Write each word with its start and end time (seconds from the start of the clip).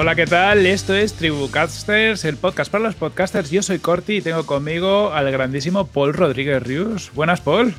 Hola, 0.00 0.14
¿qué 0.14 0.26
tal? 0.26 0.64
Esto 0.64 0.94
es 0.94 1.14
Tribucasters, 1.14 2.24
el 2.24 2.36
podcast 2.36 2.70
para 2.70 2.84
los 2.84 2.94
podcasters. 2.94 3.50
Yo 3.50 3.64
soy 3.64 3.80
Corti 3.80 4.18
y 4.18 4.22
tengo 4.22 4.46
conmigo 4.46 5.12
al 5.12 5.28
grandísimo 5.32 5.88
Paul 5.88 6.14
Rodríguez 6.14 6.62
Rius. 6.62 7.10
Buenas, 7.14 7.40
Paul. 7.40 7.74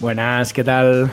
Buenas, 0.00 0.52
¿qué 0.52 0.64
tal? 0.64 1.08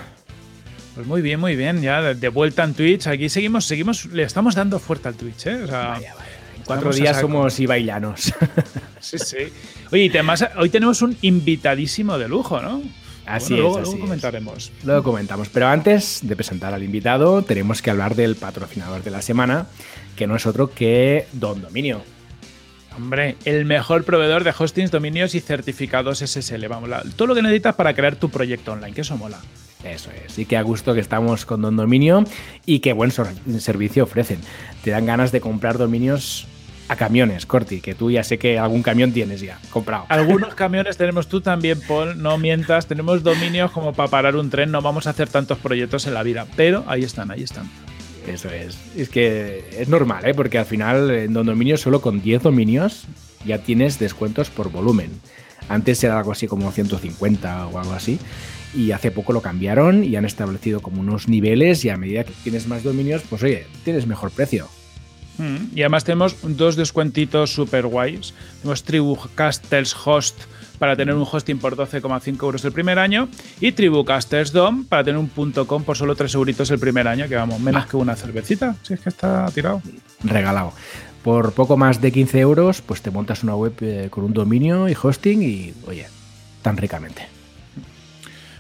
Pues 0.96 1.06
muy 1.06 1.22
bien, 1.22 1.40
muy 1.40 1.56
bien. 1.56 1.84
Ya 1.84 2.16
de 2.16 2.30
vuelta 2.30 2.64
en 2.64 2.74
Twitch. 2.74 3.06
Aquí 3.06 3.30
seguimos, 3.30 3.66
seguimos, 3.66 4.06
le 4.06 4.24
estamos 4.24 4.56
dando 4.56 4.80
fuerte 4.80 5.08
al 5.08 5.14
Twitch, 5.14 5.46
¿eh? 5.46 5.62
O 5.62 5.68
sea, 5.68 5.90
vaya, 5.90 6.16
vaya. 6.16 6.32
En 6.58 6.64
cuatro 6.64 6.92
días 6.92 7.20
somos 7.20 7.60
ibailanos. 7.60 8.34
sí, 9.00 9.20
sí. 9.20 9.38
Oye, 9.92 10.06
y 10.06 10.10
además 10.10 10.48
hoy 10.58 10.72
tenemos 10.72 11.04
un 11.04 11.16
invitadísimo 11.22 12.18
de 12.18 12.28
lujo, 12.28 12.60
¿no? 12.60 12.82
Así 13.28 13.54
bueno, 13.54 13.70
luego, 13.70 13.78
es. 13.78 13.82
Así 13.84 13.92
luego 13.92 13.98
es. 13.98 14.02
comentaremos. 14.02 14.72
Luego 14.84 15.04
comentamos. 15.04 15.50
Pero 15.50 15.68
antes 15.68 16.22
de 16.24 16.36
presentar 16.36 16.74
al 16.74 16.82
invitado, 16.82 17.44
tenemos 17.44 17.82
que 17.82 17.92
hablar 17.92 18.16
del 18.16 18.36
patrocinador 18.36 19.04
de 19.04 19.12
la 19.12 19.22
semana, 19.22 19.68
que 20.18 20.28
no 20.28 20.36
es 20.36 20.46
otro 20.46 20.72
que 20.72 21.28
Don 21.32 21.62
Dominio. 21.62 22.02
Hombre, 22.98 23.38
el 23.46 23.64
mejor 23.66 24.04
proveedor 24.04 24.44
de 24.44 24.54
hostings, 24.58 24.90
dominios 24.90 25.36
y 25.36 25.40
certificados 25.40 26.20
SSL. 26.20 26.68
Vamos, 26.68 26.90
todo 27.16 27.28
lo 27.28 27.36
que 27.36 27.44
necesitas 27.44 27.76
para 27.76 27.94
crear 27.94 28.16
tu 28.16 28.30
proyecto 28.30 28.72
online, 28.74 28.94
que 28.94 29.02
eso 29.02 29.16
mola. 29.16 29.40
Eso 29.84 30.10
es. 30.26 30.40
Y 30.40 30.46
que 30.46 30.58
a 30.58 30.64
gusto 30.64 30.96
que 30.96 31.00
estamos 31.00 31.46
con 31.46 31.62
Don 31.62 31.76
Dominio 31.76 32.24
y 32.66 32.80
qué 32.80 32.94
buen 32.94 33.12
servicio 33.12 34.04
ofrecen. 34.04 34.40
Te 34.84 34.90
dan 34.92 35.06
ganas 35.06 35.32
de 35.32 35.40
comprar 35.40 35.78
dominios 35.78 36.48
a 36.90 36.96
camiones, 36.96 37.46
Corti, 37.46 37.82
que 37.82 37.94
tú 37.94 38.10
ya 38.10 38.24
sé 38.24 38.40
que 38.40 38.58
algún 38.58 38.82
camión 38.82 39.12
tienes 39.12 39.42
ya 39.42 39.60
comprado. 39.70 40.06
Algunos 40.10 40.56
camiones 40.56 40.98
tenemos 40.98 41.28
tú 41.28 41.42
también, 41.42 41.80
Paul, 41.88 42.20
no 42.20 42.40
mientas. 42.40 42.88
Tenemos 42.88 43.22
dominios 43.22 43.72
como 43.72 43.94
para 43.94 44.10
parar 44.10 44.36
un 44.36 44.50
tren. 44.50 44.72
No 44.72 44.82
vamos 44.82 45.06
a 45.06 45.12
hacer 45.12 45.30
tantos 45.30 45.60
proyectos 45.60 46.08
en 46.08 46.16
la 46.16 46.24
vida, 46.24 46.48
pero 46.56 46.84
ahí 46.88 47.04
están, 47.04 47.30
ahí 47.30 47.44
están. 47.44 47.70
Eso 48.28 48.50
es. 48.50 48.78
Es 48.96 49.10
que 49.10 49.64
es 49.78 49.88
normal, 49.88 50.26
¿eh? 50.26 50.34
Porque 50.34 50.58
al 50.58 50.66
final 50.66 51.10
en 51.12 51.34
Don 51.34 51.46
Dominio 51.46 51.78
solo 51.78 52.02
con 52.02 52.22
10 52.22 52.44
dominios 52.44 53.06
ya 53.46 53.60
tienes 53.60 54.00
descuentos 54.00 54.50
por 54.50 54.70
volumen. 54.72 55.12
Antes 55.70 56.04
era 56.04 56.18
algo 56.18 56.32
así 56.32 56.48
como 56.48 56.72
150 56.72 57.68
o 57.68 57.80
algo 57.80 57.94
así. 57.94 58.20
Y 58.76 58.92
hace 58.92 59.12
poco 59.12 59.32
lo 59.34 59.42
cambiaron 59.42 60.04
y 60.04 60.16
han 60.18 60.26
establecido 60.26 60.82
como 60.82 61.00
unos 61.02 61.28
niveles 61.30 61.86
y 61.86 61.90
a 61.90 61.98
medida 61.98 62.24
que 62.26 62.34
tienes 62.44 62.68
más 62.68 62.84
dominios, 62.84 63.24
pues 63.30 63.42
oye, 63.44 63.66
tienes 63.86 64.06
mejor 64.08 64.30
precio. 64.32 64.68
Mm, 65.38 65.76
Y 65.76 65.82
además 65.82 66.04
tenemos 66.04 66.36
dos 66.44 66.76
descuentitos 66.76 67.52
super 67.54 67.86
guays. 67.88 68.34
Tenemos 68.62 68.84
Tribucasters 68.84 69.96
Host 70.06 70.36
para 70.78 70.96
tener 70.96 71.16
un 71.16 71.26
hosting 71.30 71.60
por 71.60 71.76
12,5 71.76 72.44
euros 72.44 72.66
el 72.66 72.72
primer 72.72 73.00
año 73.00 73.30
y 73.60 73.72
Tribucasters 73.72 74.52
Dom 74.52 74.86
para 74.86 75.04
tener 75.04 75.20
un 75.20 75.30
punto 75.30 75.68
.com 75.68 75.84
por 75.84 75.98
solo 75.98 76.16
3 76.16 76.34
euritos 76.36 76.72
el 76.72 76.80
primer 76.80 77.08
año, 77.08 77.28
que 77.28 77.36
vamos, 77.36 77.60
menos 77.60 77.86
que 77.86 77.98
una 77.98 78.16
cervecita. 78.16 78.76
Si 78.84 78.94
es 78.94 79.00
que 79.00 79.10
está 79.10 79.46
tirado. 79.52 79.82
Regalado. 80.24 80.74
Por 81.24 81.52
poco 81.54 81.78
más 81.78 82.00
de 82.02 82.12
15 82.12 82.40
euros, 82.40 82.82
pues 82.82 83.02
te 83.02 83.12
montas 83.12 83.44
una 83.44 83.56
web 83.56 83.74
eh, 83.82 84.08
con 84.10 84.24
un 84.24 84.34
dominio 84.34 84.88
y 84.88 84.96
hosting 85.02 85.42
y, 85.42 85.74
oye, 85.86 86.08
tan 86.62 86.78
ricamente. 86.78 87.37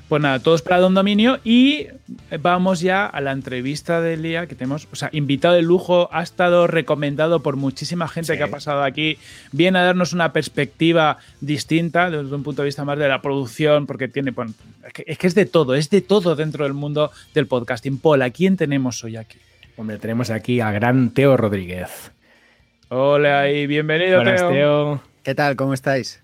Pues 0.08 0.22
nada, 0.22 0.40
todos 0.40 0.62
para 0.62 0.80
Don 0.80 0.94
Dominio 0.94 1.40
y 1.44 1.88
vamos 2.40 2.80
ya 2.80 3.06
a 3.06 3.20
la 3.20 3.34
entrevista 3.34 4.00
del 4.00 4.22
día 4.24 4.48
que 4.48 4.56
tenemos, 4.56 4.88
o 4.90 4.96
sea, 4.96 5.10
invitado 5.12 5.56
de 5.56 5.64
lujo, 5.64 6.08
ha 6.14 6.24
estado 6.24 6.66
recomendado 6.66 7.42
por 7.44 7.58
muchísima 7.58 8.08
gente 8.08 8.32
Sí. 8.32 8.38
que 8.38 8.44
ha 8.46 8.48
pasado 8.48 8.84
aquí, 8.84 9.18
viene 9.52 9.80
a 9.80 9.84
darnos 9.84 10.14
una 10.14 10.32
perspectiva 10.32 11.18
distinta 11.42 12.10
desde 12.10 12.34
un 12.34 12.44
punto 12.44 12.62
de 12.62 12.68
vista 12.68 12.86
más 12.86 12.98
de 12.98 13.10
la 13.10 13.22
producción, 13.22 13.86
porque 13.86 14.08
tiene, 14.08 14.32
bueno, 14.32 14.54
es 14.86 14.94
que 14.94 15.04
es, 15.06 15.18
que 15.18 15.28
es 15.28 15.36
de 15.36 15.46
todo, 15.46 15.76
es 15.76 15.90
de 15.90 16.00
todo 16.00 16.38
dentro 16.38 16.64
del 16.64 16.74
mundo 16.74 17.12
del 17.34 17.48
podcasting. 17.48 17.98
Paul, 17.98 18.22
¿a 18.22 18.30
quién 18.30 18.56
tenemos 18.56 19.04
hoy 19.04 19.18
aquí? 19.18 19.40
Hombre, 19.76 19.98
tenemos 19.98 20.30
aquí 20.30 20.62
a 20.62 20.72
gran 20.72 21.10
Teo 21.10 21.36
Rodríguez. 21.36 22.12
Hola 22.88 23.52
y 23.52 23.68
bienvenido, 23.68 24.16
Buenas, 24.20 24.40
Teo. 24.40 24.52
Teo. 24.52 25.02
¿Qué 25.24 25.36
tal? 25.36 25.58
¿Cómo 25.58 25.74
estáis? 25.74 26.22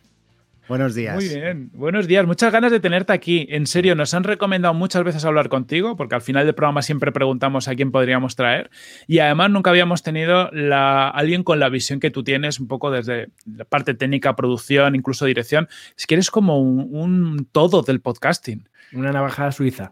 Buenos 0.68 0.96
días. 0.96 1.16
Muy 1.16 1.28
bien, 1.28 1.69
buenos 1.74 2.07
días, 2.07 2.25
muchas 2.25 2.51
ganas 2.53 2.72
de 2.72 2.79
tenerte 2.79 3.12
aquí. 3.12 3.46
En 3.50 3.68
serio, 3.68 3.96
nos 3.96 4.13
han 4.13 4.24
recomendado 4.24 4.74
muchas 4.74 5.03
veces 5.03 5.25
hablar 5.25 5.50
contigo, 5.50 5.97
porque 5.97 6.16
al 6.16 6.22
final 6.22 6.46
del 6.46 6.56
programa 6.56 6.81
siempre 6.81 7.12
preguntamos 7.12 7.68
a 7.68 7.75
quién 7.75 7.91
podríamos 7.91 8.38
traer. 8.38 8.72
Y 9.06 9.19
además 9.19 9.52
nunca 9.52 9.72
habíamos 9.72 10.03
tenido 10.03 10.50
la, 10.52 11.09
alguien 11.09 11.44
con 11.44 11.59
la 11.59 11.68
visión 11.68 12.00
que 12.00 12.12
tú 12.12 12.23
tienes, 12.23 12.62
un 12.62 12.68
poco 12.68 12.91
desde 12.91 13.29
la 13.46 13.66
parte 13.66 13.94
técnica, 13.94 14.38
producción, 14.38 14.96
incluso 14.96 15.25
dirección. 15.25 15.68
Es 15.97 16.07
que 16.07 16.16
eres 16.16 16.31
como 16.31 16.62
un, 16.62 16.88
un 16.91 17.47
todo 17.52 17.81
del 17.81 18.00
podcasting. 18.00 18.69
Una 18.93 19.11
navaja 19.11 19.51
suiza. 19.51 19.91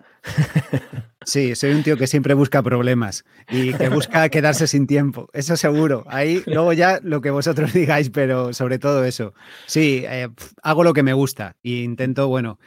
Sí, 1.24 1.54
soy 1.56 1.72
un 1.72 1.84
tío 1.84 1.98
que 1.98 2.08
siempre 2.08 2.34
busca 2.34 2.64
problemas 2.64 3.26
y 3.50 3.74
que 3.74 3.90
busca 3.90 4.28
quedarse 4.30 4.66
sin 4.66 4.88
tiempo. 4.88 5.30
Eso 5.34 5.56
seguro. 5.56 6.04
Ahí 6.08 6.42
luego 6.48 6.74
ya 6.74 7.00
lo 7.04 7.22
que 7.22 7.30
vosotros 7.30 7.74
digáis, 7.74 8.10
pero 8.10 8.54
sobre 8.54 8.80
todo 8.80 9.06
eso. 9.06 9.34
Sí, 9.68 10.04
eh, 10.08 10.30
hago 10.64 10.84
lo 10.84 10.94
que 10.94 11.04
me 11.04 11.14
gusta 11.14 11.58
e 11.64 11.84
intento, 11.84 12.28
bueno, 12.28 12.58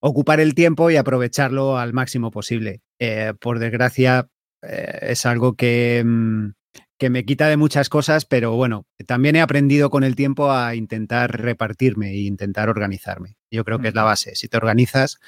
ocupar 0.00 0.38
el 0.40 0.54
tiempo 0.54 0.90
y 0.90 0.96
aprovecharlo 0.96 1.78
al 1.78 1.92
máximo 1.92 2.30
posible. 2.30 2.82
Eh, 3.00 3.34
por 3.40 3.58
desgracia, 3.58 4.28
eh, 4.62 4.98
es 5.02 5.26
algo 5.26 5.54
que, 5.54 6.04
mm, 6.06 6.50
que 6.98 7.10
me 7.10 7.24
quita 7.24 7.48
de 7.48 7.56
muchas 7.56 7.88
cosas, 7.88 8.24
pero 8.24 8.54
bueno, 8.54 8.86
también 9.06 9.36
he 9.36 9.40
aprendido 9.40 9.88
con 9.88 10.02
el 10.02 10.16
tiempo 10.16 10.50
a 10.50 10.74
intentar 10.74 11.40
repartirme 11.40 12.10
e 12.10 12.18
intentar 12.22 12.68
organizarme. 12.68 13.36
Yo 13.50 13.64
creo 13.64 13.78
que 13.78 13.88
es 13.88 13.94
la 13.94 14.02
base. 14.02 14.34
Si 14.34 14.48
te 14.48 14.56
organizas, 14.56 15.20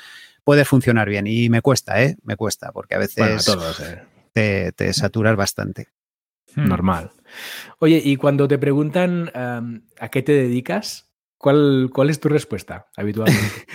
puede 0.44 0.64
funcionar 0.64 1.08
bien. 1.08 1.26
Y 1.26 1.48
me 1.48 1.62
cuesta, 1.62 2.02
¿eh? 2.02 2.16
Me 2.22 2.36
cuesta, 2.36 2.72
porque 2.72 2.96
a 2.96 2.98
veces 2.98 3.16
Bueno, 3.18 3.36
a 3.36 3.42
todos, 3.42 3.80
eh. 3.80 4.02
te, 4.32 4.72
te 4.72 4.92
saturas 4.92 5.36
bastante. 5.36 5.88
Hmm. 6.54 6.68
Normal. 6.68 7.12
Oye, 7.78 8.02
y 8.04 8.16
cuando 8.16 8.48
te 8.48 8.58
preguntan 8.58 9.30
um, 9.34 9.82
a 10.00 10.08
qué 10.08 10.22
te 10.22 10.32
dedicas, 10.32 11.08
¿cuál, 11.38 11.90
cuál 11.92 12.10
es 12.10 12.18
tu 12.20 12.28
respuesta 12.28 12.88
habitualmente? 12.96 13.46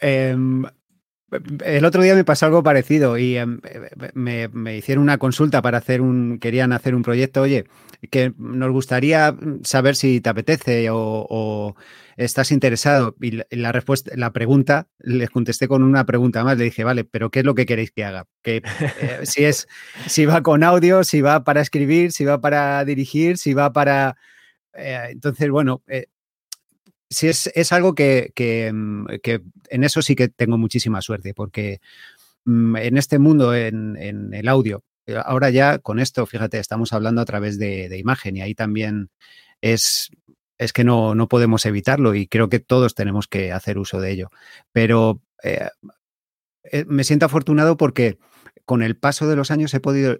Em, 0.00 0.64
el 1.64 1.84
otro 1.84 2.02
día 2.02 2.14
me 2.14 2.24
pasó 2.24 2.46
algo 2.46 2.62
parecido 2.62 3.18
y 3.18 3.36
em, 3.36 3.60
me, 4.14 4.48
me 4.48 4.76
hicieron 4.76 5.02
una 5.02 5.18
consulta 5.18 5.62
para 5.62 5.78
hacer 5.78 6.00
un, 6.00 6.38
querían 6.38 6.72
hacer 6.72 6.94
un 6.94 7.02
proyecto, 7.02 7.42
oye, 7.42 7.64
que 8.10 8.32
nos 8.38 8.70
gustaría 8.70 9.34
saber 9.62 9.96
si 9.96 10.20
te 10.20 10.28
apetece 10.30 10.90
o, 10.90 11.26
o 11.28 11.76
estás 12.16 12.52
interesado. 12.52 13.16
Y 13.20 13.32
la, 13.32 13.46
la 13.50 13.72
respuesta, 13.72 14.12
la 14.16 14.32
pregunta, 14.32 14.88
les 14.98 15.30
contesté 15.30 15.68
con 15.68 15.82
una 15.82 16.04
pregunta 16.04 16.44
más, 16.44 16.58
le 16.58 16.64
dije, 16.64 16.84
vale, 16.84 17.04
pero 17.04 17.30
¿qué 17.30 17.40
es 17.40 17.44
lo 17.44 17.54
que 17.54 17.66
queréis 17.66 17.90
que 17.92 18.04
haga? 18.04 18.26
Que, 18.42 18.62
eh, 19.00 19.20
si 19.24 19.44
es, 19.44 19.66
si 20.06 20.26
va 20.26 20.42
con 20.42 20.62
audio, 20.62 21.04
si 21.04 21.20
va 21.20 21.44
para 21.44 21.60
escribir, 21.60 22.12
si 22.12 22.24
va 22.24 22.40
para 22.40 22.84
dirigir, 22.84 23.38
si 23.38 23.54
va 23.54 23.72
para... 23.72 24.16
eh, 24.74 25.08
entonces, 25.10 25.50
bueno, 25.50 25.82
eh, 25.88 26.06
sí 27.14 27.28
es, 27.28 27.50
es 27.54 27.72
algo 27.72 27.94
que, 27.94 28.32
mm, 28.72 29.06
que 29.22 29.42
en 29.70 29.84
eso 29.84 30.02
sí 30.02 30.14
que 30.14 30.28
tengo 30.28 30.58
muchísima 30.58 31.00
suerte, 31.00 31.34
porque 31.34 31.80
mm, 32.44 32.76
en 32.76 32.96
este 32.98 33.18
mundo, 33.18 33.54
en, 33.54 33.96
el 34.32 34.48
audio, 34.48 34.84
eh, 35.06 35.16
ahora 35.24 35.50
ya 35.50 35.78
con 35.78 35.98
esto, 35.98 36.26
fíjate, 36.26 36.58
estamos 36.58 36.92
hablando 36.92 37.22
a 37.22 37.24
través 37.24 37.58
de, 37.58 37.88
de 37.88 37.98
imagen 37.98 38.36
y 38.36 38.42
ahí 38.42 38.54
también 38.54 39.10
es, 39.62 40.10
es 40.58 40.72
que 40.72 40.84
no, 40.84 41.14
no 41.14 41.28
podemos 41.28 41.66
evitarlo 41.66 42.14
y 42.14 42.26
creo 42.26 42.48
que 42.48 42.60
todos 42.60 42.94
tenemos 42.94 43.28
que 43.28 43.52
hacer 43.52 43.78
uso 43.78 44.00
de 44.00 44.10
ello. 44.12 44.30
Pero 44.72 45.22
eh, 45.42 45.68
eh, 46.64 46.84
me 46.86 47.04
siento 47.04 47.26
afortunado 47.26 47.76
porque 47.76 48.18
con 48.64 48.82
el 48.82 48.96
paso 48.96 49.28
de 49.28 49.36
los 49.36 49.50
años 49.50 49.74
he 49.74 49.80
podido 49.80 50.18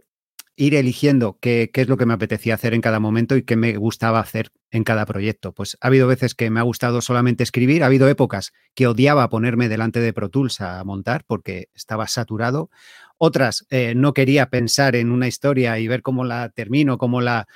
ir 0.57 0.75
eligiendo 0.75 1.39
qué, 1.41 1.71
qué, 1.73 1.81
es 1.83 1.89
lo 1.89 1.97
que 1.97 2.07
me 2.07 2.15
apetecía 2.15 2.55
hacer 2.55 2.75
en 2.75 2.81
cada 2.81 3.01
momento 3.01 3.37
y 3.37 3.43
qué 3.43 3.57
me 3.57 3.77
gustaba 3.77 4.21
hacer 4.21 4.51
en 4.71 4.85
cada 4.85 5.07
proyecto. 5.07 5.53
Pues 5.53 5.77
ha 5.81 5.87
habido 5.89 6.07
veces 6.07 6.35
que 6.35 6.51
me 6.51 6.61
ha 6.61 6.65
gustado 6.65 7.01
solamente 7.01 7.43
escribir, 7.43 7.83
ha 7.83 7.87
habido 7.87 8.09
épocas 8.09 8.53
que 8.75 8.87
odiaba 8.87 9.29
ponerme 9.29 9.69
delante 9.69 10.01
de 10.01 10.13
Pro 10.13 10.29
Tools 10.29 10.61
a 10.61 10.83
montar 10.85 11.25
porque 11.27 11.69
estaba 11.75 12.07
saturado. 12.07 12.71
otras 13.19 13.67
eh, 13.71 13.95
no 13.95 14.13
quería 14.13 14.51
pensar 14.51 14.97
en 14.97 15.11
una 15.11 15.29
historia 15.29 15.79
y 15.79 15.89
ver 15.89 16.03
cómo 16.03 16.25
la 16.25 16.49
termino, 16.51 16.99
cómo 16.99 17.21
la... 17.21 17.47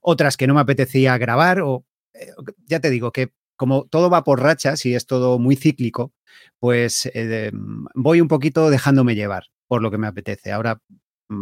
Otras 0.00 0.36
que 0.36 0.46
no 0.46 0.54
me 0.54 0.60
apetecía 0.60 1.18
grabar 1.18 1.60
o... 1.60 1.84
Eh, 2.14 2.32
ya 2.66 2.80
te 2.80 2.90
digo 2.90 3.12
que 3.12 3.32
como 3.56 3.86
todo 3.86 4.08
va 4.08 4.22
por 4.22 4.40
rachas 4.40 4.86
y 4.86 4.94
es 4.94 5.06
todo 5.06 5.38
muy 5.40 5.56
cíclico, 5.56 6.12
pues 6.60 7.10
eh, 7.12 7.50
voy 7.94 8.20
un 8.20 8.28
poquito 8.28 8.70
dejándome 8.70 9.16
llevar 9.16 9.46
por 9.66 9.82
lo 9.82 9.90
que 9.90 9.98
me 9.98 10.06
apetece. 10.06 10.52
Ahora 10.52 10.80
mm, 10.88 10.96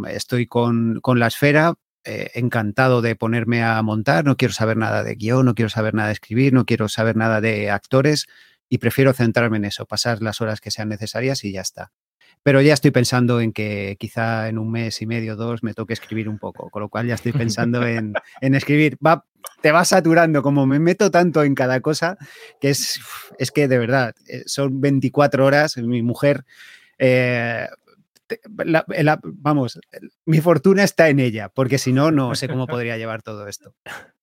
estoy 0.09 0.47
con, 0.47 0.99
con 1.01 1.19
la 1.19 1.27
esfera, 1.27 1.75
encantado 2.03 3.01
de 3.01 3.17
ponerme 3.17 3.63
a 3.63 3.81
montar, 3.81 4.23
no 4.23 4.37
quiero 4.37 4.53
saber 4.53 4.77
nada 4.77 5.03
de 5.03 5.15
guion, 5.15 5.45
no 5.45 5.55
quiero 5.55 5.67
saber 5.67 5.93
nada 5.93 6.07
de 6.07 6.13
escribir, 6.13 6.53
no 6.53 6.65
quiero 6.65 6.87
saber 6.87 7.17
nada 7.17 7.41
de 7.41 7.69
actores 7.69 8.27
y 8.69 8.77
prefiero 8.79 9.13
centrarme 9.13 9.57
en 9.57 9.65
eso, 9.65 9.85
pasar 9.85 10.21
las 10.21 10.41
horas 10.41 10.61
que 10.61 10.71
sean 10.71 10.89
necesarias 10.89 11.43
y 11.43 11.51
ya 11.51 11.61
está. 11.61 11.91
Pero 12.43 12.61
ya 12.61 12.73
estoy 12.73 12.91
pensando 12.91 13.41
en 13.41 13.51
que 13.51 13.97
quizá 13.99 14.47
en 14.47 14.57
un 14.57 14.71
mes 14.71 15.01
y 15.01 15.05
medio, 15.05 15.35
dos, 15.35 15.63
me 15.63 15.73
toque 15.73 15.93
escribir 15.93 16.29
un 16.29 16.37
poco, 16.37 16.69
con 16.69 16.81
lo 16.81 16.89
cual 16.89 17.07
ya 17.07 17.15
estoy 17.15 17.31
pensando 17.31 17.85
en, 17.85 18.13
escribir. 18.41 18.97
Va, 19.05 19.25
te 19.61 19.71
va 19.71 19.83
saturando, 19.85 20.41
como 20.43 20.65
me 20.65 20.79
meto 20.79 21.11
tanto 21.11 21.43
en 21.43 21.55
cada 21.55 21.81
cosa, 21.81 22.17
que 22.61 22.69
es, 22.69 22.99
es 23.37 23.51
que 23.51 23.67
de 23.67 23.77
verdad, 23.77 24.15
eh, 24.27 24.43
son 24.45 24.79
24 24.81 25.45
horas, 25.45 25.77
mi 25.77 26.01
mujer... 26.01 26.45
Eh, 26.99 27.67
vamos, 29.23 29.79
mi 30.25 30.41
fortuna 30.41 30.83
está 30.83 31.09
en 31.09 31.19
ella, 31.19 31.49
porque 31.49 31.77
si 31.77 31.93
no, 31.93 32.11
no 32.11 32.35
sé 32.35 32.47
cómo 32.47 32.67
podría 32.67 32.97
llevar 32.97 33.21
todo 33.21 33.47
esto. 33.47 33.73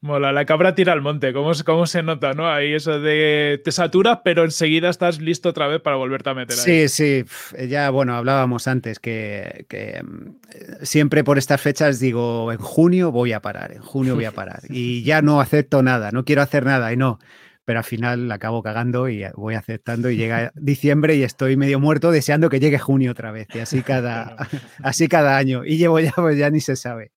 Mola, 0.00 0.32
la 0.32 0.44
cabra 0.44 0.74
tira 0.74 0.92
al 0.92 1.02
monte, 1.02 1.32
¿Cómo, 1.32 1.52
¿cómo, 1.64 1.86
se 1.86 2.02
nota, 2.02 2.32
no? 2.32 2.50
Ahí 2.50 2.74
eso 2.74 3.00
de 3.00 3.60
te 3.64 3.72
saturas, 3.72 4.20
pero 4.24 4.44
enseguida 4.44 4.88
estás 4.88 5.20
listo 5.20 5.50
otra 5.50 5.66
vez 5.66 5.80
para 5.80 5.96
volverte 5.96 6.30
a 6.30 6.34
meter 6.34 6.56
ahí. 6.58 6.88
Sí, 6.88 6.88
sí, 6.88 7.24
ya, 7.68 7.90
bueno, 7.90 8.14
hablábamos 8.14 8.68
antes 8.68 8.98
que, 8.98 9.66
mm, 10.04 10.84
siempre 10.84 11.24
por 11.24 11.38
estas 11.38 11.60
fechas 11.60 12.00
digo, 12.00 12.52
en 12.52 12.58
junio 12.58 13.12
voy 13.12 13.32
a 13.32 13.40
parar, 13.40 13.72
en 13.72 13.82
junio 13.82 14.14
voy 14.14 14.24
a 14.24 14.32
parar. 14.32 14.62
Y 14.76 15.02
ya 15.04 15.22
no 15.22 15.40
acepto 15.40 15.82
nada, 15.82 16.10
no 16.10 16.24
quiero 16.24 16.42
hacer 16.42 16.64
nada 16.64 16.92
y 16.92 16.96
no. 16.96 17.18
Pero 17.66 17.80
al 17.80 17.84
final 17.84 18.28
la 18.28 18.36
acabo 18.36 18.62
cagando 18.62 19.08
y 19.08 19.26
voy 19.34 19.54
aceptando 19.54 20.08
y 20.08 20.16
llega 20.16 20.52
diciembre 20.54 21.16
y 21.16 21.24
estoy 21.24 21.58
medio 21.58 21.78
muerto 21.78 22.10
deseando 22.10 22.48
que 22.48 22.60
llegue 22.60 22.78
junio 22.78 23.10
otra 23.10 23.32
vez. 23.32 23.48
Y 23.54 23.58
así 23.58 23.82
cada, 23.82 24.36
así 24.82 25.08
cada 25.08 25.36
año. 25.36 25.64
Y 25.66 25.76
llevo 25.76 26.00
ya, 26.00 26.12
pues 26.12 26.38
ya 26.38 26.48
ni 26.48 26.60
se 26.60 26.76
sabe. 26.76 27.12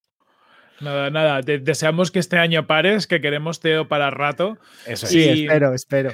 Nada, 0.81 1.09
nada. 1.09 1.41
deseamos 1.41 2.11
que 2.11 2.19
este 2.19 2.37
año 2.37 2.65
pares, 2.65 3.05
que 3.05 3.21
queremos 3.21 3.59
Teo 3.59 3.87
para 3.87 4.09
rato. 4.09 4.57
Eso 4.85 5.07
sí, 5.07 5.23
espero, 5.23 5.73
espero. 5.73 6.11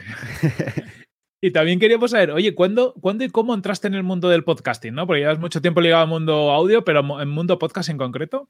y 1.42 1.52
también 1.52 1.80
queríamos 1.80 2.12
saber, 2.12 2.32
oye, 2.32 2.56
¿cuándo, 2.56 2.94
¿cuándo 3.00 3.24
y 3.24 3.30
cómo 3.30 3.54
entraste 3.54 3.88
en 3.88 3.94
el 3.94 4.04
mundo 4.04 4.28
del 4.28 4.44
podcasting? 4.44 4.94
¿no? 4.94 5.08
Porque 5.08 5.22
llevas 5.22 5.40
mucho 5.40 5.62
tiempo 5.62 5.82
ligado 5.82 6.04
al 6.04 6.10
mundo 6.10 6.52
audio, 6.52 6.84
pero 6.84 7.22
en 7.22 7.30
mundo 7.30 7.60
podcast 7.60 7.90
en 7.90 7.98
concreto. 7.98 8.50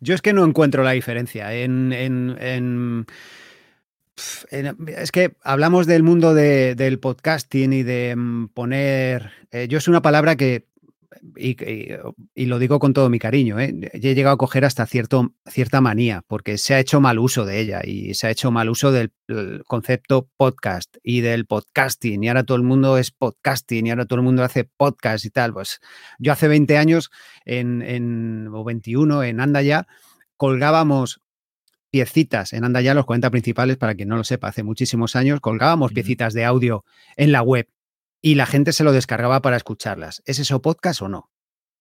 Yo 0.00 0.14
es 0.14 0.22
que 0.22 0.32
no 0.32 0.44
encuentro 0.44 0.82
la 0.82 0.92
diferencia. 0.92 1.52
En, 1.54 1.92
en, 1.92 3.06
es 4.50 5.12
que 5.12 5.36
hablamos 5.42 5.86
del 5.86 6.02
mundo 6.02 6.34
del 6.34 6.98
podcasting 6.98 7.72
y 7.72 7.82
de 7.82 8.14
mm, 8.16 8.48
poner. 8.48 9.30
Eh, 9.50 9.68
yo 9.68 9.78
es 9.78 9.88
una 9.88 10.02
palabra 10.02 10.36
que 10.36 10.66
y, 11.36 12.46
lo 12.46 12.58
digo 12.58 12.78
con 12.78 12.92
todo 12.92 13.08
mi 13.08 13.18
cariño, 13.18 13.58
¿eh? 13.60 13.90
he 13.92 14.14
llegado 14.14 14.34
a 14.34 14.38
coger 14.38 14.64
hasta 14.64 14.86
cierto, 14.86 15.34
cierta 15.46 15.80
manía, 15.80 16.24
porque 16.26 16.58
se 16.58 16.74
ha 16.74 16.80
hecho 16.80 17.00
mal 17.00 17.18
uso 17.18 17.44
de 17.44 17.60
ella 17.60 17.80
y 17.84 18.14
se 18.14 18.26
ha 18.26 18.30
hecho 18.30 18.50
mal 18.50 18.68
uso 18.68 18.90
del 18.90 19.12
concepto 19.66 20.28
podcast 20.36 20.96
y 21.02 21.20
del 21.20 21.46
podcasting, 21.46 22.24
y 22.24 22.28
ahora 22.28 22.44
todo 22.44 22.56
el 22.56 22.64
mundo 22.64 22.98
es 22.98 23.12
podcasting 23.12 23.86
y 23.86 23.90
ahora 23.90 24.06
todo 24.06 24.18
el 24.18 24.24
mundo 24.24 24.42
hace 24.42 24.64
podcast 24.64 25.24
y 25.24 25.30
tal. 25.30 25.52
Pues 25.52 25.80
yo 26.18 26.32
hace 26.32 26.48
20 26.48 26.76
años, 26.76 27.10
en, 27.44 27.82
en 27.82 28.48
o 28.52 28.64
21, 28.64 29.22
en 29.22 29.40
Anda 29.40 29.62
Ya, 29.62 29.86
colgábamos 30.36 31.21
piecitas 31.92 32.54
en 32.54 32.64
Anda 32.64 32.80
Ya, 32.80 32.94
los 32.94 33.04
40 33.04 33.30
principales, 33.30 33.76
para 33.76 33.94
quien 33.94 34.08
no 34.08 34.16
lo 34.16 34.24
sepa, 34.24 34.48
hace 34.48 34.62
muchísimos 34.62 35.14
años, 35.14 35.40
colgábamos 35.40 35.92
piecitas 35.92 36.32
de 36.32 36.44
audio 36.46 36.84
en 37.16 37.32
la 37.32 37.42
web 37.42 37.68
y 38.22 38.34
la 38.34 38.46
gente 38.46 38.72
se 38.72 38.82
lo 38.82 38.92
descargaba 38.92 39.42
para 39.42 39.58
escucharlas. 39.58 40.22
¿Es 40.24 40.38
eso 40.38 40.62
podcast 40.62 41.02
o 41.02 41.08
no? 41.08 41.30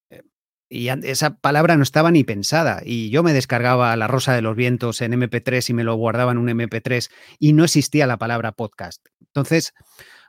Eh, 0.09 0.23
y 0.69 0.89
esa 0.89 1.37
palabra 1.37 1.77
no 1.77 1.83
estaba 1.83 2.11
ni 2.11 2.25
pensada. 2.25 2.81
Y 2.83 3.09
yo 3.09 3.23
me 3.23 3.31
descargaba 3.31 3.95
La 3.95 4.07
Rosa 4.07 4.33
de 4.33 4.41
los 4.41 4.55
Vientos 4.55 5.01
en 5.01 5.13
MP3 5.13 5.69
y 5.69 5.73
me 5.73 5.85
lo 5.85 5.95
guardaba 5.95 6.33
en 6.33 6.39
un 6.39 6.49
MP3 6.49 7.09
y 7.39 7.53
no 7.53 7.63
existía 7.63 8.05
la 8.05 8.17
palabra 8.17 8.51
podcast. 8.51 9.07
Entonces, 9.21 9.73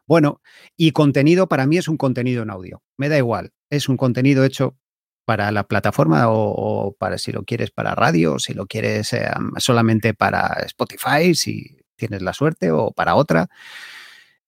bueno, 0.06 0.40
y 0.76 0.92
contenido 0.92 1.48
para 1.48 1.66
mí 1.66 1.76
es 1.76 1.88
un 1.88 1.96
contenido 1.96 2.44
en 2.44 2.50
audio. 2.50 2.84
Me 2.96 3.08
da 3.08 3.18
igual. 3.18 3.52
Es 3.68 3.88
un 3.88 3.96
contenido 3.96 4.44
hecho 4.44 4.76
para 5.24 5.50
la 5.52 5.64
plataforma 5.64 6.24
o, 6.28 6.94
para 6.98 7.18
si 7.18 7.32
lo 7.32 7.44
quieres 7.44 7.70
para 7.70 7.94
radio, 7.94 8.38
si 8.38 8.54
lo 8.54 8.66
quieres 8.66 9.12
eh, 9.12 9.28
solamente 9.58 10.14
para 10.14 10.62
Spotify, 10.66 11.34
si 11.34 11.76
tienes 11.96 12.22
la 12.22 12.32
suerte, 12.32 12.70
o 12.70 12.90
para 12.90 13.14
otra. 13.14 13.48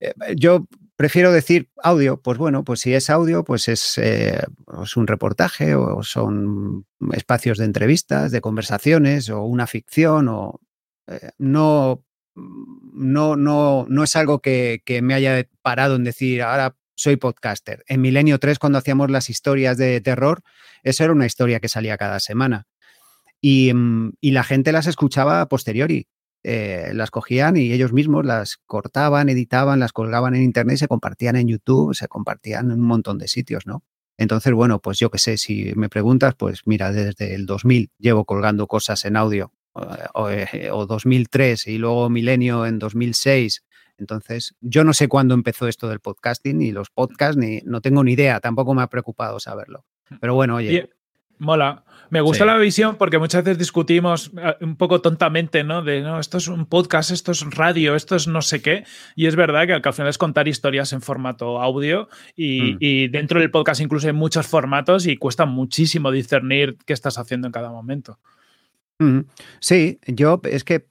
Eh, 0.01 0.13
yo 0.37 0.67
prefiero 0.97 1.33
decir 1.33 1.71
audio, 1.83 2.21
pues 2.21 2.39
bueno, 2.39 2.65
pues 2.65 2.81
si 2.81 2.95
es 2.95 3.11
audio, 3.11 3.45
pues 3.45 3.69
es, 3.69 3.99
eh, 3.99 4.43
un 4.97 5.07
reportaje 5.07 5.75
o 5.75 6.03
son 6.03 6.87
espacios 7.13 7.59
de 7.59 7.65
entrevistas, 7.65 8.31
de 8.31 8.41
conversaciones 8.41 9.29
o 9.31 9.43
una 9.43 9.67
ficción 9.67 10.29
o 10.29 10.61
eh, 11.07 11.31
no, 11.39 12.05
no, 12.35 13.37
no, 13.37 13.87
no 13.89 14.05
es 14.05 14.17
algo 14.17 14.41
que, 14.41 14.83
me 15.03 15.15
haya 15.15 15.47
parado 15.63 15.97
en 15.97 16.05
decir 16.05 16.43
ahora 16.43 16.77
soy 17.05 17.17
podcaster. 17.17 17.85
En 17.87 18.01
Milenio 18.01 18.39
3, 18.39 18.59
cuando 18.59 18.79
hacíamos 18.79 19.11
las 19.11 19.29
historias 19.31 19.77
de 19.77 20.01
terror, 20.01 20.43
eso 20.83 21.05
era 21.05 21.13
una 21.13 21.27
historia 21.27 21.61
que 21.61 21.69
salía 21.69 21.99
cada 21.99 22.19
semana. 22.19 22.67
Y, 23.41 23.73
mm, 23.75 24.13
la 24.23 24.43
gente 24.43 24.73
las 24.73 24.87
escuchaba 24.87 25.43
a 25.43 25.49
posteriori. 25.49 26.09
Eh, 26.43 26.93
las 26.95 27.11
cogían 27.11 27.57
y 27.57 27.73
ellos 27.73 27.93
mismos 27.93 28.27
las 28.27 28.59
cortaban, 28.67 29.31
editaban, 29.31 29.81
las 29.81 29.93
colgaban 29.93 30.35
en 30.35 30.43
internet, 30.43 30.77
se 30.77 30.89
compartían 30.89 31.37
en 31.37 31.49
YouTube, 31.49 31.95
se 31.95 32.07
compartían 32.07 32.71
en 32.71 32.81
un 32.81 32.87
montón 32.87 33.17
de 33.19 33.29
sitios, 33.29 33.67
¿no? 33.67 33.83
Entonces, 34.19 34.53
bueno, 34.53 34.81
pues 34.81 34.99
yo 34.99 35.11
qué 35.11 35.19
sé, 35.19 35.39
si 35.39 35.73
me 35.75 35.89
preguntas, 35.89 36.35
pues 36.37 36.61
mira, 36.67 36.93
desde 36.93 37.35
el 37.35 37.47
2000 37.47 37.91
llevo 37.99 38.27
colgando 38.27 38.67
cosas 38.67 39.05
en 39.07 39.17
audio, 39.17 39.53
o, 39.73 40.87
2003 40.87 41.67
eh, 41.67 41.73
y 41.73 41.79
luego 41.79 42.09
Milenio 42.11 42.67
en 42.67 42.79
2006. 42.79 43.64
Entonces, 43.99 44.55
yo 44.61 44.85
no 44.85 44.93
sé 44.93 45.09
cuándo 45.09 45.35
empezó 45.35 45.69
esto 45.69 45.89
del 45.89 46.01
podcasting, 46.01 46.59
ni 46.59 46.73
los 46.73 46.91
podcasts, 46.91 47.37
ni 47.37 47.61
no 47.65 47.81
tengo 47.81 48.03
ni 48.05 48.13
idea, 48.13 48.41
tampoco 48.41 48.75
me 48.75 48.83
ha 48.83 48.89
preocupado 48.89 49.41
saberlo. 49.41 49.85
Pero 50.21 50.35
bueno, 50.35 50.57
oye. 50.57 50.91
Mola. 51.39 51.85
Me 52.11 52.21
gusta 52.21 52.45
la 52.45 52.57
visión 52.59 52.97
porque 52.97 53.19
muchas 53.19 53.43
veces 53.43 53.59
discutimos 53.59 54.31
eh, 54.37 54.55
un 54.61 54.77
poco 54.77 55.01
tontamente, 55.01 55.65
¿no? 55.65 55.83
De, 55.83 56.01
no, 56.01 56.21
esto 56.21 56.39
es 56.39 56.47
un 56.47 56.67
podcast, 56.67 57.11
esto 57.11 57.33
es 57.33 57.45
radio, 57.51 57.97
esto 57.97 58.15
es 58.15 58.29
no 58.29 58.41
sé 58.41 58.63
qué. 58.63 58.85
Y 59.17 59.27
es 59.27 59.35
verdad 59.35 59.67
que 59.67 59.73
al 59.73 59.95
final 59.95 60.11
es 60.11 60.19
contar 60.19 60.47
historias 60.47 60.93
en 60.93 61.01
formato 61.01 61.61
audio 61.61 62.09
mm. 62.37 62.77
y, 62.79 63.09
dentro 63.09 63.41
del 63.41 63.51
podcast 63.51 63.81
incluso 63.81 64.07
hay 64.07 64.13
muchos 64.13 64.47
formatos 64.47 65.07
y 65.07 65.17
cuesta 65.17 65.45
muchísimo 65.45 66.13
discernir 66.13 66.77
qué 66.87 66.93
estás 66.93 67.19
haciendo 67.19 67.49
en 67.49 67.53
cada 67.53 67.71
momento. 67.71 68.21
Mm. 69.01 69.21
Sí, 69.59 69.99
yo 70.07 70.41
es 70.45 70.63
que 70.63 70.87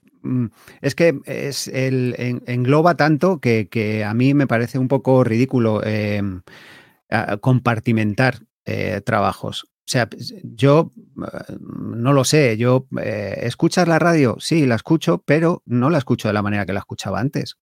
es 0.80 0.94
que 0.94 1.18
es 1.24 1.68
el, 1.68 2.42
engloba 2.46 2.96
tanto 2.96 3.40
que, 3.40 4.04
a 4.06 4.14
mí 4.14 4.34
me 4.34 4.46
parece 4.46 4.78
un 4.78 4.88
poco 4.88 5.24
ridículo 5.24 5.84
em, 5.84 6.42
compartimentar 7.40 8.40
eh, 8.64 9.00
trabajos. 9.04 9.64
O 9.64 9.86
sea, 9.86 10.08
yo 10.42 10.92
eh, 10.98 11.56
no 11.60 12.14
lo 12.14 12.24
sé, 12.24 12.56
yo 12.56 12.86
eh, 13.02 13.40
¿escuchas 13.42 13.86
la 13.86 13.98
radio? 13.98 14.36
Sí, 14.40 14.64
la 14.64 14.76
escucho, 14.76 15.22
pero 15.26 15.62
no 15.66 15.90
la 15.90 15.98
escucho 15.98 16.28
de 16.28 16.34
la 16.34 16.42
manera 16.42 16.64
que 16.64 16.72
la 16.72 16.80
escuchaba 16.80 17.20
antes. 17.20 17.56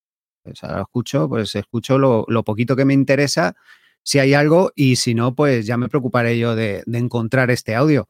O 0.45 0.54
sea, 0.54 0.71
la 0.73 0.83
escucho, 0.83 1.28
pues 1.28 1.54
escucho 1.57 1.99
lo, 1.99 2.25
lo 2.28 2.45
poquito 2.45 2.76
que 2.76 2.85
me 2.85 2.95
interesa 2.95 3.57
si 4.03 4.19
hay 4.19 4.35
algo 4.35 4.73
y 4.75 4.97
si 4.97 5.15
no, 5.15 5.35
pues 5.35 5.67
ya 5.67 5.77
me 5.77 5.89
preocuparé 5.89 6.39
yo 6.39 6.57
de, 6.57 6.83
encontrar 6.93 7.51
este 7.51 7.75
audio. 7.75 8.09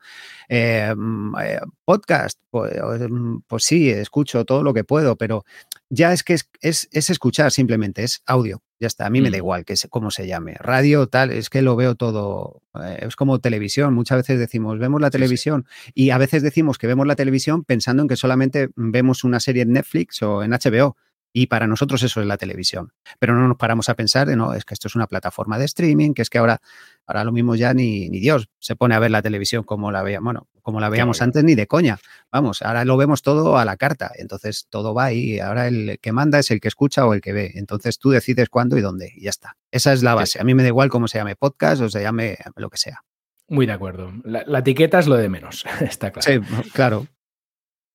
Eh, 0.48 0.92
mm, 0.96 1.34
eh, 1.42 1.60
podcast, 1.84 2.38
pues, 2.50 2.72
mm, 3.08 3.38
pues, 3.46 3.64
sí, 3.64 3.90
escucho 3.90 4.44
todo 4.44 4.62
lo 4.62 4.74
que 4.74 4.84
puedo, 4.84 5.16
pero 5.16 5.44
ya 5.90 6.12
es 6.12 6.22
que 6.22 6.38
es, 6.60 6.88
escuchar 6.92 7.52
simplemente, 7.52 8.04
es 8.04 8.22
audio. 8.26 8.62
Ya 8.80 8.88
está, 8.88 9.06
a 9.06 9.10
mí 9.10 9.20
me 9.20 9.30
da 9.30 9.36
mm. 9.36 9.38
igual 9.38 9.64
que 9.64 9.74
cómo 9.90 10.10
se 10.10 10.26
llame. 10.26 10.54
Radio, 10.58 11.06
tal, 11.06 11.30
es 11.30 11.50
que 11.50 11.62
lo 11.62 11.76
veo 11.76 11.94
todo. 11.94 12.62
Eh, 12.82 13.04
es 13.06 13.14
como 13.14 13.38
televisión. 13.38 13.94
Muchas 13.94 14.18
veces 14.18 14.40
decimos, 14.40 14.78
vemos 14.78 15.00
la 15.00 15.10
televisión. 15.10 15.66
Y 15.94 16.10
a 16.10 16.18
veces 16.18 16.42
decimos 16.42 16.78
que 16.78 16.88
vemos 16.88 17.06
la 17.06 17.14
televisión 17.14 17.62
pensando 17.62 18.02
en 18.02 18.08
que 18.08 18.16
solamente 18.16 18.70
vemos 18.74 19.22
una 19.22 19.38
serie 19.38 19.62
en 19.62 19.72
Netflix 19.72 20.20
o 20.22 20.42
en 20.42 20.50
HBO 20.50 20.96
Y 21.32 21.46
para 21.46 21.66
nosotros 21.66 22.02
eso 22.02 22.20
es 22.20 22.26
la 22.26 22.36
televisión. 22.36 22.92
Pero 23.18 23.34
no 23.34 23.48
nos 23.48 23.56
paramos 23.56 23.88
a 23.88 23.94
pensar 23.94 24.26
de, 24.26 24.36
no, 24.36 24.54
es 24.54 24.64
que 24.64 24.74
esto 24.74 24.88
es 24.88 24.94
una 24.94 25.06
plataforma 25.06 25.58
de 25.58 25.64
streaming, 25.64 26.12
que 26.12 26.22
es 26.22 26.30
que 26.30 26.38
ahora, 26.38 26.60
ahora 27.06 27.24
lo 27.24 27.32
mismo 27.32 27.54
ya 27.54 27.72
ni, 27.72 28.08
ni 28.10 28.20
Dios 28.20 28.48
se 28.58 28.76
pone 28.76 28.94
a 28.94 28.98
ver 28.98 29.10
la 29.10 29.22
televisión 29.22 29.64
como 29.64 29.90
la 29.90 30.02
veíamos, 30.02 30.24
bueno, 30.24 30.48
como 30.60 30.80
la 30.80 30.88
veíamos 30.88 31.22
antes 31.22 31.42
ni 31.42 31.54
de 31.54 31.66
coña. 31.66 31.98
Vamos, 32.30 32.62
ahora 32.62 32.84
lo 32.84 32.96
vemos 32.96 33.22
todo 33.22 33.56
a 33.56 33.64
la 33.64 33.76
carta. 33.76 34.12
Entonces 34.16 34.66
todo 34.68 34.94
va 34.94 35.04
ahí. 35.04 35.40
Ahora 35.40 35.68
el 35.68 35.98
que 36.00 36.12
manda 36.12 36.38
es 36.38 36.50
el 36.50 36.60
que 36.60 36.68
escucha 36.68 37.06
o 37.06 37.14
el 37.14 37.20
que 37.20 37.32
ve. 37.32 37.52
Entonces 37.54 37.98
tú 37.98 38.10
decides 38.10 38.48
cuándo 38.48 38.76
y 38.76 38.82
dónde 38.82 39.12
y 39.14 39.22
ya 39.22 39.30
está. 39.30 39.56
Esa 39.70 39.92
es 39.92 40.02
la 40.02 40.14
base. 40.14 40.40
A 40.40 40.44
mí 40.44 40.54
me 40.54 40.62
da 40.62 40.68
igual 40.68 40.90
cómo 40.90 41.08
se 41.08 41.18
llame 41.18 41.36
podcast 41.36 41.82
o 41.82 41.88
se 41.88 42.02
llame 42.02 42.38
lo 42.56 42.68
que 42.70 42.76
sea. 42.76 43.02
Muy 43.48 43.66
de 43.66 43.72
acuerdo. 43.72 44.12
La, 44.24 44.44
la 44.46 44.60
etiqueta 44.60 44.98
es 44.98 45.06
lo 45.06 45.16
de 45.16 45.28
menos, 45.28 45.64
está 45.80 46.10
claro. 46.10 46.44
Sí, 46.44 46.70
claro. 46.72 47.06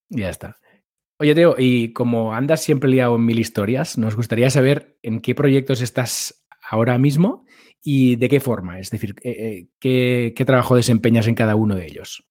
Ya 0.10 0.29
está. 0.29 0.58
Oye, 1.19 1.33
Teo, 1.33 1.55
y 1.57 1.93
como 1.93 2.33
andas 2.33 2.62
siempre 2.62 2.89
liado 2.89 3.15
en 3.15 3.25
mil 3.25 3.39
historias, 3.39 3.97
nos 3.97 4.15
gustaría 4.15 4.51
saber 4.51 5.00
en 5.01 5.19
qué 5.19 5.33
proyectos 5.33 5.81
estás 5.81 6.45
ahora 6.69 6.97
mismo 7.00 7.45
y 7.81 8.17
de 8.17 8.29
qué 8.29 8.39
forma. 8.39 8.79
Es 8.79 8.91
decir, 8.91 9.15
eh, 9.24 9.67
eh, 9.81 10.33
qué, 10.36 10.45
trabajo 10.45 10.75
desempeñas 10.75 11.27
en 11.27 11.33
cada 11.33 11.55
uno 11.55 11.75
de 11.75 11.88
ellos. 11.88 12.24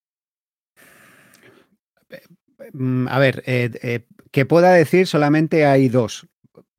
Mm, 2.73 3.09
A 3.09 3.19
ver, 3.19 3.43
eh, 3.47 3.71
eh, 3.83 4.07
que 4.31 4.47
pueda 4.47 4.73
decir 4.73 5.07
solamente 5.07 5.67
hay 5.67 5.89
dos. 5.89 6.29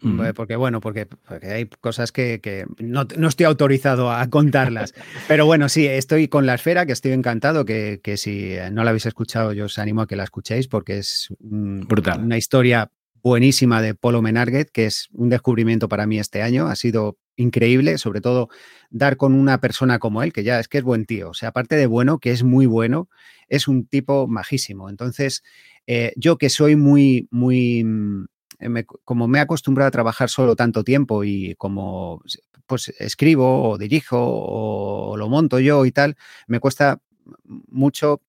Eh, 0.04 0.34
Porque 0.36 0.56
bueno, 0.56 0.80
porque, 0.80 1.08
porque 1.08 1.48
hay 1.48 1.66
cosas 1.66 2.12
que, 2.12 2.40
que 2.40 2.66
no, 2.80 3.08
no 3.18 3.28
estoy 3.28 3.46
autorizado 3.48 4.12
a 4.12 4.28
contarlas. 4.30 4.94
Pero 5.28 5.46
bueno, 5.46 5.70
sí, 5.70 5.88
estoy 5.88 6.28
con 6.28 6.46
la 6.46 6.54
esfera, 6.54 6.86
que 6.86 6.92
estoy 6.92 7.14
encantado, 7.14 7.66
que, 7.66 8.00
que 8.04 8.16
si 8.18 8.56
no 8.72 8.84
la 8.84 8.92
habéis 8.92 9.08
escuchado, 9.08 9.54
yo 9.54 9.66
os 9.66 9.80
animo 9.80 10.02
a 10.02 10.08
que 10.08 10.16
la 10.16 10.24
escuchéis, 10.24 10.68
porque 10.68 11.00
es 11.00 11.30
mm, 11.40 11.88
Brutal. 11.88 12.24
una 12.24 12.38
historia 12.38 12.92
buenísima 13.24 13.82
de 13.82 13.96
Polo 13.96 14.22
Menarguet, 14.22 14.70
que 14.72 14.86
es 14.86 15.08
un 15.14 15.30
descubrimiento 15.30 15.90
para 15.90 16.06
mí 16.06 16.20
este 16.20 16.44
año. 16.44 16.68
Ha 16.68 16.76
sido 16.76 17.18
increíble, 17.36 17.98
sobre 17.98 18.22
todo 18.22 18.50
dar 18.90 19.18
con 19.18 19.34
una 19.34 19.60
persona 19.60 20.00
como 20.00 20.22
él, 20.24 20.32
que 20.32 20.44
ya 20.44 20.60
es 20.60 20.68
que 20.68 20.78
es 20.78 20.84
buen 20.84 21.06
tío. 21.06 21.32
O 21.32 21.34
sea, 21.34 21.50
aparte 21.50 21.76
de 21.76 21.88
bueno, 21.88 22.20
que 22.20 22.32
es 22.32 22.44
muy 22.44 22.68
bueno, 22.68 23.10
es 23.48 23.68
un 23.68 23.88
tipo 23.88 24.28
majísimo. 24.28 24.90
Entonces, 24.90 25.44
eh, 25.88 26.14
yo 26.16 26.38
que 26.38 26.50
soy 26.50 26.76
muy, 26.76 27.28
muy, 27.32 27.84
mm, 27.84 28.26
me- 28.60 28.86
como 28.86 29.28
me 29.28 29.40
he 29.40 29.42
acostumbrado 29.42 29.88
a 29.90 29.92
trabajar 29.92 30.30
solo 30.30 30.56
tanto 30.56 30.84
tiempo 30.84 31.24
y 31.24 31.56
como 31.58 32.22
pues 32.66 32.90
escribo 33.00 33.70
o 33.72 33.78
dirijo 33.78 34.18
o 34.20 35.16
lo 35.18 35.30
monto 35.30 35.60
yo 35.60 35.86
y 35.86 35.92
tal, 35.92 36.18
me 36.48 36.60
cuesta 36.60 37.02
mucho 37.46 38.22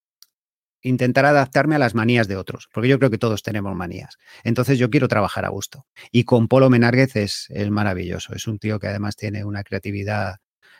intentar 0.82 1.26
adaptarme 1.26 1.74
a 1.74 1.78
las 1.78 1.94
manías 1.94 2.28
de 2.28 2.36
otros, 2.36 2.68
porque 2.72 2.88
yo 2.88 2.98
creo 2.98 3.10
que 3.10 3.18
todos 3.18 3.42
tenemos 3.42 3.74
manías. 3.74 4.16
Entonces 4.44 4.78
yo 4.78 4.90
quiero 4.90 5.08
trabajar 5.08 5.44
a 5.44 5.48
gusto. 5.48 5.86
Y 6.12 6.24
con 6.24 6.46
Polo 6.48 6.70
Menárguez 6.70 7.16
es, 7.16 7.46
es 7.50 7.70
maravilloso. 7.70 8.32
Es 8.34 8.46
un 8.46 8.58
tío 8.58 8.78
que 8.78 8.86
además 8.88 9.16
tiene 9.16 9.44
una 9.44 9.64
creatividad 9.64 10.36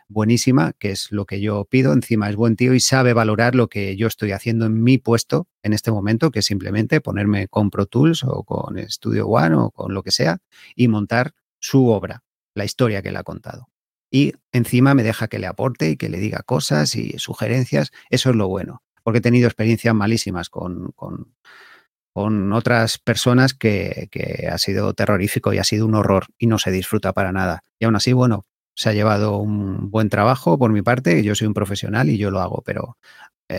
buenísima, 0.09 0.73
que 0.73 0.91
es 0.91 1.13
lo 1.13 1.27
que 1.27 1.41
yo 1.41 1.65
pido. 1.65 1.93
Encima 1.93 2.29
es 2.29 2.37
buen 2.37 2.57
tío 2.57 2.75
y 2.75 2.81
sabe 2.81 3.13
valorar 3.13 3.55
lo 3.55 3.69
que 3.69 3.97
yo 3.97 4.07
estoy 4.07 4.33
haciendo 4.33 4.67
en 4.67 4.83
mi 4.83 4.99
puesto 4.99 5.49
en 5.63 5.73
este 5.73 5.91
momento, 5.91 6.31
que 6.31 6.41
es 6.41 6.47
simplemente 6.47 7.01
ponerme 7.01 7.49
con 7.49 7.71
Pro 7.71 7.87
Tools 7.87 8.25
o 8.25 8.45
con 8.45 8.79
Studio 8.89 9.27
One 9.27 9.55
o 9.57 9.71
con 9.71 9.95
lo 9.95 10.03
que 10.03 10.11
sea 10.11 10.39
y 10.75 10.89
montar 10.89 11.35
su 11.61 11.89
obra, 11.89 12.25
la 12.55 12.65
historia 12.65 13.03
que 13.03 13.11
él 13.11 13.17
ha 13.17 13.23
contado. 13.23 13.69
Y 14.11 14.33
encima 14.53 14.95
me 14.95 15.03
deja 15.03 15.29
que 15.29 15.39
le 15.39 15.47
aporte 15.47 15.91
y 15.91 15.97
que 15.97 16.09
le 16.09 16.19
diga 16.19 16.43
cosas 16.43 16.97
y 16.97 17.19
sugerencias. 17.19 17.93
Eso 18.09 18.31
es 18.31 18.37
lo 18.37 18.49
bueno, 18.49 18.83
porque 19.03 19.19
he 19.19 19.23
tenido 19.23 19.47
experiencias 19.47 19.95
malísimas 19.95 20.49
con, 20.49 20.93
con, 20.93 21.35
con 22.15 22.53
otras 22.55 22.99
personas 22.99 23.53
que, 23.53 24.09
que 24.11 24.49
ha 24.51 24.57
sido 24.57 24.95
terrorífico 24.95 25.53
y 25.53 25.59
ha 25.59 25.65
sido 25.65 25.85
un 25.87 25.95
horror 25.95 26.27
y 26.39 26.47
no 26.47 26.59
se 26.59 26.71
disfruta 26.71 27.13
para 27.13 27.33
nada. 27.33 27.65
Y 27.79 27.85
aún 27.85 27.97
así, 27.97 28.15
bueno, 28.15 28.47
se 28.79 28.89
ha 28.91 28.93
llevado 28.93 29.39
un 29.39 29.91
buen 29.91 30.09
trabajo 30.09 30.57
por 30.57 30.73
mi 30.73 30.83
parte, 30.83 31.25
yo 31.25 31.35
soy 31.35 31.49
un 31.49 31.55
profesional 31.55 32.09
y 32.11 32.17
yo 32.17 32.31
lo 32.31 32.39
hago, 32.41 32.63
pero 32.65 32.97
eh, 33.49 33.59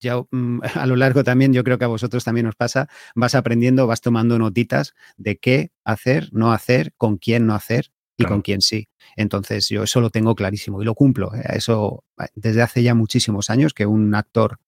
ya 0.00 0.16
mm, 0.30 0.60
a 0.74 0.86
lo 0.86 0.96
largo 0.96 1.24
también, 1.24 1.54
yo 1.54 1.64
creo 1.64 1.78
que 1.78 1.86
a 1.86 1.88
vosotros 1.88 2.22
también 2.22 2.46
os 2.46 2.54
pasa, 2.54 2.88
vas 3.14 3.34
aprendiendo, 3.34 3.86
vas 3.86 4.02
tomando 4.02 4.38
notitas 4.38 4.92
de 5.16 5.38
qué 5.38 5.70
hacer, 5.82 6.28
no 6.32 6.52
hacer, 6.52 6.92
con 6.98 7.16
quién 7.16 7.46
no 7.46 7.54
hacer 7.54 7.86
y 8.18 8.24
Claro. 8.24 8.34
con 8.34 8.42
quién 8.42 8.60
sí. 8.60 8.86
Entonces 9.16 9.66
yo 9.70 9.82
eso 9.84 10.02
lo 10.02 10.10
tengo 10.10 10.34
clarísimo 10.34 10.82
y 10.82 10.84
lo 10.84 10.94
cumplo. 10.94 11.34
eh, 11.34 11.44
Eso 11.54 12.04
desde 12.34 12.60
hace 12.60 12.82
ya 12.82 12.94
muchísimos 12.94 13.48
años 13.48 13.72
que 13.72 13.86
un 13.86 14.14
actor 14.14 14.58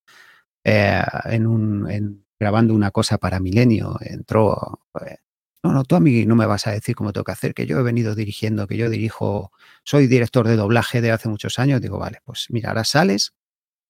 eh, 0.63 1.03
en 1.25 1.45
un, 1.45 1.91
en- 1.91 2.25
grabando 2.39 2.73
una 2.73 2.89
cosa 2.89 3.19
para 3.19 3.39
Milenio 3.39 3.97
entró... 4.01 4.79
eh, 5.05 5.17
no, 5.65 5.73
no, 5.73 5.83
tú 5.83 5.95
a 5.95 5.99
mí 5.99 6.27
no 6.27 6.35
me 6.35 6.45
vas 6.45 6.67
a 6.67 6.71
decir 6.71 6.95
cómo 6.95 7.11
tengo 7.11 7.23
que 7.23 7.31
hacer, 7.31 7.55
que 7.55 7.65
yo 7.65 7.79
he 7.79 7.81
venido 7.81 8.13
dirigiendo, 8.13 8.67
que 8.67 8.77
yo 8.77 8.87
dirijo, 8.87 9.51
soy 9.83 10.05
director 10.05 10.47
de 10.47 10.55
doblaje 10.55 11.01
de 11.01 11.09
hace 11.09 11.27
muchos 11.27 11.57
años. 11.57 11.81
Digo, 11.81 11.97
vale, 11.97 12.19
pues 12.23 12.45
mira, 12.49 12.69
ahora 12.69 12.83
sales. 12.83 13.33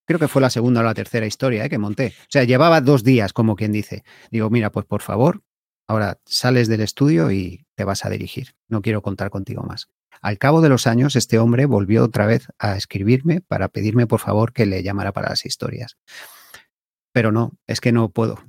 Creo 0.05 0.17
que 0.17 0.29
fue 0.29 0.41
la 0.41 0.49
segunda 0.49 0.79
o 0.79 0.83
la 0.83 0.93
tercera 0.93 1.25
historia 1.25 1.65
eh, 1.65 1.69
que 1.69 1.77
monté. 1.77 2.13
O 2.17 2.27
sea, 2.29 2.45
llevaba 2.45 2.79
dos 2.79 3.03
días, 3.03 3.33
como 3.33 3.57
quien 3.57 3.73
dice. 3.73 4.05
Digo, 4.31 4.49
mira, 4.49 4.71
pues 4.71 4.85
por 4.85 5.01
favor, 5.01 5.43
ahora 5.85 6.17
sales 6.25 6.69
del 6.69 6.79
estudio 6.79 7.29
y 7.29 7.65
te 7.75 7.83
vas 7.83 8.05
a 8.05 8.09
dirigir. 8.09 8.55
No 8.69 8.81
quiero 8.81 9.01
contar 9.01 9.29
contigo 9.29 9.63
más. 9.63 9.89
Al 10.21 10.37
cabo 10.37 10.61
de 10.61 10.69
los 10.69 10.87
años, 10.87 11.17
este 11.17 11.39
hombre 11.39 11.65
volvió 11.65 12.05
otra 12.05 12.25
vez 12.25 12.47
a 12.57 12.77
escribirme 12.77 13.41
para 13.41 13.67
pedirme, 13.67 14.07
por 14.07 14.21
favor, 14.21 14.53
que 14.53 14.65
le 14.65 14.81
llamara 14.81 15.11
para 15.11 15.27
las 15.27 15.45
historias. 15.45 15.97
Pero 17.11 17.33
no, 17.33 17.51
es 17.67 17.81
que 17.81 17.91
no 17.91 18.07
puedo. 18.07 18.39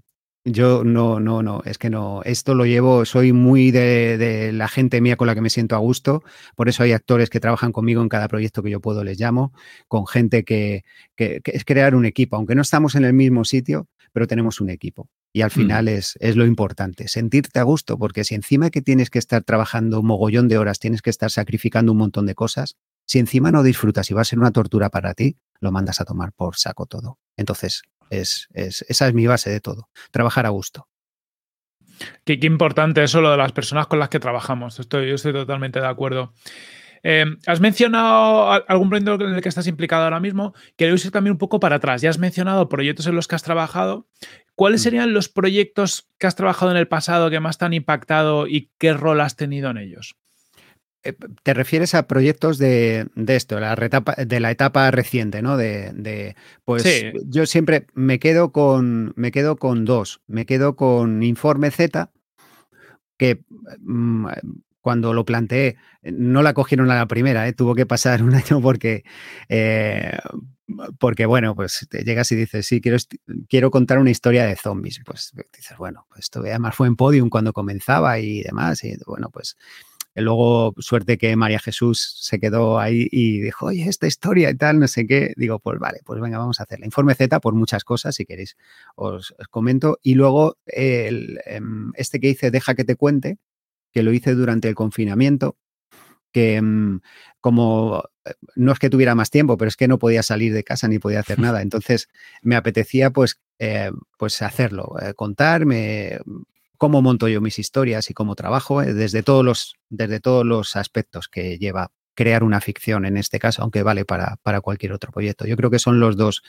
Yo 0.49 0.85
no, 0.85 1.19
no, 1.19 1.43
no, 1.43 1.61
es 1.65 1.77
que 1.77 1.91
no. 1.91 2.23
Esto 2.25 2.55
lo 2.55 2.67
llevo, 2.67 3.05
soy 3.05 3.33
muy 3.33 3.73
de, 3.73 4.17
de 4.17 4.53
la 4.53 4.69
gente 4.69 5.01
mía 5.01 5.17
con 5.17 5.27
la 5.27 5.35
que 5.35 5.41
me 5.41 5.51
siento 5.51 5.75
a 5.75 5.79
gusto. 5.79 6.23
Por 6.55 6.69
eso 6.69 6.85
hay 6.85 6.93
actores 6.93 7.31
que 7.31 7.41
trabajan 7.41 7.73
conmigo 7.73 8.01
en 8.01 8.09
cada 8.09 8.29
proyecto 8.29 8.63
que 8.63 8.71
yo 8.71 8.81
puedo, 8.81 9.03
les 9.03 9.19
llamo, 9.19 9.53
con 9.89 10.07
gente 10.07 10.45
que, 10.45 10.85
que- 11.17 11.41
que 11.43 11.51
es 11.51 11.65
crear 11.65 11.97
un 11.97 12.07
equipo. 12.07 12.37
Aunque 12.37 12.55
no 12.55 12.63
estamos 12.63 12.95
en 12.95 13.05
el 13.05 13.13
mismo 13.13 13.45
sitio, 13.45 13.89
pero 14.13 14.29
tenemos 14.29 14.61
un 14.61 14.71
equipo. 14.71 15.09
Y 15.33 15.43
al 15.43 15.51
final 15.51 15.89
es, 15.89 16.17
es 16.21 16.37
lo 16.37 16.47
importante, 16.47 17.09
sentirte 17.09 17.59
a 17.59 17.65
gusto, 17.65 17.99
porque 17.99 18.23
si 18.23 18.37
encima 18.37 18.71
que 18.71 18.83
tienes 18.83 19.11
que 19.11 19.19
estar 19.19 19.43
trabajando 19.43 19.99
un 20.01 20.07
mogollón 20.07 20.47
de 20.47 20.59
horas, 20.59 20.79
tienes 20.79 21.03
que 21.03 21.11
estar 21.11 21.31
sacrificando 21.33 21.91
un 21.93 21.99
montón 21.99 22.25
de 22.25 22.35
cosas, 22.37 22.77
si 23.05 23.19
encima 23.19 23.51
no 23.51 23.63
disfrutas 23.65 24.11
y 24.11 24.15
va 24.15 24.23
a 24.23 24.25
ser 24.25 24.39
una 24.39 24.53
tortura 24.53 24.91
para 24.91 25.13
ti, 25.15 25.37
lo 25.61 25.73
mandas 25.73 26.01
a 26.01 26.05
tomar 26.05 26.33
por 26.33 26.57
saco 26.57 26.87
todo. 26.87 27.19
Entonces, 27.37 27.83
es, 28.11 28.49
es- 28.55 28.85
esa 28.89 29.09
es 29.09 29.15
mi 29.15 29.27
base 29.27 29.51
de 29.51 29.61
todo, 29.61 29.89
trabajar 30.11 30.47
a 30.47 30.51
gusto. 30.51 30.89
Qué, 32.25 32.39
qué 32.39 32.47
importante 32.47 33.03
eso 33.03 33.21
lo 33.21 33.31
de 33.31 33.37
las 33.39 33.53
personas 33.53 33.87
con 33.87 33.99
las 33.99 34.09
que 34.11 34.21
trabajamos. 34.21 34.79
Estoy, 34.79 35.09
yo 35.09 35.15
estoy 35.15 35.33
totalmente 35.33 35.81
de 35.81 35.87
acuerdo. 35.87 36.35
Eh, 37.03 37.25
has 37.47 37.61
mencionado 37.61 38.51
algún 38.69 38.89
proyecto 38.91 39.15
en 39.25 39.35
el 39.35 39.41
que 39.41 39.49
estás 39.49 39.67
implicado 39.67 40.05
ahora 40.05 40.21
mismo. 40.21 40.55
Quiero 40.77 40.95
ir 40.95 41.11
también 41.11 41.33
un 41.33 41.39
poco 41.39 41.61
para 41.61 41.77
atrás. 41.77 42.03
Ya 42.03 42.11
has 42.11 42.19
mencionado 42.19 42.69
proyectos 42.69 43.07
en 43.07 43.15
los 43.15 43.29
que 43.29 43.37
has 43.37 43.43
trabajado. 43.45 44.09
¿Cuáles 44.55 44.81
Mm. 44.81 44.85
serían 44.85 45.13
los 45.15 45.29
proyectos 45.29 46.09
que 46.19 46.27
has 46.27 46.35
trabajado 46.37 46.71
en 46.73 46.77
el 46.79 46.89
pasado 46.89 47.31
que 47.31 47.41
más 47.41 47.59
te 47.59 47.65
han 47.65 47.75
impactado 47.75 48.47
y 48.47 48.71
qué 48.79 48.93
rol 48.93 49.21
has 49.21 49.37
tenido 49.37 49.71
en 49.71 49.79
ellos? 49.79 50.17
Eh, 51.09 51.17
¿Te 51.43 51.55
refieres 51.55 51.95
a 51.95 52.07
proyectos 52.07 52.59
de, 52.59 53.09
de 53.15 53.37
esto, 53.37 53.59
la 53.61 53.75
retapa- 53.77 54.17
de 54.17 54.41
la 54.41 54.51
etapa 54.51 54.91
reciente, 54.91 55.43
¿no? 55.43 55.57
De, 55.57 55.93
de- 55.95 56.37
pues 56.65 56.83
Sí. 56.83 57.05
yo 57.27 57.47
siempre 57.47 57.87
me 57.95 58.19
quedo 58.19 58.53
con 58.53 59.13
me 59.17 59.31
quedo 59.33 59.57
con 59.57 59.85
dos. 59.85 60.21
Me 60.27 60.47
quedo 60.47 60.77
con 60.77 61.23
Informe 61.23 61.71
Z, 61.71 62.11
que 63.17 63.43
mm, 63.81 64.27
cuando 64.81 65.13
lo 65.15 65.25
planteé, 65.25 65.77
no 66.03 66.43
la 66.43 66.55
cogieron 66.55 66.91
a 66.91 66.95
la 66.97 67.07
primera, 67.07 67.49
¿eh? 67.49 67.53
tuvo 67.53 67.75
que 67.75 67.87
pasar 67.87 68.23
un 68.23 68.35
año 68.35 68.61
porque, 68.61 69.05
eh, 69.49 70.17
porque 70.99 71.27
bueno, 71.27 71.55
pues 71.57 71.87
te 71.91 72.05
llegas 72.05 72.31
y 72.33 72.37
dices, 72.37 72.67
sí, 72.67 72.81
quiero, 72.81 72.99
quiero 73.49 73.71
contar 73.71 73.99
una 73.99 74.11
historia 74.11 74.45
de 74.47 74.57
zombies. 74.57 75.01
Pues 75.05 75.33
dices, 75.57 75.77
bueno, 75.77 76.07
pues 76.09 76.21
esto 76.25 76.41
además 76.41 76.75
fue 76.77 76.87
en 76.87 76.97
Podium 76.97 77.29
cuando 77.31 77.53
comenzaba 77.53 78.19
y 78.19 78.43
demás, 78.43 78.85
y 78.85 78.97
bueno, 79.07 79.31
pues 79.31 79.57
y 80.17 80.23
luego, 80.23 80.75
suerte 80.79 81.19
que 81.19 81.37
María 81.37 81.59
Jesús 81.59 82.17
se 82.23 82.41
quedó 82.41 82.79
ahí 82.79 83.07
y 83.13 83.43
dijo, 83.43 83.67
oye, 83.67 83.87
esta 83.87 84.07
historia 84.07 84.49
y 84.49 84.57
tal, 84.57 84.81
no 84.81 84.89
sé 84.89 85.07
qué. 85.07 85.35
Digo, 85.37 85.59
pues 85.59 85.79
vale, 85.79 86.01
pues 86.07 86.23
venga, 86.23 86.39
vamos 86.39 86.59
a 86.59 86.63
hacerla. 86.63 86.87
Informe 86.87 87.15
Z 87.15 87.39
por 87.41 87.55
muchas 87.55 87.85
cosas, 87.85 88.15
si 88.15 88.25
queréis, 88.25 88.57
os, 88.95 89.35
os 89.39 89.49
comento. 89.49 89.99
Y 90.03 90.15
luego, 90.15 90.57
el, 90.65 91.39
em, 91.45 91.93
este 91.97 92.19
que 92.19 92.31
hice, 92.31 92.51
Deja 92.51 92.75
que 92.75 92.85
te 92.85 92.97
cuente, 92.97 93.37
que 93.93 94.03
lo 94.03 94.11
hice 94.11 94.35
durante 94.35 94.69
el 94.71 94.75
confinamiento, 94.75 95.59
que 96.33 96.57
em, 96.57 97.01
como 97.43 98.05
eh, 98.25 98.33
no 98.55 98.73
es 98.73 98.79
que 98.79 98.89
tuviera 98.89 99.15
más 99.15 99.29
tiempo, 99.31 99.59
pero 99.59 99.69
es 99.69 99.77
que 99.77 99.87
no 99.87 99.99
podía 99.99 100.23
salir 100.23 100.55
de 100.55 100.65
casa 100.65 100.89
ni 100.89 100.99
podía 100.99 101.21
hacer 101.21 101.39
nada. 101.41 101.61
Entonces 101.61 102.09
me 102.41 102.57
apetecía 102.57 103.11
pues, 103.11 103.39
eh, 103.59 103.91
pues 104.17 104.41
hacerlo, 104.41 104.97
eh, 105.03 105.13
contarme 105.13 106.21
cómo 106.77 107.03
monto 107.03 107.29
yo 107.29 107.41
mis 107.41 107.59
historias 107.59 108.11
y 108.11 108.15
cómo 108.15 108.35
trabajo 108.35 108.83
eh, 108.83 108.93
desde, 108.95 109.23
todos 109.23 109.45
los, 109.45 109.75
desde 109.89 110.21
todos 110.21 110.45
los 110.45 110.77
aspectos 110.77 111.29
que 111.29 111.59
lleva 111.59 111.91
crear 112.15 112.43
una 112.43 112.61
ficción 112.61 113.05
en 113.05 113.17
este 113.17 113.39
caso, 113.39 113.63
aunque 113.63 113.83
vale 113.83 114.05
para, 114.05 114.37
para 114.43 114.61
cualquier 114.61 114.93
otro 114.93 115.13
proyecto. 115.13 115.47
Yo 115.47 115.57
creo 115.57 115.71
que 115.71 115.79
son 115.79 116.01
los 116.01 116.17
dos 116.17 116.43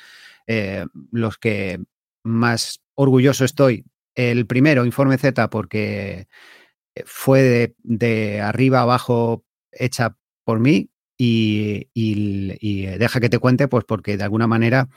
eh, 0.47 0.85
los 1.11 1.37
que 1.37 1.79
más 2.23 2.81
orgulloso 2.95 3.43
estoy. 3.43 3.85
El 4.15 4.47
primero, 4.47 4.85
Informe 4.85 5.17
Z, 5.17 5.49
porque 5.49 6.27
fue 7.05 7.41
de, 7.41 7.75
de 7.83 8.41
arriba 8.41 8.81
abajo 8.81 9.43
hecha 9.71 10.17
por 10.43 10.59
mí 10.59 10.89
y, 11.17 11.89
y, 11.93 12.85
deja 12.97 13.19
que 13.19 13.29
te 13.29 13.39
cuente, 13.39 13.67
pues 13.67 13.83
porque 13.85 14.17
de 14.17 14.23
alguna 14.23 14.47
manera 14.47 14.87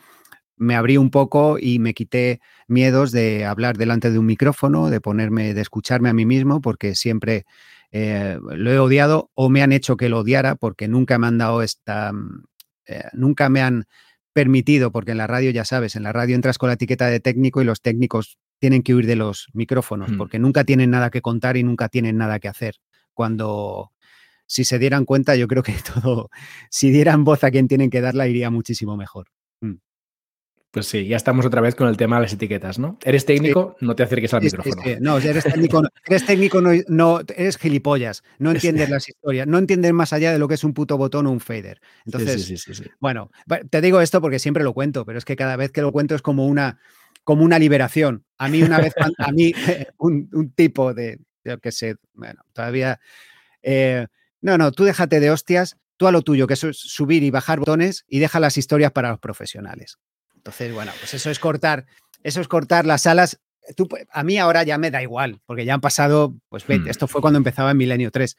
me 0.60 0.76
abrí 0.76 0.98
un 0.98 1.10
poco 1.10 1.56
y 1.58 1.78
me 1.78 1.94
quité 1.94 2.40
miedos 2.68 3.12
de 3.12 3.46
hablar 3.46 3.78
delante 3.78 4.10
de 4.10 4.18
un 4.18 4.26
micrófono, 4.26 4.90
de 4.90 5.00
ponerme, 5.00 5.54
de 5.54 5.62
escucharme 5.62 6.10
a 6.10 6.12
mí 6.12 6.26
mismo, 6.26 6.60
porque 6.60 6.94
siempre 6.94 7.46
eh, 7.92 8.38
lo 8.42 8.70
he 8.70 8.78
odiado 8.78 9.30
o 9.34 9.48
me 9.48 9.62
han 9.62 9.72
hecho 9.72 9.96
que 9.96 10.10
lo 10.10 10.20
odiara, 10.20 10.56
porque 10.56 10.86
nunca 10.86 11.18
me 11.18 11.28
han 11.28 11.38
dado 11.38 11.62
esta, 11.62 12.12
mm, 12.12 12.44
eh, 12.88 13.04
nunca 13.14 13.48
me 13.48 13.62
han 13.62 13.86
permitido, 14.34 14.92
porque 14.92 15.12
en 15.12 15.18
la 15.18 15.26
radio 15.26 15.50
ya 15.50 15.64
sabes, 15.64 15.96
en 15.96 16.02
la 16.02 16.12
radio 16.12 16.36
entras 16.36 16.58
con 16.58 16.68
la 16.68 16.74
etiqueta 16.74 17.06
de 17.06 17.20
técnico 17.20 17.62
y 17.62 17.64
los 17.64 17.80
técnicos 17.80 18.38
tienen 18.58 18.82
que 18.82 18.94
huir 18.94 19.06
de 19.06 19.16
los 19.16 19.48
micrófonos, 19.54 20.10
mm. 20.12 20.18
porque 20.18 20.38
nunca 20.38 20.64
tienen 20.64 20.90
nada 20.90 21.08
que 21.08 21.22
contar 21.22 21.56
y 21.56 21.62
nunca 21.62 21.88
tienen 21.88 22.18
nada 22.18 22.38
que 22.38 22.48
hacer. 22.48 22.76
Cuando, 23.14 23.92
si 24.44 24.64
se 24.64 24.78
dieran 24.78 25.06
cuenta, 25.06 25.36
yo 25.36 25.48
creo 25.48 25.62
que 25.62 25.74
todo, 26.04 26.28
si 26.68 26.90
dieran 26.90 27.24
voz 27.24 27.44
a 27.44 27.50
quien 27.50 27.66
tienen 27.66 27.88
que 27.88 28.02
darla, 28.02 28.28
iría 28.28 28.50
muchísimo 28.50 28.98
mejor. 28.98 29.28
Pues 30.70 30.86
sí, 30.86 31.08
ya 31.08 31.16
estamos 31.16 31.44
otra 31.44 31.60
vez 31.60 31.74
con 31.74 31.88
el 31.88 31.96
tema 31.96 32.16
de 32.16 32.22
las 32.22 32.32
etiquetas, 32.32 32.78
¿no? 32.78 32.96
Eres 33.04 33.26
técnico, 33.26 33.76
no 33.80 33.96
te 33.96 34.04
acerques 34.04 34.32
al 34.34 34.42
micrófono. 34.42 34.82
no, 35.00 35.18
eres 35.18 35.42
técnico, 35.42 35.82
eres 36.06 36.24
técnico 36.24 36.60
no, 36.60 37.20
eres 37.20 37.58
gilipollas, 37.58 38.22
no 38.38 38.52
entiendes 38.52 38.88
las 38.88 39.08
historias, 39.08 39.48
no 39.48 39.58
entiendes 39.58 39.92
más 39.92 40.12
allá 40.12 40.32
de 40.32 40.38
lo 40.38 40.46
que 40.46 40.54
es 40.54 40.62
un 40.62 40.72
puto 40.72 40.96
botón 40.96 41.26
o 41.26 41.32
un 41.32 41.40
fader. 41.40 41.80
Entonces, 42.06 42.68
bueno, 43.00 43.32
te 43.68 43.80
digo 43.80 44.00
esto 44.00 44.20
porque 44.20 44.38
siempre 44.38 44.62
lo 44.62 44.72
cuento, 44.72 45.04
pero 45.04 45.18
es 45.18 45.24
que 45.24 45.34
cada 45.34 45.56
vez 45.56 45.72
que 45.72 45.82
lo 45.82 45.90
cuento 45.90 46.14
es 46.14 46.22
como 46.22 46.46
una, 46.46 46.78
como 47.24 47.44
una 47.44 47.58
liberación. 47.58 48.24
A 48.38 48.48
mí 48.48 48.62
una 48.62 48.78
vez, 48.78 48.94
a 49.18 49.32
mí 49.32 49.52
un, 49.98 50.52
tipo 50.54 50.94
de, 50.94 51.18
yo 51.44 51.58
qué 51.58 51.72
sé, 51.72 51.96
bueno, 52.14 52.42
todavía... 52.52 53.00
Eh, 53.62 54.06
no, 54.40 54.56
no, 54.56 54.72
tú 54.72 54.84
déjate 54.84 55.20
de 55.20 55.30
hostias, 55.30 55.76
tú 55.96 56.06
a 56.06 56.12
lo 56.12 56.22
tuyo, 56.22 56.46
que 56.46 56.54
es 56.54 56.60
subir 56.60 57.22
y 57.22 57.30
bajar 57.30 57.58
botones 57.58 58.04
y 58.08 58.20
deja 58.20 58.40
las 58.40 58.56
historias 58.56 58.92
para 58.92 59.10
los 59.10 59.18
profesionales. 59.18 59.98
Entonces, 60.40 60.72
bueno, 60.72 60.90
pues 60.98 61.12
eso 61.12 61.30
es 61.30 61.38
cortar, 61.38 61.84
eso 62.22 62.40
es 62.40 62.48
cortar 62.48 62.86
las 62.86 63.06
alas. 63.06 63.38
Tú, 63.76 63.86
a 64.10 64.22
mí 64.24 64.38
ahora 64.38 64.62
ya 64.62 64.78
me 64.78 64.90
da 64.90 65.02
igual, 65.02 65.42
porque 65.44 65.66
ya 65.66 65.74
han 65.74 65.82
pasado, 65.82 66.34
pues 66.48 66.66
hmm. 66.66 66.88
esto 66.88 67.06
fue 67.06 67.20
cuando 67.20 67.36
empezaba 67.36 67.72
en 67.72 67.76
Milenio 67.76 68.10
3, 68.10 68.38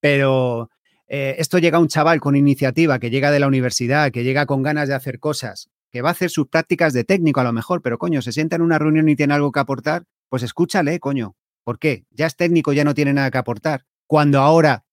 pero 0.00 0.70
eh, 1.06 1.36
esto 1.38 1.58
llega 1.58 1.78
un 1.78 1.88
chaval 1.88 2.18
con 2.20 2.34
iniciativa, 2.34 2.98
que 2.98 3.10
llega 3.10 3.30
de 3.30 3.40
la 3.40 3.46
universidad, 3.46 4.10
que 4.10 4.24
llega 4.24 4.46
con 4.46 4.62
ganas 4.62 4.88
de 4.88 4.94
hacer 4.94 5.18
cosas, 5.18 5.68
que 5.90 6.00
va 6.00 6.08
a 6.08 6.12
hacer 6.12 6.30
sus 6.30 6.48
prácticas 6.48 6.94
de 6.94 7.04
técnico 7.04 7.40
a 7.40 7.44
lo 7.44 7.52
mejor, 7.52 7.82
pero 7.82 7.98
coño, 7.98 8.22
se 8.22 8.32
sienta 8.32 8.56
en 8.56 8.62
una 8.62 8.78
reunión 8.78 9.06
y 9.10 9.16
tiene 9.16 9.34
algo 9.34 9.52
que 9.52 9.60
aportar, 9.60 10.04
pues 10.30 10.42
escúchale, 10.42 10.98
coño. 10.98 11.36
¿Por 11.62 11.78
qué? 11.78 12.06
Ya 12.10 12.26
es 12.26 12.36
técnico, 12.36 12.72
ya 12.72 12.84
no 12.84 12.94
tiene 12.94 13.12
nada 13.12 13.30
que 13.30 13.38
aportar. 13.38 13.84
Cuando 14.06 14.40
ahora 14.40 14.86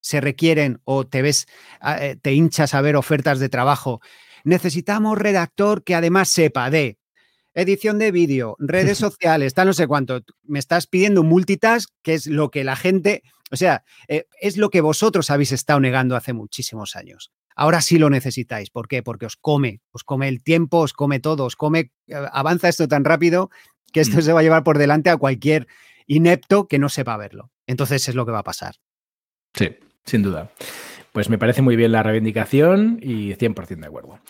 se 0.00 0.20
requieren 0.20 0.80
o 0.84 1.04
te 1.04 1.20
ves, 1.22 1.46
ah, 1.80 1.98
eh, 2.00 2.14
te 2.14 2.32
hinchas 2.32 2.74
a 2.74 2.80
ver 2.80 2.94
ofertas 2.94 3.40
de 3.40 3.48
trabajo 3.48 4.00
necesitamos 4.46 5.18
redactor 5.18 5.82
que 5.82 5.94
además 5.94 6.28
sepa 6.28 6.70
de 6.70 6.98
edición 7.54 7.98
de 7.98 8.12
vídeo, 8.12 8.56
redes 8.58 8.96
sociales, 8.98 9.54
tal 9.54 9.66
no 9.66 9.72
sé 9.72 9.86
cuánto. 9.86 10.20
Me 10.44 10.58
estás 10.58 10.86
pidiendo 10.86 11.22
multitask, 11.22 11.90
que 12.02 12.14
es 12.14 12.26
lo 12.26 12.50
que 12.50 12.64
la 12.64 12.76
gente, 12.76 13.22
o 13.50 13.56
sea, 13.56 13.84
eh, 14.08 14.26
es 14.40 14.56
lo 14.56 14.70
que 14.70 14.80
vosotros 14.80 15.30
habéis 15.30 15.52
estado 15.52 15.80
negando 15.80 16.16
hace 16.16 16.32
muchísimos 16.32 16.94
años. 16.96 17.32
Ahora 17.56 17.80
sí 17.80 17.98
lo 17.98 18.08
necesitáis. 18.08 18.70
¿Por 18.70 18.86
qué? 18.86 19.02
Porque 19.02 19.26
os 19.26 19.36
come, 19.36 19.80
os 19.90 20.04
come 20.04 20.28
el 20.28 20.42
tiempo, 20.42 20.78
os 20.78 20.92
come 20.92 21.18
todo, 21.18 21.44
os 21.44 21.56
come, 21.56 21.90
eh, 22.06 22.14
avanza 22.32 22.68
esto 22.68 22.86
tan 22.86 23.04
rápido 23.04 23.50
que 23.92 24.00
esto 24.00 24.18
mm. 24.18 24.22
se 24.22 24.32
va 24.32 24.40
a 24.40 24.42
llevar 24.44 24.62
por 24.62 24.78
delante 24.78 25.10
a 25.10 25.16
cualquier 25.16 25.66
inepto 26.06 26.68
que 26.68 26.78
no 26.78 26.88
sepa 26.88 27.16
verlo. 27.16 27.50
Entonces 27.66 28.08
es 28.08 28.14
lo 28.14 28.24
que 28.26 28.32
va 28.32 28.40
a 28.40 28.44
pasar. 28.44 28.76
Sí, 29.54 29.76
sin 30.04 30.22
duda. 30.22 30.52
Pues 31.16 31.30
me 31.30 31.38
parece 31.38 31.62
muy 31.62 31.76
bien 31.76 31.92
la 31.92 32.02
reivindicación 32.02 32.98
y 33.00 33.32
100% 33.32 33.80
de 33.80 33.86
acuerdo. 33.86 34.20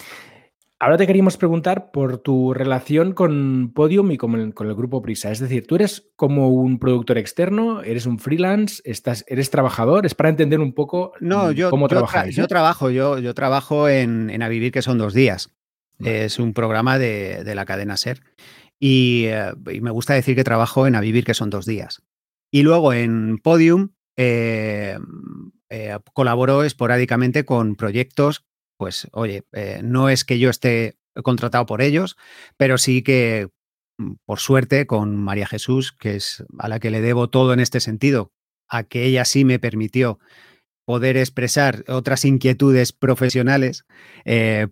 Ahora 0.79 0.97
te 0.97 1.09
queríamos 1.09 1.37
preguntar 1.37 1.91
por 1.91 2.19
tu 2.19 2.55
relación 2.55 3.13
con 3.13 3.73
Podium 3.75 4.13
y 4.13 4.17
con 4.17 4.37
el, 4.37 4.53
grupo 4.53 5.03
Prisa. 5.03 5.33
Es 5.33 5.41
decir, 5.41 5.67
tú 5.67 5.75
eres 5.75 6.13
como 6.15 6.49
un 6.49 6.79
productor 6.79 7.19
externo, 7.19 7.83
eres 7.83 8.07
un 8.07 8.21
freelance, 8.21 8.83
estás, 8.85 9.25
eres 9.27 9.51
trabajador. 9.51 10.07
Es 10.07 10.15
para 10.15 10.29
entender 10.29 10.61
un 10.61 10.75
poco 10.75 11.13
no, 11.19 11.51
yo, 11.51 11.71
cómo 11.71 11.89
trabajáis. 11.89 12.37
yo 12.37 12.47
trabajo, 12.47 12.89
yo, 12.89 13.19
yo 13.19 13.35
trabajo 13.35 13.89
en, 13.89 14.41
A 14.41 14.49
Vivir, 14.49 14.71
que 14.71 14.83
son 14.83 14.97
dos 14.97 15.13
días. 15.13 15.57
Es 15.99 16.39
un 16.39 16.55
programa 16.55 17.01
de, 17.01 17.53
la 17.53 17.65
cadena 17.65 17.97
Ser. 17.97 18.23
Y, 18.79 19.25
eh, 19.27 19.55
y, 19.73 19.81
me 19.81 19.91
gusta 19.91 20.15
decir 20.15 20.37
que 20.37 20.45
trabajo 20.45 20.87
en 20.87 20.95
A 20.95 21.01
Vivir, 21.01 21.25
que 21.25 21.35
son 21.35 21.51
dos 21.51 21.67
días. 21.67 22.05
Y 22.53 22.63
luego 22.63 22.93
en 22.93 23.39
Podium 23.39 23.89
eh, 24.17 24.97
eh, 25.71 25.97
colaboro 26.13 26.65
esporádicamente 26.65 27.45
con 27.45 27.77
proyectos, 27.77 28.45
pues 28.79 29.09
oye, 29.13 29.45
eh, 29.53 29.81
no 29.83 30.09
es 30.09 30.25
que 30.25 30.39
yo 30.39 30.51
esté 30.51 30.99
contratado 31.23 31.67
por 31.67 31.83
ellos, 31.83 32.17
pero 32.57 32.79
sí 32.79 33.03
que, 33.03 33.49
mm, 33.99 34.15
por 34.25 34.39
suerte, 34.39 34.87
con 34.87 35.17
María 35.17 35.47
Jesús, 35.47 35.93
que 35.93 36.17
es 36.17 36.45
a 36.59 36.69
la 36.69 36.79
que 36.79 36.91
le 36.91 37.01
debo 37.01 37.31
todo 37.31 37.53
en 37.53 37.61
este 37.61 37.81
sentido, 37.81 38.33
a 38.69 38.85
que 38.85 39.05
ella 39.05 39.25
sí 39.25 39.45
me 39.45 39.59
permitió 39.59 40.19
poder 40.87 41.19
expresar 41.19 41.85
otras 41.89 42.25
inquietudes 42.25 42.93
profesionales, 42.93 43.85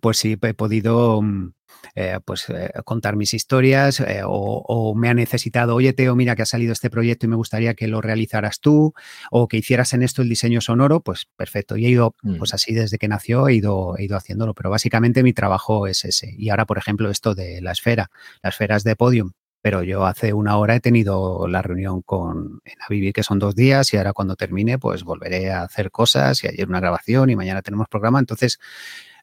pues 0.01 0.17
sí 0.17 0.37
he 0.41 0.53
podido 0.55 1.21
mm, 1.21 1.51
eh, 1.93 2.19
pues, 2.23 2.49
eh, 2.49 2.71
contar 2.83 3.15
mis 3.15 3.33
historias 3.33 3.99
eh, 3.99 4.21
o, 4.25 4.93
me 4.95 5.09
ha 5.09 5.13
necesitado, 5.13 5.75
oye 5.75 5.93
Teo, 5.93 6.15
mira 6.15 6.35
que 6.35 6.41
ha 6.41 6.45
salido 6.45 6.73
este 6.73 6.89
proyecto 6.89 7.25
y 7.25 7.29
me 7.29 7.35
gustaría 7.35 7.73
que 7.73 7.87
lo 7.87 8.01
realizaras 8.01 8.59
tú 8.59 8.93
o 9.31 9.47
que 9.47 9.57
hicieras 9.57 9.93
en 9.93 10.01
esto 10.01 10.21
el 10.21 10.29
diseño 10.29 10.61
sonoro, 10.61 11.01
pues 11.01 11.27
perfecto. 11.35 11.77
Y 11.77 11.85
he 11.85 11.89
ido, 11.89 12.15
pues 12.21 12.51
mm. 12.51 12.55
así 12.55 12.73
desde 12.73 12.97
que 12.97 13.07
nació, 13.07 13.47
he 13.47 13.55
ido, 13.55 13.97
he 13.97 14.05
ido 14.05 14.17
haciéndolo, 14.17 14.53
pero 14.53 14.69
básicamente 14.69 15.23
mi 15.23 15.33
trabajo 15.33 15.87
es 15.87 16.05
ese. 16.05 16.33
Y 16.37 16.49
ahora, 16.49 16.65
por 16.65 16.77
ejemplo, 16.77 17.09
esto 17.09 17.35
de 17.35 17.61
la 17.61 17.71
esfera, 17.71 18.09
las 18.41 18.55
esferas 18.55 18.83
de 18.83 18.95
podium, 18.95 19.31
pero 19.65 19.81
yo 19.81 20.05
hace 20.05 20.31
una 20.31 20.57
hora 20.57 20.75
he 20.75 20.79
tenido 20.79 21.47
la 21.47 21.63
reunión 21.63 22.03
con 22.03 22.61
en 22.65 22.75
Vivir, 22.87 23.13
que 23.13 23.23
son 23.23 23.39
dos 23.39 23.55
días, 23.55 23.91
y 23.91 23.97
ahora 23.97 24.13
cuando 24.13 24.35
termine, 24.35 24.77
pues 24.77 25.03
volveré 25.03 25.51
a 25.51 25.63
hacer 25.63 25.89
cosas, 25.89 26.43
y 26.43 26.47
ayer 26.47 26.67
una 26.67 26.79
grabación, 26.79 27.31
y 27.31 27.35
mañana 27.35 27.63
tenemos 27.63 27.87
programa. 27.89 28.19
Entonces, 28.19 28.59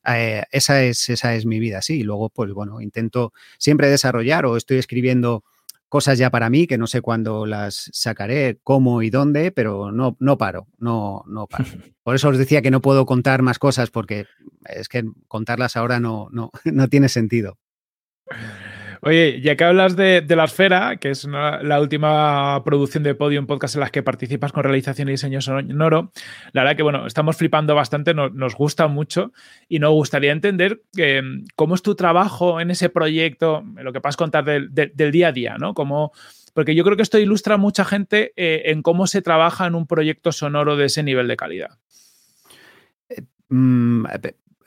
eh, 0.04 0.42
esa, 0.50 0.82
es, 0.82 1.08
esa 1.10 1.36
es 1.36 1.46
mi 1.46 1.60
vida, 1.60 1.80
sí. 1.80 2.00
Y 2.00 2.02
luego, 2.02 2.28
pues 2.28 2.52
bueno, 2.52 2.80
intento 2.80 3.32
siempre 3.56 3.88
desarrollar 3.88 4.44
o 4.44 4.56
estoy 4.56 4.78
escribiendo 4.78 5.44
cosas 5.88 6.18
ya 6.18 6.28
para 6.30 6.50
mí 6.50 6.66
que 6.66 6.76
no 6.76 6.88
sé 6.88 7.02
cuándo 7.02 7.46
las 7.46 7.88
sacaré, 7.92 8.58
cómo 8.64 9.00
y 9.02 9.10
dónde, 9.10 9.52
pero 9.52 9.92
no, 9.92 10.16
no 10.18 10.38
paro, 10.38 10.66
no, 10.76 11.22
no 11.28 11.46
paro. 11.46 11.66
Por 12.02 12.16
eso 12.16 12.30
os 12.30 12.36
decía 12.36 12.62
que 12.62 12.72
no 12.72 12.82
puedo 12.82 13.06
contar 13.06 13.42
más 13.42 13.60
cosas 13.60 13.90
porque 13.90 14.26
es 14.64 14.88
que 14.88 15.04
contarlas 15.28 15.76
ahora 15.76 16.00
no, 16.00 16.26
no, 16.32 16.50
no 16.64 16.88
tiene 16.88 17.08
sentido. 17.08 17.60
Oye, 19.04 19.40
ya 19.40 19.56
que 19.56 19.64
hablas 19.64 19.96
de, 19.96 20.24
La 20.28 20.44
Esfera, 20.44 20.96
que 20.96 21.10
es 21.10 21.24
la 21.24 21.80
última 21.80 22.62
producción 22.64 23.02
de 23.02 23.16
Podium 23.16 23.48
Podcast 23.48 23.74
en 23.74 23.80
las 23.80 23.90
que 23.90 24.04
participas 24.04 24.52
con 24.52 24.62
realización 24.62 25.08
y 25.08 25.12
diseño 25.12 25.40
sonoro, 25.40 26.12
la 26.52 26.62
verdad 26.62 26.76
que, 26.76 26.84
bueno, 26.84 27.04
estamos 27.04 27.36
flipando 27.36 27.74
bastante, 27.74 28.14
nos 28.14 28.54
gusta 28.54 28.86
mucho 28.86 29.32
y 29.68 29.80
nos 29.80 29.90
gustaría 29.90 30.30
entender 30.30 30.84
mm, 30.94 31.46
cómo 31.56 31.74
es 31.74 31.82
tu 31.82 31.96
trabajo 31.96 32.60
en 32.60 32.70
ese 32.70 32.90
proyecto, 32.90 33.64
lo 33.74 33.92
que 33.92 34.00
puedas 34.00 34.16
contar 34.16 34.44
del, 34.44 34.92
día 34.94 35.28
a 35.28 35.32
día, 35.32 35.56
¿no? 35.58 35.74
porque 36.54 36.76
yo 36.76 36.84
creo 36.84 36.96
que 36.96 37.02
esto 37.02 37.18
ilustra 37.18 37.56
a 37.56 37.58
mucha 37.58 37.84
gente 37.84 38.32
eh, 38.36 38.70
en 38.70 38.82
cómo 38.82 39.08
se 39.08 39.20
trabaja 39.20 39.66
en 39.66 39.74
un 39.74 39.88
proyecto 39.88 40.30
sonoro 40.30 40.76
de 40.76 40.84
ese 40.84 41.02
nivel 41.02 41.26
de 41.26 41.36
calidad. 41.36 41.70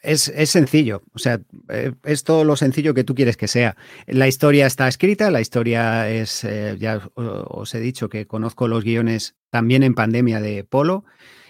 Mm, 0.05 0.11
es, 0.11 0.49
sencillo, 0.49 1.03
o 1.13 1.19
sea, 1.19 1.41
eh, 1.69 1.93
es 2.03 2.23
todo 2.23 2.43
lo 2.43 2.55
sencillo 2.55 2.93
que 2.93 3.03
tú 3.03 3.15
quieres 3.15 3.37
que 3.37 3.47
sea. 3.47 3.75
La 4.07 4.27
historia 4.27 4.67
está 4.67 4.87
escrita, 4.87 5.31
la 5.31 5.41
historia 5.41 6.09
es, 6.09 6.43
eh, 6.43 6.77
ya 6.79 7.01
os 7.15 7.73
he 7.73 7.79
dicho 7.79 8.09
que 8.09 8.27
conozco 8.27 8.67
los 8.67 8.83
guiones 8.83 9.35
también 9.49 9.83
en 9.83 9.95
pandemia 9.95 10.39
de 10.41 10.63
Polo 10.63 11.05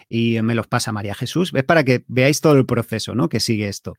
y 0.07 0.41
me 0.41 0.55
los 0.55 0.67
pasa 0.67 0.91
María 0.91 1.15
Jesús. 1.15 1.51
Es 1.53 1.63
para 1.63 1.83
que 1.83 2.03
veáis 2.07 2.41
todo 2.41 2.53
el 2.53 2.65
proceso 2.65 3.15
¿no? 3.15 3.29
que 3.29 3.39
sigue 3.39 3.67
esto. 3.67 3.95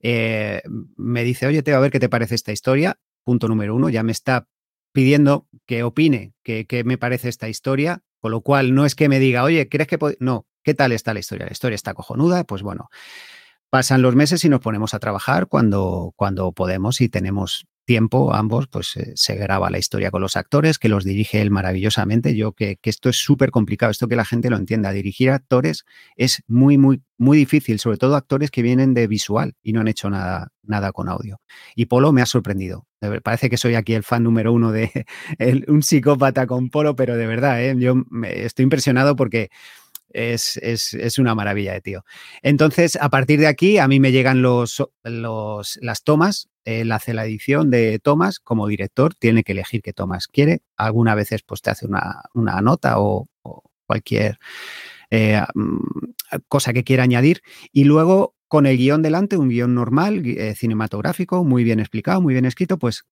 Eh, 0.00 0.62
me 0.96 1.24
dice, 1.24 1.46
oye, 1.46 1.62
te 1.62 1.72
a 1.72 1.78
ver 1.78 1.90
qué 1.90 2.00
te 2.00 2.08
parece 2.08 2.34
esta 2.34 2.52
historia. 2.52 2.98
Punto 3.24 3.48
número 3.48 3.74
uno, 3.74 3.90
ya 3.90 4.02
me 4.02 4.12
está 4.12 4.48
pidiendo 4.92 5.46
que 5.66 5.84
opine 5.84 6.32
qué 6.42 6.82
me 6.84 6.98
parece 6.98 7.28
esta 7.28 7.48
historia, 7.48 8.02
con 8.18 8.32
lo 8.32 8.40
cual 8.40 8.74
no 8.74 8.86
es 8.86 8.96
que 8.96 9.08
me 9.08 9.20
diga, 9.20 9.44
oye, 9.44 9.68
¿crees 9.68 9.86
que 9.86 9.98
no? 10.18 10.46
¿Qué 10.64 10.74
tal 10.74 10.92
está 10.92 11.14
la 11.14 11.20
historia? 11.20 11.46
La 11.46 11.52
historia 11.52 11.76
está 11.76 11.94
cojonuda, 11.94 12.44
pues 12.44 12.62
bueno, 12.62 12.90
Pasan 13.70 14.02
los 14.02 14.16
meses 14.16 14.44
y 14.44 14.48
nos 14.48 14.60
ponemos 14.60 14.94
a 14.94 14.98
trabajar 14.98 15.46
cuando, 15.46 16.12
cuando 16.16 16.50
podemos 16.50 17.00
y 17.00 17.08
tenemos 17.08 17.66
tiempo, 17.90 18.34
ambos, 18.34 18.68
pues 18.68 18.96
eh, 18.96 19.12
se 19.16 19.34
graba 19.34 19.70
la 19.70 19.78
historia 19.78 20.12
con 20.12 20.20
los 20.22 20.36
actores, 20.36 20.78
que 20.78 20.88
los 20.88 21.04
dirige 21.04 21.40
él 21.40 21.50
maravillosamente. 21.50 22.36
Yo 22.36 22.52
que, 22.52 22.76
que 22.76 22.88
esto 22.88 23.08
es 23.08 23.16
súper 23.16 23.50
complicado, 23.50 23.90
esto 23.90 24.06
que 24.06 24.16
la 24.16 24.24
gente 24.24 24.50
lo 24.50 24.56
entienda. 24.56 24.92
Dirigir 24.92 25.30
actores 25.30 25.84
es 26.16 26.42
muy, 26.46 26.78
muy, 26.78 27.02
muy 27.18 27.36
difícil, 27.36 27.78
sobre 27.80 27.96
todo 27.96 28.16
actores 28.16 28.50
que 28.50 28.62
vienen 28.62 28.94
de 28.94 29.08
visual 29.08 29.54
y 29.62 29.72
no 29.72 29.80
han 29.80 29.88
hecho 29.88 30.08
nada, 30.08 30.52
nada 30.62 30.92
con 30.92 31.08
audio. 31.08 31.40
Y 31.74 31.86
Polo 31.86 32.12
me 32.12 32.22
ha 32.22 32.26
sorprendido. 32.26 32.86
Parece 33.24 33.50
que 33.50 33.56
soy 33.56 33.74
aquí 33.74 33.94
el 33.94 34.02
fan 34.02 34.22
número 34.22 34.52
uno 34.52 34.72
de 34.72 35.06
un 35.68 35.82
psicópata 35.82 36.46
con 36.46 36.70
Polo, 36.70 36.94
pero 36.94 37.16
de 37.16 37.26
verdad, 37.26 37.62
¿eh? 37.62 37.74
yo 37.76 38.04
estoy 38.22 38.62
impresionado 38.64 39.16
porque 39.16 39.50
es, 40.12 41.18
una 41.18 41.34
maravilla 41.34 41.72
de 41.72 41.80
tío. 41.80 42.04
Entonces, 42.42 42.96
a 42.96 43.08
partir 43.08 43.40
de 43.40 43.46
aquí, 43.46 43.78
a 43.78 43.88
mí 43.88 44.00
me 44.00 44.12
llegan 44.12 44.42
los, 44.42 44.82
los, 45.04 45.78
las 45.80 46.02
tomas. 46.02 46.48
Él 46.64 46.92
hace 46.92 47.14
la 47.14 47.24
edición 47.24 47.70
de 47.70 47.98
tomas 47.98 48.38
como 48.38 48.66
director, 48.66 49.14
tiene 49.14 49.42
que 49.42 49.52
elegir 49.52 49.82
qué 49.82 49.92
tomas 49.92 50.26
quiere. 50.26 50.62
Algunas 50.76 51.16
veces 51.16 51.42
pues, 51.42 51.62
te 51.62 51.70
hace 51.70 51.86
una, 51.86 52.60
nota 52.62 52.94
o, 52.98 53.28
cualquier 53.86 54.38
eh, 55.10 55.42
mm, 55.54 55.78
cosa 56.48 56.72
que 56.72 56.84
quiera 56.84 57.04
añadir. 57.04 57.42
Y 57.72 57.84
luego, 57.84 58.34
con 58.46 58.66
el 58.66 58.76
guion 58.76 59.02
delante, 59.02 59.36
un 59.36 59.48
guion 59.48 59.74
normal, 59.74 60.22
eh, 60.24 60.54
cinematográfico, 60.54 61.44
muy 61.44 61.64
bien 61.64 61.80
explicado, 61.80 62.20
muy 62.20 62.34
bien 62.34 62.44
escrito, 62.44 62.78
pues 62.78 63.04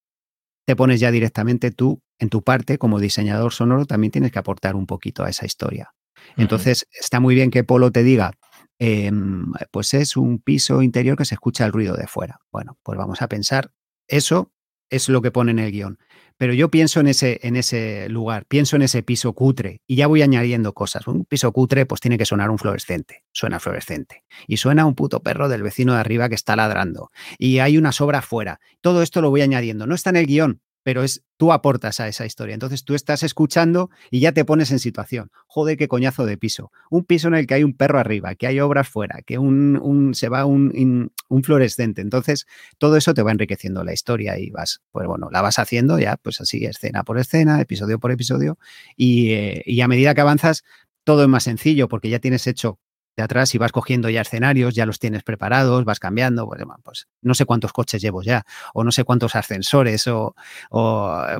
te 0.65 0.75
pones 0.75 0.99
ya 0.99 1.09
directamente 1.11 1.71
tú, 1.71 2.01
en 2.19 2.29
tu 2.29 2.43
parte, 2.43 2.77
como 2.77 2.99
diseñador 2.99 3.53
sonoro, 3.53 3.85
también 3.85 4.11
tienes 4.11 4.31
que 4.31 4.39
aportar 4.39 4.75
un 4.75 4.85
poquito 4.85 5.23
a 5.23 5.29
esa 5.29 5.45
historia. 5.47 5.93
Entonces, 6.37 6.87
está 6.91 7.19
muy 7.19 7.35
bien 7.35 7.51
que 7.51 7.63
Polo 7.63 7.91
te 7.91 8.03
diga, 8.03 8.33
em, 8.79 9.51
pues 9.71 9.93
es 9.93 10.17
un 10.17 10.39
piso 10.39 10.81
interior 10.81 11.17
que 11.17 11.25
se 11.25 11.35
escucha 11.35 11.65
el 11.65 11.71
ruido 11.71 11.95
de 11.95 12.07
fuera. 12.07 12.39
Bueno, 12.51 12.77
pues 12.83 12.97
vamos 12.97 13.21
a 13.21 13.27
pensar, 13.27 13.71
eso 14.07 14.51
es 14.89 15.09
lo 15.09 15.21
que 15.21 15.31
pone 15.31 15.51
en 15.51 15.59
el 15.59 15.71
guion. 15.71 15.99
Pero 16.37 16.53
yo 16.53 16.71
pienso 16.71 17.01
en 17.01 17.07
ese, 17.07 17.39
en 17.43 17.57
ese 17.57 18.07
lugar, 18.07 18.45
pienso 18.45 18.77
en 18.77 18.81
ese 18.81 19.03
piso 19.03 19.33
cutre 19.33 19.81
y 19.85 19.97
ya 19.97 20.07
voy 20.07 20.21
añadiendo 20.21 20.73
cosas. 20.73 21.05
Un 21.05 21.25
piso 21.25 21.51
cutre 21.51 21.85
pues 21.85 21.99
tiene 21.99 22.17
que 22.17 22.25
sonar 22.25 22.49
un 22.49 22.57
fluorescente, 22.57 23.25
suena 23.33 23.59
fluorescente. 23.59 24.23
Y 24.47 24.57
suena 24.57 24.85
un 24.85 24.95
puto 24.95 25.21
perro 25.21 25.49
del 25.49 25.63
vecino 25.63 25.93
de 25.93 25.99
arriba 25.99 26.29
que 26.29 26.35
está 26.35 26.55
ladrando. 26.55 27.09
Y 27.37 27.59
hay 27.59 27.77
una 27.77 27.91
sobra 27.91 28.21
fuera. 28.21 28.61
Todo 28.79 29.03
esto 29.03 29.21
lo 29.21 29.29
voy 29.29 29.41
añadiendo. 29.41 29.85
No 29.85 29.95
está 29.95 30.11
en 30.11 30.15
el 30.15 30.27
guion, 30.27 30.61
pero 30.89 31.03
es 31.03 31.23
tú 31.37 31.53
aportas 31.53 31.99
a 31.99 32.07
esa 32.07 32.25
historia. 32.25 32.55
Entonces 32.55 32.83
tú 32.83 32.95
estás 32.95 33.21
escuchando 33.21 33.91
y 34.09 34.21
ya 34.21 34.31
te 34.31 34.43
pones 34.43 34.71
en 34.71 34.79
situación. 34.79 35.29
Joder, 35.45 35.77
qué 35.77 35.87
coñazo 35.87 36.25
de 36.25 36.35
piso. 36.35 36.71
Un 36.89 37.05
piso 37.05 37.27
en 37.27 37.35
el 37.35 37.45
que 37.45 37.53
hay 37.53 37.63
un 37.63 37.77
perro 37.77 37.99
arriba, 37.99 38.33
que 38.33 38.47
hay 38.47 38.59
obras 38.59 38.89
fuera, 38.89 39.21
que 39.21 39.37
un, 39.37 40.15
se 40.15 40.29
va 40.29 40.45
un, 40.45 41.11
un, 41.29 41.43
fluorescente. 41.43 42.01
Entonces 42.01 42.47
todo 42.79 42.97
eso 42.97 43.13
te 43.13 43.21
va 43.21 43.29
enriqueciendo 43.29 43.83
la 43.83 43.93
historia 43.93 44.39
y 44.39 44.49
vas, 44.49 44.81
pues 44.91 45.05
bueno, 45.05 45.29
la 45.31 45.43
vas 45.43 45.59
haciendo 45.59 45.99
ya, 45.99 46.17
pues 46.17 46.41
así, 46.41 46.65
escena 46.65 47.03
por 47.03 47.19
escena, 47.19 47.61
episodio 47.61 47.99
por 47.99 48.11
episodio. 48.11 48.57
Y, 48.97 49.33
eh, 49.33 49.61
y 49.67 49.81
a 49.81 49.87
medida 49.87 50.15
que 50.15 50.21
avanzas, 50.21 50.63
todo 51.03 51.21
es 51.21 51.29
más 51.29 51.43
sencillo 51.43 51.87
porque 51.87 52.09
ya 52.09 52.17
tienes 52.17 52.47
hecho 52.47 52.79
atrás 53.21 53.53
y 53.55 53.57
vas 53.57 53.71
cogiendo 53.71 54.09
ya 54.09 54.21
escenarios, 54.21 54.75
ya 54.75 54.85
los 54.85 54.99
tienes 54.99 55.23
preparados, 55.23 55.85
vas 55.85 55.99
cambiando, 55.99 56.47
pues, 56.47 56.63
pues, 56.83 57.07
no 57.21 57.33
sé 57.33 57.45
cuántos 57.45 57.73
coches 57.73 58.01
llevo 58.01 58.21
ya, 58.21 58.45
o 58.73 58.83
no 58.83 58.91
sé 58.91 59.03
cuántos 59.03 59.35
ascensores, 59.35 60.07
o, 60.07 60.35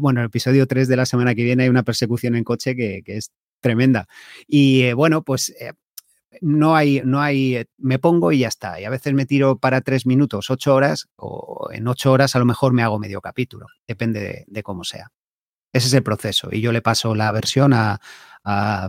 bueno, 0.01 0.21
el 0.21 0.27
episodio 0.27 0.67
3 0.67 0.87
de 0.87 0.95
la 0.95 1.05
semana 1.05 1.35
que 1.35 1.43
viene 1.43 1.63
hay 1.63 1.69
una 1.69 1.83
persecución 1.83 2.35
en 2.35 2.43
coche 2.43 2.75
que, 2.75 3.03
es 3.05 3.31
tremenda. 3.61 4.07
Y 4.47 4.83
eh, 4.83 4.93
bueno, 4.93 5.23
pues 5.23 5.49
eh, 5.59 5.73
no 6.41 6.75
hay, 6.75 7.01
no 7.03 7.21
hay, 7.21 7.57
eh, 7.57 7.65
me 7.77 7.99
pongo 7.99 8.31
y 8.31 8.39
ya 8.39 8.47
está. 8.47 8.79
Y 8.79 8.85
a 8.85 8.89
veces 8.89 9.13
me 9.13 9.25
tiro 9.25 9.57
para 9.57 9.81
tres 9.81 10.05
minutos, 10.05 10.49
ocho 10.49 10.75
horas, 10.75 11.09
o 11.17 11.69
en 11.71 11.87
ocho 11.87 12.11
horas 12.11 12.35
a 12.35 12.39
lo 12.39 12.45
mejor 12.45 12.73
me 12.73 12.83
hago 12.83 12.99
medio 12.99 13.19
capítulo, 13.21 13.67
depende 13.87 14.19
de, 14.21 14.45
de 14.47 14.63
cómo 14.63 14.83
sea. 14.83 15.11
Ese 15.73 15.87
es 15.87 15.93
el 15.93 16.03
proceso. 16.03 16.49
Y 16.51 16.61
yo 16.61 16.71
le 16.71 16.81
paso 16.81 17.15
la 17.15 17.31
versión 17.31 17.73
a 17.73 17.99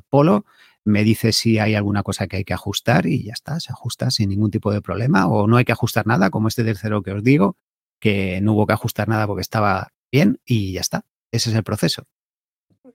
Polo 0.09 0.45
me 0.85 1.05
dice 1.05 1.33
si 1.33 1.59
hay 1.59 1.75
alguna 1.75 2.03
cosa 2.03 2.27
que 2.27 2.39
hay 2.39 2.45
que 2.45 2.55
ajustar 2.55 3.07
y 3.07 3.25
ya 3.25 3.33
está, 3.33 3.61
se 3.61 3.73
ajusta 3.73 4.11
sin 4.11 4.31
ningún 4.31 4.51
tipo 4.51 4.73
de 4.73 4.83
problema 4.83 5.29
o 5.29 5.47
no 5.47 5.57
hay 5.57 5.65
que 5.65 5.73
ajustar 5.73 6.07
nada, 6.07 6.31
como 6.31 6.49
este 6.49 6.65
tercero 6.65 7.03
que 7.03 7.13
os 7.13 7.23
digo, 7.23 7.57
que 8.01 8.41
no 8.41 8.55
hubo 8.55 8.67
que 8.67 8.73
ajustar 8.73 9.09
nada 9.09 9.27
porque 9.27 9.43
estaba 9.43 9.89
bien 10.11 10.41
y 10.45 10.73
ya 10.73 10.81
está. 10.81 11.05
Ese 11.33 11.51
es 11.51 11.57
el 11.57 11.63
proceso. 11.63 12.05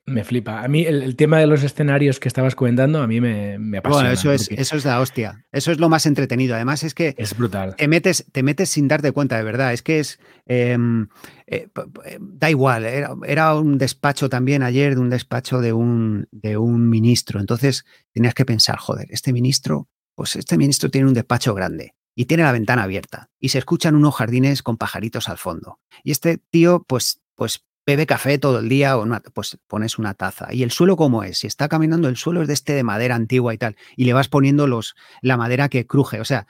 Me 0.07 0.23
flipa. 0.23 0.61
A 0.61 0.67
mí 0.67 0.85
el, 0.85 1.15
tema 1.15 1.39
de 1.39 1.47
los 1.47 1.63
escenarios 1.63 2.19
que 2.19 2.27
estabas 2.27 2.53
comentando, 2.53 3.01
a 3.01 3.07
mí 3.07 3.19
me, 3.19 3.57
me 3.57 3.79
apasiona. 3.79 4.09
Bueno, 4.09 4.13
eso 4.13 4.31
es, 4.31 4.51
eso 4.51 4.77
es 4.77 4.85
la 4.85 4.99
hostia. 4.99 5.45
Eso 5.51 5.71
es 5.71 5.79
lo 5.79 5.89
más 5.89 6.05
entretenido. 6.05 6.53
Además, 6.53 6.83
es 6.83 6.93
que. 6.93 7.15
Es 7.17 7.35
brutal. 7.35 7.75
Te 7.75 7.87
metes, 7.87 8.23
te 8.31 8.43
metes 8.43 8.69
sin 8.69 8.87
darte 8.87 9.11
cuenta, 9.11 9.35
de 9.37 9.43
verdad. 9.43 9.73
Es 9.73 9.81
que 9.81 9.99
es. 9.99 10.19
Em, 10.45 11.07
eh, 11.47 11.69
eh, 12.05 12.17
da 12.19 12.51
igual. 12.51 12.85
Era, 12.85 13.55
un 13.55 13.79
despacho 13.79 14.29
también 14.29 14.61
ayer, 14.61 14.93
de 14.93 15.01
un 15.01 15.09
despacho 15.09 15.59
de 15.59 15.73
un, 15.73 16.27
de 16.31 16.57
un 16.57 16.87
ministro. 16.87 17.39
Entonces, 17.39 17.83
tenías 18.11 18.35
que 18.35 18.45
pensar, 18.45 18.77
joder, 18.77 19.07
este 19.09 19.33
ministro, 19.33 19.89
pues 20.13 20.35
este 20.35 20.55
ministro 20.57 20.91
tiene 20.91 21.07
un 21.07 21.15
despacho 21.15 21.55
grande 21.55 21.95
y 22.15 22.25
tiene 22.25 22.43
la 22.43 22.51
ventana 22.51 22.83
abierta 22.83 23.29
y 23.39 23.49
se 23.49 23.57
escuchan 23.57 23.95
unos 23.95 24.15
jardines 24.15 24.61
con 24.61 24.77
pajaritos 24.77 25.29
al 25.29 25.37
fondo. 25.37 25.79
Y 26.03 26.11
este 26.11 26.37
tío, 26.37 26.85
pues, 26.87 27.21
pues 27.35 27.65
bebe 27.85 28.05
café 28.05 28.37
todo 28.37 28.59
el 28.59 28.69
día, 28.69 28.97
o 28.97 29.05
pues 29.33 29.57
pones 29.67 29.97
una 29.97 30.13
taza. 30.13 30.47
¿Y 30.51 30.63
el 30.63 30.71
suelo 30.71 30.95
cómo 30.97 31.23
es? 31.23 31.39
Si 31.39 31.47
está 31.47 31.67
caminando, 31.67 32.09
el 32.09 32.17
suelo 32.17 32.41
es 32.41 32.47
de 32.47 32.53
este 32.53 32.73
de 32.73 32.83
madera 32.83 33.15
antigua 33.15 33.53
y 33.53 33.57
tal, 33.57 33.75
y 33.95 34.05
le 34.05 34.13
vas 34.13 34.27
poniendo 34.27 34.67
los, 34.67 34.95
la 35.21 35.37
madera 35.37 35.69
que 35.69 35.85
cruje. 35.85 36.19
O 36.19 36.25
sea, 36.25 36.47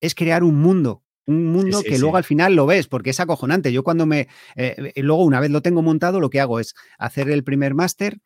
es 0.00 0.14
crear 0.14 0.42
un 0.42 0.60
mundo. 0.60 1.02
Un 1.28 1.46
mundo 1.46 1.82
que 1.82 1.98
luego 1.98 2.16
al 2.16 2.22
final 2.22 2.54
lo 2.54 2.66
ves, 2.66 2.86
porque 2.86 3.10
es 3.10 3.18
acojonante. 3.18 3.72
Yo 3.72 3.82
cuando 3.82 4.06
me. 4.06 4.28
Eh, 4.54 4.92
luego, 4.96 5.24
una 5.24 5.40
vez 5.40 5.50
lo 5.50 5.60
tengo 5.60 5.82
montado, 5.82 6.20
lo 6.20 6.30
que 6.30 6.40
hago 6.40 6.60
es 6.60 6.76
hacer 6.98 7.28
el 7.30 7.42
primer 7.42 7.74
máster, 7.74 8.20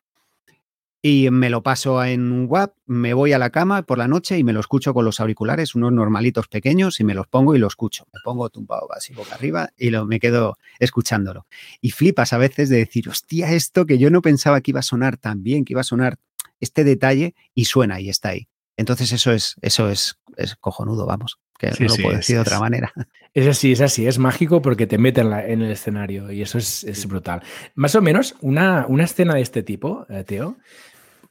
y 1.01 1.29
me 1.31 1.49
lo 1.49 1.63
paso 1.63 2.03
en 2.03 2.31
un 2.31 2.45
WAP, 2.47 2.75
me 2.85 3.13
voy 3.13 3.33
a 3.33 3.39
la 3.39 3.49
cama 3.49 3.81
por 3.81 3.97
la 3.97 4.07
noche 4.07 4.37
y 4.37 4.43
me 4.43 4.53
lo 4.53 4.59
escucho 4.59 4.93
con 4.93 5.03
los 5.03 5.19
auriculares, 5.19 5.73
unos 5.73 5.91
normalitos 5.91 6.47
pequeños, 6.47 6.99
y 6.99 7.03
me 7.03 7.15
los 7.15 7.27
pongo 7.27 7.55
y 7.55 7.59
lo 7.59 7.67
escucho. 7.67 8.05
Me 8.13 8.19
pongo 8.23 8.49
tumbado 8.49 8.87
así 8.93 9.13
boca 9.13 9.33
arriba 9.33 9.71
y 9.77 9.89
lo, 9.89 10.05
me 10.05 10.19
quedo 10.19 10.57
escuchándolo. 10.77 11.47
Y 11.81 11.91
flipas 11.91 12.33
a 12.33 12.37
veces 12.37 12.69
de 12.69 12.77
decir, 12.77 13.09
hostia, 13.09 13.51
esto 13.51 13.87
que 13.87 13.97
yo 13.97 14.11
no 14.11 14.21
pensaba 14.21 14.61
que 14.61 14.71
iba 14.71 14.81
a 14.81 14.83
sonar 14.83 15.17
tan 15.17 15.41
bien, 15.41 15.65
que 15.65 15.73
iba 15.73 15.81
a 15.81 15.85
sonar 15.85 16.19
este 16.59 16.83
detalle, 16.83 17.33
y 17.55 17.65
suena 17.65 17.99
y 17.99 18.09
está 18.09 18.29
ahí. 18.29 18.47
Entonces 18.77 19.11
eso 19.11 19.31
es, 19.31 19.55
eso 19.61 19.89
es, 19.89 20.19
es 20.37 20.55
cojonudo, 20.55 21.07
vamos, 21.07 21.39
que 21.57 21.71
no 21.71 21.87
lo 21.87 21.95
puedo 21.95 22.17
decir 22.17 22.35
de 22.35 22.41
otra 22.41 22.59
manera. 22.59 22.93
Es 23.33 23.47
así, 23.47 23.71
es 23.71 23.79
así, 23.79 24.05
es 24.07 24.19
mágico 24.19 24.61
porque 24.61 24.87
te 24.87 24.97
mete 24.97 25.21
en, 25.21 25.61
el 25.61 25.71
escenario 25.71 26.31
y 26.31 26.41
eso 26.41 26.57
es, 26.57 27.07
brutal. 27.07 27.41
Más 27.75 27.95
o 27.95 28.01
menos 28.01 28.35
una, 28.41 28.85
una 28.89 29.05
escena 29.05 29.35
de 29.35 29.41
este 29.41 29.63
tipo, 29.63 30.05
eh, 30.09 30.25
Teo, 30.25 30.57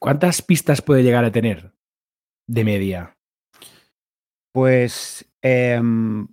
¿Cuántas 0.01 0.41
pistas 0.41 0.81
puede 0.81 1.03
llegar 1.03 1.27
a 1.27 1.31
tener 1.31 1.73
de 2.49 2.65
media? 2.65 3.19
Pues, 4.51 5.27
em, 5.43 6.27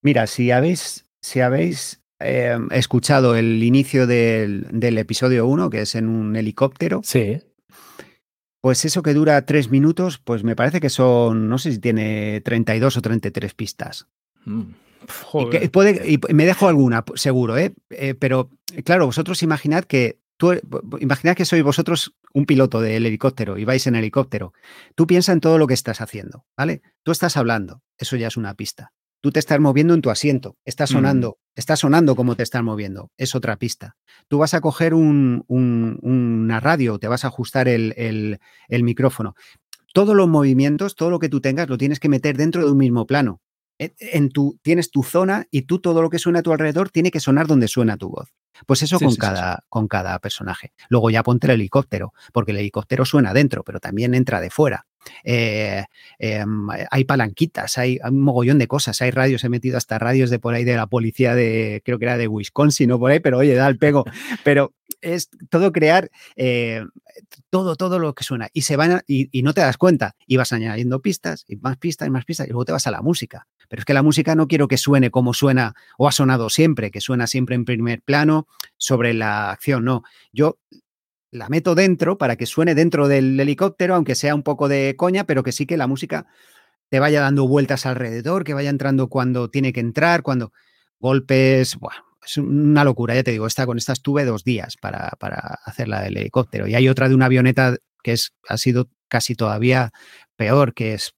mira, 0.00 0.26
si 0.26 0.50
habéis, 0.50 1.06
si 1.20 1.40
habéis 1.40 2.02
em, 2.18 2.68
escuchado 2.72 3.36
el 3.36 3.62
inicio 3.62 4.06
del, 4.06 4.98
episodio 4.98 5.46
1, 5.46 5.68
que 5.68 5.82
es 5.82 5.94
en 5.94 6.08
un 6.08 6.34
helicóptero. 6.34 7.02
Sí. 7.04 7.42
Pues 8.62 8.86
eso 8.86 9.02
que 9.02 9.12
dura 9.12 9.44
tres 9.44 9.70
minutos, 9.70 10.16
pues 10.16 10.42
me 10.42 10.56
parece 10.56 10.80
que 10.80 10.88
son, 10.88 11.50
no 11.50 11.58
sé 11.58 11.72
si 11.72 11.78
tiene 11.78 12.40
32 12.40 12.96
o 12.96 13.02
33 13.02 13.52
pistas. 13.52 14.08
Mm, 14.46 14.62
y, 15.62 15.68
puede, 15.68 16.10
y 16.10 16.18
me 16.32 16.46
dejo 16.46 16.68
alguna, 16.68 17.04
seguro, 17.16 17.58
¿eh? 17.58 17.74
¿eh? 17.90 18.14
Pero 18.14 18.50
claro, 18.84 19.06
vosotros 19.06 19.42
imaginad 19.42 19.84
que 19.84 20.20
Tú, 20.40 20.54
imaginad 21.00 21.36
que 21.36 21.44
sois 21.44 21.62
vosotros 21.62 22.16
un 22.32 22.46
piloto 22.46 22.80
del 22.80 23.04
helicóptero 23.04 23.58
y 23.58 23.66
vais 23.66 23.86
en 23.86 23.94
helicóptero. 23.94 24.54
Tú 24.94 25.06
piensa 25.06 25.32
en 25.32 25.40
todo 25.40 25.58
lo 25.58 25.66
que 25.66 25.74
estás 25.74 26.00
haciendo, 26.00 26.46
¿vale? 26.56 26.80
Tú 27.02 27.12
estás 27.12 27.36
hablando, 27.36 27.82
eso 27.98 28.16
ya 28.16 28.28
es 28.28 28.38
una 28.38 28.54
pista. 28.54 28.94
Tú 29.20 29.32
te 29.32 29.38
estás 29.38 29.60
moviendo 29.60 29.92
en 29.92 30.00
tu 30.00 30.08
asiento, 30.08 30.56
está 30.64 30.86
sonando, 30.86 31.36
está 31.54 31.76
sonando 31.76 32.16
como 32.16 32.36
te 32.36 32.42
estás 32.42 32.62
moviendo, 32.62 33.10
es 33.18 33.34
otra 33.34 33.56
pista. 33.56 33.96
Tú 34.28 34.38
vas 34.38 34.54
a 34.54 34.62
coger 34.62 34.94
una 34.94 36.60
radio, 36.60 36.98
te 36.98 37.06
vas 37.06 37.26
a 37.26 37.28
ajustar 37.28 37.68
el, 37.68 38.40
el 38.68 38.82
micrófono. 38.82 39.34
Todos 39.92 40.16
los 40.16 40.26
movimientos, 40.26 40.94
todo 40.94 41.10
lo 41.10 41.18
que 41.18 41.28
tú 41.28 41.42
tengas, 41.42 41.68
lo 41.68 41.76
tienes 41.76 42.00
que 42.00 42.08
meter 42.08 42.38
dentro 42.38 42.64
de 42.64 42.72
un 42.72 42.78
mismo 42.78 43.06
plano. 43.06 43.42
En 43.80 44.28
tu, 44.28 44.58
tienes 44.62 44.90
tu 44.90 45.02
zona 45.02 45.46
y 45.50 45.62
tú 45.62 45.80
todo 45.80 46.02
lo 46.02 46.10
que 46.10 46.18
suena 46.18 46.40
a 46.40 46.42
tu 46.42 46.52
alrededor 46.52 46.90
tiene 46.90 47.10
que 47.10 47.18
sonar 47.18 47.46
donde 47.46 47.66
suena 47.66 47.96
tu 47.96 48.10
voz. 48.10 48.28
Pues 48.66 48.82
eso 48.82 48.98
con, 48.98 49.16
cada, 49.16 49.64
con 49.70 49.88
cada 49.88 50.18
personaje. 50.18 50.72
Luego 50.90 51.08
ya 51.08 51.22
ponte 51.22 51.46
el 51.46 51.54
helicóptero, 51.54 52.12
porque 52.34 52.52
el 52.52 52.58
helicóptero 52.58 53.06
suena 53.06 53.32
dentro, 53.32 53.64
pero 53.64 53.80
también 53.80 54.14
entra 54.14 54.40
de 54.40 54.50
fuera. 54.50 54.86
Eh, 55.24 55.84
em, 56.18 56.68
hay 56.90 57.04
palanquitas, 57.04 57.78
hay, 57.78 57.98
un 58.04 58.20
mogollón 58.20 58.58
de 58.58 58.66
cosas, 58.66 59.00
hay 59.02 59.10
radios, 59.10 59.44
he 59.44 59.48
metido 59.48 59.76
hasta 59.76 59.98
radios 59.98 60.30
de 60.30 60.38
por 60.38 60.54
ahí 60.54 60.64
de 60.64 60.76
la 60.76 60.86
policía 60.86 61.34
de, 61.34 61.82
creo 61.84 61.98
que 61.98 62.04
era 62.04 62.16
de 62.16 62.28
Wisconsin 62.28 62.92
o 62.92 62.98
por 62.98 63.10
ahí, 63.10 63.20
pero 63.20 63.38
oye, 63.38 63.54
da 63.54 63.68
el 63.68 63.78
pego. 63.78 64.04
Pero 64.44 64.72
es 65.00 65.30
todo 65.48 65.72
crear, 65.72 66.10
eh, 66.36 66.84
todo, 67.48 67.76
todo 67.76 67.98
lo 67.98 68.14
que 68.14 68.24
suena. 68.24 68.48
Y 68.52 68.62
se 68.62 68.76
van 68.76 69.02
y, 69.06 69.28
no 69.42 69.54
te 69.54 69.60
das 69.60 69.76
cuenta. 69.76 70.16
Y 70.26 70.36
vas 70.36 70.52
añadiendo 70.52 71.00
pistas, 71.00 71.44
y 71.48 71.56
más 71.56 71.76
pistas, 71.76 72.08
y 72.08 72.10
más 72.10 72.24
pistas, 72.24 72.46
y 72.46 72.50
luego 72.50 72.64
te 72.64 72.72
vas 72.72 72.86
a 72.86 72.90
la 72.90 73.02
música. 73.02 73.46
Pero 73.68 73.80
es 73.80 73.86
que 73.86 73.94
la 73.94 74.02
música 74.02 74.34
no 74.34 74.48
quiero 74.48 74.68
que 74.68 74.76
suene 74.76 75.10
como 75.10 75.34
suena 75.34 75.74
o 75.98 76.08
ha 76.08 76.12
sonado 76.12 76.50
siempre, 76.50 76.90
que 76.90 77.00
suena 77.00 77.26
siempre 77.26 77.54
en 77.54 77.64
primer 77.64 78.02
plano 78.02 78.46
sobre 78.76 79.14
la 79.14 79.50
acción. 79.50 79.84
No, 79.84 80.02
yo 80.32 80.58
la 81.30 81.48
meto 81.48 81.74
dentro 81.74 82.18
para 82.18 82.36
que 82.36 82.46
suene 82.46 82.74
dentro 82.74 83.08
del 83.08 83.38
helicóptero, 83.38 83.94
aunque 83.94 84.14
sea 84.14 84.34
un 84.34 84.42
poco 84.42 84.68
de 84.68 84.94
coña, 84.96 85.24
pero 85.24 85.42
que 85.42 85.52
sí 85.52 85.66
que 85.66 85.76
la 85.76 85.86
música 85.86 86.26
te 86.88 86.98
vaya 86.98 87.20
dando 87.20 87.46
vueltas 87.46 87.86
alrededor, 87.86 88.44
que 88.44 88.54
vaya 88.54 88.70
entrando 88.70 89.08
cuando 89.08 89.48
tiene 89.48 89.72
que 89.72 89.80
entrar, 89.80 90.22
cuando 90.22 90.52
golpes, 90.98 91.76
bueno, 91.76 92.04
es 92.24 92.36
una 92.36 92.84
locura, 92.84 93.14
ya 93.14 93.22
te 93.22 93.30
digo, 93.30 93.46
esta, 93.46 93.64
con 93.64 93.78
esta 93.78 93.92
estuve 93.92 94.24
dos 94.24 94.44
días 94.44 94.76
para, 94.76 95.10
para 95.18 95.58
hacerla 95.64 96.02
del 96.02 96.16
helicóptero. 96.16 96.66
Y 96.66 96.74
hay 96.74 96.88
otra 96.88 97.08
de 97.08 97.14
una 97.14 97.26
avioneta 97.26 97.76
que 98.02 98.12
es, 98.12 98.34
ha 98.48 98.56
sido 98.56 98.88
casi 99.08 99.34
todavía 99.34 99.92
peor, 100.36 100.74
que 100.74 100.94
es, 100.94 101.14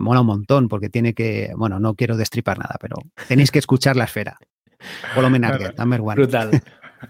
mola 0.00 0.20
un 0.20 0.26
montón, 0.26 0.68
porque 0.68 0.88
tiene 0.88 1.14
que, 1.14 1.52
bueno, 1.56 1.80
no 1.80 1.94
quiero 1.94 2.16
destripar 2.16 2.58
nada, 2.58 2.76
pero 2.80 2.96
tenéis 3.28 3.50
que 3.50 3.58
escuchar 3.58 3.96
la 3.96 4.04
esfera. 4.04 4.38
Number 5.78 6.00
one. 6.00 6.14
Brutal. 6.16 6.62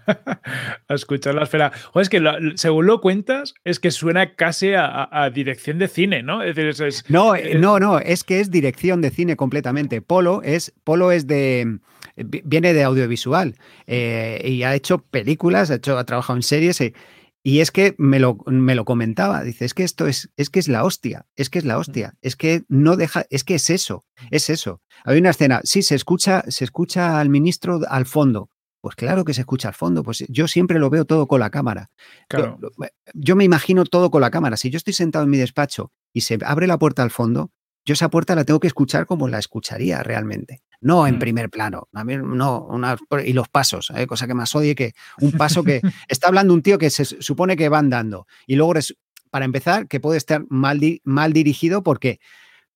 a 0.87 0.93
escuchar 0.93 1.35
la 1.35 1.43
esfera. 1.43 1.71
O 1.93 2.01
es 2.01 2.09
que 2.09 2.21
según 2.55 2.85
lo 2.85 3.01
cuentas, 3.01 3.53
es 3.63 3.79
que 3.79 3.91
suena 3.91 4.35
casi 4.35 4.73
a, 4.75 5.29
dirección 5.33 5.79
de 5.79 5.87
cine, 5.87 6.23
¿no? 6.23 6.43
Es 6.43 6.55
decir, 6.55 6.93
no, 7.09 7.35
eh, 7.35 7.55
no, 7.55 7.79
no, 7.79 7.99
es 7.99 8.23
que 8.23 8.39
es 8.39 8.51
dirección 8.51 9.01
de 9.01 9.09
cine 9.09 9.35
completamente. 9.35 10.01
Polo 10.01 10.41
es, 10.43 10.73
Polo 10.83 11.11
es 11.11 11.27
de 11.27 11.79
viene 12.15 12.73
de 12.73 12.83
audiovisual 12.83 13.55
eh, 13.87 14.41
y 14.45 14.63
ha 14.63 14.73
hecho 14.75 14.99
películas, 14.99 15.71
ha, 15.71 15.75
hecho, 15.75 15.97
ha 15.97 16.05
trabajado 16.05 16.37
en 16.37 16.43
series. 16.43 16.79
Eh, 16.81 16.93
y 17.43 17.59
es 17.59 17.69
que 17.69 17.93
me 17.99 18.19
lo, 18.19 18.37
me 18.47 18.73
lo, 18.73 18.85
comentaba, 18.85 19.43
dice, 19.43 19.65
es 19.65 19.75
que 19.75 19.83
esto 19.83 20.07
es, 20.07 20.31
es 20.35 20.49
que 20.49 20.57
es 20.57 20.67
la 20.67 20.83
hostia, 20.83 21.27
es 21.35 21.51
que 21.51 21.59
es 21.59 21.65
la 21.65 21.77
hostia, 21.77 22.15
es 22.23 22.35
que 22.35 22.63
no 22.69 22.95
deja, 22.95 23.25
es 23.29 23.43
que 23.43 23.53
es 23.53 23.69
eso, 23.69 24.03
es 24.31 24.49
eso. 24.49 24.81
Hay 25.03 25.19
una 25.19 25.29
escena, 25.29 25.61
sí, 25.63 25.83
se 25.83 25.93
escucha, 25.93 26.43
se 26.47 26.63
escucha 26.63 27.19
al 27.19 27.29
ministro 27.29 27.81
al 27.87 28.07
fondo, 28.07 28.49
pues 28.85 28.95
claro 28.95 29.25
que 29.25 29.33
se 29.33 29.41
escucha 29.41 29.69
al 29.69 29.73
fondo, 29.73 30.03
pues 30.03 30.25
yo 30.29 30.47
siempre 30.47 30.77
lo 30.77 30.91
veo 30.91 31.05
todo 31.05 31.25
con 31.25 31.39
la 31.39 31.49
cámara. 31.49 31.89
Yo, 33.15 33.35
me 33.35 33.43
imagino 33.43 33.83
todo 33.83 34.11
con 34.11 34.21
la 34.21 34.29
cámara. 34.29 34.57
Si 34.57 34.69
yo 34.69 34.77
estoy 34.77 34.93
sentado 34.93 35.25
en 35.25 35.31
mi 35.31 35.39
despacho 35.39 35.91
y 36.13 36.21
se 36.21 36.37
abre 36.45 36.67
la 36.67 36.77
puerta 36.77 37.01
al 37.01 37.09
fondo, 37.09 37.49
yo 37.83 37.93
esa 37.93 38.11
puerta 38.11 38.35
la 38.35 38.43
tengo 38.43 38.59
que 38.59 38.67
escuchar 38.67 39.07
como 39.07 39.27
la 39.27 39.39
escucharía 39.39 40.03
realmente. 40.03 40.61
No 40.81 41.07
en 41.07 41.15
mm. 41.15 41.19
primer 41.19 41.49
plano. 41.49 41.89
no, 41.93 42.69
y 43.25 43.33
los 43.33 43.49
pasos, 43.49 43.91
¿eh? 43.95 44.05
cosa 44.05 44.27
que 44.27 44.35
más 44.35 44.53
odie 44.53 44.75
que 44.75 44.93
un 45.19 45.31
paso 45.31 45.63
que 45.63 45.81
está 46.07 46.27
hablando 46.27 46.53
un 46.53 46.61
tío 46.61 46.77
que 46.77 46.91
se 46.91 47.05
supone 47.05 47.57
que 47.57 47.69
va 47.69 47.79
andando. 47.79 48.27
Y 48.45 48.55
luego, 48.55 48.73
para 49.31 49.45
empezar, 49.45 49.87
que 49.87 49.99
puede 49.99 50.19
estar 50.19 50.45
mal, 50.47 50.79
mal 51.03 51.33
dirigido 51.33 51.81
porque 51.81 52.19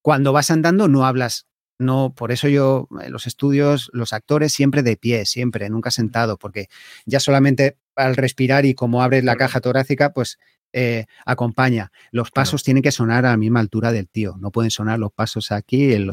cuando 0.02 0.34
vas 0.34 0.50
andando 0.50 0.88
no 0.88 1.06
hablas 1.06 1.49
no, 1.80 2.14
por 2.14 2.34
eso 2.34 2.50
yo, 2.50 2.90
en 3.02 3.12
los 3.12 3.26
estudios, 3.26 3.90
los 3.94 4.12
actores 4.12 4.52
siempre 4.52 4.84
de 4.84 4.98
pie, 4.98 5.26
siempre, 5.26 5.70
nunca 5.70 5.92
sentado, 5.92 6.38
porque 6.38 6.68
ya 7.06 7.22
solamente 7.22 7.78
al 7.96 8.18
respirar 8.18 8.66
y 8.66 8.76
como 8.76 9.02
abres 9.02 9.24
la 9.24 9.38
caja 9.38 9.62
torácica, 9.62 10.12
pues 10.12 10.38
eh, 10.74 11.06
acompaña. 11.26 11.92
Los 12.12 12.32
pasos 12.32 12.64
tienen 12.64 12.84
que 12.84 12.92
sonar 12.92 13.26
a 13.26 13.32
la 13.32 13.38
misma 13.38 13.62
altura 13.62 13.94
del 13.94 14.10
tío, 14.10 14.36
no 14.40 14.52
pueden 14.52 14.72
sonar 14.72 15.00
los 15.00 15.14
pasos 15.14 15.54
aquí 15.54 15.86
y 15.86 15.94
el, 15.94 16.10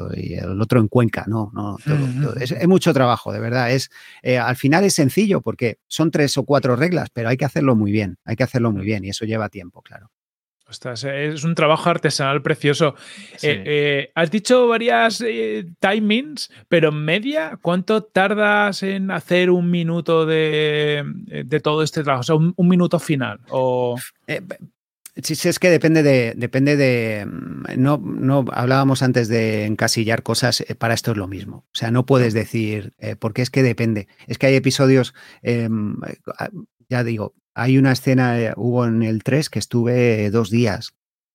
otro 0.61 0.81
en 0.81 0.87
Cuenca, 0.87 1.25
no, 1.27 1.51
no, 1.53 1.77
Es, 2.41 2.55
mucho 2.69 2.95
trabajo, 2.95 3.33
de 3.33 3.41
verdad. 3.41 3.73
Es, 3.73 3.91
eh, 4.23 4.39
al 4.39 4.57
final 4.57 4.85
es 4.85 4.95
sencillo 4.95 5.43
porque 5.43 5.81
son 5.89 6.13
tres 6.13 6.39
o 6.39 6.45
cuatro 6.45 6.77
reglas, 6.77 7.11
pero 7.13 7.29
hay 7.29 7.37
que 7.37 7.45
hacerlo 7.45 7.75
muy 7.75 7.91
bien, 7.91 8.19
hay 8.25 8.37
que 8.37 8.45
hacerlo 8.45 8.71
muy 8.71 8.85
bien 8.85 9.05
y 9.05 9.11
eso 9.11 9.25
lleva 9.25 9.49
tiempo, 9.49 9.83
claro 9.83 10.11
es 10.69 11.45
un 11.45 11.55
trabajo 11.55 11.91
artesanal 11.91 12.43
precioso. 12.43 12.95
Eh, 13.43 13.63
eh, 13.67 14.13
has 14.15 14.31
dicho 14.31 14.67
varias 14.67 15.21
eh, 15.21 15.65
timings, 15.79 16.51
pero 16.69 16.89
en 16.89 17.05
media, 17.05 17.59
¿cuánto 17.63 18.03
tardas 18.03 18.83
en 18.83 19.11
hacer 19.11 19.51
un 19.51 19.71
minuto 19.71 20.27
de, 20.27 21.05
todo 21.63 21.83
este 21.83 22.03
trabajo? 22.03 22.21
O 22.21 22.25
sea, 22.25 22.35
un, 22.35 22.69
minuto 22.69 22.99
final. 22.99 23.41
O... 23.51 23.97
Sí, 25.23 25.49
es 25.49 25.59
que 25.59 25.71
depende 25.71 26.03
de, 26.03 26.35
depende 26.37 26.77
de, 26.77 27.25
mm, 27.25 27.63
no, 27.79 27.99
no 27.99 28.45
hablábamos 28.53 29.03
antes 29.03 29.29
de 29.29 29.65
encasillar 29.65 30.23
cosas, 30.23 30.65
para 30.79 30.95
esto 30.95 31.13
es 31.13 31.17
lo 31.17 31.29
mismo. 31.29 31.59
O 31.59 31.75
sea, 31.75 31.91
no 31.91 32.05
puedes 32.07 32.35
decir, 32.35 32.93
porque 33.21 33.43
es 33.43 33.51
que 33.51 33.63
depende. 33.63 34.09
Es 34.27 34.37
que 34.37 34.49
hay 34.49 34.57
episodios, 34.57 35.15
em, 35.43 35.97
ya 36.89 37.05
digo, 37.05 37.35
hay 37.57 37.79
una 37.79 37.93
escena, 37.93 38.39
eh, 38.39 38.53
hubo 38.57 38.85
en 38.85 39.03
el 39.03 39.25
3 39.25 39.49
que 39.49 39.59
estuve 39.59 40.31
dos 40.31 40.51
días, 40.51 40.93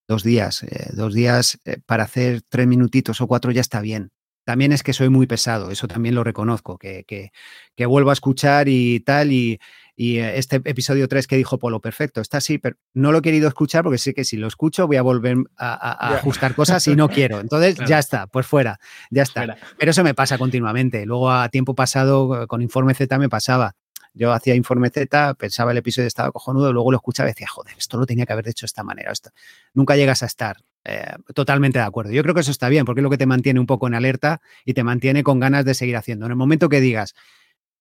dos 0.08 0.24
días, 0.24 0.62
eh, 0.62 0.92
dos 0.94 1.16
días 1.16 1.60
eh, 1.66 1.78
para 1.84 2.04
hacer 2.04 2.44
tres 2.48 2.68
minutitos 2.68 3.20
o 3.22 3.28
cuatro 3.28 3.52
ya 3.52 3.62
está 3.62 3.82
bien. 3.82 4.12
También 4.46 4.72
es 4.72 4.84
que 4.84 4.94
soy 4.94 5.10
muy 5.10 5.26
pesado, 5.26 5.72
eso 5.72 5.88
también 5.88 6.14
lo 6.14 6.24
reconozco, 6.24 6.78
que, 6.78 7.06
que, 7.08 7.86
vuelvo 7.86 8.12
a 8.12 8.14
escuchar 8.14 8.68
y 8.70 9.00
tal, 9.00 9.32
y, 9.32 9.60
este 9.98 10.56
episodio 10.66 11.08
3 11.08 11.28
que 11.28 11.38
dijo 11.38 11.60
Polo, 11.60 11.80
perfecto, 11.80 12.22
está 12.22 12.38
así, 12.38 12.58
pero 12.58 12.76
no 12.96 13.12
lo 13.12 13.20
he 13.20 13.22
querido 13.22 13.48
escuchar 13.48 13.84
porque 13.84 14.00
sé 14.00 14.16
que 14.16 14.24
si 14.24 14.36
lo 14.36 14.48
escucho 14.48 14.88
voy 14.88 14.98
a 14.98 15.04
volver 15.04 15.38
a, 15.58 16.16
ajustar 16.16 16.56
cosas 16.56 16.88
y 16.88 16.96
no 16.96 17.08
quiero. 17.08 17.40
Entonces 17.40 17.78
ya 17.88 18.00
está, 18.00 18.26
pues 18.26 18.48
fuera, 18.48 18.80
ya 19.12 19.22
está. 19.22 19.58
Pero 19.78 19.92
eso 19.92 20.04
me 20.04 20.16
pasa 20.16 20.40
continuamente. 20.40 21.06
Luego 21.06 21.30
a 21.30 21.50
tiempo 21.50 21.76
pasado 21.76 22.48
con 22.48 22.64
Informe 22.64 22.96
Z 22.96 23.16
me 23.20 23.30
pasaba 23.30 23.76
yo 24.14 24.34
hacía 24.34 24.56
informe 24.56 24.90
Z, 24.90 25.36
pensaba 25.36 25.72
el 25.72 25.78
episodio 25.78 26.08
estaba 26.08 26.32
cojonudo, 26.32 26.74
luego 26.74 26.92
lo 26.92 26.98
escuchaba 26.98 27.30
y 27.30 27.34
decía, 27.34 27.48
joder, 27.48 27.76
esto 27.78 27.98
lo 27.98 28.06
tenía 28.06 28.26
que 28.26 28.34
haber 28.34 28.48
hecho 28.48 28.66
de 28.66 28.68
esta 28.68 28.84
manera. 28.84 29.12
Esto. 29.12 29.32
Nunca 29.74 29.96
llegas 29.96 30.24
a 30.24 30.26
estar 30.26 30.58
eh, 30.84 31.16
totalmente 31.34 31.80
de 31.80 31.86
acuerdo. 31.86 32.12
Yo 32.12 32.24
creo 32.24 32.36
que 32.36 32.42
eso 32.42 32.52
está 32.52 32.70
bien, 32.70 32.86
porque 32.86 33.02
es 33.02 33.04
lo 33.04 33.10
que 33.10 33.18
te 33.18 33.26
mantiene 33.26 33.60
un 33.60 33.68
poco 33.68 33.88
en 33.88 33.94
alerta 33.94 34.42
y 34.66 34.74
te 34.74 34.84
mantiene 34.84 35.24
con 35.24 35.40
ganas 35.40 35.64
de 35.66 35.74
seguir 35.74 35.96
haciendo. 35.96 36.26
En 36.26 36.32
el 36.32 36.38
momento 36.38 36.70
que 36.70 36.82
digas, 36.82 37.16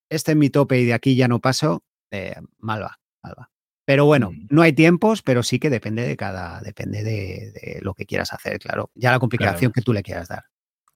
este 0.09 0.33
es 0.33 0.37
mi 0.37 0.51
tope 0.51 0.79
y 0.79 0.85
de 0.85 0.95
aquí 0.95 1.17
ya 1.17 1.29
no 1.29 1.41
paso, 1.41 1.83
eh, 2.11 2.37
mal 2.59 2.83
va, 2.83 3.01
mal 3.23 3.35
va. 3.39 3.51
Pero 3.85 4.05
bueno, 4.05 4.31
mm. 4.31 4.47
no 4.51 4.63
hay 4.63 4.73
tiempos, 4.73 5.23
pero 5.23 5.43
sí 5.43 5.59
que 5.59 5.71
depende 5.71 6.07
de 6.07 6.17
cada, 6.17 6.61
depende 6.61 7.03
de, 7.03 7.81
lo 7.83 7.95
que 7.95 8.07
quieras 8.07 8.33
hacer, 8.33 8.59
claro. 8.59 8.91
Ya 8.95 9.11
la 9.11 9.19
complicación 9.19 9.73
que 9.73 9.83
tú 9.83 9.93
le 9.93 10.03
quieras 10.03 10.29
dar. 10.29 10.45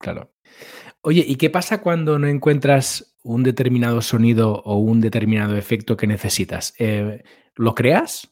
Claro. 0.04 0.32
Oye, 1.00 1.24
¿y 1.26 1.36
qué 1.36 1.50
pasa 1.50 1.80
cuando 1.80 2.18
no 2.18 2.28
encuentras 2.28 3.14
un 3.24 3.42
determinado 3.42 4.02
sonido 4.02 4.60
o 4.64 4.76
un 4.76 5.00
determinado 5.00 5.56
efecto 5.56 5.96
que 5.96 6.06
necesitas. 6.06 6.74
Eh, 6.78 7.24
¿Lo 7.56 7.74
creas? 7.74 8.30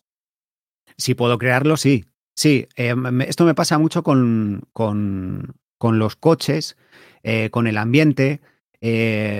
Si 0.98 1.14
puedo 1.14 1.38
crearlo, 1.38 1.76
sí. 1.76 2.04
Sí, 2.36 2.68
eh, 2.76 2.94
esto 3.26 3.44
me 3.44 3.54
pasa 3.54 3.78
mucho 3.78 4.02
con, 4.02 4.68
con, 4.72 5.54
los 5.80 6.16
coches, 6.16 6.76
eh, 7.22 7.50
con 7.50 7.66
el 7.66 7.78
ambiente. 7.78 8.40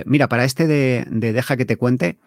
mira, 0.06 0.28
para 0.28 0.44
este 0.44 0.66
de, 0.66 1.06
Deja 1.10 1.56
que 1.56 1.66
te 1.66 1.76
cuente, 1.76 2.18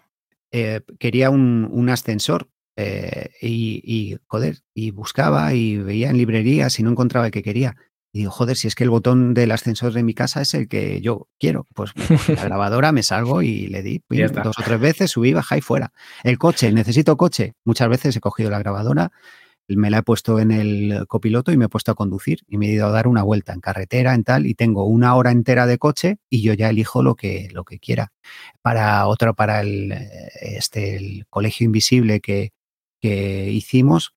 quería 0.99 1.29
un, 1.31 1.67
un 1.71 1.89
ascensor 1.89 2.49
y, 2.77 3.81
y, 3.83 4.17
joder, 4.27 4.59
y 4.73 4.91
buscaba 4.91 5.53
y 5.53 5.77
veía 5.77 6.09
en 6.09 6.17
librerías 6.17 6.79
y 6.79 6.83
no 6.83 6.91
encontraba 6.91 7.27
el 7.27 7.31
que 7.31 7.43
quería. 7.43 7.75
Y 8.15 8.19
digo, 8.19 8.31
joder, 8.31 8.55
si 8.55 8.69
es 8.69 8.75
que 8.75 8.85
el 8.85 8.89
botón 8.89 9.33
del 9.33 9.51
ascensor 9.51 9.91
de 9.91 10.01
mi 10.01 10.13
casa 10.13 10.39
es 10.39 10.53
el 10.53 10.69
que 10.69 11.01
yo 11.01 11.27
quiero, 11.37 11.67
pues 11.73 11.91
la 12.29 12.43
grabadora 12.45 12.93
me 12.93 13.03
salgo 13.03 13.41
y 13.41 13.67
le 13.67 13.83
di 13.83 14.01
dos 14.07 14.57
o 14.57 14.63
tres 14.63 14.79
veces, 14.79 15.11
subí, 15.11 15.33
bajé 15.33 15.57
y 15.57 15.61
fuera. 15.61 15.91
El 16.23 16.37
coche, 16.37 16.71
necesito 16.71 17.17
coche. 17.17 17.55
Muchas 17.65 17.89
veces 17.89 18.15
he 18.15 18.21
cogido 18.21 18.49
la 18.49 18.59
grabadora, 18.59 19.11
me 19.67 19.89
la 19.89 19.97
he 19.97 20.03
puesto 20.03 20.39
en 20.39 20.51
el 20.51 21.05
copiloto 21.09 21.51
y 21.51 21.57
me 21.57 21.65
he 21.65 21.67
puesto 21.67 21.91
a 21.91 21.95
conducir 21.95 22.39
y 22.47 22.57
me 22.57 22.67
he 22.67 22.71
ido 22.71 22.87
a 22.87 22.91
dar 22.91 23.09
una 23.09 23.21
vuelta 23.21 23.51
en 23.51 23.59
carretera, 23.59 24.13
en 24.13 24.23
tal, 24.23 24.45
y 24.45 24.55
tengo 24.55 24.85
una 24.85 25.13
hora 25.15 25.31
entera 25.31 25.65
de 25.65 25.77
coche 25.77 26.15
y 26.29 26.41
yo 26.41 26.53
ya 26.53 26.69
elijo 26.69 27.03
lo 27.03 27.15
que, 27.15 27.49
lo 27.51 27.65
que 27.65 27.79
quiera. 27.79 28.13
Para 28.61 29.07
otro, 29.07 29.33
para 29.33 29.59
el, 29.59 29.91
este, 30.39 30.95
el 30.95 31.25
colegio 31.29 31.65
invisible 31.65 32.21
que, 32.21 32.53
que 33.01 33.51
hicimos, 33.51 34.15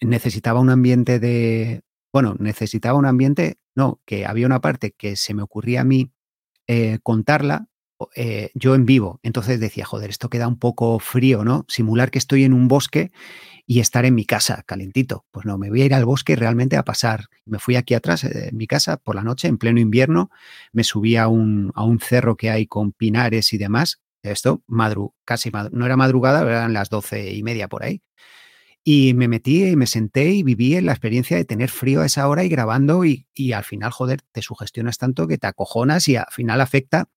necesitaba 0.00 0.60
un 0.60 0.70
ambiente 0.70 1.18
de, 1.18 1.83
bueno, 2.14 2.36
necesitaba 2.38 2.96
un 2.96 3.06
ambiente, 3.06 3.58
no, 3.74 4.00
que 4.06 4.24
había 4.24 4.46
una 4.46 4.60
parte 4.60 4.92
que 4.92 5.16
se 5.16 5.34
me 5.34 5.42
ocurría 5.42 5.80
a 5.80 5.84
mí 5.84 6.12
eh, 6.68 7.00
contarla 7.02 7.66
eh, 8.14 8.50
yo 8.54 8.76
en 8.76 8.86
vivo. 8.86 9.18
Entonces 9.24 9.58
decía, 9.58 9.84
joder, 9.84 10.10
esto 10.10 10.30
queda 10.30 10.46
un 10.46 10.60
poco 10.60 11.00
frío, 11.00 11.44
¿no? 11.44 11.64
Simular 11.66 12.12
que 12.12 12.20
estoy 12.20 12.44
en 12.44 12.52
un 12.52 12.68
bosque 12.68 13.10
y 13.66 13.80
estar 13.80 14.04
en 14.04 14.14
mi 14.14 14.24
casa, 14.26 14.62
calentito. 14.64 15.26
Pues 15.32 15.44
no, 15.44 15.58
me 15.58 15.70
voy 15.70 15.82
a 15.82 15.86
ir 15.86 15.94
al 15.94 16.04
bosque 16.04 16.36
realmente 16.36 16.76
a 16.76 16.84
pasar. 16.84 17.24
Me 17.46 17.58
fui 17.58 17.74
aquí 17.74 17.94
atrás, 17.94 18.22
eh, 18.22 18.50
en 18.50 18.56
mi 18.56 18.68
casa, 18.68 18.96
por 18.96 19.16
la 19.16 19.24
noche, 19.24 19.48
en 19.48 19.58
pleno 19.58 19.80
invierno, 19.80 20.30
me 20.72 20.84
subí 20.84 21.16
a 21.16 21.26
un, 21.26 21.72
a 21.74 21.82
un 21.82 21.98
cerro 21.98 22.36
que 22.36 22.48
hay 22.48 22.68
con 22.68 22.92
pinares 22.92 23.52
y 23.52 23.58
demás. 23.58 24.00
Esto, 24.22 24.62
madru 24.68 25.14
casi 25.24 25.50
no 25.72 25.84
era 25.84 25.96
madrugada, 25.96 26.42
eran 26.42 26.74
las 26.74 26.90
doce 26.90 27.32
y 27.32 27.42
media 27.42 27.66
por 27.66 27.82
ahí 27.82 28.02
Y 28.84 29.14
me 29.14 29.28
metí 29.28 29.64
y 29.64 29.76
me 29.76 29.86
senté 29.86 30.30
y 30.30 30.42
viví 30.42 30.78
la 30.80 30.92
experiencia 30.92 31.36
de 31.36 31.46
tener 31.46 31.70
frío 31.70 32.02
a 32.02 32.06
esa 32.06 32.28
hora 32.28 32.44
y 32.44 32.48
grabando 32.48 33.04
y, 33.04 33.26
y 33.34 33.52
al 33.52 33.64
final, 33.64 33.90
joder, 33.90 34.20
te 34.32 34.42
sugestionas 34.42 34.98
tanto 34.98 35.26
que 35.26 35.38
te 35.38 35.46
acojonas 35.46 36.06
y 36.08 36.16
al 36.16 36.26
final 36.30 36.60
afecta 36.60 37.08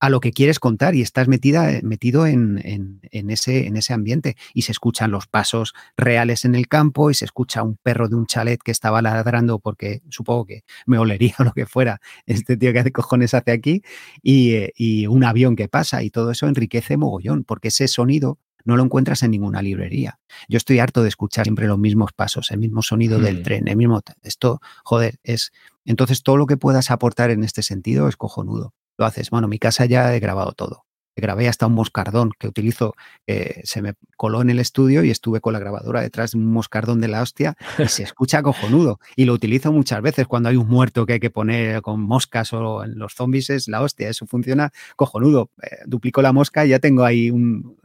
a 0.00 0.08
lo 0.08 0.20
que 0.20 0.32
quieres 0.32 0.58
contar 0.58 0.94
y 0.94 1.02
estás 1.02 1.28
metida, 1.28 1.70
eh, 1.70 1.82
metido 1.82 2.26
en, 2.26 2.60
en, 2.64 3.30
ese, 3.30 3.66
en 3.66 3.76
ese 3.76 3.92
ambiente. 3.92 4.36
Y 4.54 4.62
se 4.62 4.72
escuchan 4.72 5.10
los 5.10 5.26
pasos 5.26 5.74
reales 5.96 6.44
en 6.46 6.54
el 6.54 6.68
campo 6.68 7.10
y 7.10 7.14
se 7.14 7.26
escucha 7.26 7.62
un 7.62 7.76
perro 7.76 8.08
de 8.08 8.16
un 8.16 8.26
chalet 8.26 8.60
que 8.62 8.70
estaba 8.72 9.02
ladrando 9.02 9.58
porque 9.58 10.00
supongo 10.08 10.46
que 10.46 10.64
me 10.86 10.98
olería 10.98 11.34
o 11.38 11.44
lo 11.44 11.52
que 11.52 11.66
fuera 11.66 12.00
este 12.26 12.56
tío 12.56 12.72
que 12.72 12.78
hace 12.80 12.92
cojones 12.92 13.34
hace 13.34 13.52
aquí 13.52 13.82
y, 14.22 14.52
eh, 14.54 14.72
y 14.74 15.06
un 15.06 15.22
avión 15.22 15.54
que 15.54 15.68
pasa 15.68 16.02
y 16.02 16.10
todo 16.10 16.30
eso 16.30 16.48
enriquece 16.48 16.96
mogollón 16.96 17.44
porque 17.44 17.68
ese 17.68 17.86
sonido 17.86 18.38
no 18.64 18.76
lo 18.76 18.84
encuentras 18.84 19.22
en 19.22 19.30
ninguna 19.30 19.62
librería. 19.62 20.18
Yo 20.48 20.56
estoy 20.56 20.78
harto 20.78 21.02
de 21.02 21.08
escuchar 21.08 21.46
siempre 21.46 21.66
los 21.66 21.78
mismos 21.78 22.12
pasos, 22.12 22.50
el 22.50 22.58
mismo 22.58 22.82
sonido 22.82 23.18
del 23.18 23.40
mm. 23.40 23.42
tren, 23.42 23.68
el 23.68 23.76
mismo... 23.76 24.00
Esto, 24.22 24.60
joder, 24.84 25.18
es... 25.22 25.52
Entonces 25.84 26.22
todo 26.22 26.36
lo 26.36 26.46
que 26.46 26.56
puedas 26.56 26.90
aportar 26.90 27.30
en 27.30 27.42
este 27.44 27.62
sentido 27.62 28.08
es 28.08 28.16
cojonudo 28.16 28.74
lo 29.00 29.06
haces. 29.06 29.30
Bueno, 29.30 29.48
mi 29.48 29.58
casa 29.58 29.86
ya 29.86 30.14
he 30.14 30.20
grabado 30.20 30.52
todo. 30.52 30.84
Grabé 31.20 31.48
hasta 31.48 31.66
un 31.66 31.74
moscardón 31.74 32.32
que 32.38 32.48
utilizo, 32.48 32.94
eh, 33.26 33.60
se 33.64 33.82
me 33.82 33.94
coló 34.16 34.42
en 34.42 34.50
el 34.50 34.58
estudio 34.58 35.04
y 35.04 35.10
estuve 35.10 35.40
con 35.40 35.52
la 35.52 35.58
grabadora 35.58 36.00
detrás 36.00 36.32
de 36.32 36.38
un 36.38 36.46
moscardón 36.46 37.00
de 37.00 37.08
la 37.08 37.22
hostia 37.22 37.56
y 37.78 37.86
se 37.88 38.02
escucha 38.02 38.42
cojonudo. 38.42 38.98
Y 39.16 39.24
lo 39.24 39.32
utilizo 39.32 39.72
muchas 39.72 40.02
veces 40.02 40.26
cuando 40.26 40.48
hay 40.48 40.56
un 40.56 40.68
muerto 40.68 41.06
que 41.06 41.14
hay 41.14 41.20
que 41.20 41.30
poner 41.30 41.82
con 41.82 42.00
moscas 42.00 42.52
o 42.52 42.84
en 42.84 42.98
los 42.98 43.14
zombies 43.14 43.50
es 43.50 43.68
la 43.68 43.82
hostia, 43.82 44.08
eso 44.08 44.26
funciona 44.26 44.72
cojonudo. 44.96 45.50
Eh, 45.62 45.78
duplico 45.86 46.22
la 46.22 46.32
mosca 46.32 46.64
y 46.66 46.70
ya 46.70 46.78
tengo 46.78 47.04
ahí 47.04 47.30
un, 47.30 47.76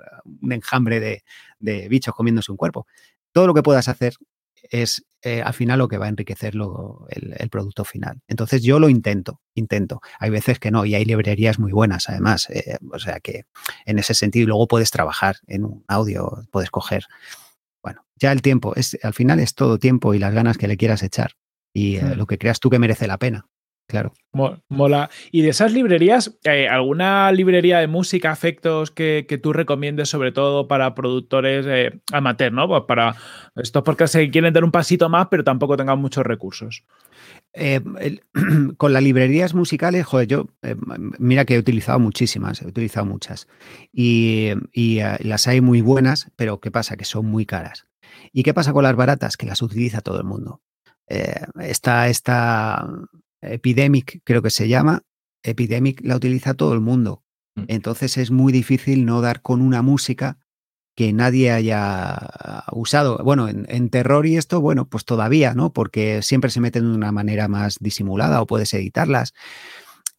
enjambre 0.50 1.00
de, 1.00 1.24
de 1.60 1.88
bichos 1.89 2.15
comiéndose 2.15 2.52
un 2.52 2.58
cuerpo. 2.58 2.88
Todo 3.32 3.48
lo 3.48 3.54
que 3.54 3.63
puedas 3.63 3.88
hacer 3.88 4.13
es 4.69 5.06
eh, 5.26 5.42
al 5.42 5.56
final 5.56 5.80
lo 5.80 5.88
que 5.88 5.98
va 5.98 6.06
a 6.06 6.10
enriquecer 6.10 6.54
el, 6.54 7.50
producto 7.50 7.84
final. 7.84 8.22
Entonces 8.28 8.62
yo 8.62 8.78
lo 8.78 8.90
intento, 8.90 9.42
intento. 9.56 10.00
Hay 10.20 10.30
veces 10.30 10.60
que 10.60 10.70
no 10.70 10.86
y 10.86 10.94
hay 10.94 11.04
librerías 11.04 11.58
muy 11.58 11.72
buenas 11.72 12.08
además. 12.10 12.48
Eh, 12.52 12.78
o 12.92 13.00
sea 13.00 13.20
que 13.20 13.46
en 13.88 13.98
ese 13.98 14.14
sentido 14.14 14.48
luego 14.48 14.68
puedes 14.68 14.92
trabajar 14.92 15.38
en 15.48 15.66
un 15.66 15.84
audio, 15.88 16.46
puedes 16.52 16.70
coger. 16.70 17.06
Bueno, 17.82 18.06
ya 18.18 18.32
el 18.32 18.44
tiempo, 18.44 18.76
es, 18.76 19.00
al 19.02 19.16
final 19.16 19.40
es 19.40 19.56
todo 19.56 19.80
tiempo 19.80 20.14
y 20.14 20.20
las 20.20 20.32
ganas 20.32 20.60
que 20.60 20.68
le 20.68 20.78
quieras 20.78 21.02
echar 21.02 21.32
y 21.74 21.96
eh, 21.96 22.16
lo 22.16 22.28
que 22.28 22.38
creas 22.38 22.60
tú 22.60 22.70
que 22.70 22.78
merece 22.78 23.08
la 23.08 23.18
pena. 23.18 23.48
Claro. 23.88 24.13
Mola. 24.67 25.10
Y 25.32 25.43
de 25.43 25.50
esas 25.50 25.71
librerías, 25.71 26.38
eh, 26.43 26.67
¿alguna 26.67 27.32
librería 27.32 27.80
de 27.80 27.88
música, 27.88 28.32
efectos 28.32 28.89
que, 28.91 29.39
tú 29.41 29.54
recomiendes, 29.54 30.10
sobre 30.10 30.32
todo 30.32 30.67
para 30.67 30.95
productores 30.95 31.65
eh, 31.69 32.02
amateur, 32.12 32.52
¿no? 32.52 32.67
Pues 32.67 32.84
para 32.88 33.15
estos 33.56 33.84
porque 33.84 34.08
se 34.08 34.30
quieren 34.32 34.54
dar 34.54 34.63
un 34.63 34.71
pasito 34.71 35.08
más, 35.08 35.28
pero 35.30 35.43
tampoco 35.43 35.78
tengan 35.78 36.00
muchos 36.00 36.26
recursos. 36.26 36.84
Eh, 37.54 37.80
con 38.78 38.91
las 38.91 39.04
librerías 39.04 39.54
musicales, 39.54 40.06
joder, 40.06 40.28
yo, 40.28 40.48
mira 41.19 41.45
que 41.45 41.56
he 41.56 41.60
utilizado 41.60 42.00
muchísimas, 42.00 42.62
he 42.63 42.67
utilizado 42.67 43.06
muchas. 43.06 43.48
Y, 43.93 44.52
las 45.19 45.48
hay 45.48 45.62
muy 45.62 45.82
buenas, 45.82 46.32
pero 46.36 46.60
¿qué 46.60 46.71
pasa? 46.71 46.98
Que 46.98 47.06
son 47.06 47.28
muy 47.28 47.45
caras. 47.45 47.86
¿Y 48.34 48.43
qué 48.43 48.54
pasa 48.54 48.74
con 48.74 48.84
las 48.84 48.95
baratas? 48.95 49.38
Que 49.38 49.45
las 49.45 49.62
utiliza 49.62 50.02
todo 50.02 50.17
el 50.17 50.26
mundo. 50.26 50.62
está 51.08 52.10
esta 52.10 52.88
Epidemic, 53.41 54.21
creo 54.24 54.41
que 54.41 54.50
se 54.50 54.67
llama. 54.67 55.02
Epidemic 55.43 56.02
la 56.04 56.15
utiliza 56.15 56.54
todo 56.54 56.74
el 56.74 56.82
mundo. 56.82 57.24
Mm. 57.56 57.63
Entonces 57.67 58.17
es 58.17 58.32
muy 58.32 58.52
difícil 58.52 59.06
no 59.06 59.21
dar 59.21 59.41
con 59.41 59.62
una 59.62 59.82
música 59.82 60.39
que 60.95 61.12
nadie 61.12 61.52
haya 61.52 62.63
usado. 62.71 63.17
Bueno, 63.24 63.50
en, 63.50 63.89
terror 63.89 64.26
y 64.26 64.38
esto, 64.38 64.62
bueno, 64.62 64.88
pues 64.88 65.04
todavía, 65.04 65.54
¿no? 65.54 65.74
Porque 65.74 66.21
siempre 66.21 66.50
se 66.50 66.62
meten 66.62 66.89
de 66.89 66.95
una 66.95 67.12
manera 67.12 67.50
más 67.50 67.78
disimulada 67.82 68.41
o 68.41 68.48
puedes 68.48 68.74
editarlas. 68.74 69.34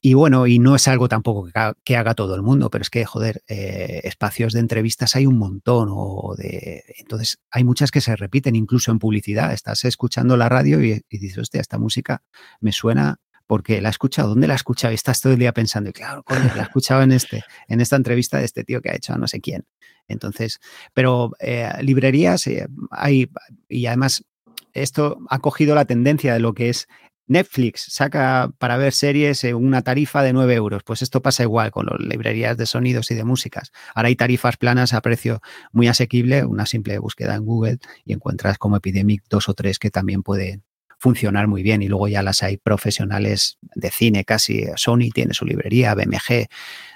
Y 0.01 0.15
bueno, 0.15 0.47
y 0.47 0.59
no 0.59 0.77
es 0.77 0.89
algo 0.89 1.09
tampoco 1.09 1.49
que, 1.85 1.97
haga 1.97 2.15
todo 2.15 2.35
el 2.35 2.43
mundo, 2.43 2.71
pero 2.71 2.83
es 2.83 2.91
que, 2.91 3.05
joder, 3.05 3.43
eh, 3.49 4.03
espacios 4.05 4.53
de 4.53 4.61
entrevistas 4.61 5.17
hay 5.17 5.27
un 5.27 5.39
montón. 5.39 5.89
O 5.91 6.35
de, 6.37 6.85
entonces, 6.99 7.39
hay 7.51 7.65
muchas 7.65 7.91
que 7.91 8.01
se 8.01 8.15
repiten, 8.15 8.55
incluso 8.57 8.91
en 8.93 8.99
publicidad. 8.99 9.53
Estás 9.53 9.85
escuchando 9.85 10.37
la 10.37 10.49
radio 10.49 10.83
y, 10.83 11.03
dices, 11.11 11.39
hostia, 11.39 11.61
esta 11.61 11.79
música 11.79 12.23
me 12.61 12.73
suena 12.73 13.17
porque 13.47 13.81
la 13.81 13.89
he 13.89 13.91
escuchado. 13.91 14.31
¿Dónde 14.31 14.47
la 14.47 14.55
he 14.55 14.57
escuchado? 14.57 14.93
Y 14.93 14.97
estás 14.97 15.21
todo 15.21 15.33
el 15.33 15.39
día 15.39 15.53
pensando, 15.53 15.91
y 15.91 15.93
claro, 15.93 16.25
la 16.29 16.61
he 16.61 16.63
escuchado 16.63 17.03
en, 17.03 17.13
este, 17.13 17.43
en 17.69 17.81
esta 17.81 17.97
entrevista 17.97 18.39
de 18.39 18.45
este 18.45 18.65
tío 18.65 18.83
que 18.83 18.91
ha 18.91 18.95
hecho 18.95 19.15
a 19.15 19.19
no 19.19 19.27
sé 19.27 19.41
quién. 19.41 19.65
Entonces, 20.09 20.61
pero 20.95 21.33
eh, 21.41 21.73
librerías 21.83 22.47
eh, 22.47 22.69
hay, 22.91 23.31
y 23.69 23.87
además 23.87 24.25
esto 24.73 25.19
ha 25.31 25.39
cogido 25.39 25.75
la 25.75 25.85
tendencia 25.85 26.35
de 26.35 26.41
lo 26.41 26.55
que 26.55 26.69
es 26.69 26.87
Netflix 27.29 27.87
saca 27.89 28.51
para 28.59 28.77
ver 28.77 28.93
series 28.93 29.43
una 29.45 29.83
tarifa 29.83 30.23
de 30.23 30.33
9 30.33 30.55
euros. 30.55 30.83
Pues 30.85 31.03
esto 31.03 31.23
pasa 31.23 31.43
igual 31.43 31.71
con 31.71 31.87
las 31.87 32.01
librerías 32.01 32.57
de 32.57 32.67
sonidos 32.67 33.11
y 33.11 33.15
de 33.15 33.25
músicas. 33.25 33.73
Ahora 33.95 34.09
hay 34.09 34.17
tarifas 34.17 34.57
planas 34.57 34.93
a 34.93 35.01
precio 35.01 35.41
muy 35.73 35.89
asequible, 35.89 36.45
una 36.45 36.67
simple 36.67 36.99
búsqueda 36.99 37.35
en 37.35 37.45
Google 37.45 37.79
y 38.05 38.13
encuentras 38.13 38.59
como 38.59 38.77
Epidemic 38.77 39.25
dos 39.29 39.49
o 39.49 39.55
tres 39.55 39.79
que 39.79 39.91
también 39.91 40.23
pueden 40.23 40.63
funcionar 40.99 41.49
muy 41.49 41.63
bien. 41.63 41.83
Y 41.83 41.89
luego 41.89 42.09
ya 42.09 42.23
las 42.23 42.43
hay 42.43 42.57
profesionales 42.59 43.59
de 43.75 43.91
cine 43.91 44.25
casi. 44.25 44.65
Sony 44.77 45.11
tiene 45.13 45.35
su 45.35 45.45
librería, 45.45 45.95
BMG, 45.95 46.47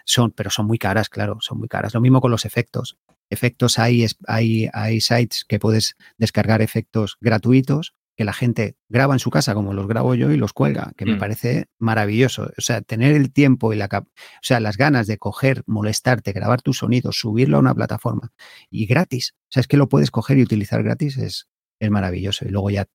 son, 0.05 0.31
pero 0.31 0.51
son 0.51 0.67
muy 0.67 0.79
caras, 0.79 1.09
claro, 1.09 1.39
son 1.41 1.59
muy 1.59 1.69
caras. 1.69 1.95
Lo 1.95 2.01
mismo 2.01 2.21
con 2.21 2.31
los 2.31 2.45
efectos. 2.45 2.97
Efectos 3.29 3.79
hay, 3.79 4.07
hay, 4.27 4.69
hay 4.73 5.01
sites 5.01 5.45
que 5.47 5.59
puedes 5.59 5.97
descargar 6.19 6.63
efectos 6.63 7.17
gratuitos 7.21 7.95
que 8.17 8.25
la 8.25 8.33
gente 8.33 8.77
graba 8.89 9.15
en 9.15 9.19
su 9.19 9.31
casa 9.31 9.55
como 9.55 9.73
los 9.73 9.87
grabo 9.87 10.15
yo 10.15 10.31
y 10.31 10.37
los 10.37 10.53
cuelga, 10.53 10.93
que 10.97 11.07
me 11.07 11.15
mm. 11.15 11.19
parece 11.19 11.67
maravilloso. 11.79 12.51
O 12.57 12.61
sea, 12.61 12.83
tener 12.83 13.15
el 13.15 13.33
tiempo 13.33 13.73
y 13.73 13.77
la, 13.77 13.87
o 13.87 14.05
sea, 14.43 14.61
las 14.61 14.77
ganas 14.77 15.07
de 15.07 15.19
coger, 15.19 15.63
molestarte, 15.67 16.33
grabar 16.33 16.63
tu 16.63 16.73
sonido, 16.73 17.13
subirlo 17.13 17.57
a 17.57 17.61
una 17.61 17.75
plataforma 17.75 18.33
y 18.71 18.87
gratis. 18.87 19.35
O 19.45 19.53
sea, 19.53 19.61
es 19.63 19.69
que 19.69 19.77
lo 19.77 19.89
puedes 19.89 20.11
coger 20.11 20.39
y 20.39 20.43
utilizar 20.43 20.83
gratis, 20.83 21.17
es, 21.17 21.49
es 21.79 21.91
maravilloso. 21.91 22.45
Y 22.45 22.51
luego 22.51 22.71
ya 22.71 22.87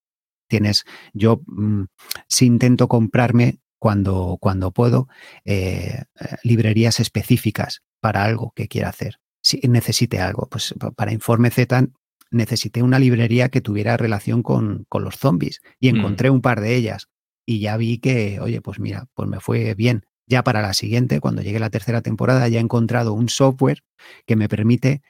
tienes, 0.48 0.86
yo 1.14 1.42
mm, 1.48 1.86
si 2.28 2.46
intento 2.46 2.88
comprarme 2.88 3.60
cuando, 3.80 4.38
cuando 4.40 4.72
puedo, 4.72 5.08
eh, 5.44 6.04
librerías 6.44 7.00
específicas 7.00 7.84
para 8.00 8.24
algo 8.24 8.52
que 8.56 8.68
quiera 8.68 8.90
hacer. 8.90 9.20
Si 9.42 9.60
necesite 9.68 10.20
algo, 10.20 10.48
pues 10.50 10.74
para 10.96 11.14
Informe 11.14 11.52
Z 11.52 11.88
necesité 12.36 12.84
una 12.84 13.00
librería 13.00 13.50
que 13.50 13.62
tuviera 13.62 13.98
relación 13.98 14.44
con, 14.44 14.86
con 14.90 15.04
los 15.04 15.16
zombies 15.16 15.62
y 15.80 15.92
mm. 15.92 15.96
encontré 15.96 16.30
un 16.30 16.42
par 16.42 16.62
de 16.62 16.76
ellas 16.76 17.10
y 17.46 17.60
ya 17.60 17.78
vi 17.78 18.00
que, 18.00 18.40
oye, 18.40 18.62
pues 18.62 18.80
mira, 18.80 19.08
pues 19.14 19.30
me 19.30 19.40
fue 19.40 19.74
bien. 19.76 20.06
Ya 20.28 20.44
para 20.44 20.62
la 20.62 20.74
siguiente, 20.74 21.20
cuando 21.20 21.44
llegue 21.44 21.60
la 21.60 21.70
tercera 21.70 22.02
temporada, 22.02 22.48
ya 22.48 22.58
he 22.58 22.62
encontrado 22.62 23.14
un 23.14 23.30
software 23.30 23.84
que 24.26 24.36
me 24.36 24.50
permite 24.50 25.04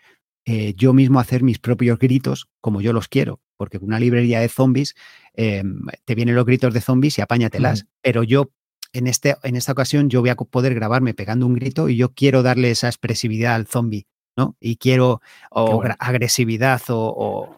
eh, 0.45 0.73
yo 0.75 0.93
mismo 0.93 1.19
hacer 1.19 1.41
mis 1.41 1.57
propios 1.57 1.97
gritos 1.97 2.47
como 2.59 2.81
yo 2.81 2.91
los 2.91 3.07
quiero, 3.07 3.39
porque 3.57 3.77
una 3.77 3.99
librería 3.99 4.41
de 4.41 4.49
zombies 4.49 4.93
eh, 5.33 5.63
te 6.03 6.15
vienen 6.15 6.35
los 6.35 6.45
gritos 6.45 6.73
de 6.73 6.81
zombies 6.81 7.17
y 7.17 7.21
apáñatelas, 7.21 7.87
pero 8.01 8.23
yo 8.23 8.51
en, 8.91 9.07
este, 9.07 9.35
en 9.43 9.55
esta 9.55 9.71
ocasión 9.71 10.09
yo 10.09 10.19
voy 10.19 10.29
a 10.29 10.35
poder 10.35 10.75
grabarme 10.75 11.13
pegando 11.13 11.47
un 11.47 11.55
grito 11.55 11.89
y 11.89 11.95
yo 11.95 12.13
quiero 12.13 12.43
darle 12.43 12.71
esa 12.71 12.87
expresividad 12.87 13.55
al 13.55 13.67
zombie 13.67 14.05
¿no? 14.35 14.55
Y 14.59 14.77
quiero 14.77 15.21
o 15.51 15.83
agresividad 15.99 16.81
o, 16.89 17.55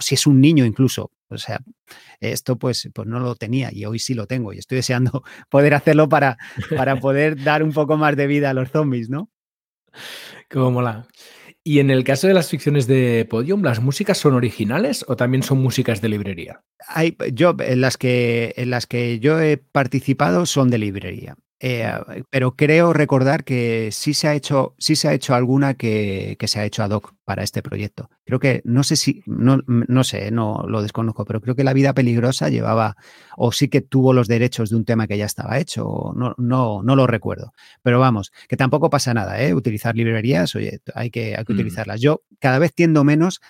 si 0.00 0.14
es 0.14 0.26
un 0.26 0.40
niño 0.40 0.64
incluso. 0.64 1.10
O 1.28 1.38
sea, 1.38 1.60
esto 2.18 2.56
pues, 2.56 2.88
pues 2.92 3.06
no 3.06 3.20
lo 3.20 3.36
tenía 3.36 3.70
y 3.72 3.84
hoy 3.84 4.00
sí 4.00 4.14
lo 4.14 4.26
tengo 4.26 4.52
y 4.52 4.58
estoy 4.58 4.76
deseando 4.76 5.22
poder 5.48 5.74
hacerlo 5.74 6.08
para, 6.08 6.38
para 6.76 6.96
poder 7.00 7.42
dar 7.42 7.62
un 7.62 7.72
poco 7.72 7.96
más 7.96 8.16
de 8.16 8.26
vida 8.26 8.50
a 8.50 8.54
los 8.54 8.70
zombies, 8.70 9.08
¿no? 9.10 9.30
Cómo 10.50 10.70
mola. 10.70 11.06
Y 11.62 11.78
en 11.78 11.90
el 11.90 12.04
caso 12.04 12.26
de 12.26 12.34
las 12.34 12.48
ficciones 12.48 12.86
de 12.86 13.26
Podium, 13.28 13.62
¿las 13.62 13.80
músicas 13.80 14.16
son 14.16 14.34
originales 14.34 15.04
o 15.08 15.16
también 15.16 15.42
son 15.42 15.58
músicas 15.58 16.00
de 16.00 16.08
librería? 16.08 16.62
Hay, 16.88 17.16
yo, 17.32 17.54
en 17.60 17.82
las 17.82 17.98
que, 17.98 18.54
en 18.56 18.70
las 18.70 18.86
que 18.86 19.20
yo 19.20 19.38
he 19.40 19.58
participado 19.58 20.46
son 20.46 20.70
de 20.70 20.78
librería. 20.78 21.36
Eh, 21.62 21.92
pero 22.30 22.56
creo 22.56 22.94
recordar 22.94 23.44
que 23.44 23.90
sí 23.92 24.14
se 24.14 24.28
ha 24.28 24.34
hecho, 24.34 24.74
sí 24.78 24.96
se 24.96 25.08
ha 25.08 25.12
hecho 25.12 25.34
alguna 25.34 25.74
que, 25.74 26.38
se 26.40 26.58
ha 26.58 26.64
hecho 26.64 26.82
ad 26.82 26.90
hoc 26.90 27.12
para 27.24 27.42
este 27.42 27.62
proyecto. 27.62 28.08
Creo 28.24 28.40
que, 28.40 28.62
no 28.64 28.82
sé 28.82 28.96
si, 28.96 29.22
no, 29.26 29.58
no 29.66 30.02
sé, 30.04 30.30
no 30.30 30.64
lo 30.66 30.80
desconozco, 30.80 31.26
pero 31.26 31.42
creo 31.42 31.54
que 31.54 31.62
La 31.62 31.74
Vida 31.74 31.92
Peligrosa 31.92 32.48
llevaba, 32.48 32.96
o 33.36 33.52
sí 33.52 33.68
que 33.68 33.82
tuvo 33.82 34.14
los 34.14 34.26
derechos 34.26 34.70
de 34.70 34.76
un 34.76 34.86
tema 34.86 35.06
que 35.06 35.18
ya 35.18 35.26
estaba 35.26 35.58
hecho, 35.58 36.12
no, 36.16 36.34
no, 36.38 36.82
no 36.82 36.96
lo 36.96 37.06
recuerdo. 37.06 37.52
Pero 37.82 38.00
vamos, 38.00 38.32
que 38.48 38.56
tampoco 38.56 38.88
pasa 38.88 39.12
nada, 39.12 39.42
¿eh? 39.42 39.52
Utilizar 39.52 39.94
librerías, 39.94 40.54
oye, 40.54 40.80
hay 40.94 41.10
que, 41.10 41.36
hay 41.36 41.44
que 41.44 41.52
mm. 41.52 41.56
utilizarlas. 41.56 42.00
Yo 42.00 42.22
cada 42.38 42.58
vez 42.58 42.72
tiendo 42.74 43.04
menos 43.04 43.40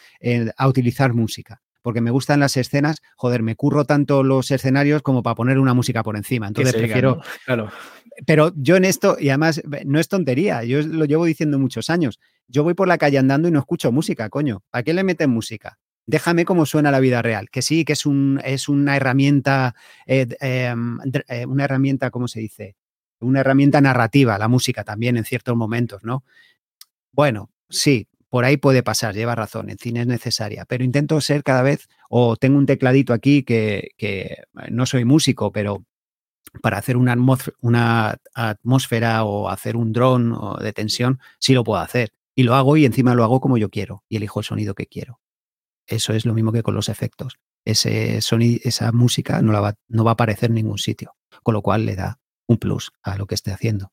a 0.57 0.69
utilizar 0.69 1.15
música 1.15 1.63
porque 1.83 2.01
me 2.01 2.11
gustan 2.11 2.41
las 2.41 2.57
escenas, 2.57 3.03
joder, 3.17 3.43
me 3.43 3.57
curro 3.57 3.85
tanto 3.85 4.23
los 4.23 4.51
escenarios 4.51 5.03
como 5.03 5.23
para 5.23 5.35
poner 5.35 5.59
una 5.59 5.75
música 5.75 6.03
por 6.03 6.17
encima. 6.17 6.49
Entonces 6.49 6.75
prefiero. 6.75 7.21
Claro. 7.45 7.71
Pero 8.27 8.53
yo 8.57 8.77
en 8.77 8.85
esto, 8.85 9.17
y 9.19 9.31
además 9.31 9.63
no 9.87 9.99
es 9.99 10.09
tontería, 10.09 10.63
yo 10.65 10.83
lo 10.83 11.07
llevo 11.07 11.25
diciendo 11.25 11.59
muchos 11.59 11.89
años. 11.89 12.21
Yo 12.49 12.65
voy 12.65 12.75
por 12.75 12.89
la 12.89 12.99
calle 12.99 13.19
andando 13.19 13.49
y 13.49 13.51
no 13.51 13.61
escucho 13.61 13.93
música, 13.93 14.29
coño. 14.29 14.63
¿A 14.73 14.83
qué 14.83 14.93
le 14.93 15.05
meten 15.05 15.31
música? 15.31 15.79
déjame 16.11 16.45
cómo 16.45 16.67
suena 16.67 16.91
la 16.91 17.01
vida 17.01 17.23
real, 17.23 17.51
que 17.51 17.63
sí, 17.63 17.85
que 17.85 17.93
es, 17.93 18.05
un, 18.05 18.41
es 18.45 18.69
una 18.69 18.97
herramienta, 18.97 19.75
eh, 20.07 20.27
em, 20.41 20.99
eh, 21.29 21.47
una 21.47 21.65
herramienta, 21.65 22.11
¿cómo 22.11 22.27
se 22.27 22.41
dice? 22.41 22.77
Una 23.21 23.41
herramienta 23.41 23.81
narrativa, 23.81 24.37
la 24.39 24.49
música 24.49 24.83
también 24.83 25.17
en 25.17 25.25
ciertos 25.25 25.57
momentos, 25.57 26.03
¿no? 26.03 26.25
Bueno, 27.13 27.51
sí, 27.69 28.09
por 28.31 28.45
ahí 28.45 28.57
puede 28.57 28.83
pasar, 28.83 29.15
lleva 29.15 29.35
razón, 29.35 29.71
en 29.71 29.79
cine 29.79 30.01
es 30.03 30.07
necesaria, 30.07 30.65
pero 30.65 30.85
intento 30.85 31.21
ser 31.21 31.43
cada 31.43 31.63
vez, 31.63 31.89
o 32.09 32.37
tengo 32.37 32.59
un 32.59 32.67
tecladito 32.67 33.13
aquí 33.13 33.43
que, 33.43 33.91
que 33.99 34.45
no 34.71 34.87
soy 34.87 35.05
músico, 35.05 35.53
pero 35.53 35.85
para 36.63 36.79
hacer 36.79 36.97
una 36.97 37.13
atmósfera, 38.35 39.25
o 39.25 39.49
hacer 39.49 39.77
un 39.77 39.93
dron 39.93 40.37
de 40.61 40.73
tensión, 40.73 41.21
sí 41.39 41.55
lo 41.55 41.65
puedo 41.65 41.81
hacer. 41.81 42.11
Y 42.35 42.43
lo 42.45 42.55
hago 42.55 42.77
y 42.77 42.85
encima 42.85 43.15
lo 43.15 43.25
hago 43.25 43.41
como 43.41 43.59
yo 43.59 43.69
quiero 43.69 44.05
y 44.09 44.17
elijo 44.17 44.41
el 44.41 44.47
sonido 44.47 44.75
que 44.75 44.87
quiero. 44.87 45.21
Eso 45.87 46.13
es 46.13 46.25
lo 46.25 46.35
mismo 46.35 46.53
que 46.53 46.63
con 46.63 46.75
los 46.75 46.89
efectos. 46.89 47.39
Ese 47.65 48.21
sonido, 48.21 48.61
esa 48.65 48.93
música 48.93 49.43
no, 49.43 49.53
va, 49.61 49.75
no 49.89 50.05
va 50.05 50.13
a 50.13 50.15
aparecer 50.15 50.51
en 50.51 50.55
ningún 50.55 50.79
sitio, 50.79 51.15
con 51.43 51.55
lo 51.55 51.63
cual 51.63 51.85
le 51.85 51.97
da 51.97 52.19
un 52.47 52.59
plus 52.59 52.93
a 53.03 53.17
lo 53.17 53.27
que 53.27 53.35
esté 53.35 53.53
haciendo. 53.53 53.93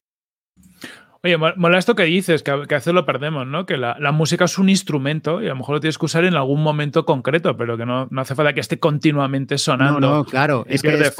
Oye, 1.28 1.36
mola 1.38 1.78
esto 1.78 1.93
que 1.93 2.03
dices, 2.03 2.41
que 2.41 2.51
a, 2.51 2.55
veces 2.55 2.93
lo 2.93 3.05
perdemos, 3.05 3.45
¿no? 3.45 3.65
Que 3.65 3.75
la, 3.75 3.97
música 4.13 4.45
es 4.45 4.57
un 4.57 4.69
instrumento 4.69 5.41
y 5.41 5.47
a 5.47 5.49
lo 5.49 5.57
mejor 5.57 5.75
lo 5.75 5.82
tienes 5.82 5.97
que 5.97 6.05
usar 6.05 6.23
en 6.23 6.36
algún 6.36 6.63
momento 6.63 7.05
concreto, 7.05 7.57
pero 7.57 7.75
que 7.75 7.86
no, 7.86 8.07
no 8.09 8.21
hace 8.21 8.34
falta 8.34 8.53
que 8.53 8.61
esté 8.61 8.80
continuamente 8.80 9.57
sonando. 9.57 9.99
No, 9.99 10.15
no 10.19 10.25
claro, 10.25 10.65
es 10.69 10.82
que 10.82 10.93
es 10.93 11.13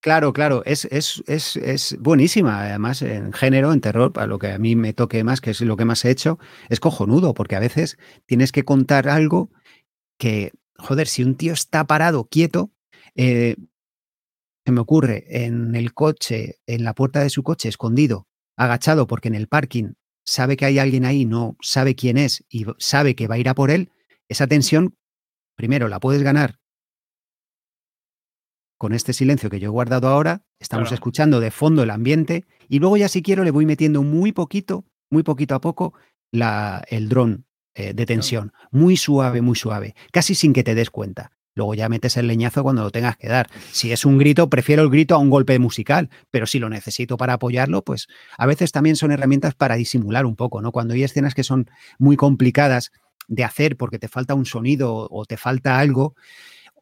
Claro, 0.00 0.32
claro, 0.32 0.62
es, 0.64 0.86
es, 0.86 1.22
es, 1.28 1.56
es, 1.56 1.96
buenísima. 2.00 2.62
Además, 2.62 3.00
en 3.02 3.32
género, 3.32 3.72
en 3.72 3.80
terror, 3.80 4.12
para 4.12 4.26
lo 4.26 4.40
que 4.40 4.50
a 4.50 4.58
mí 4.58 4.74
me 4.74 4.92
toque 4.92 5.22
más, 5.22 5.40
que 5.40 5.50
es 5.50 5.60
lo 5.60 5.76
que 5.76 5.84
más 5.84 6.04
he 6.04 6.10
hecho, 6.10 6.40
es 6.68 6.80
cojonudo, 6.80 7.32
porque 7.32 7.54
a 7.54 7.60
veces 7.60 7.96
tienes 8.26 8.50
que 8.50 8.64
contar 8.64 9.08
algo 9.08 9.50
que, 10.18 10.50
joder, 10.78 11.06
si 11.06 11.22
un 11.22 11.36
tío 11.36 11.52
está 11.52 11.84
parado, 11.86 12.24
quieto, 12.28 12.72
eh, 13.14 13.54
se 14.64 14.72
me 14.72 14.80
ocurre 14.80 15.24
en 15.44 15.76
el 15.76 15.94
coche, 15.94 16.56
en 16.66 16.82
la 16.82 16.94
puerta 16.94 17.20
de 17.20 17.30
su 17.30 17.42
coche, 17.42 17.68
escondido, 17.68 18.27
agachado, 18.58 19.06
porque 19.06 19.28
en 19.28 19.34
el 19.34 19.48
parking 19.48 19.94
sabe 20.24 20.56
que 20.56 20.66
hay 20.66 20.78
alguien 20.78 21.06
ahí, 21.06 21.24
no 21.24 21.56
sabe 21.60 21.94
quién 21.94 22.18
es 22.18 22.44
y 22.50 22.66
sabe 22.78 23.14
que 23.14 23.26
va 23.26 23.36
a 23.36 23.38
ir 23.38 23.48
a 23.48 23.54
por 23.54 23.70
él, 23.70 23.92
esa 24.28 24.46
tensión, 24.46 24.96
primero, 25.56 25.88
la 25.88 26.00
puedes 26.00 26.22
ganar 26.22 26.58
con 28.76 28.92
este 28.92 29.12
silencio 29.12 29.50
que 29.50 29.58
yo 29.58 29.66
he 29.66 29.70
guardado 29.72 30.08
ahora, 30.08 30.42
estamos 30.60 30.92
escuchando 30.92 31.40
de 31.40 31.50
fondo 31.50 31.82
el 31.82 31.90
ambiente 31.90 32.44
y 32.68 32.78
luego 32.78 32.96
ya 32.96 33.08
si 33.08 33.22
quiero 33.22 33.42
le 33.42 33.50
voy 33.50 33.66
metiendo 33.66 34.02
muy 34.02 34.32
poquito, 34.32 34.84
muy 35.10 35.24
poquito 35.24 35.54
a 35.56 35.60
poco 35.60 35.94
la, 36.30 36.84
el 36.88 37.08
dron 37.08 37.46
eh, 37.74 37.92
de 37.92 38.06
tensión, 38.06 38.52
muy 38.70 38.96
suave, 38.96 39.42
muy 39.42 39.56
suave, 39.56 39.94
casi 40.12 40.34
sin 40.34 40.52
que 40.52 40.62
te 40.62 40.76
des 40.76 40.90
cuenta. 40.90 41.32
Luego 41.58 41.74
ya 41.74 41.88
metes 41.88 42.16
el 42.16 42.28
leñazo 42.28 42.62
cuando 42.62 42.84
lo 42.84 42.90
tengas 42.92 43.16
que 43.16 43.26
dar. 43.26 43.50
Si 43.72 43.90
es 43.90 44.04
un 44.04 44.16
grito, 44.16 44.48
prefiero 44.48 44.82
el 44.84 44.90
grito 44.90 45.16
a 45.16 45.18
un 45.18 45.28
golpe 45.28 45.58
musical, 45.58 46.08
pero 46.30 46.46
si 46.46 46.60
lo 46.60 46.68
necesito 46.68 47.16
para 47.16 47.32
apoyarlo, 47.32 47.82
pues 47.82 48.06
a 48.38 48.46
veces 48.46 48.70
también 48.70 48.94
son 48.94 49.10
herramientas 49.10 49.56
para 49.56 49.74
disimular 49.74 50.24
un 50.24 50.36
poco, 50.36 50.62
¿no? 50.62 50.70
Cuando 50.70 50.94
hay 50.94 51.02
escenas 51.02 51.34
que 51.34 51.42
son 51.42 51.68
muy 51.98 52.16
complicadas 52.16 52.92
de 53.26 53.42
hacer 53.42 53.76
porque 53.76 53.98
te 53.98 54.06
falta 54.06 54.34
un 54.34 54.46
sonido 54.46 55.08
o 55.10 55.24
te 55.24 55.36
falta 55.36 55.80
algo, 55.80 56.14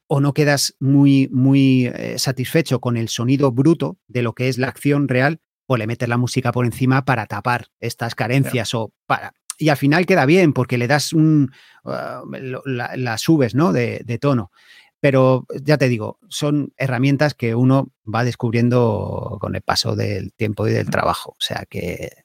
o 0.09 0.21
no 0.21 0.35
quedas 0.35 0.77
muy, 0.79 1.29
muy 1.33 1.87
eh, 1.87 2.17
satisfecho 2.19 2.79
con 2.79 2.99
el 2.99 3.09
sonido 3.09 3.51
bruto 3.53 3.97
de 4.09 4.21
lo 4.21 4.35
que 4.35 4.49
es 4.49 4.59
la 4.59 4.69
acción 4.69 5.09
real, 5.09 5.41
o 5.67 5.79
le 5.79 5.87
metes 5.87 6.09
la 6.09 6.19
música 6.19 6.53
por 6.53 6.67
encima 6.67 7.07
para 7.07 7.25
tapar 7.25 7.69
estas 7.81 8.15
carencias 8.15 8.75
o 8.75 8.93
para... 9.07 9.33
Y 9.59 9.69
al 9.69 9.77
final 9.77 10.07
queda 10.07 10.27
bien 10.27 10.53
porque 10.53 10.79
le 10.79 10.87
das 10.89 11.13
un... 11.13 11.53
Ah, 11.85 12.23
la, 12.65 13.19
subes, 13.19 13.55
¿no? 13.55 13.73
De, 13.73 14.19
tono. 14.21 14.51
Pero 15.01 15.47
ya 15.63 15.79
te 15.79 15.89
digo, 15.89 16.19
son 16.29 16.73
herramientas 16.77 17.35
que 17.35 17.55
uno 17.55 17.93
va 18.13 18.25
descubriendo 18.25 19.39
con 19.41 19.55
el 19.55 19.63
paso 19.63 19.95
del 19.95 20.33
tiempo 20.33 20.67
y 20.67 20.73
del 20.73 20.91
trabajo. 20.91 21.33
O 21.33 21.41
sea 21.41 21.65
que... 21.69 22.25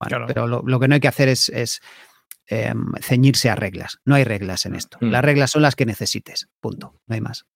Bueno, 0.00 0.26
pero 0.28 0.46
lo, 0.46 0.80
que 0.80 0.86
no 0.86 0.94
hay 0.94 1.00
que 1.00 1.08
hacer 1.08 1.28
es 1.28 1.80
Em, 2.50 2.92
ceñirse 3.02 3.50
a 3.50 3.54
reglas. 3.56 4.00
No 4.06 4.14
hay 4.14 4.24
reglas 4.24 4.64
en 4.64 4.74
esto. 4.74 4.96
Mm. 5.02 5.10
Las 5.10 5.22
reglas 5.22 5.50
son 5.50 5.60
las 5.60 5.76
que 5.76 5.84
necesites. 5.84 6.48
Punto. 6.60 6.94
No 7.06 7.14
hay 7.14 7.20
más. 7.20 7.46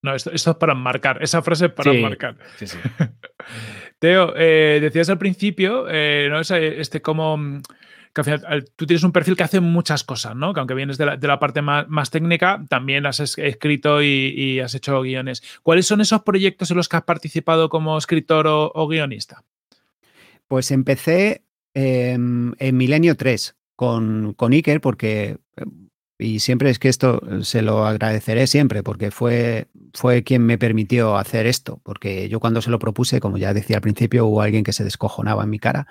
No, 0.00 0.14
esto, 0.14 0.30
es 0.32 0.42
para 0.58 0.74
marcar. 0.74 1.22
Esa 1.22 1.42
frase 1.42 1.66
es 1.66 1.72
para 1.72 1.92
marcar. 1.92 2.38
Teo, 3.98 4.32
eh, 4.34 4.78
decías 4.80 5.10
al 5.10 5.18
principio, 5.18 5.86
eh, 5.88 6.28
¿no? 6.30 6.40
Este 6.40 7.02
como 7.02 7.36
mm, 7.36 7.62
que 8.12 8.20
al 8.20 8.24
final 8.24 8.64
tú 8.76 8.86
tienes 8.86 9.02
un 9.04 9.12
perfil 9.12 9.36
que 9.36 9.42
hace 9.42 9.60
muchas 9.60 10.04
cosas, 10.04 10.36
¿no? 10.36 10.52
Que 10.52 10.60
aunque 10.60 10.74
vienes 10.74 10.98
de 10.98 11.06
la, 11.06 11.38
parte 11.38 11.62
más, 11.62 12.10
técnica, 12.10 12.64
también 12.68 13.06
has 13.06 13.20
escrito 13.20 14.02
y, 14.02 14.60
has 14.60 14.74
hecho 14.74 15.00
guiones. 15.02 15.42
¿Cuáles 15.62 15.86
son 15.86 16.00
esos 16.00 16.22
proyectos 16.22 16.70
en 16.70 16.76
los 16.76 16.88
que 16.88 16.96
has 16.96 17.04
participado 17.04 17.68
como 17.68 17.96
escritor 17.96 18.46
o, 18.48 18.86
guionista? 18.86 19.44
Pues 20.46 20.70
empecé 20.70 21.44
en 21.74 22.54
Milenio 22.76 23.16
3, 23.16 23.56
con, 23.76 24.34
con 24.34 24.52
Iker 24.52 24.80
porque, 24.80 25.38
y 26.22 26.40
siempre 26.40 26.70
es 26.70 26.78
que 26.78 26.88
esto 26.88 27.20
se 27.42 27.62
lo 27.62 27.84
agradeceré 27.84 28.46
siempre, 28.46 28.82
porque 28.82 29.10
fue, 29.10 29.68
fue 29.92 30.22
quien 30.22 30.46
me 30.46 30.58
permitió 30.58 31.16
hacer 31.16 31.46
esto, 31.46 31.80
porque 31.82 32.28
yo 32.28 32.40
cuando 32.40 32.62
se 32.62 32.70
lo 32.70 32.78
propuse, 32.78 33.20
como 33.20 33.38
ya 33.38 33.52
decía 33.52 33.76
al 33.76 33.82
principio, 33.82 34.26
hubo 34.26 34.40
alguien 34.40 34.64
que 34.64 34.72
se 34.72 34.84
descojonaba 34.84 35.42
en 35.44 35.50
mi 35.50 35.58
cara, 35.58 35.86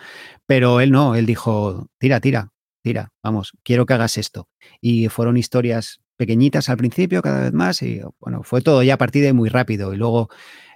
pero 0.45 0.79
él 0.79 0.91
no, 0.91 1.15
él 1.15 1.25
dijo, 1.25 1.89
tira, 1.99 2.19
tira, 2.21 2.51
tira, 2.81 3.11
vamos, 3.21 3.53
quiero 3.63 3.85
que 3.85 3.93
hagas 3.93 4.17
esto. 4.17 4.47
Y 4.79 5.09
fueron 5.09 5.37
historias 5.37 6.01
pequeñitas 6.15 6.69
al 6.69 6.77
principio, 6.77 7.21
cada 7.21 7.41
vez 7.41 7.53
más, 7.53 7.81
y 7.81 8.01
bueno, 8.19 8.43
fue 8.43 8.61
todo 8.61 8.83
ya 8.83 8.93
a 8.93 8.97
partir 8.97 9.23
de 9.23 9.33
muy 9.33 9.49
rápido. 9.49 9.93
Y 9.93 9.97
luego 9.97 10.29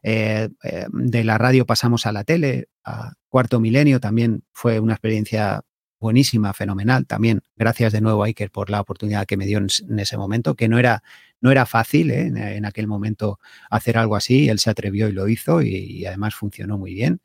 eh, 0.03 0.49
eh, 0.63 0.85
de 0.91 1.23
la 1.23 1.37
radio 1.37 1.65
pasamos 1.65 2.05
a 2.05 2.11
la 2.11 2.23
tele, 2.23 2.67
a 2.83 3.13
Cuarto 3.29 3.59
Milenio, 3.59 3.99
también 3.99 4.43
fue 4.51 4.79
una 4.79 4.93
experiencia 4.93 5.61
buenísima, 6.05 6.53
fenomenal. 6.53 7.07
También 7.07 7.41
gracias 7.55 7.91
de 7.91 7.99
nuevo 7.99 8.23
a 8.23 8.27
Iker 8.27 8.51
por 8.51 8.69
la 8.69 8.79
oportunidad 8.79 9.25
que 9.25 9.37
me 9.37 9.47
dio 9.47 9.57
en, 9.57 9.99
ese 9.99 10.17
momento, 10.17 10.53
que 10.53 10.67
no 10.67 10.77
era, 10.77 11.01
no 11.41 11.49
era 11.49 11.65
fácil 11.65 12.11
¿eh? 12.11 12.27
en, 12.27 12.63
aquel 12.63 12.85
momento 12.85 13.39
hacer 13.71 13.97
algo 13.97 14.15
así. 14.15 14.47
Él 14.47 14.59
se 14.59 14.69
atrevió 14.69 15.09
y 15.09 15.13
lo 15.13 15.27
hizo 15.27 15.63
y, 15.63 16.05
además 16.05 16.35
funcionó 16.35 16.77
muy 16.77 16.93
bien. 16.93 17.21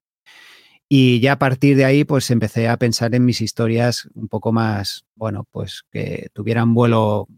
Y 0.89 1.21
ya 1.21 1.33
a 1.33 1.39
partir 1.39 1.77
de 1.77 1.85
ahí, 1.85 2.05
pues 2.05 2.31
empecé 2.31 2.69
a 2.69 2.79
pensar 2.79 3.15
en 3.15 3.27
mis 3.27 3.43
historias 3.43 4.09
un 4.15 4.29
poco 4.29 4.51
más, 4.51 5.05
bueno, 5.15 5.47
pues 5.51 5.85
que 5.93 6.31
tuvieran 6.33 6.73
vuelo, 6.73 7.29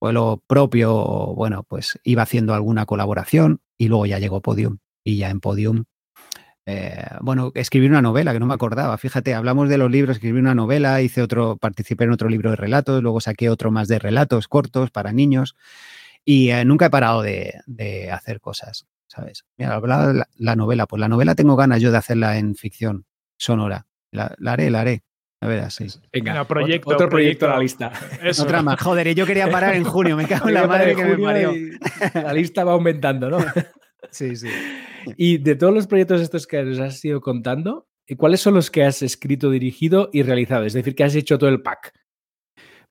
vuelo 0.00 0.40
propio, 0.46 1.34
bueno, 1.34 1.64
pues 1.64 1.98
iba 2.04 2.22
haciendo 2.22 2.54
alguna 2.54 2.86
colaboración 2.86 3.60
y 3.76 3.88
luego 3.88 4.06
ya 4.06 4.20
llegó 4.20 4.40
Podium. 4.40 4.78
Y 5.02 5.18
ya 5.18 5.30
en 5.30 5.40
Podium 5.40 5.84
eh, 6.68 7.06
bueno, 7.20 7.52
escribí 7.54 7.86
una 7.86 8.02
novela 8.02 8.32
que 8.32 8.40
no 8.40 8.46
me 8.46 8.54
acordaba. 8.54 8.98
Fíjate, 8.98 9.34
hablamos 9.34 9.68
de 9.68 9.78
los 9.78 9.88
libros, 9.88 10.16
escribí 10.16 10.40
una 10.40 10.54
novela, 10.54 11.00
hice 11.00 11.22
otro, 11.22 11.56
participé 11.56 12.04
en 12.04 12.10
otro 12.10 12.28
libro 12.28 12.50
de 12.50 12.56
relatos, 12.56 13.02
luego 13.02 13.20
saqué 13.20 13.48
otro 13.48 13.70
más 13.70 13.86
de 13.86 14.00
relatos 14.00 14.48
cortos 14.48 14.90
para 14.90 15.12
niños 15.12 15.54
y 16.24 16.50
eh, 16.50 16.64
nunca 16.64 16.86
he 16.86 16.90
parado 16.90 17.22
de, 17.22 17.62
hacer 18.12 18.40
cosas, 18.40 18.86
¿sabes? 19.06 19.44
Mira, 19.56 19.74
hablaba 19.74 20.12
de 20.12 20.24
la, 20.36 20.56
novela, 20.56 20.86
pues 20.86 20.98
la 20.98 21.08
novela 21.08 21.36
tengo 21.36 21.54
ganas 21.54 21.80
yo 21.80 21.92
de 21.92 21.98
hacerla 21.98 22.36
en 22.36 22.56
ficción 22.56 23.06
sonora. 23.36 23.86
La, 24.10 24.34
haré, 24.44 24.70
la 24.70 24.80
haré. 24.80 25.04
A 25.40 25.46
ver, 25.46 25.60
así. 25.60 25.86
Venga, 26.12 26.44
proyecto, 26.48 26.90
otro, 26.90 27.08
proyecto, 27.08 27.46
a 27.46 27.50
la 27.50 27.58
lista. 27.58 27.92
Otra 28.40 28.62
más. 28.62 28.80
Joder, 28.80 29.14
yo 29.14 29.26
quería 29.26 29.48
parar 29.50 29.74
en 29.74 29.84
junio, 29.84 30.16
me 30.16 30.26
cago 30.26 30.48
en 30.48 30.54
la 30.54 30.66
madre 30.66 30.96
que 30.96 31.04
me 31.04 31.18
parió. 31.18 31.52
La 32.14 32.32
lista 32.32 32.64
va 32.64 32.72
aumentando, 32.72 33.28
¿no? 33.28 33.38
sí, 34.10 34.34
sí. 34.34 34.48
Y 35.16 35.38
de 35.38 35.56
todos 35.56 35.74
los 35.74 35.86
proyectos 35.86 36.20
estos 36.20 36.46
que 36.46 36.62
nos 36.62 36.78
has 36.78 37.04
ido 37.04 37.20
contando, 37.20 37.88
¿cuáles 38.16 38.40
son 38.40 38.54
los 38.54 38.70
que 38.70 38.84
has 38.84 39.02
escrito, 39.02 39.50
dirigido 39.50 40.10
y 40.12 40.22
realizado? 40.22 40.64
Es 40.64 40.72
decir, 40.72 40.94
que 40.94 41.04
has 41.04 41.14
hecho 41.14 41.38
todo 41.38 41.50
el 41.50 41.62
pack. 41.62 41.92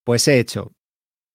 Pues 0.03 0.27
he 0.27 0.39
hecho. 0.39 0.73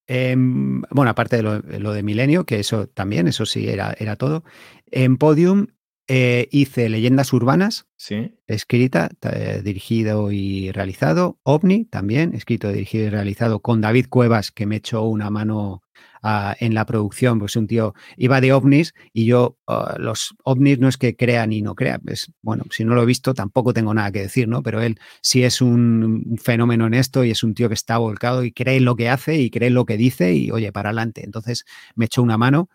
Em, 0.07 0.83
bueno, 0.91 1.11
aparte 1.11 1.37
de 1.37 1.43
lo, 1.43 1.93
de 1.93 2.03
Milenio, 2.03 2.45
que 2.45 2.59
eso 2.59 2.89
también, 2.89 3.29
eso 3.29 3.47
sí 3.47 3.69
era, 3.69 3.95
era 3.99 4.17
todo. 4.17 4.45
En 4.91 5.17
Podium 5.19 5.69
eh, 6.13 6.49
hice 6.51 6.89
Leyendas 6.89 7.33
Urbanas, 7.33 7.87
¿Sí? 7.95 8.35
escrita, 8.49 9.11
eh, 9.23 9.63
dirigido 9.65 10.33
y 10.33 10.73
realizado. 10.73 11.39
OVNI 11.45 11.85
también, 11.85 12.35
escrito, 12.35 12.73
dirigido 12.73 13.07
y 13.07 13.11
realizado 13.11 13.61
con 13.61 13.81
David 13.81 14.07
Cuevas, 14.09 14.51
que 14.51 14.67
me 14.67 14.75
echó 14.75 15.05
una 15.05 15.31
mano 15.31 15.85
en 16.23 16.75
la 16.75 16.85
producción, 16.85 17.39
pues 17.39 17.57
un 17.57 17.67
tío 17.67 17.95
iba 18.17 18.43
de 18.43 18.53
ovnis 18.53 18.93
y 19.13 19.25
yo, 19.25 19.57
ah, 19.67 19.97
los 19.99 20.35
ovnis 20.45 20.79
no 20.79 20.89
es 20.89 20.99
que 20.99 21.17
crean 21.17 21.51
y 21.53 21.63
no 21.63 21.75
crean, 21.75 22.03
es, 22.09 22.31
bueno, 22.43 22.65
si 22.71 22.85
no 22.85 22.95
lo 22.95 23.03
he 23.03 23.07
visto 23.07 23.33
tampoco 23.33 23.73
tengo 23.73 23.95
nada 23.95 24.13
que 24.13 24.21
decir, 24.21 24.47
¿no? 24.47 24.63
Pero 24.63 24.83
él 24.83 24.99
sí 25.23 25.45
es 25.45 25.63
un, 25.63 26.37
fenómeno 26.43 26.87
en 26.87 26.93
esto 26.93 27.25
y 27.25 27.31
es 27.31 27.43
un 27.43 27.55
tío 27.55 27.69
que 27.69 27.75
está 27.75 27.97
volcado 27.97 28.45
y 28.45 28.53
cree 28.53 28.77
en 28.77 28.85
lo 28.85 28.97
que 28.97 29.09
hace 29.09 29.39
y 29.39 29.49
cree 29.51 29.69
en 29.69 29.75
lo 29.75 29.87
que 29.87 29.97
dice 29.97 30.35
y 30.35 30.51
oye, 30.51 30.73
para 30.73 30.91
adelante. 30.91 31.25
Entonces 31.25 31.65
me 31.95 32.05
echó 32.05 32.23
una 32.23 32.37
mano. 32.37 32.69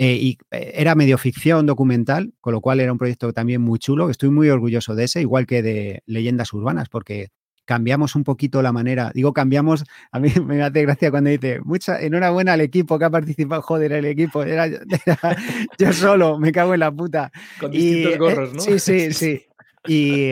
Eh, 0.00 0.14
y 0.14 0.38
eh, 0.52 0.74
era 0.76 0.94
medio 0.94 1.18
ficción 1.18 1.66
documental, 1.66 2.32
con 2.40 2.52
lo 2.52 2.60
cual 2.60 2.78
era 2.78 2.92
un 2.92 2.98
proyecto 2.98 3.32
también 3.32 3.60
muy 3.60 3.80
chulo, 3.80 4.10
estoy 4.10 4.30
muy 4.30 4.48
orgulloso 4.48 4.94
de 4.94 5.04
ese, 5.04 5.20
igual 5.20 5.46
que 5.46 5.60
de 5.60 6.02
Leyendas 6.06 6.52
Urbanas, 6.52 6.88
porque 6.88 7.30
cambiamos 7.64 8.14
un 8.14 8.22
poquito 8.22 8.62
la 8.62 8.72
manera. 8.72 9.10
Digo, 9.12 9.32
cambiamos, 9.32 9.84
a 10.12 10.20
mí 10.20 10.30
me 10.44 10.62
hace 10.62 10.82
gracia 10.82 11.10
cuando 11.10 11.30
dice, 11.30 11.60
mucha, 11.64 12.00
enhorabuena 12.00 12.52
al 12.52 12.60
equipo 12.60 12.98
que 12.98 13.06
ha 13.06 13.10
participado, 13.10 13.60
joder, 13.60 13.92
el 13.92 14.04
equipo, 14.04 14.44
era, 14.44 14.68
yo 15.78 15.92
solo, 15.92 16.38
me 16.38 16.52
cago 16.52 16.74
en 16.74 16.80
la 16.80 16.92
puta. 16.92 17.32
Con 17.58 17.72
distintos 17.72 18.14
eh, 18.14 18.18
gorros, 18.18 18.54
¿no? 18.54 18.60
Sí, 18.60 18.78
sí, 18.78 19.12
sí. 19.12 19.42
Y 19.86 20.30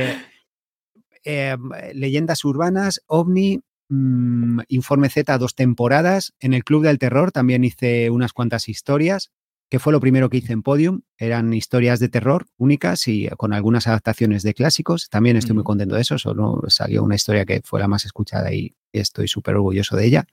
eh, 1.24 1.56
leyendas 1.92 2.44
urbanas, 2.44 3.02
OVNI, 3.06 3.60
mm, 3.88 4.60
Informe 4.68 5.10
Z, 5.10 5.36
dos 5.38 5.56
temporadas. 5.56 6.34
En 6.38 6.54
el 6.54 6.62
Club 6.62 6.84
del 6.84 6.98
Terror 6.98 7.32
también 7.32 7.64
hice 7.64 8.10
unas 8.10 8.32
cuantas 8.32 8.68
historias 8.68 9.32
que 9.68 9.78
fue 9.78 9.92
lo 9.92 10.00
primero 10.00 10.30
que 10.30 10.38
hice 10.38 10.52
en 10.52 10.62
Podium. 10.62 11.02
Eran 11.18 11.52
historias 11.52 12.00
de 12.00 12.08
terror 12.08 12.46
únicas 12.56 13.08
y 13.08 13.28
con 13.36 13.52
algunas 13.52 13.86
adaptaciones 13.86 14.42
de 14.42 14.54
clásicos. 14.54 15.08
También 15.08 15.36
estoy 15.36 15.54
muy 15.54 15.64
contento 15.64 15.94
de 15.96 16.02
eso. 16.02 16.18
Solo 16.18 16.62
salió 16.68 17.02
una 17.02 17.14
historia 17.16 17.44
que 17.44 17.62
fue 17.64 17.80
la 17.80 17.88
más 17.88 18.04
escuchada 18.04 18.52
y 18.52 18.74
estoy 18.92 19.28
súper 19.28 19.56
orgulloso 19.56 19.96
de 19.96 20.06
ella. 20.06 20.26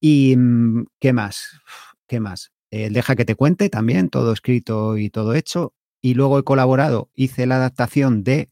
¿Y 0.00 0.34
mm, 0.36 0.86
qué 0.98 1.12
más? 1.12 1.60
¿Qué 2.06 2.20
más? 2.20 2.52
Deja 2.70 3.16
que 3.16 3.24
te 3.24 3.34
cuente 3.34 3.68
también, 3.68 4.10
todo 4.10 4.32
escrito 4.32 4.96
y 4.96 5.10
todo 5.10 5.34
hecho. 5.34 5.74
Y 6.00 6.14
luego 6.14 6.38
he 6.38 6.44
colaborado, 6.44 7.10
hice 7.14 7.46
la 7.46 7.56
adaptación 7.56 8.22
de 8.24 8.50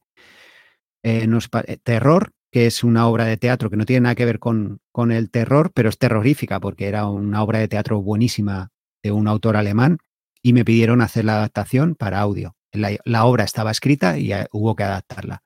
eh, 1.02 1.26
eh, 1.26 1.76
Terror, 1.82 2.32
que 2.50 2.66
es 2.66 2.84
una 2.84 3.06
obra 3.06 3.24
de 3.24 3.36
teatro 3.36 3.70
que 3.70 3.76
no 3.76 3.86
tiene 3.86 4.02
nada 4.02 4.14
que 4.14 4.24
ver 4.24 4.38
con, 4.38 4.80
con 4.92 5.12
el 5.12 5.30
terror, 5.30 5.70
pero 5.72 5.88
es 5.88 5.98
terrorífica 5.98 6.60
porque 6.60 6.88
era 6.88 7.06
una 7.06 7.42
obra 7.42 7.58
de 7.58 7.68
teatro 7.68 8.02
buenísima 8.02 8.70
de 9.02 9.12
un 9.12 9.28
autor 9.28 9.56
alemán 9.56 9.98
y 10.42 10.52
me 10.52 10.64
pidieron 10.64 11.00
hacer 11.00 11.24
la 11.24 11.36
adaptación 11.36 11.94
para 11.94 12.20
audio. 12.20 12.56
La, 12.72 13.24
obra 13.24 13.44
estaba 13.44 13.70
escrita 13.70 14.18
y 14.18 14.32
eh, 14.32 14.46
hubo 14.52 14.76
que 14.76 14.84
adaptarla. 14.84 15.42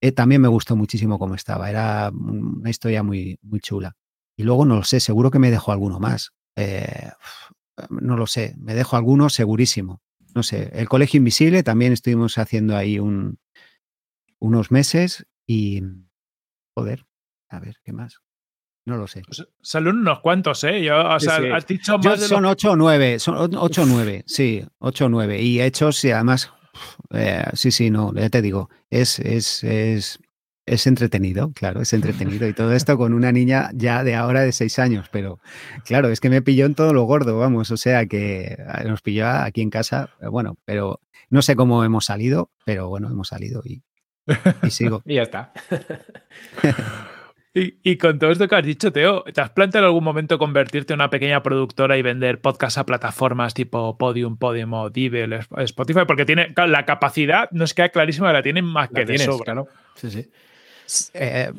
Eh, 0.00 0.12
también 0.12 0.40
me 0.40 0.48
gustó 0.48 0.76
muchísimo 0.76 1.18
cómo 1.18 1.34
estaba, 1.34 1.68
era 1.68 2.10
una 2.12 2.70
historia 2.70 3.02
muy, 3.02 3.38
muy 3.42 3.60
chula. 3.60 3.96
Y 4.36 4.44
luego 4.44 4.64
no 4.64 4.76
lo 4.76 4.84
sé, 4.84 5.00
seguro 5.00 5.30
que 5.30 5.40
me 5.40 5.50
dejo 5.50 5.72
alguno 5.72 5.98
más. 5.98 6.30
Eh, 6.56 7.10
no 7.90 8.16
lo 8.16 8.26
sé, 8.26 8.54
me 8.58 8.74
dejo 8.74 8.96
alguno 8.96 9.28
segurísimo. 9.28 10.00
No 10.34 10.42
sé, 10.42 10.70
el 10.74 10.88
Colegio 10.88 11.18
Invisible 11.18 11.62
también 11.62 11.92
estuvimos 11.92 12.38
haciendo 12.38 12.76
ahí 12.76 12.98
un, 12.98 13.38
unos 14.38 14.70
meses 14.70 15.26
y, 15.46 15.82
joder, 16.76 17.06
a 17.48 17.58
ver, 17.58 17.78
¿qué 17.82 17.92
más? 17.92 18.20
No 18.88 18.96
lo 18.96 19.06
sé. 19.06 19.20
Pues, 19.20 19.46
salen 19.60 19.96
unos 19.96 20.20
cuantos, 20.20 20.64
¿eh? 20.64 20.82
Yo, 20.82 20.98
o 20.98 21.20
sea, 21.20 21.54
has 21.54 21.66
dicho 21.66 21.98
más 21.98 22.22
Son 22.22 22.46
8 22.46 22.70
o 22.70 22.76
9, 22.76 23.18
son 23.18 23.54
8 23.54 23.82
o 23.82 23.84
9, 23.84 24.24
sí, 24.26 24.64
8 24.78 25.04
o 25.04 25.08
9. 25.10 25.42
Y 25.42 25.60
hechos, 25.60 26.02
y 26.06 26.10
además, 26.10 26.50
eh, 27.10 27.44
sí, 27.52 27.70
sí, 27.70 27.90
no, 27.90 28.14
ya 28.14 28.30
te 28.30 28.40
digo, 28.40 28.70
es, 28.88 29.18
es, 29.18 29.62
es, 29.62 30.20
es 30.64 30.86
entretenido, 30.86 31.52
claro, 31.52 31.82
es 31.82 31.92
entretenido. 31.92 32.48
Y 32.48 32.54
todo 32.54 32.72
esto 32.72 32.96
con 32.96 33.12
una 33.12 33.30
niña 33.30 33.68
ya 33.74 34.02
de 34.04 34.14
ahora 34.14 34.40
de 34.40 34.52
6 34.52 34.78
años, 34.78 35.08
pero 35.12 35.38
claro, 35.84 36.08
es 36.08 36.18
que 36.18 36.30
me 36.30 36.40
pilló 36.40 36.64
en 36.64 36.74
todo 36.74 36.94
lo 36.94 37.02
gordo, 37.02 37.38
vamos, 37.38 37.70
o 37.70 37.76
sea 37.76 38.06
que 38.06 38.56
ah, 38.68 38.84
nos 38.84 39.02
pilló 39.02 39.28
aquí 39.28 39.60
en 39.60 39.68
casa, 39.68 40.08
bueno, 40.30 40.56
pero 40.64 41.02
no 41.28 41.42
sé 41.42 41.56
cómo 41.56 41.84
hemos 41.84 42.06
salido, 42.06 42.52
pero 42.64 42.88
bueno, 42.88 43.08
hemos 43.10 43.28
salido 43.28 43.60
y, 43.66 43.82
y 44.62 44.70
sigo. 44.70 45.02
y 45.04 45.16
ya 45.16 45.24
está. 45.24 45.52
Y, 47.54 47.96
con 47.96 48.18
todo 48.18 48.30
esto 48.30 48.46
que 48.46 48.54
has 48.54 48.64
dicho, 48.64 48.92
Teo, 48.92 49.24
¿te 49.24 49.40
has 49.40 49.50
planteado 49.50 49.86
en 49.86 49.88
algún 49.88 50.04
momento 50.04 50.38
convertirte 50.38 50.92
en 50.92 50.98
una 50.98 51.10
pequeña 51.10 51.42
productora 51.42 51.96
y 51.96 52.02
vender 52.02 52.40
podcasts 52.40 52.78
a 52.78 52.86
plataformas 52.86 53.54
tipo 53.54 53.96
Podium, 53.96 54.36
Podimo, 54.36 54.90
Divel, 54.90 55.32
Spotify? 55.32 56.00
Porque 56.06 56.24
tiene 56.24 56.54
la 56.54 56.84
capacidad, 56.84 57.48
no 57.50 57.64
es 57.64 57.74
que 57.74 57.90
clarísima, 57.90 58.32
la 58.32 58.42
tienen 58.42 58.64
más 58.64 58.90
que 58.90 59.04
de 59.04 59.18
sobra. 59.18 59.64
sí. 59.94 60.30
Eh, 61.14 61.52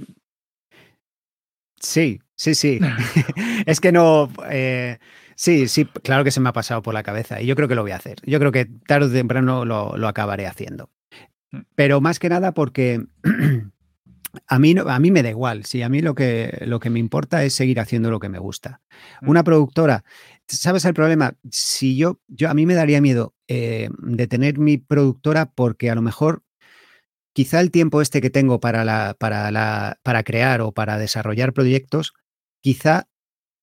sí, 1.79 2.21
sí, 2.35 2.55
sí. 2.55 2.79
es 3.65 3.79
que 3.79 3.91
no. 3.91 4.31
Eh, 4.49 4.99
sí, 5.35 5.67
sí, 5.67 5.85
claro 5.85 6.23
que 6.23 6.31
se 6.31 6.39
me 6.39 6.49
ha 6.49 6.53
pasado 6.53 6.81
por 6.81 6.93
la 6.93 7.03
cabeza 7.03 7.41
y 7.41 7.47
yo 7.47 7.55
creo 7.55 7.67
que 7.67 7.75
lo 7.75 7.81
voy 7.81 7.91
a 7.91 7.97
hacer. 7.97 8.17
Yo 8.23 8.39
creo 8.39 8.51
que 8.51 8.65
tarde 8.87 9.07
o 9.07 9.11
temprano 9.11 9.65
lo, 9.65 9.97
lo 9.97 10.07
acabaré 10.07 10.47
haciendo. 10.47 10.91
Mm. 11.51 11.61
Pero 11.75 11.99
más 11.99 12.19
que 12.19 12.29
nada 12.29 12.53
porque 12.53 13.01
a 14.47 14.59
mí, 14.59 14.75
a 14.85 14.99
mí 14.99 15.11
me 15.11 15.23
da 15.23 15.29
igual, 15.29 15.65
sí, 15.65 15.81
a 15.81 15.89
mí 15.89 16.01
lo 16.01 16.15
que, 16.15 16.63
lo 16.65 16.79
que 16.79 16.89
me 16.89 16.99
importa 16.99 17.43
es 17.43 17.53
seguir 17.53 17.79
haciendo 17.79 18.11
lo 18.11 18.19
que 18.19 18.29
me 18.29 18.39
gusta. 18.39 18.81
Mm. 19.21 19.29
Una 19.29 19.43
productora, 19.43 20.03
¿sabes 20.47 20.85
el 20.85 20.93
problema? 20.93 21.35
Si 21.51 21.97
yo, 21.97 22.19
yo 22.27 22.49
a 22.49 22.53
mí 22.53 22.65
me 22.65 22.75
daría 22.75 23.01
miedo 23.01 23.35
eh, 23.47 23.89
de 23.97 24.27
tener 24.27 24.59
mi 24.59 24.77
productora 24.77 25.51
porque 25.51 25.89
a 25.89 25.95
lo 25.95 26.01
mejor 26.01 26.43
quizá 27.33 27.59
el 27.59 27.71
tiempo 27.71 28.01
este 28.01 28.21
que 28.21 28.29
tengo 28.29 28.59
para, 28.59 28.85
la, 28.85 29.15
para, 29.19 29.51
la, 29.51 29.99
para 30.03 30.23
crear 30.23 30.61
o 30.61 30.71
para 30.71 30.97
desarrollar 30.97 31.53
proyectos, 31.53 32.13
quizá 32.61 33.08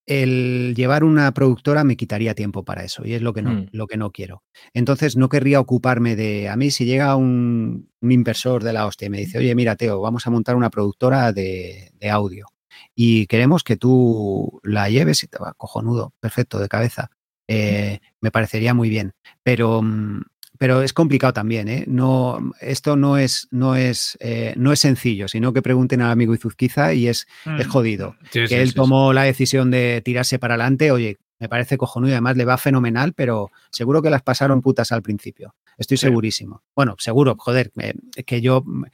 el 0.06 0.74
llevar 0.76 1.02
una 1.04 1.32
productora 1.32 1.82
me 1.84 1.96
quitaría 1.96 2.34
tiempo 2.34 2.64
para 2.64 2.84
eso 2.84 3.04
y 3.04 3.14
es 3.14 3.22
lo 3.22 3.32
que 3.32 3.42
no, 3.42 3.50
mm. 3.50 3.68
lo 3.72 3.86
que 3.86 3.96
no 3.96 4.12
quiero. 4.12 4.42
Entonces 4.72 5.16
no 5.16 5.28
querría 5.28 5.60
ocuparme 5.60 6.16
de, 6.16 6.48
a 6.48 6.56
mí 6.56 6.70
si 6.70 6.84
llega 6.84 7.16
un, 7.16 7.90
inversor 8.00 8.62
de 8.62 8.72
la 8.72 8.86
hostia 8.86 9.06
y 9.06 9.10
me 9.10 9.18
dice, 9.18 9.38
oye, 9.38 9.54
mira, 9.54 9.74
Teo, 9.74 10.00
vamos 10.00 10.26
a 10.26 10.30
montar 10.30 10.54
una 10.54 10.70
productora 10.70 11.32
de, 11.32 11.92
audio 12.08 12.46
y 12.94 13.26
queremos 13.26 13.64
que 13.64 13.76
tú 13.76 14.60
la 14.62 14.88
lleves 14.88 15.24
y 15.24 15.26
te 15.26 15.38
va 15.38 15.54
cojonudo, 15.54 16.14
perfecto, 16.20 16.60
de 16.60 16.68
cabeza. 16.68 17.10
Eh, 17.48 17.98
me 18.20 18.30
parecería 18.30 18.74
muy 18.74 18.88
bien, 18.88 19.12
pero 19.42 19.82
mm, 19.82 20.22
pero 20.58 20.82
es 20.82 20.92
complicado 20.92 21.32
también, 21.32 21.68
¿eh? 21.68 21.84
No, 21.86 22.52
esto 22.60 22.96
no 22.96 23.18
es, 23.18 23.48
no, 23.50 23.76
es, 23.76 24.16
eh, 24.20 24.54
no 24.56 24.72
es 24.72 24.80
sencillo, 24.80 25.28
sino 25.28 25.52
que 25.52 25.62
pregunten 25.62 26.02
al 26.02 26.10
amigo 26.10 26.34
Izuzquiza 26.34 26.94
y 26.94 27.08
es, 27.08 27.26
es 27.58 27.66
mm. 27.66 27.70
jodido. 27.70 28.16
que 28.30 28.62
él 28.62 28.74
tomó 28.74 29.12
la 29.12 29.22
decisión 29.22 29.70
de 29.70 30.02
tirarse 30.04 30.38
para 30.38 30.54
adelante, 30.54 30.90
oye, 30.90 31.18
me 31.38 31.48
parece 31.48 31.76
cojonudo 31.76 32.10
y 32.10 32.12
además 32.12 32.36
le 32.36 32.44
va 32.44 32.56
fenomenal, 32.56 33.12
pero 33.12 33.50
seguro 33.70 34.00
que 34.00 34.10
las 34.10 34.22
pasaron 34.22 34.62
putas 34.62 34.92
al 34.92 35.02
principio. 35.02 35.54
Estoy 35.76 35.98
segurísimo. 35.98 36.62
Bueno, 36.74 36.94
seguro, 36.98 37.36
joder, 37.38 37.70
eh, 37.78 37.92
que 38.24 38.40
yo 38.40 38.62
mm, 38.64 38.84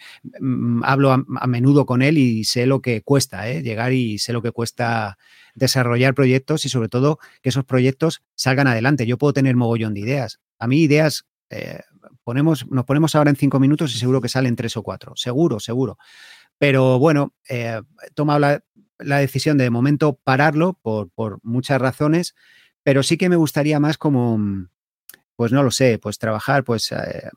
mm, 0.40 0.84
hablo 0.84 1.12
a, 1.12 1.46
menudo 1.46 1.86
con 1.86 2.02
él 2.02 2.18
y 2.18 2.42
sé 2.44 2.66
lo 2.66 2.80
que 2.80 3.02
cuesta 3.02 3.48
¿eh? 3.48 3.62
llegar 3.62 3.92
y 3.92 4.18
sé 4.18 4.32
lo 4.32 4.42
que 4.42 4.50
cuesta 4.50 5.16
desarrollar 5.54 6.14
proyectos 6.14 6.64
y 6.64 6.68
sobre 6.68 6.88
todo 6.88 7.18
que 7.40 7.50
esos 7.50 7.64
proyectos 7.64 8.22
salgan 8.34 8.66
adelante. 8.66 9.06
Yo 9.06 9.18
puedo 9.18 9.32
tener 9.32 9.54
mogollón 9.54 9.94
de 9.94 10.00
ideas. 10.00 10.40
A 10.58 10.66
mí 10.66 10.80
ideas 10.82 11.26
eh, 11.52 11.80
ponemos, 12.24 12.66
nos 12.70 12.84
ponemos 12.84 13.14
ahora 13.14 13.30
en 13.30 13.36
cinco 13.36 13.60
minutos 13.60 13.94
y 13.94 13.98
seguro 13.98 14.20
que 14.20 14.28
salen 14.28 14.56
tres 14.56 14.76
o 14.76 14.82
cuatro. 14.82 15.12
Seguro, 15.16 15.60
seguro. 15.60 15.98
Pero 16.58 16.98
bueno, 16.98 17.34
eh, 17.48 17.80
he 18.06 18.10
tomado 18.12 18.38
la, 18.38 19.18
decisión 19.18 19.58
de, 19.58 19.64
de 19.64 19.70
momento 19.70 20.18
pararlo 20.22 20.78
por, 20.80 21.10
muchas 21.42 21.80
razones, 21.80 22.34
pero 22.82 23.02
sí 23.02 23.16
que 23.16 23.28
me 23.28 23.36
gustaría 23.36 23.80
más 23.80 23.98
como, 23.98 24.38
pues 25.36 25.52
no 25.52 25.62
lo 25.62 25.70
sé, 25.70 25.98
pues 25.98 26.18
trabajar, 26.18 26.64
pues 26.64 26.92
eh, 26.92 27.30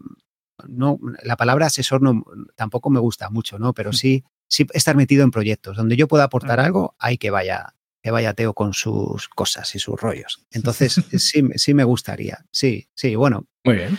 no, 0.68 1.00
la 1.24 1.38
palabra 1.38 1.68
asesor 1.68 2.02
no, 2.02 2.24
tampoco 2.56 2.90
me 2.90 3.00
gusta 3.00 3.30
mucho, 3.30 3.60
¿no? 3.60 3.74
Pero 3.74 3.94
sí, 3.94 4.24
sí 4.48 4.66
estar 4.74 4.96
metido 4.96 5.24
en 5.24 5.32
proyectos 5.32 5.78
donde 5.78 5.96
yo 5.96 6.08
pueda 6.08 6.26
aportar 6.26 6.60
algo, 6.60 6.96
hay 7.00 7.18
que 7.18 7.32
vaya, 7.32 7.74
que 8.02 8.12
vaya 8.12 8.34
Teo 8.34 8.54
con 8.54 8.74
sus 8.74 9.28
cosas 9.30 9.74
y 9.74 9.80
sus 9.80 10.00
rollos. 10.00 10.46
Entonces, 10.52 10.94
sí, 11.18 11.44
sí 11.56 11.74
me 11.74 11.84
gustaría. 11.84 12.46
Sí, 12.52 12.88
sí, 12.94 13.16
bueno. 13.16 13.48
Muy 13.66 13.76
bien. 13.76 13.98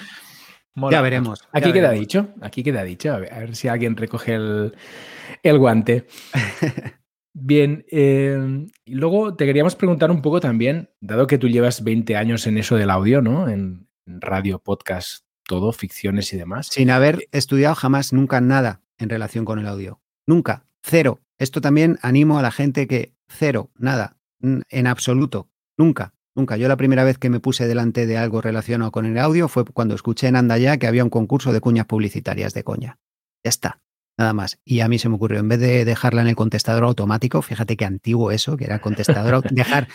Ya 0.91 1.01
veremos. 1.01 1.43
Aquí 1.53 1.73
queda 1.73 1.91
dicho, 1.91 2.29
aquí 2.41 2.63
queda 2.63 2.85
dicho. 2.85 3.13
A 3.13 3.19
ver, 3.19 3.57
si 3.57 3.69
alguien 3.69 3.97
recoge 3.97 4.35
el, 4.35 5.59
guante. 5.59 6.07
Bien, 7.39 7.85
eh, 7.91 8.67
y 8.87 8.95
luego 8.95 9.35
te 9.35 9.45
queríamos 9.45 9.77
preguntar 9.77 10.11
un 10.11 10.23
poco 10.23 10.41
también, 10.41 10.91
dado 11.01 11.27
que 11.27 11.37
tú 11.37 11.49
llevas 11.49 11.85
20 11.85 12.17
años 12.17 12.47
en 12.47 12.57
eso 12.57 12.77
del 12.77 12.89
audio, 12.89 13.21
¿no? 13.21 13.49
En, 13.49 13.87
radio, 14.07 14.61
podcast, 14.61 15.27
todo, 15.43 15.73
ficciones 15.73 16.33
y 16.33 16.37
demás. 16.37 16.69
Sin 16.69 16.91
haber 16.91 17.29
estudiado 17.33 17.75
jamás, 17.75 18.13
nunca 18.13 18.41
nada 18.41 18.83
en 18.99 19.09
relación 19.09 19.45
con 19.45 19.59
el 19.59 19.67
audio. 19.67 20.01
Nunca, 20.27 20.65
cero. 20.83 21.21
Esto 21.39 21.61
también 21.61 21.99
animo 22.03 22.39
a 22.39 22.43
la 22.43 22.53
gente 22.53 22.87
que 22.87 23.15
cero, 23.29 23.71
nada, 23.77 24.17
en 24.41 24.87
absoluto, 24.87 25.51
nunca. 25.77 26.16
Nunca. 26.37 26.59
Yo 26.59 26.69
la 26.69 26.77
primera 26.77 27.03
vez 27.03 27.17
que 27.17 27.31
me 27.31 27.41
puse 27.41 27.67
delante 27.67 28.07
de 28.07 28.19
algo 28.19 28.43
relacionado 28.43 28.93
con 28.93 29.07
el 29.07 29.19
audio 29.19 29.49
fue 29.49 29.65
cuando 29.65 29.95
escuché 29.95 30.29
en 30.29 30.37
Andaya 30.37 30.77
que 30.77 30.87
había 30.87 31.03
un 31.03 31.09
concurso 31.09 31.51
de 31.51 31.63
cuñas 31.63 31.87
publicitarias 31.87 32.53
de 32.53 32.63
coña. 32.63 32.99
Ya 33.43 33.49
está, 33.49 33.81
nada 34.19 34.35
más. 34.35 34.59
Y 34.63 34.81
a 34.81 34.89
mí 34.89 34.99
se 34.99 35.09
me 35.09 35.15
ocurrió, 35.15 35.41
en 35.41 35.49
vez 35.49 35.61
de 35.61 35.87
dejarla 35.87 36.21
en 36.21 36.29
el 36.29 36.37
contestador 36.37 36.85
automático, 36.85 37.41
fíjate 37.41 37.79
qué 37.79 37.87
antiguo 37.87 38.33
eso, 38.33 38.59
que 38.59 38.65
era 38.65 38.81
contestador, 38.81 39.43
dejar 39.51 39.89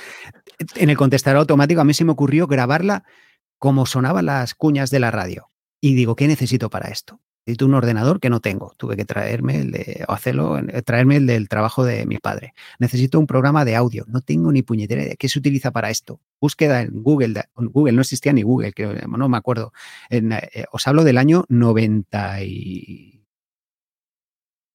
en 0.75 0.89
el 0.89 0.97
contestador 0.97 1.37
automático, 1.37 1.79
a 1.79 1.85
mí 1.85 1.93
se 1.93 2.05
me 2.05 2.11
ocurrió 2.11 2.47
grabarla 2.47 3.03
como 3.59 3.85
sonaban 3.85 4.25
las 4.25 4.55
cuñas 4.55 4.89
de 4.89 4.99
la 4.99 5.11
radio. 5.11 5.47
Y 5.79 5.93
digo, 5.93 6.15
¿qué 6.15 6.27
necesito 6.27 6.71
para 6.71 6.89
esto? 6.89 7.21
Necesito 7.45 7.65
un 7.65 7.73
ordenador 7.73 8.19
que 8.19 8.29
no 8.29 8.39
tengo. 8.39 8.73
Tuve 8.77 8.95
que 8.95 9.05
traerme 9.05 9.59
el 9.61 9.71
de, 9.71 10.05
o 10.07 10.11
hacerlo, 10.11 10.59
eh, 10.59 10.81
traerme 10.83 11.17
el 11.17 11.25
del 11.25 11.49
trabajo 11.49 11.83
de 11.83 12.05
mi 12.05 12.17
padre. 12.17 12.53
Necesito 12.77 13.19
un 13.19 13.25
programa 13.25 13.65
de 13.65 13.75
audio. 13.75 14.05
No 14.07 14.21
tengo 14.21 14.51
ni 14.51 14.61
puñetera 14.61 15.03
idea. 15.03 15.15
¿Qué 15.15 15.27
se 15.27 15.39
utiliza 15.39 15.71
para 15.71 15.89
esto? 15.89 16.19
Búsqueda 16.39 16.81
en 16.81 17.01
Google. 17.01 17.43
Google 17.55 17.93
no 17.93 18.01
existía 18.01 18.31
ni 18.31 18.43
Google, 18.43 18.73
que 18.73 18.85
no 19.07 19.29
me 19.29 19.37
acuerdo. 19.37 19.73
Eh, 20.09 20.21
os 20.71 20.87
hablo 20.87 21.03
del 21.03 21.17
año 21.17 21.45
90 21.49 22.43
y 22.43 23.25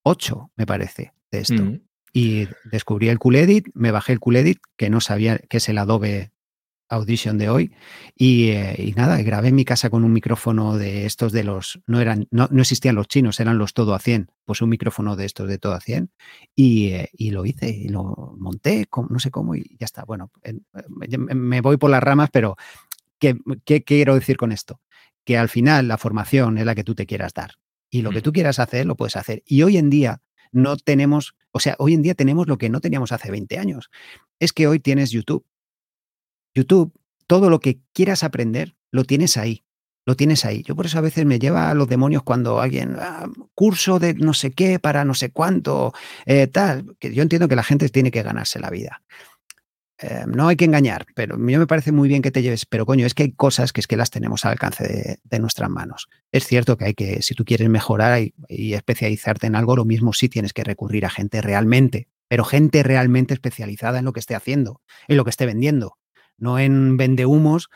8, 0.03 0.53
me 0.57 0.67
parece, 0.67 1.13
de 1.31 1.41
esto. 1.41 1.63
Mm. 1.63 1.81
Y 2.13 2.49
descubrí 2.65 3.09
el 3.09 3.19
Cool 3.19 3.37
Edit, 3.37 3.69
me 3.75 3.91
bajé 3.91 4.13
el 4.13 4.21
Cool 4.21 4.37
Edit, 4.37 4.59
que 4.77 4.89
no 4.89 5.01
sabía 5.01 5.39
que 5.39 5.59
es 5.59 5.69
el 5.69 5.79
Adobe 5.79 6.31
Audition 6.89 7.37
de 7.39 7.49
hoy. 7.49 7.73
Y, 8.17 8.51
eh, 8.51 8.75
y 8.79 8.93
nada, 8.93 9.21
grabé 9.23 9.49
en 9.49 9.55
mi 9.57 9.65
casa 9.65 9.91
con 9.91 10.05
un 10.05 10.13
micrófono 10.13 10.77
de 10.79 11.05
estos 11.07 11.33
de 11.33 11.43
los. 11.45 11.81
No 11.87 12.01
eran, 12.01 12.29
no, 12.31 12.49
no 12.51 12.63
existían 12.63 12.95
los 12.95 13.09
chinos, 13.09 13.41
eran 13.41 13.59
los 13.59 13.75
todo 13.75 13.95
a 13.95 13.99
100. 13.99 14.31
Pues 14.45 14.63
un 14.63 14.69
micrófono 14.71 15.17
de 15.17 15.25
estos 15.25 15.49
de 15.49 15.59
todo 15.59 15.73
a 15.73 15.81
100. 15.81 16.11
Y, 16.55 16.89
eh, 16.91 17.11
y 17.13 17.31
lo 17.31 17.45
hice, 17.45 17.69
y 17.71 17.89
lo 17.89 18.35
monté, 18.39 18.87
com- 18.87 19.09
no 19.11 19.19
sé 19.19 19.31
cómo, 19.31 19.55
y 19.57 19.77
ya 19.81 19.85
está. 19.85 20.05
Bueno, 20.05 20.31
en- 20.43 20.65
eh, 20.75 21.19
me 21.19 21.61
voy 21.61 21.77
por 21.77 21.91
las 21.91 22.03
ramas, 22.03 22.31
pero 22.33 22.57
¿qué, 23.19 23.37
qué 23.65 23.83
quiero 23.83 24.15
decir 24.15 24.37
con 24.37 24.53
esto? 24.53 24.81
Que 25.25 25.37
al 25.39 25.49
final 25.49 25.89
la 25.89 25.99
formación 25.99 26.57
es 26.59 26.65
la 26.67 26.75
que 26.77 26.85
tú 26.85 26.95
te 26.95 27.07
quieras 27.07 27.35
dar. 27.35 27.53
Y 27.91 28.03
lo 28.03 28.11
que 28.11 28.19
Mm. 28.21 28.23
tú 28.23 28.33
quieras 28.33 28.59
hacer, 28.59 28.87
lo 28.87 28.95
puedes 28.97 29.17
hacer. 29.17 29.43
Y 29.47 29.63
hoy 29.63 29.77
en 29.77 29.91
día 29.91 30.21
no 30.53 30.77
tenemos, 30.77 31.35
o 31.51 31.59
sea, 31.61 31.75
hoy 31.79 31.95
en 31.95 32.03
día 32.03 32.15
tenemos 32.15 32.47
lo 32.47 32.59
que 32.59 32.71
no 32.71 32.81
teníamos 32.81 33.11
hace 33.13 33.31
20 33.31 33.59
años. 33.59 33.91
Es 34.39 34.53
que 34.53 34.67
hoy 34.69 34.79
tienes 34.81 35.11
YouTube. 35.11 35.45
YouTube, 36.57 36.93
todo 37.27 37.51
lo 37.51 37.61
que 37.61 37.81
quieras 37.93 38.25
aprender, 38.25 38.77
lo 38.91 39.05
tienes 39.05 39.37
ahí. 39.37 39.65
Lo 40.07 40.15
tienes 40.17 40.45
ahí. 40.45 40.63
Yo 40.63 40.77
por 40.77 40.87
eso 40.87 40.99
a 40.99 41.03
veces 41.03 41.27
me 41.27 41.39
lleva 41.39 41.69
a 41.69 41.75
los 41.75 41.89
demonios 41.89 42.23
cuando 42.23 42.61
alguien, 42.61 42.97
"Ah, 42.99 43.29
curso 43.55 43.99
de 43.99 44.15
no 44.15 44.35
sé 44.35 44.53
qué 44.53 44.79
para 44.79 45.05
no 45.05 45.15
sé 45.15 45.33
cuánto, 45.33 45.93
eh, 46.27 46.47
tal, 46.47 46.97
que 47.01 47.13
yo 47.13 47.23
entiendo 47.23 47.49
que 47.49 47.57
la 47.57 47.65
gente 47.65 47.89
tiene 47.89 48.11
que 48.13 48.23
ganarse 48.23 48.61
la 48.61 48.71
vida. 48.71 49.03
Eh, 49.99 50.25
no 50.27 50.49
hay 50.49 50.57
que 50.57 50.67
engañar, 50.67 51.07
pero 51.15 51.37
a 51.37 51.39
mí 51.39 51.57
me 51.57 51.67
parece 51.67 51.91
muy 51.91 52.09
bien 52.09 52.23
que 52.23 52.31
te 52.31 52.43
lleves, 52.43 52.67
pero 52.67 52.87
coño, 52.87 53.07
es 53.07 53.15
que 53.15 53.25
hay 53.25 53.33
cosas 53.33 53.73
que 53.73 53.81
es 53.81 53.87
que 53.87 53.97
las 53.97 54.11
tenemos 54.11 54.45
al 54.45 54.53
alcance 54.53 55.19
de, 55.25 55.39
nuestras 55.41 55.71
manos. 55.71 56.09
Es 56.33 56.47
cierto 56.47 56.77
que 56.77 56.85
hay 56.87 56.95
que, 56.95 57.23
si 57.23 57.35
tú 57.35 57.45
quieres 57.45 57.69
mejorar 57.69 58.21
y, 58.21 58.35
y 58.49 58.75
especializarte 58.75 59.47
en 59.47 59.57
algo, 59.57 59.75
lo 59.75 59.85
mismo 59.85 60.13
sí 60.13 60.29
tienes 60.29 60.53
que 60.53 60.65
recurrir 60.65 61.07
a 61.07 61.11
gente 61.11 61.41
realmente, 61.43 62.09
pero 62.29 62.45
gente 62.45 62.83
realmente 62.83 63.35
especializada 63.35 63.99
en 63.99 64.05
lo 64.05 64.13
que 64.13 64.21
esté 64.21 64.35
haciendo, 64.35 64.83
en 65.09 65.17
lo 65.17 65.25
que 65.25 65.31
esté 65.31 65.47
vendiendo, 65.47 65.97
no 66.39 66.59
en 66.59 66.97
vendehumos 66.97 67.69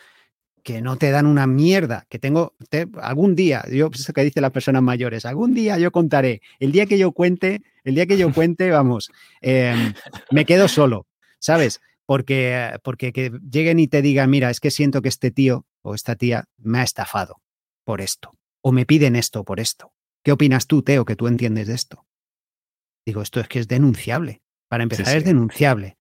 que 0.63 0.83
no 0.83 0.97
te 0.97 1.11
dan 1.11 1.27
una 1.27 1.47
mierda, 1.47 2.07
que 2.11 2.19
tengo, 2.19 2.55
te- 2.69 2.87
algún 3.01 3.35
día, 3.35 3.65
yo 3.73 3.91
eso 3.93 4.13
que 4.13 4.23
dicen 4.25 4.43
las 4.43 4.53
personas 4.53 4.83
mayores, 4.83 5.25
algún 5.25 5.55
día 5.55 5.79
yo 5.79 5.91
contaré, 5.91 6.43
el 6.59 6.71
día 6.71 6.85
que 6.87 6.99
yo 6.99 7.13
cuente, 7.13 7.63
el 7.83 7.95
día 7.95 8.07
que 8.07 8.19
yo 8.19 8.31
cuente, 8.35 8.71
vamos, 8.71 9.11
em, 9.41 9.95
me 10.31 10.45
quedo 10.45 10.69
solo, 10.69 11.07
¿sabes? 11.39 11.81
Porque, 12.05 12.73
porque 12.83 13.13
que 13.13 13.33
lleguen 13.51 13.79
y 13.79 13.89
te 13.89 14.03
digan, 14.03 14.29
mira, 14.31 14.51
es 14.51 14.61
que 14.61 14.71
siento 14.71 15.01
que 15.01 15.09
este 15.09 15.31
tío 15.31 15.65
o 15.83 15.95
esta 15.95 16.15
tía 16.17 16.45
me 16.59 16.81
ha 16.81 16.83
estafado 16.83 17.41
por 17.85 18.01
esto, 18.01 18.33
o 18.61 18.73
me 18.73 18.85
piden 18.85 19.17
esto 19.17 19.45
por 19.45 19.61
esto. 19.61 19.93
¿Qué 20.23 20.33
opinas 20.33 20.67
tú, 20.67 20.83
Teo, 20.83 21.07
que 21.07 21.17
tú 21.17 21.27
entiendes 21.27 21.69
de 21.69 21.75
esto? 21.75 22.05
Digo, 23.07 23.23
esto 23.23 23.41
es 23.41 23.49
que 23.49 23.61
es 23.61 23.69
denunciable. 23.69 24.43
Para 24.69 24.83
empezar, 24.83 25.07
sí. 25.07 25.17
es 25.17 25.25
denunciable. 25.25 25.97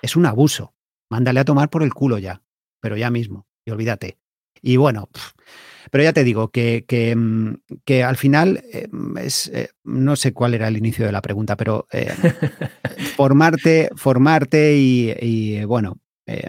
Es 0.00 0.14
un 0.14 0.26
abuso. 0.26 0.75
Mándale 1.08 1.40
a 1.40 1.44
tomar 1.44 1.70
por 1.70 1.82
el 1.82 1.94
culo 1.94 2.18
ya, 2.18 2.42
pero 2.80 2.96
ya 2.96 3.10
mismo, 3.10 3.46
y 3.64 3.70
olvídate. 3.70 4.18
Y 4.62 4.76
bueno, 4.76 5.08
pero 5.90 6.04
ya 6.04 6.12
te 6.12 6.24
digo 6.24 6.48
que, 6.48 6.84
que, 6.86 7.14
mm, 7.14 7.54
que 7.84 8.02
al 8.02 8.16
final 8.16 8.64
eh, 8.72 8.88
es, 9.20 9.48
eh, 9.48 9.70
no 9.84 10.16
sé 10.16 10.32
cuál 10.32 10.54
era 10.54 10.68
el 10.68 10.76
inicio 10.76 11.06
de 11.06 11.12
la 11.12 11.22
pregunta, 11.22 11.56
pero 11.56 11.86
eh, 11.92 12.12
formarte, 13.16 13.90
formarte 13.96 14.76
y, 14.76 15.14
y, 15.20 15.64
bueno, 15.64 16.00
eh, 16.26 16.48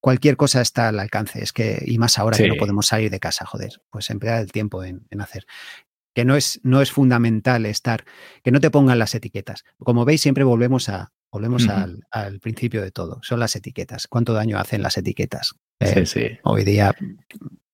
cualquier 0.00 0.36
cosa 0.36 0.60
está 0.60 0.88
al 0.88 1.00
alcance. 1.00 1.42
Es 1.42 1.52
que, 1.52 1.82
y 1.86 1.98
más 1.98 2.18
ahora 2.18 2.36
que 2.36 2.48
no 2.48 2.56
podemos 2.56 2.86
salir 2.86 3.10
de 3.10 3.20
casa, 3.20 3.46
joder, 3.46 3.80
pues 3.90 4.10
emplear 4.10 4.40
el 4.40 4.52
tiempo 4.52 4.84
en, 4.84 5.06
en 5.10 5.20
hacer. 5.20 5.46
Que 6.14 6.24
no 6.24 6.36
es, 6.36 6.60
no 6.62 6.80
es 6.80 6.92
fundamental 6.92 7.66
estar, 7.66 8.04
que 8.44 8.52
no 8.52 8.60
te 8.60 8.70
pongan 8.70 8.98
las 8.98 9.14
etiquetas. 9.14 9.64
Como 9.78 10.04
veis, 10.04 10.20
siempre 10.20 10.44
volvemos 10.44 10.88
a, 10.88 11.12
volvemos 11.34 11.68
al, 11.68 12.04
al 12.12 12.38
principio 12.38 12.80
de 12.80 12.90
todo. 12.92 13.18
Son 13.22 13.40
las 13.40 13.56
etiquetas. 13.56 14.06
¿Cuánto 14.06 14.32
daño 14.32 14.56
hacen 14.58 14.82
las 14.82 14.96
etiquetas? 14.96 15.54
Sí, 15.80 15.98
Eh, 16.00 16.06
sí. 16.06 16.26
Hoy 16.44 16.62
día, 16.64 16.94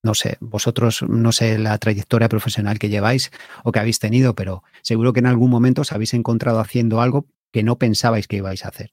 no 0.02 0.14
sé, 0.14 0.38
vosotros, 0.40 1.02
no 1.06 1.30
sé 1.30 1.58
la 1.58 1.76
trayectoria 1.76 2.28
profesional 2.30 2.78
que 2.78 2.88
lleváis 2.88 3.30
o 3.62 3.70
que 3.70 3.78
habéis 3.78 3.98
tenido, 3.98 4.34
pero 4.34 4.62
seguro 4.82 5.12
que 5.12 5.20
en 5.20 5.26
algún 5.26 5.50
momento 5.50 5.82
os 5.82 5.92
habéis 5.92 6.14
encontrado 6.14 6.58
haciendo 6.58 7.02
algo 7.02 7.26
que 7.52 7.62
no 7.62 7.76
pensabais 7.76 8.26
que 8.26 8.36
ibais 8.36 8.64
a 8.64 8.68
hacer 8.68 8.92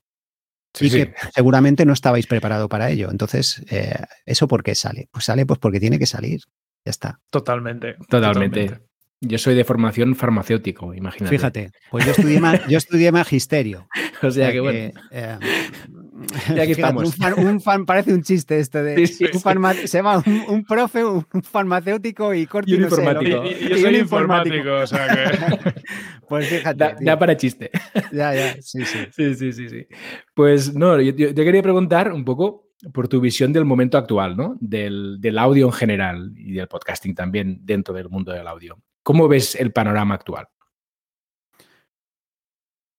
Sí, 0.74 0.88
y 0.88 0.90
sí. 0.90 0.98
que 0.98 1.14
seguramente 1.34 1.86
no 1.86 1.94
estabais 1.94 2.28
preparado 2.28 2.68
para 2.68 2.90
ello. 2.92 3.10
Entonces, 3.10 3.64
eh, 3.70 3.96
¿eso 4.26 4.48
por 4.50 4.64
qué 4.64 4.76
sale? 4.76 5.08
Pues 5.12 5.24
sale 5.26 5.46
pues 5.46 5.60
porque 5.60 5.80
tiene 5.80 5.98
que 5.98 6.06
salir. 6.06 6.42
Ya 6.86 6.90
está. 6.92 7.20
Totalmente. 7.32 7.96
Totalmente. 8.10 8.87
Yo 9.22 9.38
soy 9.40 9.56
de 9.56 9.64
formación 9.64 10.16
farmacéutico, 10.16 10.94
imagínate. 10.94 11.36
Fíjate, 11.36 11.72
pues 11.90 12.06
yo 12.06 12.12
estudié, 12.12 12.40
ma- 12.40 12.68
yo 12.68 12.78
estudié 12.78 13.12
magisterio. 13.12 13.88
O 14.24 14.32
sea 14.32 14.48
que 14.48 14.54
que, 14.54 14.60
bueno. 14.62 14.80
eh, 15.12 15.38
Ya 16.50 16.66
que 16.66 16.74
fíjate, 16.74 16.82
estamos. 16.82 17.04
Un, 17.06 17.12
fan, 17.14 17.34
un 17.48 17.62
fan- 17.62 17.86
parece 17.86 18.12
un 18.12 18.24
chiste 18.24 18.60
este 18.60 18.82
de 18.82 18.96
Sí, 19.06 19.14
sí, 19.14 19.26
un 19.26 19.74
sí. 19.74 19.88
se 19.88 19.98
llama 20.00 20.24
un, 20.26 20.44
un 20.48 20.66
profe, 20.66 21.06
un 21.06 21.24
farmacéutico 21.44 22.34
y 22.34 22.48
corti 22.48 22.72
Y 22.72 22.76
un 22.76 22.82
no 22.82 22.90
sé, 22.90 22.96
lo 22.96 23.02
informático. 23.22 23.44
Y- 23.46 23.70
yo 23.70 23.76
y 23.76 23.80
soy 23.82 23.90
un 23.94 24.00
informático, 24.02 24.72
o 24.74 24.88
sea 24.88 25.08
que. 25.08 25.74
Pues 26.28 26.50
fíjate, 26.50 26.96
Da, 27.02 27.18
para 27.20 27.38
chiste. 27.38 27.70
ya, 28.12 28.34
ya, 28.36 28.56
sí, 28.62 28.84
sí. 28.86 28.98
Sí, 29.12 29.34
sí, 29.36 29.54
sí, 29.54 29.70
sí. 29.70 29.88
Pues 30.34 30.74
no, 30.76 31.00
yo, 31.00 31.14
yo 31.16 31.34
te 31.34 31.46
quería 31.46 31.62
preguntar 31.64 32.12
un 32.12 32.26
poco 32.26 32.68
por 32.94 33.08
tu 33.08 33.22
visión 33.22 33.54
del 33.54 33.64
momento 33.66 33.98
actual, 33.98 34.36
¿no? 34.36 34.58
Del, 34.60 35.18
del 35.22 35.38
audio 35.38 35.68
en 35.68 35.72
general 35.74 36.34
y 36.36 36.52
del 36.54 36.68
podcasting 36.68 37.16
también 37.16 37.60
dentro 37.64 37.94
del 37.94 38.10
mundo 38.10 38.34
del 38.34 38.46
audio. 38.48 38.78
¿Cómo 39.08 39.30
ves 39.30 39.56
el 39.56 39.72
panorama 39.72 40.16
actual? 40.16 40.48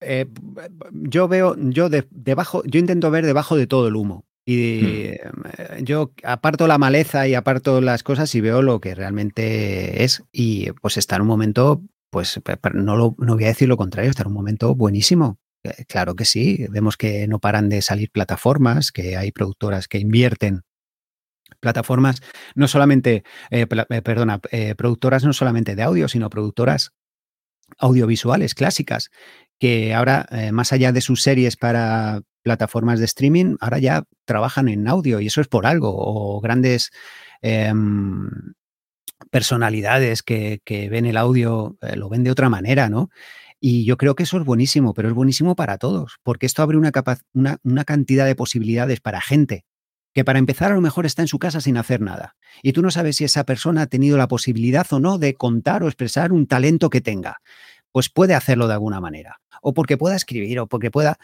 Eh, 0.01 0.25
yo 0.91 1.29
veo, 1.29 1.55
yo 1.59 1.91
de- 1.91 2.09
debajo, 2.11 2.63
yo 2.65 2.81
intento 2.81 3.11
ver 3.11 3.27
debajo 3.27 3.57
de 3.59 3.67
todo 3.67 3.89
el 3.89 3.95
humo. 3.97 4.25
Y 4.47 5.05
eh, 5.09 5.21
yo 5.83 6.13
aparto 6.23 6.67
la 6.67 6.79
maleza 6.79 7.29
y 7.29 7.35
aparto 7.35 7.83
las 7.83 8.03
cosas 8.03 8.35
y 8.35 8.41
veo 8.41 8.63
lo 8.63 8.81
que 8.81 8.95
realmente 8.95 10.03
es. 10.03 10.23
Y 10.33 10.73
pues 10.81 10.97
está 10.97 11.17
en 11.17 11.23
un 11.23 11.29
momento, 11.29 11.83
pues 12.11 12.41
no, 12.73 12.97
lo, 12.97 13.15
no 13.19 13.35
voy 13.35 13.45
a 13.45 13.49
decir 13.49 13.69
lo 13.69 13.77
contrario, 13.77 14.09
está 14.09 14.23
en 14.23 14.29
un 14.29 14.33
momento 14.35 14.75
buenísimo. 14.75 15.39
Eh, 15.63 15.85
Claro 15.87 16.15
que 16.15 16.25
sí, 16.25 16.65
vemos 16.71 16.97
que 16.97 17.29
no 17.29 17.39
paran 17.39 17.69
de 17.69 17.83
salir 17.83 18.11
plataformas, 18.11 18.93
que 18.93 19.19
hay 19.19 19.31
productoras 19.31 19.89
que 19.89 19.99
invierten 19.99 20.63
plataformas, 21.61 22.23
no 22.55 22.69
solamente, 22.69 23.25
eh, 23.51 23.67
eh, 23.91 24.03
perdona, 24.03 24.41
eh, 24.51 24.75
productoras 24.75 25.25
no 25.25 25.33
solamente 25.33 25.75
de 25.75 25.83
audio, 25.83 26.09
sino 26.09 26.31
productoras 26.31 26.93
audiovisuales 27.79 28.55
clásicas, 28.55 29.11
que 29.59 29.93
ahora, 29.93 30.27
más 30.53 30.73
allá 30.73 30.93
de 30.93 31.01
sus 31.01 31.21
series 31.21 31.57
para 31.57 32.23
plataformas 32.43 32.99
de 32.99 33.05
streaming, 33.05 33.57
ahora 33.61 33.79
ya 33.79 34.05
trabajan 34.25 34.69
en 34.69 34.89
audio 34.89 35.21
y 35.21 35.27
eso 35.27 35.41
es 35.43 35.49
por 35.49 35.67
algo, 35.67 35.93
o 35.95 36.41
grandes 36.41 36.91
em, 37.43 38.31
personalidades 39.31 40.23
que, 40.23 40.61
que 40.65 40.89
ven 40.89 41.05
el 41.05 41.19
audio, 41.19 41.77
lo 41.95 42.09
ven 42.09 42.25
de 42.25 42.31
otra 42.31 42.49
manera, 42.49 42.89
¿no? 42.89 43.11
Y 43.61 43.85
yo 43.85 43.99
creo 43.99 44.15
que 44.15 44.23
eso 44.23 44.39
es 44.39 44.45
buenísimo, 44.45 44.95
pero 44.95 45.09
es 45.09 45.15
buenísimo 45.15 45.57
para 45.57 45.77
todos, 45.77 46.19
porque 46.23 46.47
esto 46.47 46.63
abre 46.63 46.79
una, 46.79 46.93
una 47.65 47.85
cantidad 47.85 48.25
de 48.25 48.37
posibilidades 48.37 49.01
para 49.01 49.21
gente 49.21 49.67
que 50.19 50.25
para 50.25 50.41
empezar 50.41 50.73
a 50.73 50.75
lo 50.75 50.81
mejor 50.81 51.07
está 51.07 51.23
en 51.23 51.29
su 51.29 51.39
casa 51.39 51.61
sin 51.61 51.77
hacer 51.77 52.01
nada. 52.01 52.35
Y 52.61 52.73
tú 52.73 52.83
no 52.83 52.91
sabes 52.91 53.15
si 53.15 53.25
esa 53.25 53.45
persona 53.45 53.83
ha 53.83 53.87
tenido 53.87 54.19
la 54.19 54.27
posibilidad 54.27 54.85
o 54.91 54.99
no 54.99 55.17
de 55.17 55.35
contar 55.35 55.85
o 55.85 55.87
expresar 55.87 56.33
un 56.33 56.49
talento 56.49 56.91
que 56.91 57.01
tenga. 57.01 57.41
Pues 57.93 58.09
puede 58.09 58.35
hacerlo 58.35 58.67
de 58.67 58.73
alguna 58.73 59.01
manera. 59.01 59.37
O 59.63 59.75
porque 59.75 59.97
pueda 59.97 60.17
escribir, 60.17 60.59
o 60.59 60.67
porque 60.67 60.91
pueda, 60.91 61.21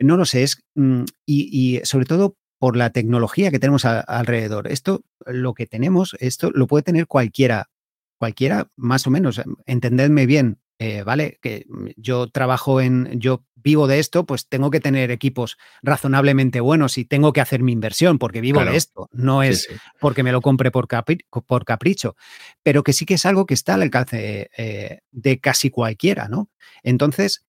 no 0.00 0.16
lo 0.16 0.24
sé, 0.24 0.42
es, 0.42 0.60
mm, 0.74 1.04
y, 1.24 1.76
y 1.76 1.84
sobre 1.84 2.04
todo 2.04 2.34
por 2.58 2.76
la 2.76 2.90
tecnología 2.90 3.52
que 3.52 3.60
tenemos 3.60 3.84
alrededor. 3.84 4.66
Esto, 4.66 5.04
lo 5.24 5.54
que 5.54 5.68
tenemos, 5.68 6.16
esto 6.18 6.50
lo 6.50 6.66
puede 6.66 6.82
tener 6.82 7.06
cualquiera, 7.06 7.70
cualquiera 8.18 8.72
más 8.74 9.06
o 9.06 9.10
menos. 9.10 9.40
Entendedme 9.66 10.26
bien, 10.26 10.58
eh, 10.82 11.02
¿vale? 11.04 11.38
Que 11.40 11.66
yo 11.96 12.26
trabajo 12.28 12.80
en, 12.80 13.18
yo 13.20 13.44
vivo 13.54 13.86
de 13.86 14.00
esto, 14.00 14.26
pues 14.26 14.48
tengo 14.48 14.70
que 14.70 14.80
tener 14.80 15.12
equipos 15.12 15.56
razonablemente 15.82 16.58
buenos 16.60 16.98
y 16.98 17.04
tengo 17.04 17.32
que 17.32 17.40
hacer 17.40 17.62
mi 17.62 17.70
inversión 17.70 18.18
porque 18.18 18.40
vivo 18.40 18.56
Claro. 18.58 18.72
de 18.72 18.76
esto. 18.78 19.08
No 19.12 19.42
es 19.44 19.62
sí. 19.62 19.74
porque 20.00 20.24
me 20.24 20.32
lo 20.32 20.40
compre 20.40 20.70
por, 20.72 20.88
capri- 20.88 21.24
por 21.46 21.64
capricho, 21.64 22.16
pero 22.64 22.82
que 22.82 22.92
sí 22.92 23.06
que 23.06 23.14
es 23.14 23.24
algo 23.24 23.46
que 23.46 23.54
está 23.54 23.74
al 23.74 23.82
alcance 23.82 24.50
eh, 24.56 24.98
de 25.12 25.38
casi 25.38 25.70
cualquiera, 25.70 26.26
¿no? 26.28 26.50
Entonces, 26.82 27.44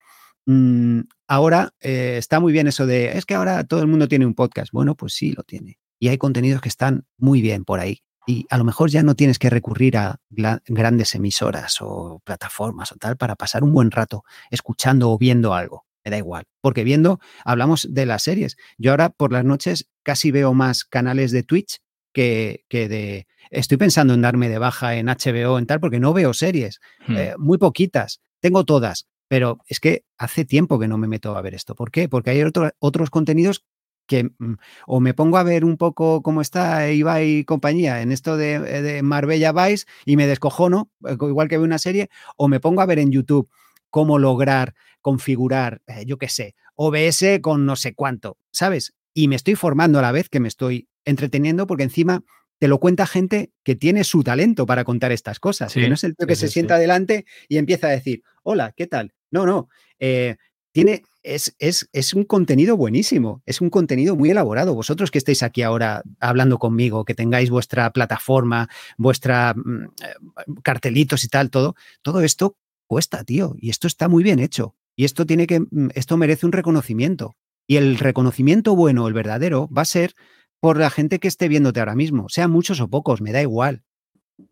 mm, 0.46 1.00
ahora 1.26 1.74
eh, 1.80 2.14
está 2.18 2.38
muy 2.38 2.52
bien 2.52 2.68
eso 2.68 2.86
de, 2.86 3.18
es 3.18 3.26
que 3.26 3.34
ahora 3.34 3.64
todo 3.64 3.80
el 3.80 3.88
mundo 3.88 4.06
tiene 4.06 4.24
un 4.26 4.34
podcast. 4.34 4.70
Bueno, 4.72 4.94
pues 4.94 5.14
sí, 5.14 5.32
lo 5.32 5.42
tiene. 5.42 5.78
Y 5.98 6.08
hay 6.08 6.18
contenidos 6.18 6.60
que 6.60 6.68
están 6.68 7.06
muy 7.18 7.40
bien 7.40 7.64
por 7.64 7.80
ahí. 7.80 8.02
Y 8.26 8.46
a 8.50 8.58
lo 8.58 8.64
mejor 8.64 8.90
ya 8.90 9.02
no 9.02 9.14
tienes 9.14 9.38
que 9.38 9.50
recurrir 9.50 9.96
a 9.96 10.20
grandes 10.30 11.14
emisoras 11.14 11.76
o 11.80 12.20
plataformas 12.24 12.92
o 12.92 12.96
tal 12.96 13.16
para 13.16 13.36
pasar 13.36 13.62
un 13.62 13.72
buen 13.72 13.90
rato 13.90 14.24
escuchando 14.50 15.10
o 15.10 15.18
viendo 15.18 15.54
algo. 15.54 15.84
Me 16.04 16.10
da 16.10 16.18
igual. 16.18 16.44
Porque 16.60 16.84
viendo, 16.84 17.18
hablamos 17.44 17.88
de 17.90 18.06
las 18.06 18.22
series. 18.22 18.56
Yo 18.78 18.90
ahora 18.90 19.10
por 19.10 19.32
las 19.32 19.44
noches 19.44 19.88
casi 20.02 20.30
veo 20.30 20.54
más 20.54 20.84
canales 20.84 21.32
de 21.32 21.42
Twitch 21.42 21.80
que, 22.12 22.64
que 22.68 22.88
de... 22.88 23.26
Estoy 23.50 23.76
pensando 23.76 24.14
en 24.14 24.22
darme 24.22 24.48
de 24.48 24.58
baja 24.58 24.96
en 24.96 25.06
HBO, 25.06 25.58
en 25.58 25.66
tal, 25.66 25.80
porque 25.80 26.00
no 26.00 26.12
veo 26.12 26.32
series. 26.32 26.80
Hmm. 27.06 27.16
Eh, 27.16 27.34
muy 27.38 27.58
poquitas. 27.58 28.20
Tengo 28.40 28.64
todas, 28.64 29.06
pero 29.28 29.58
es 29.66 29.80
que 29.80 30.04
hace 30.18 30.44
tiempo 30.44 30.78
que 30.78 30.88
no 30.88 30.98
me 30.98 31.08
meto 31.08 31.36
a 31.36 31.42
ver 31.42 31.54
esto. 31.54 31.74
¿Por 31.74 31.90
qué? 31.90 32.08
Porque 32.08 32.30
hay 32.30 32.42
otros 32.78 33.10
contenidos 33.10 33.64
que 34.06 34.24
mm, 34.38 34.54
o 34.86 35.00
me 35.00 35.14
pongo 35.14 35.38
a 35.38 35.42
ver 35.42 35.64
un 35.64 35.76
poco 35.76 36.22
cómo 36.22 36.40
está 36.40 36.90
Ibai 36.90 37.38
y 37.38 37.44
compañía 37.44 38.02
en 38.02 38.12
esto 38.12 38.36
de, 38.36 38.58
de 38.58 39.02
Marbella 39.02 39.52
Vice 39.52 39.86
y 40.04 40.16
me 40.16 40.26
descojono, 40.26 40.90
eh, 41.06 41.16
igual 41.20 41.48
que 41.48 41.56
veo 41.56 41.64
una 41.64 41.78
serie, 41.78 42.08
o 42.36 42.48
me 42.48 42.60
pongo 42.60 42.80
a 42.80 42.86
ver 42.86 42.98
en 42.98 43.10
YouTube 43.10 43.48
cómo 43.90 44.18
lograr 44.18 44.74
configurar, 45.04 45.82
eh, 45.86 46.04
yo 46.06 46.16
qué 46.16 46.30
sé, 46.30 46.54
OBS 46.76 47.40
con 47.42 47.66
no 47.66 47.76
sé 47.76 47.94
cuánto, 47.94 48.38
¿sabes? 48.50 48.94
Y 49.12 49.28
me 49.28 49.36
estoy 49.36 49.54
formando 49.54 49.98
a 49.98 50.02
la 50.02 50.12
vez 50.12 50.30
que 50.30 50.40
me 50.40 50.48
estoy 50.48 50.88
entreteniendo 51.04 51.66
porque 51.66 51.82
encima 51.82 52.24
te 52.58 52.68
lo 52.68 52.80
cuenta 52.80 53.06
gente 53.06 53.52
que 53.62 53.76
tiene 53.76 54.02
su 54.02 54.24
talento 54.24 54.64
para 54.64 54.82
contar 54.84 55.12
estas 55.12 55.40
cosas, 55.40 55.74
que 55.74 55.86
no 55.88 55.94
es 55.94 56.04
el 56.04 56.16
tío 56.16 56.26
que 56.26 56.36
se 56.36 56.48
sienta 56.48 56.76
adelante 56.76 57.26
y 57.48 57.58
empieza 57.58 57.88
a 57.88 57.90
decir, 57.90 58.22
hola, 58.42 58.72
¿qué 58.74 58.86
tal? 58.86 59.12
No, 59.30 59.44
no, 59.44 59.68
eh, 59.98 60.36
tiene, 60.74 61.04
es, 61.22 61.54
es, 61.60 61.88
es, 61.92 62.14
un 62.14 62.24
contenido 62.24 62.76
buenísimo, 62.76 63.42
es 63.46 63.60
un 63.60 63.70
contenido 63.70 64.16
muy 64.16 64.30
elaborado. 64.30 64.74
Vosotros 64.74 65.12
que 65.12 65.18
estáis 65.18 65.44
aquí 65.44 65.62
ahora 65.62 66.02
hablando 66.18 66.58
conmigo, 66.58 67.04
que 67.04 67.14
tengáis 67.14 67.48
vuestra 67.48 67.92
plataforma, 67.92 68.68
vuestra 68.98 69.54
mm, 69.54 69.84
eh, 69.84 70.44
cartelitos 70.64 71.22
y 71.22 71.28
tal, 71.28 71.50
todo, 71.50 71.76
todo 72.02 72.22
esto 72.22 72.56
cuesta, 72.88 73.22
tío, 73.22 73.54
y 73.56 73.70
esto 73.70 73.86
está 73.86 74.08
muy 74.08 74.24
bien 74.24 74.40
hecho. 74.40 74.74
Y 74.96 75.04
esto 75.04 75.24
tiene 75.26 75.46
que, 75.46 75.60
mm, 75.60 75.90
esto 75.94 76.16
merece 76.16 76.44
un 76.44 76.50
reconocimiento. 76.50 77.36
Y 77.68 77.76
el 77.76 77.96
reconocimiento 77.96 78.74
bueno, 78.74 79.06
el 79.06 79.14
verdadero, 79.14 79.68
va 79.68 79.82
a 79.82 79.86
ser 79.86 80.16
por 80.58 80.76
la 80.76 80.90
gente 80.90 81.20
que 81.20 81.28
esté 81.28 81.46
viéndote 81.46 81.78
ahora 81.78 81.94
mismo, 81.94 82.28
sean 82.28 82.50
muchos 82.50 82.80
o 82.80 82.88
pocos, 82.88 83.20
me 83.20 83.30
da 83.30 83.40
igual. 83.40 83.84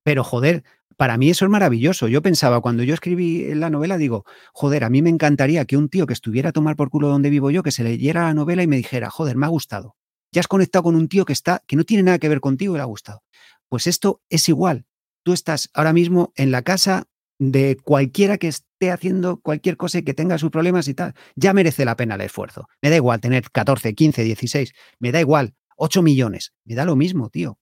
Pero 0.05 0.23
joder, 0.23 0.63
para 0.97 1.17
mí 1.17 1.31
eso 1.31 1.45
es 1.45 1.51
maravilloso. 1.51 2.09
Yo 2.09 2.23
pensaba, 2.23 2.61
cuando 2.61 2.83
yo 2.83 2.95
escribí 2.95 3.55
la 3.55 3.71
novela, 3.71 3.99
digo, 3.99 4.25
joder, 4.53 4.85
a 4.85 4.91
mí 4.91 5.03
me 5.03 5.11
encantaría 5.11 5.65
que 5.65 5.77
un 5.77 5.89
tío 5.89 6.07
que 6.07 6.13
estuviera 6.13 6.51
a 6.51 6.53
tomar 6.53 6.77
por 6.77 6.91
culo 6.91 7.09
donde 7.09 7.31
vivo 7.31 7.51
yo, 7.51 7.63
que 7.63 7.71
se 7.71 7.85
leyera 7.85 8.23
la 8.25 8.35
novela 8.35 8.63
y 8.63 8.67
me 8.67 8.77
dijera, 8.77 9.11
joder, 9.11 9.37
me 9.37 9.47
ha 9.47 9.49
gustado. 9.49 9.97
Ya 10.33 10.41
has 10.41 10.49
conectado 10.49 10.85
con 10.85 10.95
un 10.95 11.09
tío 11.09 11.25
que 11.25 11.33
está, 11.33 11.63
que 11.67 11.77
no 11.77 11.85
tiene 11.85 12.03
nada 12.03 12.19
que 12.19 12.29
ver 12.29 12.41
contigo 12.41 12.75
y 12.75 12.79
le 12.79 12.83
ha 12.83 12.87
gustado. 12.87 13.23
Pues 13.69 13.87
esto 13.87 14.21
es 14.29 14.49
igual. 14.49 14.87
Tú 15.23 15.33
estás 15.33 15.71
ahora 15.75 15.93
mismo 15.93 16.33
en 16.37 16.51
la 16.51 16.63
casa 16.63 17.07
de 17.39 17.77
cualquiera 17.83 18.39
que 18.39 18.49
esté 18.49 18.91
haciendo 18.91 19.41
cualquier 19.41 19.77
cosa 19.77 19.99
y 19.99 20.03
que 20.03 20.15
tenga 20.15 20.39
sus 20.39 20.51
problemas 20.51 20.89
y 20.89 20.95
tal. 20.95 21.15
Ya 21.37 21.53
merece 21.53 21.85
la 21.85 21.97
pena 21.97 22.15
el 22.15 22.21
esfuerzo. 22.23 22.69
Me 22.81 22.91
da 22.91 22.97
igual 22.97 23.21
tener 23.21 23.51
14, 23.51 23.95
15, 23.95 24.25
16. 24.25 24.73
Me 24.99 25.13
da 25.13 25.21
igual. 25.21 25.55
8 25.77 26.03
millones. 26.03 26.53
Me 26.65 26.75
da 26.75 26.85
lo 26.85 26.97
mismo, 26.97 27.29
tío. 27.29 27.59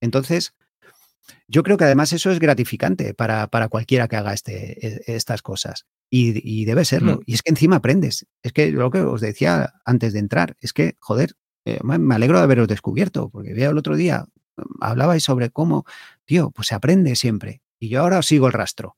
Entonces, 0.00 0.54
yo 1.48 1.62
creo 1.62 1.76
que 1.76 1.84
además 1.84 2.12
eso 2.12 2.30
es 2.30 2.38
gratificante 2.38 3.14
para, 3.14 3.46
para 3.48 3.68
cualquiera 3.68 4.08
que 4.08 4.16
haga 4.16 4.32
este, 4.32 4.86
e, 4.86 5.02
estas 5.06 5.42
cosas. 5.42 5.86
Y, 6.12 6.64
debe 6.64 6.84
serlo. 6.84 7.16
Mm. 7.16 7.20
Y 7.26 7.34
es 7.34 7.42
que 7.42 7.50
encima 7.50 7.76
aprendes. 7.76 8.26
Es 8.42 8.52
que 8.52 8.72
lo 8.72 8.90
que 8.90 9.00
os 9.00 9.20
decía 9.20 9.74
antes 9.84 10.12
de 10.12 10.18
entrar, 10.18 10.56
es 10.60 10.72
que, 10.72 10.96
joder, 10.98 11.34
eh, 11.64 11.78
me 11.82 12.14
alegro 12.14 12.38
de 12.38 12.44
haberos 12.44 12.68
descubierto, 12.68 13.30
porque 13.30 13.54
veo 13.54 13.70
el 13.70 13.78
otro 13.78 13.96
día, 13.96 14.26
mm, 14.56 14.62
hablabais 14.80 15.22
sobre 15.22 15.50
cómo, 15.50 15.84
tío, 16.24 16.50
pues 16.50 16.68
se 16.68 16.74
aprende 16.74 17.14
siempre. 17.14 17.62
Y 17.78 17.88
yo 17.88 18.00
ahora 18.00 18.22
sigo 18.22 18.46
el 18.48 18.52
rastro. 18.52 18.96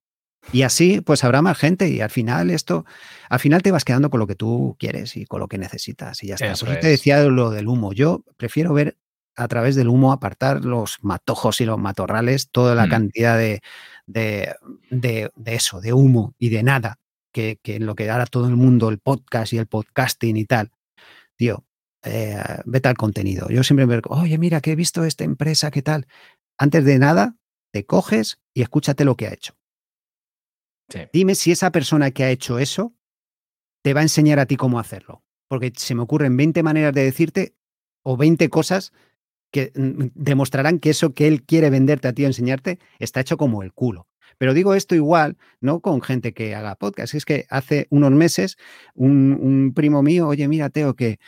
Y 0.51 0.62
así, 0.62 1.01
pues 1.01 1.22
habrá 1.22 1.41
más 1.41 1.57
gente 1.57 1.89
y 1.89 2.01
al 2.01 2.11
final 2.11 2.51
esto, 2.51 2.85
al 3.28 3.39
final 3.39 3.62
te 3.62 3.70
vas 3.70 3.85
quedando 3.85 4.11
con 4.11 4.18
lo 4.18 4.26
que 4.26 4.35
tú 4.35 4.76
quieres 4.78 5.16
y 5.16 5.24
con 5.24 5.39
lo 5.39 5.47
que 5.47 5.57
necesitas 5.57 6.22
y 6.24 6.28
ya 6.28 6.35
está. 6.35 6.47
Por 6.47 6.70
eso 6.70 6.80
te 6.80 6.89
decía 6.89 7.22
lo 7.22 7.51
del 7.51 7.68
humo. 7.68 7.93
Yo 7.93 8.24
prefiero 8.37 8.72
ver 8.74 8.97
a 9.37 9.49
través 9.49 9.74
del 9.74 9.89
humo, 9.89 10.12
apartar 10.12 10.64
los 10.64 10.99
matojos 11.03 11.61
y 11.61 11.64
los 11.64 11.78
matorrales, 11.78 12.51
toda 12.51 12.74
la 12.74 12.87
mm. 12.87 12.91
cantidad 12.91 13.39
de, 13.39 13.62
de, 14.07 14.55
de, 14.91 15.30
eso, 15.47 15.80
de 15.80 15.93
humo 15.93 16.35
y 16.39 16.51
de 16.51 16.62
nada, 16.62 16.99
que, 17.33 17.59
que 17.62 17.76
en 17.76 17.87
lo 17.87 17.95
que 17.95 18.11
hará 18.11 18.26
todo 18.26 18.49
el 18.49 18.57
mundo, 18.57 18.89
el 18.89 18.99
podcast 18.99 19.53
y 19.53 19.59
el 19.59 19.66
podcasting 19.66 20.37
y 20.37 20.45
tal. 20.45 20.70
Tío, 21.37 21.64
eh, 22.05 22.43
vete 22.64 22.89
al 22.89 22.97
contenido. 22.97 23.49
Yo 23.49 23.62
siempre 23.62 23.87
me 23.87 24.01
oye, 24.09 24.39
mira, 24.39 24.61
que 24.61 24.72
he 24.72 24.76
visto 24.76 25.05
esta 25.05 25.24
empresa, 25.24 25.70
¿qué 25.70 25.83
tal? 25.83 26.07
Antes 26.59 26.85
de 26.85 26.99
nada, 26.99 27.37
te 27.72 27.87
coges 27.87 28.41
y 28.55 28.62
escúchate 28.62 29.05
lo 29.05 29.16
que 29.16 29.26
ha 29.26 29.33
hecho. 29.33 29.55
Dime 31.12 31.35
si 31.35 31.53
esa 31.53 31.72
persona 31.72 32.11
que 32.11 32.24
ha 32.24 32.30
hecho 32.30 32.59
eso 32.59 32.95
te 33.83 33.95
va 33.95 34.01
a 34.01 34.03
enseñar 34.03 34.39
a 34.39 34.47
ti 34.47 34.57
cómo 34.57 34.78
hacerlo. 34.78 35.24
Porque 35.49 35.72
se 35.76 35.95
me 35.95 36.03
ocurren 36.03 36.37
20 36.37 36.62
maneras 36.62 36.93
de 36.93 37.05
decirte 37.05 37.55
o 38.03 38.16
20 38.16 38.49
cosas 38.51 38.93
que 39.53 39.73
mm, 39.77 40.07
demostrarán 40.15 40.81
que 40.81 40.91
eso 40.91 41.15
que 41.15 41.29
él 41.29 41.45
quiere 41.45 41.71
venderte 41.71 42.09
a 42.09 42.13
ti 42.13 42.25
o 42.25 42.27
enseñarte 42.27 42.81
está 42.99 43.21
hecho 43.21 43.37
como 43.37 43.63
el 43.63 43.73
culo. 43.73 44.09
Pero 44.39 44.55
digo 44.55 44.75
esto 44.75 44.97
igual, 44.97 45.37
no 45.61 45.81
con 45.81 46.01
gente 46.03 46.33
que 46.33 46.57
haga 46.57 46.75
podcast. 46.75 47.15
Es 47.15 47.25
que 47.25 47.47
hace 47.49 47.87
unos 47.91 48.11
meses 48.11 48.57
un, 48.95 49.73
primo 49.75 50.03
mío, 50.03 50.27
oye, 50.27 50.49
mira, 50.49 50.71
Teo, 50.71 50.95
que 50.95 51.21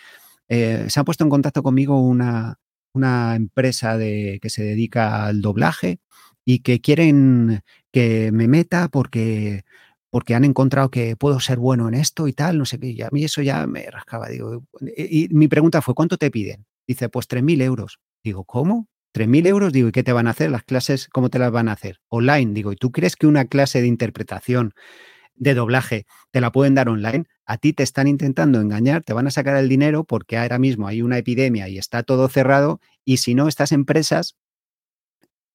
eh, 0.49 0.87
se 0.89 0.99
ha 0.99 1.05
puesto 1.05 1.23
en 1.23 1.31
contacto 1.31 1.63
conmigo 1.63 2.01
una, 2.01 2.59
una 2.93 3.37
empresa 3.37 3.97
de, 3.99 4.39
que 4.43 4.51
se 4.51 4.65
dedica 4.65 5.27
al 5.27 5.43
doblaje 5.43 6.01
y 6.45 6.61
que 6.61 6.81
quieren 6.81 7.63
que 7.93 8.33
me 8.33 8.49
meta 8.49 8.89
porque, 8.89 9.65
porque 10.11 10.35
han 10.35 10.45
encontrado 10.45 10.91
que 10.91 11.17
puedo 11.17 11.41
ser 11.41 11.59
bueno 11.59 11.89
en 11.89 11.95
esto 11.95 12.29
y 12.29 12.33
tal, 12.33 12.59
no 12.59 12.65
sé 12.65 12.79
qué. 12.79 12.89
Y 12.89 13.03
a 13.03 13.11
mí 13.13 13.25
eso 13.25 13.43
ya 13.43 13.67
me 13.67 13.89
rascaba. 13.91 14.29
Digo, 14.29 14.65
y, 14.97 15.29
mi 15.31 15.49
pregunta 15.49 15.83
fue, 15.83 15.95
¿cuánto 15.95 16.17
te 16.17 16.31
piden? 16.31 16.67
Dice, 16.87 17.09
pues 17.09 17.29
3.000 17.29 17.63
euros. 17.63 18.01
Digo, 18.25 18.45
¿cómo? 18.45 18.89
3.000 19.13 19.47
euros, 19.47 19.73
digo, 19.73 19.89
¿y 19.89 19.93
qué 19.93 20.03
te 20.03 20.13
van 20.13 20.27
a 20.27 20.31
hacer? 20.31 20.51
¿Las 20.51 20.65
clases 20.65 21.09
cómo 21.09 21.29
te 21.31 21.39
las 21.39 21.53
van 21.53 21.69
a 21.69 21.73
hacer? 21.73 22.01
Online, 22.09 22.53
digo, 22.55 22.73
¿y 22.73 22.77
tú 22.77 22.91
crees 22.91 23.15
que 23.15 23.27
una 23.27 23.45
clase 23.45 23.81
de 23.81 23.87
interpretación, 23.87 24.73
de 25.35 25.55
doblaje, 25.55 26.07
te 26.33 26.41
la 26.41 26.51
pueden 26.51 26.75
dar 26.75 26.89
online? 26.89 27.27
A 27.45 27.59
ti 27.59 27.75
te 27.75 27.83
están 27.83 28.09
intentando 28.09 28.61
engañar, 28.61 29.05
te 29.05 29.13
van 29.13 29.27
a 29.27 29.31
sacar 29.31 29.57
el 29.57 29.69
dinero 29.69 30.05
porque 30.05 30.39
ahora 30.39 30.59
mismo 30.59 30.89
hay 30.89 31.03
una 31.03 31.19
epidemia 31.19 31.69
y 31.69 31.79
está 31.79 32.03
todo 32.03 32.29
cerrado 32.29 32.81
y 33.05 33.19
si 33.19 33.35
no, 33.35 33.47
estas 33.47 33.73
empresas 33.73 34.37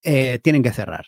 eh, 0.04 0.38
tienen 0.38 0.62
que 0.62 0.72
cerrar. 0.72 1.06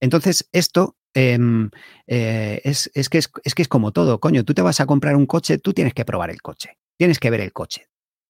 Entonces, 0.00 0.48
esto 0.52 0.96
em, 1.14 1.70
eh, 2.06 2.60
es, 2.62 2.90
que 3.08 3.18
es, 3.18 3.28
que 3.28 3.62
es 3.62 3.68
como 3.68 3.92
todo, 3.92 4.20
coño, 4.20 4.44
tú 4.44 4.54
te 4.54 4.62
vas 4.62 4.80
a 4.80 4.86
comprar 4.86 5.16
un 5.16 5.26
coche, 5.26 5.58
tú 5.58 5.72
tienes 5.72 5.94
que 5.94 6.04
probar 6.04 6.30
el 6.30 6.42
coche, 6.42 6.78
tienes 6.98 7.18
que 7.18 7.30
ver 7.30 7.40
el 7.40 7.52
coche. 7.52 7.88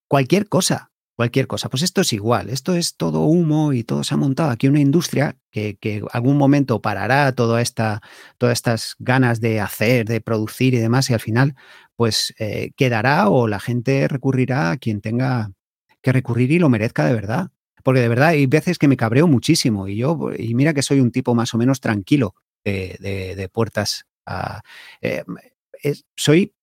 Cualquier 0.09 0.49
cosa, 0.49 0.90
cualquier 1.21 1.47
cosa. 1.47 1.69
Pues 1.69 1.83
esto 1.83 2.01
es 2.01 2.15
igual, 2.15 2.49
esto 2.49 2.75
es 2.75 2.97
todo 2.97 3.25
humo 3.25 3.75
y 3.75 3.85
todo 3.85 4.05
se 4.05 4.15
ha 4.15 4.17
montado 4.17 4.49
aquí 4.49 4.69
una 4.69 4.81
industria 4.81 5.37
que, 5.51 5.77
que 5.77 6.03
algún 6.13 6.39
momento 6.39 6.81
parará 6.81 7.33
toda 7.33 7.61
esta, 7.61 8.01
todas 8.39 8.55
estas 8.55 8.97
ganas 8.99 9.39
de 9.43 9.61
hacer, 9.61 10.07
de 10.07 10.23
producir 10.23 10.73
y 10.73 10.79
demás, 10.79 11.11
y 11.11 11.13
al 11.13 11.21
final, 11.21 11.57
pues 11.95 12.33
eh, 12.39 12.71
quedará 12.75 13.29
o 13.29 13.49
la 13.49 13.61
gente 13.61 14.09
recurrirá 14.09 14.71
a 14.71 14.79
quien 14.79 15.03
tenga 15.03 15.53
que 16.01 16.11
recurrir 16.11 16.53
y 16.53 16.59
lo 16.59 16.71
merezca 16.71 17.05
de 17.05 17.13
verdad. 17.13 17.51
Porque 17.85 18.01
de 18.01 18.09
verdad 18.09 18.29
hay 18.29 18.47
veces 18.47 18.79
que 18.79 18.89
me 18.89 18.97
cabreo 18.97 19.27
muchísimo 19.27 19.89
y 19.89 19.97
yo, 19.97 20.31
y 20.35 20.55
mira 20.55 20.73
que 20.73 20.81
soy 20.81 21.01
un 21.01 21.11
tipo 21.11 21.35
más 21.35 21.53
o 21.53 21.59
menos 21.59 21.81
tranquilo 21.81 22.35
de, 22.65 23.51
puertas 23.53 24.07
a... 24.25 24.63
Eh, 25.03 25.23
soy... 26.17 26.55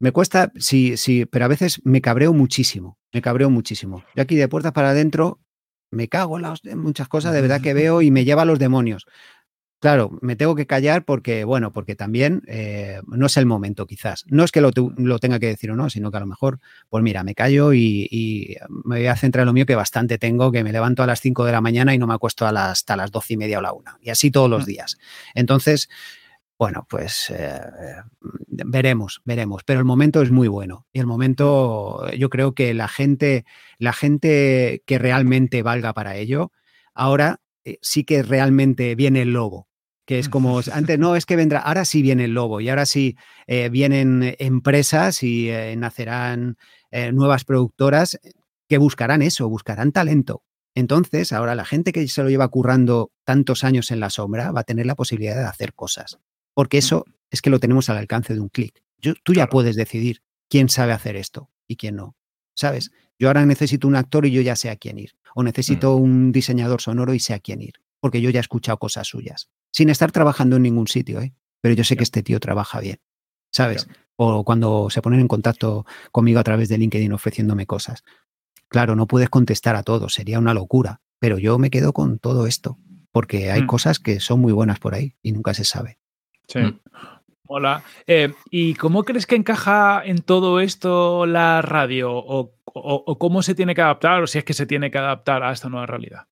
Me 0.00 0.12
cuesta, 0.12 0.52
sí, 0.56 0.96
sí, 0.96 1.26
pero 1.26 1.44
a 1.44 1.48
veces 1.48 1.80
me 1.84 2.00
cabreo 2.00 2.32
muchísimo, 2.32 2.98
me 3.12 3.20
cabreo 3.20 3.50
muchísimo. 3.50 4.04
Yo 4.14 4.22
aquí 4.22 4.36
de 4.36 4.48
puertas 4.48 4.72
para 4.72 4.90
adentro 4.90 5.40
me 5.90 6.08
cago 6.08 6.38
en, 6.38 6.78
muchas 6.78 7.08
cosas 7.08 7.32
de 7.32 7.40
verdad 7.40 7.60
que 7.60 7.74
veo 7.74 8.02
y 8.02 8.10
me 8.10 8.24
lleva 8.24 8.42
a 8.42 8.44
los 8.44 8.58
demonios. 8.58 9.06
Claro, 9.80 10.18
me 10.22 10.34
tengo 10.34 10.56
que 10.56 10.66
callar 10.66 11.04
porque, 11.04 11.44
bueno, 11.44 11.72
porque 11.72 11.94
también 11.94 12.42
eh, 12.48 13.00
no 13.06 13.26
es 13.26 13.36
el 13.36 13.46
momento 13.46 13.86
quizás. 13.86 14.24
No 14.26 14.42
es 14.42 14.50
que 14.50 14.60
lo, 14.60 14.72
tenga 14.72 15.38
que 15.38 15.46
decir 15.46 15.70
o 15.70 15.76
no, 15.76 15.88
sino 15.88 16.10
que 16.10 16.16
a 16.16 16.20
lo 16.20 16.26
mejor, 16.26 16.58
pues 16.88 17.04
mira, 17.04 17.22
me 17.22 17.36
callo 17.36 17.72
y, 17.72 18.56
me 18.68 18.98
voy 18.98 19.06
a 19.06 19.14
centrar 19.14 19.42
en 19.42 19.46
lo 19.46 19.52
mío 19.52 19.66
que 19.66 19.76
bastante 19.76 20.18
tengo, 20.18 20.50
que 20.50 20.64
me 20.64 20.72
levanto 20.72 21.04
a 21.04 21.06
las 21.06 21.20
5 21.20 21.44
de 21.44 21.52
la 21.52 21.60
mañana 21.60 21.94
y 21.94 21.98
no 21.98 22.08
me 22.08 22.14
acuesto 22.14 22.44
a 22.44 22.50
las, 22.50 22.70
hasta 22.70 22.96
las 22.96 23.12
12 23.12 23.34
y 23.34 23.36
media 23.36 23.58
o 23.58 23.62
la 23.62 23.72
una. 23.72 23.98
Y 24.02 24.10
así 24.10 24.32
todos 24.32 24.50
los 24.50 24.66
días. 24.66 24.98
Entonces, 25.34 25.88
bueno, 26.58 26.86
pues 26.88 27.30
eh, 27.30 27.60
veremos, 28.48 29.20
veremos. 29.24 29.62
Pero 29.64 29.78
el 29.80 29.86
momento 29.86 30.22
es 30.22 30.30
muy 30.30 30.48
bueno. 30.48 30.86
Y 30.92 31.00
el 31.00 31.06
momento, 31.06 32.10
yo 32.12 32.28
creo 32.30 32.54
que 32.54 32.74
la 32.74 32.88
gente, 32.88 33.44
la 33.78 33.92
gente 33.92 34.82
que 34.86 34.98
realmente 34.98 35.62
valga 35.62 35.94
para 35.94 36.16
ello, 36.16 36.52
ahora 36.94 37.40
eh, 37.64 37.78
sí 37.82 38.04
que 38.04 38.22
realmente 38.22 38.94
viene 38.94 39.22
el 39.22 39.32
lobo 39.32 39.68
que 40.08 40.18
es 40.18 40.30
como 40.30 40.62
antes, 40.72 40.98
no, 40.98 41.16
es 41.16 41.26
que 41.26 41.36
vendrá, 41.36 41.60
ahora 41.60 41.84
sí 41.84 42.00
viene 42.00 42.24
el 42.24 42.32
lobo 42.32 42.62
y 42.62 42.70
ahora 42.70 42.86
sí 42.86 43.18
eh, 43.46 43.68
vienen 43.68 44.36
empresas 44.38 45.22
y 45.22 45.50
eh, 45.50 45.76
nacerán 45.76 46.56
eh, 46.90 47.12
nuevas 47.12 47.44
productoras 47.44 48.18
que 48.70 48.78
buscarán 48.78 49.20
eso, 49.20 49.50
buscarán 49.50 49.92
talento. 49.92 50.42
Entonces, 50.74 51.30
ahora 51.34 51.54
la 51.54 51.66
gente 51.66 51.92
que 51.92 52.08
se 52.08 52.22
lo 52.22 52.30
lleva 52.30 52.48
currando 52.48 53.12
tantos 53.24 53.64
años 53.64 53.90
en 53.90 54.00
la 54.00 54.08
sombra 54.08 54.50
va 54.50 54.60
a 54.60 54.64
tener 54.64 54.86
la 54.86 54.94
posibilidad 54.94 55.36
de 55.36 55.44
hacer 55.44 55.74
cosas, 55.74 56.18
porque 56.58 56.78
eso 56.78 57.04
es 57.30 57.40
que 57.40 57.50
lo 57.50 57.60
tenemos 57.60 57.88
al 57.88 57.98
alcance 57.98 58.34
de 58.34 58.40
un 58.40 58.48
clic. 58.48 58.82
Tú 59.22 59.32
ya 59.32 59.46
puedes 59.46 59.76
decidir 59.76 60.22
quién 60.50 60.68
sabe 60.68 60.92
hacer 60.92 61.14
esto 61.14 61.52
y 61.68 61.76
quién 61.76 61.94
no. 61.94 62.16
¿Sabes? 62.56 62.90
Yo 63.16 63.28
ahora 63.28 63.46
necesito 63.46 63.86
un 63.86 63.94
actor 63.94 64.26
y 64.26 64.32
yo 64.32 64.40
ya 64.40 64.56
sé 64.56 64.68
a 64.68 64.74
quién 64.74 64.98
ir. 64.98 65.12
O 65.36 65.44
necesito 65.44 65.96
mm. 65.96 66.02
un 66.02 66.32
diseñador 66.32 66.80
sonoro 66.80 67.14
y 67.14 67.20
sé 67.20 67.32
a 67.32 67.38
quién 67.38 67.62
ir, 67.62 67.74
porque 68.00 68.20
yo 68.20 68.30
ya 68.30 68.40
he 68.40 68.46
escuchado 68.48 68.76
cosas 68.76 69.06
suyas 69.06 69.50
sin 69.70 69.88
estar 69.88 70.10
trabajando 70.10 70.56
en 70.56 70.62
ningún 70.62 70.88
sitio. 70.88 71.20
¿eh? 71.20 71.32
pero 71.60 71.76
yo 71.76 71.84
sé 71.84 71.96
que 71.96 72.02
este 72.02 72.24
tío 72.24 72.40
trabaja 72.40 72.80
bien, 72.80 72.98
¿sabes? 73.52 73.86
O 74.16 74.42
cuando 74.42 74.90
se 74.90 75.00
ponen 75.00 75.20
en 75.20 75.28
contacto 75.28 75.86
conmigo 76.10 76.40
a 76.40 76.44
través 76.44 76.68
de 76.68 76.78
LinkedIn 76.78 77.12
ofreciéndome 77.12 77.66
cosas. 77.66 78.02
Claro, 78.66 78.96
no 78.96 79.06
puedes 79.06 79.28
contestar 79.28 79.76
a 79.76 79.84
todo, 79.84 80.08
sería 80.08 80.40
una 80.40 80.54
locura, 80.54 81.02
pero 81.20 81.38
yo 81.38 81.56
me 81.60 81.70
quedo 81.70 81.92
con 81.92 82.18
todo 82.18 82.48
esto, 82.48 82.80
porque 83.12 83.52
hay 83.52 83.62
Mm. 83.62 83.66
cosas 83.68 84.00
que 84.00 84.18
son 84.18 84.40
muy 84.40 84.52
buenas 84.52 84.80
por 84.80 84.96
ahí 84.96 85.14
y 85.22 85.30
nunca 85.30 85.54
se 85.54 85.62
sabe. 85.62 85.97
Sí. 86.48 86.58
Mm. 86.60 86.80
Hola. 87.50 87.82
Eh, 88.06 88.34
¿Y 88.50 88.74
cómo 88.74 89.04
crees 89.04 89.26
que 89.26 89.36
encaja 89.36 90.02
en 90.04 90.18
todo 90.18 90.60
esto 90.60 91.24
la 91.26 91.62
radio? 91.62 92.12
O, 92.12 92.54
o- 92.64 93.04
o 93.06 93.18
cómo 93.18 93.42
se 93.42 93.54
tiene 93.54 93.74
que 93.74 93.80
adaptar? 93.82 94.22
¿O 94.22 94.26
si 94.26 94.38
es 94.38 94.44
que 94.44 94.54
se 94.54 94.66
tiene 94.66 94.90
que 94.90 94.98
adaptar 94.98 95.42
a 95.42 95.52
esta 95.52 95.68
nueva 95.68 95.86
realidad? 95.86 96.26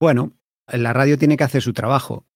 Bueno, 0.00 0.32
la 0.68 0.92
radio 0.92 1.18
tiene 1.18 1.36
que 1.36 1.44
hacer 1.44 1.62
su 1.62 1.72
trabajo. 1.72 2.26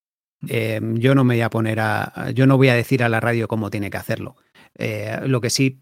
Eh, 0.48 0.80
yo 0.94 1.14
no 1.14 1.22
me 1.24 1.34
voy 1.36 1.42
a 1.42 1.50
poner 1.50 1.78
a. 1.80 2.30
Yo 2.34 2.46
no 2.46 2.56
voy 2.56 2.68
a 2.68 2.74
decir 2.74 3.02
a 3.04 3.08
la 3.08 3.20
radio 3.20 3.46
cómo 3.46 3.70
tiene 3.70 3.90
que 3.90 3.98
hacerlo. 3.98 4.36
Eh, 4.76 5.20
lo 5.26 5.40
que 5.40 5.50
sí 5.50 5.78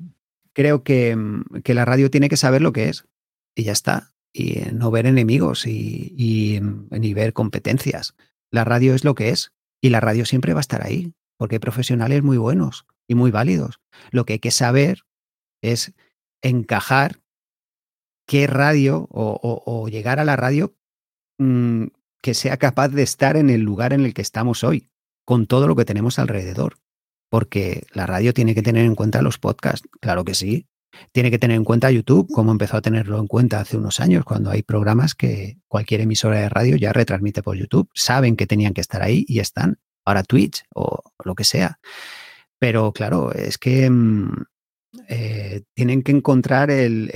creo 0.53 0.83
que, 0.83 1.17
mm, 1.17 1.61
que 1.65 1.75
la 1.75 1.85
radio 1.85 2.11
tiene 2.11 2.29
que 2.29 2.37
saber 2.37 2.61
lo 2.61 2.73
que 2.73 2.89
es. 2.91 3.09
Y 3.55 3.65
ya 3.65 3.73
está. 3.73 4.13
Y 4.33 4.59
eh, 4.59 4.73
no 4.73 4.91
ver 4.91 5.07
enemigos 5.07 5.67
y, 5.67 6.59
mm, 6.61 6.89
ni 6.91 7.15
ver 7.15 7.33
competencias. 7.33 8.15
La 8.51 8.65
radio 8.65 8.95
es 8.95 9.05
lo 9.05 9.15
que 9.15 9.31
es. 9.31 9.53
Y 9.81 9.91
la 9.91 10.01
radio 10.01 10.25
siempre 10.25 10.53
va 10.53 10.61
a 10.61 10.63
estar 10.63 10.85
ahí. 10.85 11.13
Porque 11.37 11.57
hay 11.57 11.61
profesionales 11.61 12.23
muy 12.23 12.37
buenos 12.37 12.87
y 13.09 13.15
muy 13.15 13.31
válidos. 13.31 13.81
Lo 14.11 14.25
que 14.25 14.35
hay 14.35 14.39
que 14.39 14.51
saber 14.51 15.05
es 15.63 15.95
encajar 16.43 17.21
qué 18.27 18.47
radio 18.47 19.09
o 19.11 19.89
llegar 19.89 20.21
a 20.21 20.25
la 20.25 20.37
radio 20.37 20.75
mm, 21.39 21.87
que 22.23 22.35
sea 22.35 22.57
capaz 22.59 22.89
de 22.89 23.03
estar 23.03 23.37
en 23.37 23.51
el 23.51 23.63
lugar 23.63 23.93
en 23.93 24.05
el 24.05 24.15
que 24.15 24.23
estamos 24.23 24.65
hoy, 24.65 24.89
con 25.25 25.47
todo 25.47 25.67
lo 25.67 25.77
que 25.77 25.85
tenemos 25.85 26.19
alrededor. 26.19 26.77
Porque 27.31 27.87
la 27.93 28.07
radio 28.07 28.35
tiene 28.35 28.55
que 28.55 28.63
tener 28.63 28.85
en 28.85 28.95
cuenta 28.95 29.23
los 29.23 29.39
podcasts, 29.39 29.89
claro 30.01 30.25
que 30.25 30.35
sí. 30.35 30.67
Tiene 31.13 31.31
que 31.31 31.39
tener 31.39 31.57
en 31.57 31.65
cuenta 31.65 31.91
YouTube, 31.91 32.29
como 32.33 32.53
empezó 32.53 32.77
a 32.77 32.83
tenerlo 32.83 33.19
en 33.19 33.27
cuenta 33.27 33.61
hace 33.61 33.77
unos 33.77 34.01
años, 34.01 34.25
cuando 34.25 34.51
hay 34.51 34.63
programas 34.63 35.15
que 35.15 35.59
cualquier 35.69 36.01
emisora 36.01 36.41
de 36.41 36.49
radio 36.49 36.77
ya 36.77 36.93
retransmite 36.93 37.43
por 37.43 37.57
YouTube. 37.57 37.89
Saben 37.95 38.37
que 38.37 38.47
tenían 38.47 38.75
que 38.75 38.81
estar 38.81 39.03
ahí 39.03 39.25
y 39.29 39.41
están. 39.41 39.79
Ahora 40.05 40.23
Twitch 40.23 40.65
o 40.75 41.03
lo 41.25 41.35
que 41.35 41.45
sea. 41.45 41.79
Pero 42.59 42.93
claro, 42.93 43.33
es 43.33 43.59
que 43.59 43.89
mm, 43.89 44.45
eh, 45.09 45.63
tienen 45.75 46.03
que 46.03 46.13
encontrar 46.13 46.71
el, 46.71 47.11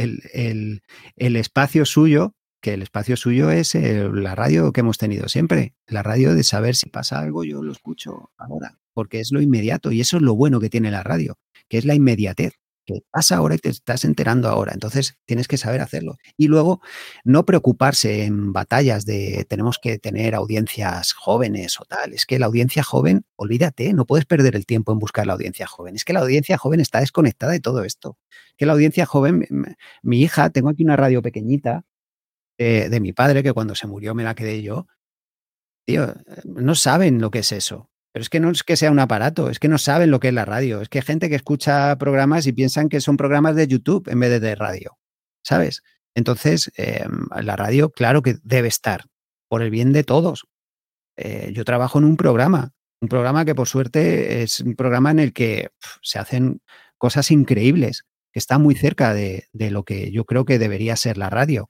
espacio 1.17 1.85
suyo, 1.85 2.35
que 2.61 2.75
el 2.75 2.83
espacio 2.83 3.17
suyo 3.17 3.51
es 3.51 3.75
eh, 3.75 4.09
la 4.13 4.35
radio 4.35 4.73
que 4.73 4.81
hemos 4.81 4.99
tenido 4.99 5.29
siempre, 5.29 5.75
la 5.87 6.03
radio 6.03 6.35
de 6.35 6.45
saber 6.45 6.77
si 6.77 6.89
pasa 6.89 7.19
algo, 7.19 7.45
yo 7.45 7.63
lo 7.63 7.73
escucho 7.73 8.31
ahora, 8.39 8.79
porque 8.95 9.21
es 9.21 9.33
lo 9.33 9.41
inmediato 9.41 9.91
y 9.93 10.01
eso 10.01 10.17
es 10.19 10.23
lo 10.23 10.35
bueno 10.35 10.61
que 10.61 10.71
tiene 10.71 10.91
la 10.91 11.03
radio, 11.03 11.37
que 11.69 11.79
es 11.79 11.85
la 11.85 11.95
inmediatez, 11.95 12.55
que 12.85 13.01
pasa 13.11 13.37
ahora 13.37 13.55
y 13.55 13.59
te 13.59 13.71
estás 13.71 14.05
enterando 14.05 14.49
ahora, 14.49 14.73
entonces 14.73 15.17
tienes 15.27 15.49
que 15.49 15.57
saber 15.57 15.81
hacerlo. 15.81 16.17
Y 16.37 16.49
luego 16.49 16.81
no 17.25 17.45
preocuparse 17.47 18.25
en 18.25 18.53
batallas 18.53 19.05
de 19.07 19.47
tenemos 19.49 19.79
que 19.79 19.99
tener 19.99 20.35
audiencias 20.35 21.13
jóvenes 21.13 21.81
o 21.81 21.85
tal, 21.85 22.13
es 22.13 22.27
que 22.27 22.39
la 22.39 22.47
audiencia 22.47 22.83
joven, 22.83 23.25
olvídate, 23.37 23.93
no 23.95 24.07
puedes 24.07 24.27
perder 24.27 24.57
el 24.57 24.67
tiempo 24.67 24.93
en 24.93 24.99
buscar 24.99 25.27
la 25.27 25.35
audiencia 25.35 25.67
joven, 25.67 25.97
es 25.97 26.05
que 26.05 26.13
la 26.13 26.21
audiencia 26.21 26.59
joven 26.59 26.81
está 26.81 27.01
desconectada 27.01 27.53
de 27.53 27.61
todo 27.61 27.85
esto, 27.85 28.19
que 28.57 28.67
la 28.67 28.73
audiencia 28.75 29.07
joven, 29.07 29.47
mi 30.03 30.21
hija, 30.23 30.51
tengo 30.51 30.69
aquí 30.71 30.85
una 30.85 30.97
radio 30.97 31.23
pequeñita 31.23 31.85
eh, 32.59 32.89
de 32.89 33.01
mi 33.01 33.13
padre, 33.13 33.43
que 33.43 33.53
cuando 33.53 33.75
se 33.75 33.87
murió 33.87 34.15
me 34.15 34.25
la 34.25 34.35
quedé 34.35 34.63
yo. 34.63 34.87
Tío, 35.87 36.05
eh, 36.11 36.15
no 36.45 36.75
saben 36.75 37.21
lo 37.21 37.31
que 37.31 37.41
es 37.41 37.53
eso. 37.53 37.91
Pero 38.15 38.23
es 38.23 38.31
que 38.31 38.39
no 38.39 38.51
es 38.51 38.63
que 38.63 38.77
sea 38.77 38.93
un 38.93 39.01
aparato, 39.01 39.51
es 39.51 39.59
que 39.59 39.67
no 39.67 39.77
saben 39.77 40.13
lo 40.13 40.21
que 40.21 40.29
es 40.29 40.35
la 40.35 40.45
radio. 40.45 40.81
Es 40.81 40.89
que 40.89 40.99
hay 40.99 41.05
gente 41.05 41.29
que 41.29 41.35
escucha 41.35 41.99
programas 41.99 42.47
y 42.47 42.53
piensan 42.53 42.89
que 42.89 43.01
son 43.01 43.17
programas 43.17 43.57
de 43.57 43.67
YouTube 43.67 44.09
en 44.09 44.21
vez 44.21 44.31
de 44.31 44.39
de 44.39 44.55
radio. 44.55 44.97
¿Sabes? 45.43 45.83
Entonces, 46.15 46.71
eh, 46.77 47.05
la 47.43 47.57
radio, 47.57 47.91
claro 47.91 48.23
que 48.23 48.37
debe 48.45 48.69
estar, 48.69 49.07
por 49.49 49.63
el 49.63 49.71
bien 49.71 49.93
de 49.93 50.05
todos. 50.05 50.47
Eh, 51.17 51.51
yo 51.55 51.65
trabajo 51.65 51.99
en 51.99 52.05
un 52.05 52.17
programa, 52.17 52.71
un 53.01 53.09
programa 53.09 53.45
que 53.45 53.57
por 53.57 53.67
suerte 53.67 54.45
es 54.45 54.61
un 54.61 54.77
programa 54.77 55.11
en 55.11 55.19
el 55.19 55.33
que 55.33 55.71
se 56.01 56.21
hacen 56.21 56.63
cosas 56.99 57.33
increíbles, 57.33 58.05
que 58.33 58.39
está 58.39 58.59
muy 58.59 58.77
cerca 58.77 59.13
de, 59.13 59.49
de 59.53 59.73
lo 59.73 59.83
que 59.83 60.13
yo 60.13 60.25
creo 60.25 60.45
que 60.45 60.61
debería 60.61 60.95
ser 60.95 61.19
la 61.19 61.31
radio, 61.31 61.69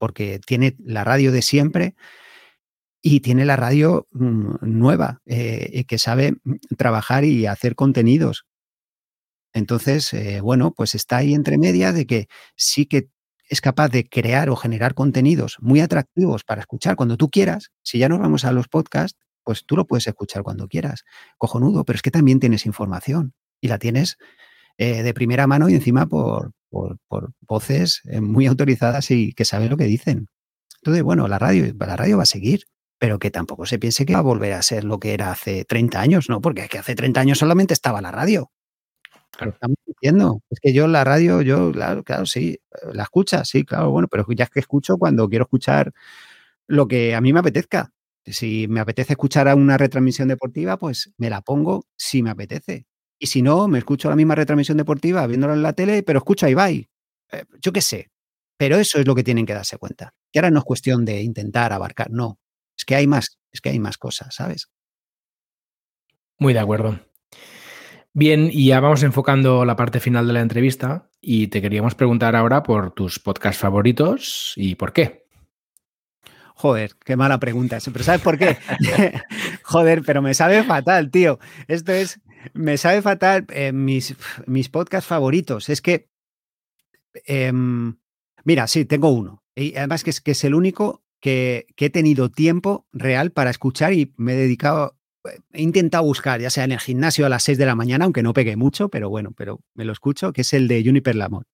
porque 0.00 0.40
tiene 0.44 0.74
la 0.80 1.04
radio 1.04 1.30
de 1.30 1.42
siempre 1.42 1.94
y 3.02 3.20
tiene 3.20 3.44
la 3.44 3.56
radio 3.56 4.08
mm, 4.12 4.56
nueva, 4.62 5.20
eh, 5.26 5.70
y 5.72 5.84
que 5.84 5.98
sabe 5.98 6.32
mm, 6.44 6.56
trabajar 6.76 7.24
y 7.24 7.46
hacer 7.46 7.74
contenidos. 7.74 8.46
Entonces, 9.52 10.12
eh, 10.12 10.40
bueno, 10.40 10.72
pues 10.76 10.94
está 10.94 11.18
ahí 11.18 11.34
entre 11.34 11.58
medias 11.58 11.94
de 11.94 12.06
que 12.06 12.28
sí 12.56 12.86
que 12.86 13.08
es 13.48 13.60
capaz 13.60 13.88
de 13.88 14.08
crear 14.08 14.50
o 14.50 14.56
generar 14.56 14.94
contenidos 14.94 15.56
muy 15.60 15.80
atractivos 15.80 16.44
para 16.44 16.60
escuchar 16.60 16.96
cuando 16.96 17.16
tú 17.16 17.30
quieras. 17.30 17.70
Si 17.82 17.98
ya 17.98 18.08
nos 18.08 18.18
vamos 18.18 18.44
a 18.44 18.52
los 18.52 18.68
podcasts, 18.68 19.18
pues 19.44 19.64
tú 19.64 19.76
lo 19.76 19.86
puedes 19.86 20.06
escuchar 20.06 20.42
cuando 20.42 20.68
quieras. 20.68 21.04
Cojonudo, 21.38 21.84
pero 21.84 21.96
es 21.96 22.02
que 22.02 22.10
también 22.10 22.40
tienes 22.40 22.66
información 22.66 23.34
y 23.60 23.68
la 23.68 23.78
tienes 23.78 24.16
eh, 24.78 25.02
de 25.02 25.14
primera 25.14 25.46
mano 25.46 25.68
y 25.68 25.74
encima 25.74 26.06
por, 26.06 26.52
por, 26.68 26.98
por 27.08 27.32
voces 27.40 28.02
eh, 28.04 28.20
muy 28.20 28.46
autorizadas 28.46 29.10
y 29.10 29.32
que 29.32 29.44
saben 29.44 29.70
lo 29.70 29.76
que 29.76 29.84
dicen. 29.84 30.26
Entonces, 30.82 31.02
bueno, 31.02 31.28
la 31.28 31.38
radio, 31.38 31.72
la 31.78 31.96
radio 31.96 32.16
va 32.18 32.24
a 32.24 32.26
seguir, 32.26 32.64
pero 32.98 33.18
que 33.18 33.30
tampoco 33.30 33.66
se 33.66 33.78
piense 33.78 34.06
que 34.06 34.14
va 34.14 34.20
a 34.20 34.22
volver 34.22 34.52
a 34.54 34.62
ser 34.62 34.84
lo 34.84 34.98
que 34.98 35.14
era 35.14 35.30
hace 35.32 35.64
30 35.64 36.00
años, 36.00 36.28
¿no? 36.30 36.40
Porque 36.40 36.62
es 36.62 36.68
que 36.68 36.78
hace 36.78 36.94
30 36.94 37.20
años 37.20 37.38
solamente 37.38 37.74
estaba 37.74 38.00
la 38.00 38.10
radio. 38.12 38.50
Lo 39.40 39.50
estamos 39.50 39.76
diciendo. 39.86 40.40
Es 40.50 40.60
que 40.60 40.72
yo 40.72 40.86
la 40.88 41.04
radio, 41.04 41.42
yo, 41.42 41.70
claro, 41.72 42.02
claro, 42.04 42.26
sí, 42.26 42.58
la 42.92 43.02
escucha, 43.04 43.44
sí, 43.44 43.64
claro, 43.64 43.90
bueno, 43.90 44.08
pero 44.08 44.24
ya 44.30 44.44
es 44.44 44.50
que 44.50 44.60
escucho 44.60 44.96
cuando 44.98 45.28
quiero 45.28 45.44
escuchar 45.44 45.92
lo 46.68 46.88
que 46.88 47.14
a 47.14 47.20
mí 47.20 47.32
me 47.32 47.40
apetezca. 47.40 47.92
Si 48.26 48.66
me 48.68 48.80
apetece 48.80 49.12
escuchar 49.14 49.48
a 49.48 49.54
una 49.54 49.78
retransmisión 49.78 50.28
deportiva, 50.28 50.78
pues 50.78 51.12
me 51.18 51.30
la 51.30 51.42
pongo 51.42 51.86
si 51.96 52.22
me 52.22 52.30
apetece. 52.30 52.86
Y 53.18 53.28
si 53.28 53.42
no, 53.42 53.68
me 53.68 53.78
escucho 53.78 54.10
la 54.10 54.16
misma 54.16 54.34
retransmisión 54.34 54.78
deportiva 54.78 55.26
viéndola 55.26 55.54
en 55.54 55.62
la 55.62 55.72
tele, 55.74 56.02
pero 56.02 56.18
escucho 56.18 56.46
a 56.46 56.50
Ibai. 56.50 56.88
Eh, 57.32 57.44
yo 57.60 57.72
qué 57.72 57.80
sé. 57.82 58.10
Pero 58.58 58.76
eso 58.78 58.98
es 58.98 59.06
lo 59.06 59.14
que 59.14 59.24
tienen 59.24 59.46
que 59.46 59.54
darse 59.54 59.78
cuenta. 59.78 60.14
Que 60.32 60.38
ahora 60.40 60.50
no 60.50 60.60
es 60.60 60.64
cuestión 60.64 61.04
de 61.04 61.22
intentar 61.22 61.72
abarcar, 61.72 62.10
no. 62.10 62.38
Es 62.76 62.84
que 62.84 62.94
hay 62.94 63.06
más, 63.06 63.38
es 63.52 63.60
que 63.60 63.70
hay 63.70 63.78
más 63.78 63.98
cosas, 63.98 64.34
¿sabes? 64.34 64.70
Muy 66.38 66.52
de 66.52 66.60
acuerdo. 66.60 67.00
Bien, 68.12 68.48
y 68.50 68.68
ya 68.68 68.80
vamos 68.80 69.02
enfocando 69.02 69.64
la 69.64 69.76
parte 69.76 70.00
final 70.00 70.26
de 70.26 70.32
la 70.32 70.40
entrevista 70.40 71.10
y 71.20 71.48
te 71.48 71.60
queríamos 71.60 71.94
preguntar 71.94 72.34
ahora 72.34 72.62
por 72.62 72.92
tus 72.92 73.18
podcasts 73.18 73.60
favoritos 73.60 74.54
y 74.56 74.74
por 74.74 74.92
qué. 74.92 75.26
Joder, 76.54 76.92
qué 77.04 77.16
mala 77.16 77.38
pregunta. 77.38 77.78
Pero 77.84 78.04
¿sabes 78.04 78.22
por 78.22 78.38
qué? 78.38 78.56
Joder, 79.62 80.02
pero 80.02 80.22
me 80.22 80.32
sabe 80.32 80.64
fatal, 80.64 81.10
tío. 81.10 81.38
Esto 81.68 81.92
es, 81.92 82.20
me 82.54 82.78
sabe 82.78 83.02
fatal 83.02 83.46
eh, 83.50 83.72
mis, 83.72 84.16
mis 84.46 84.70
podcasts 84.70 85.06
favoritos. 85.06 85.68
Es 85.68 85.82
que, 85.82 86.08
em, 87.26 87.98
mira, 88.44 88.66
sí, 88.66 88.86
tengo 88.86 89.10
uno. 89.10 89.42
Y 89.54 89.76
además 89.76 90.02
que 90.02 90.10
es, 90.10 90.22
que 90.22 90.30
es 90.30 90.44
el 90.44 90.54
único 90.54 91.02
que, 91.20 91.66
que 91.76 91.86
he 91.86 91.90
tenido 91.90 92.30
tiempo 92.30 92.86
real 92.92 93.30
para 93.32 93.50
escuchar 93.50 93.92
y 93.92 94.12
me 94.16 94.32
he 94.34 94.36
dedicado, 94.36 94.96
he 95.52 95.62
intentado 95.62 96.04
buscar, 96.04 96.40
ya 96.40 96.50
sea 96.50 96.64
en 96.64 96.72
el 96.72 96.80
gimnasio 96.80 97.26
a 97.26 97.28
las 97.28 97.42
6 97.42 97.58
de 97.58 97.66
la 97.66 97.74
mañana, 97.74 98.04
aunque 98.04 98.22
no 98.22 98.32
pegue 98.32 98.56
mucho, 98.56 98.88
pero 98.88 99.08
bueno, 99.08 99.32
pero 99.36 99.60
me 99.74 99.84
lo 99.84 99.92
escucho, 99.92 100.32
que 100.32 100.42
es 100.42 100.52
el 100.52 100.68
de 100.68 100.82
Juniper 100.84 101.16
Lamont. 101.16 101.46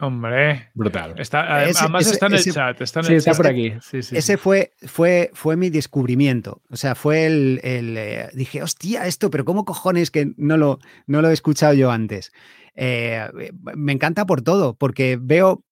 Hombre, 0.00 0.70
Brutal. 0.74 1.18
está, 1.18 1.64
Ese- 1.64 1.80
además 1.80 2.02
ese- 2.02 2.12
está 2.14 2.26
en 2.26 2.32
el 2.34 2.38
ese- 2.38 2.52
chat. 2.52 2.80
Está 2.80 3.00
en 3.00 3.06
Sí, 3.06 3.12
el 3.12 3.18
está 3.18 3.30
chat. 3.32 3.36
por 3.38 3.46
aquí. 3.48 3.72
Sí, 3.82 4.02
sí, 4.04 4.16
Ese 4.16 4.34
sí. 4.34 4.36
fue, 4.36 4.70
fue, 4.86 5.30
fue 5.34 5.56
mi 5.56 5.70
descubrimiento. 5.70 6.62
O 6.70 6.76
sea, 6.76 6.94
fue 6.94 7.26
el. 7.26 7.60
el, 7.64 7.96
eh, 7.96 8.28
dije, 8.32 8.62
hostia, 8.62 9.06
esto, 9.06 9.28
pero 9.28 9.44
¿cómo 9.44 9.64
cojones 9.64 10.12
que 10.12 10.30
no 10.36 10.56
lo, 10.56 10.78
no 11.08 11.20
lo 11.20 11.30
he 11.30 11.32
escuchado 11.32 11.74
yo 11.74 11.90
antes? 11.90 12.30
Eh, 12.76 13.28
me 13.74 13.92
encanta 13.92 14.24
por 14.24 14.40
todo, 14.42 14.74
porque 14.74 15.18
veo, 15.20 15.64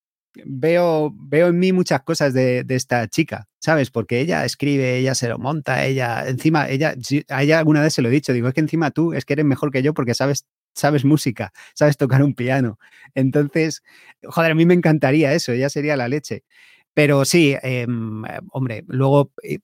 veo, 0.45 1.12
veo 1.16 1.49
en 1.49 1.59
mí 1.59 1.72
muchas 1.72 2.03
cosas 2.03 2.34
de, 2.34 2.64
de 2.64 2.74
esta 2.74 3.07
chica, 3.09 3.49
¿sabes? 3.59 3.91
Porque 3.91 4.20
ella 4.20 4.45
escribe, 4.45 4.97
ella 4.99 5.14
se 5.14 5.28
lo 5.28 5.39
monta, 5.39 5.84
ella, 5.87 6.28
encima, 6.28 6.68
ella, 6.68 6.95
a 7.28 7.43
ella 7.43 7.59
alguna 7.59 7.82
vez 7.82 7.95
se 7.95 8.03
lo 8.03 8.09
he 8.09 8.12
dicho, 8.12 8.32
digo, 8.32 8.49
es 8.49 8.55
que 8.55 8.61
encima 8.61 8.91
tú 8.91 9.12
es 9.12 9.24
que 9.24 9.32
eres 9.34 9.45
mejor 9.47 9.70
que 9.70 9.82
yo 9.82 9.95
porque 9.95 10.14
sabes, 10.14 10.45
sabes 10.74 11.05
música, 11.05 11.53
sabes 11.74 11.97
tocar 11.97 12.22
un 12.22 12.34
piano. 12.34 12.78
Entonces, 13.14 13.82
joder, 14.24 14.53
a 14.53 14.55
mí 14.55 14.66
me 14.66 14.74
encantaría 14.74 15.32
eso, 15.32 15.53
ella 15.53 15.68
sería 15.70 15.97
la 15.97 16.09
leche. 16.09 16.45
Pero 16.93 17.26
sí, 17.26 17.55
eh, 17.62 17.87
hombre, 18.53 18.82
luego 18.89 19.30
eh, 19.43 19.59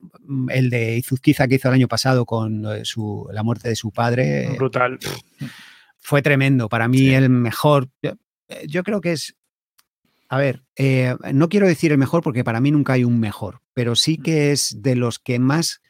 el 0.50 0.68
de 0.68 0.98
Izuzquiza 0.98 1.48
que 1.48 1.54
hizo 1.54 1.68
el 1.68 1.74
año 1.74 1.88
pasado 1.88 2.26
con 2.26 2.64
eh, 2.66 2.84
su, 2.84 3.26
la 3.32 3.42
muerte 3.42 3.70
de 3.70 3.76
su 3.76 3.90
padre, 3.90 4.50
Brutal. 4.58 4.98
fue 5.96 6.20
tremendo. 6.20 6.68
Para 6.68 6.88
mí 6.88 6.98
Sí. 6.98 7.14
el 7.14 7.30
mejor. 7.30 7.88
Yo, 8.02 8.12
yo 8.66 8.82
creo 8.82 9.00
que 9.00 9.12
es. 9.12 9.34
A 10.32 10.38
ver, 10.38 10.62
eh, 10.76 11.14
no 11.34 11.48
quiero 11.50 11.66
decir 11.66 11.92
el 11.92 11.98
mejor 11.98 12.22
porque 12.22 12.42
para 12.42 12.60
mí 12.60 12.70
nunca 12.70 12.94
hay 12.94 13.04
un 13.04 13.20
mejor, 13.20 13.60
pero 13.74 13.94
sí 13.94 14.16
que 14.16 14.50
es 14.50 14.74
de 14.80 14.96
los 14.96 15.18
que 15.18 15.38
más 15.38 15.82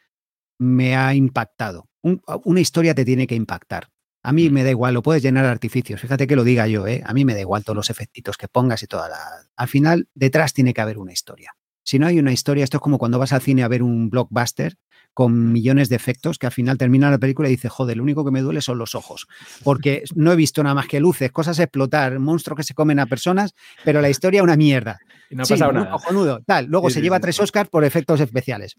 me 0.58 0.96
ha 0.96 1.14
impactado. 1.14 1.88
Un- 2.02 2.20
una 2.44 2.58
historia 2.60 2.92
te 2.94 3.04
tiene 3.04 3.28
que 3.28 3.36
impactar. 3.36 3.88
A 4.24 4.32
mí 4.32 4.48
Mm. 4.50 4.52
me 4.52 4.64
da 4.64 4.70
igual, 4.70 4.94
lo 4.94 5.02
puedes 5.02 5.22
llenar 5.22 5.44
de 5.44 5.50
artificios. 5.50 6.00
Fíjate 6.00 6.26
que 6.26 6.34
lo 6.34 6.42
diga 6.42 6.66
yo, 6.66 6.88
¿eh? 6.88 7.02
A 7.06 7.12
mí 7.14 7.24
me 7.24 7.34
da 7.34 7.40
igual 7.40 7.62
todos 7.62 7.76
los 7.76 7.88
efectitos 7.90 8.36
que 8.36 8.48
pongas 8.48 8.82
y 8.82 8.86
toda 8.88 9.08
la. 9.08 9.18
Al 9.56 9.68
final, 9.68 10.08
detrás 10.14 10.52
tiene 10.52 10.74
que 10.74 10.80
haber 10.80 10.98
una 10.98 11.12
historia. 11.12 11.52
Si 11.84 11.98
no 12.00 12.06
hay 12.08 12.18
una 12.18 12.32
historia, 12.32 12.64
esto 12.64 12.78
es 12.78 12.80
como 12.80 12.98
cuando 12.98 13.20
vas 13.20 13.32
al 13.32 13.42
cine 13.42 13.62
a 13.62 13.68
ver 13.68 13.82
un 13.84 14.10
blockbuster 14.10 14.76
con 15.14 15.52
millones 15.52 15.88
de 15.88 15.96
efectos 15.96 16.38
que 16.38 16.46
al 16.46 16.52
final 16.52 16.78
termina 16.78 17.10
la 17.10 17.18
película 17.18 17.48
y 17.48 17.52
dices, 17.52 17.70
joder, 17.70 17.96
lo 17.98 18.02
único 18.02 18.24
que 18.24 18.30
me 18.30 18.40
duele 18.40 18.60
son 18.62 18.78
los 18.78 18.94
ojos. 18.94 19.26
Porque 19.62 20.04
no 20.14 20.32
he 20.32 20.36
visto 20.36 20.62
nada 20.62 20.74
más 20.74 20.86
que 20.88 21.00
luces, 21.00 21.30
cosas 21.32 21.58
explotar, 21.58 22.18
monstruos 22.18 22.56
que 22.56 22.64
se 22.64 22.74
comen 22.74 22.98
a 22.98 23.06
personas, 23.06 23.54
pero 23.84 24.00
la 24.00 24.08
historia 24.10 24.42
una 24.42 24.56
mierda. 24.56 24.98
Y 25.30 25.34
no 25.36 25.42
ha 25.42 25.46
Sí, 25.46 25.54
pasado 25.54 25.72
nada. 25.72 25.90
Cojonudo, 25.90 26.40
tal. 26.46 26.66
Luego 26.66 26.88
Sí, 26.88 26.94
se 26.94 27.00
sí, 27.00 27.04
lleva 27.04 27.20
tres. 27.20 27.38
Oscars 27.40 27.68
por 27.68 27.84
efectos 27.84 28.20
especiales. 28.20 28.76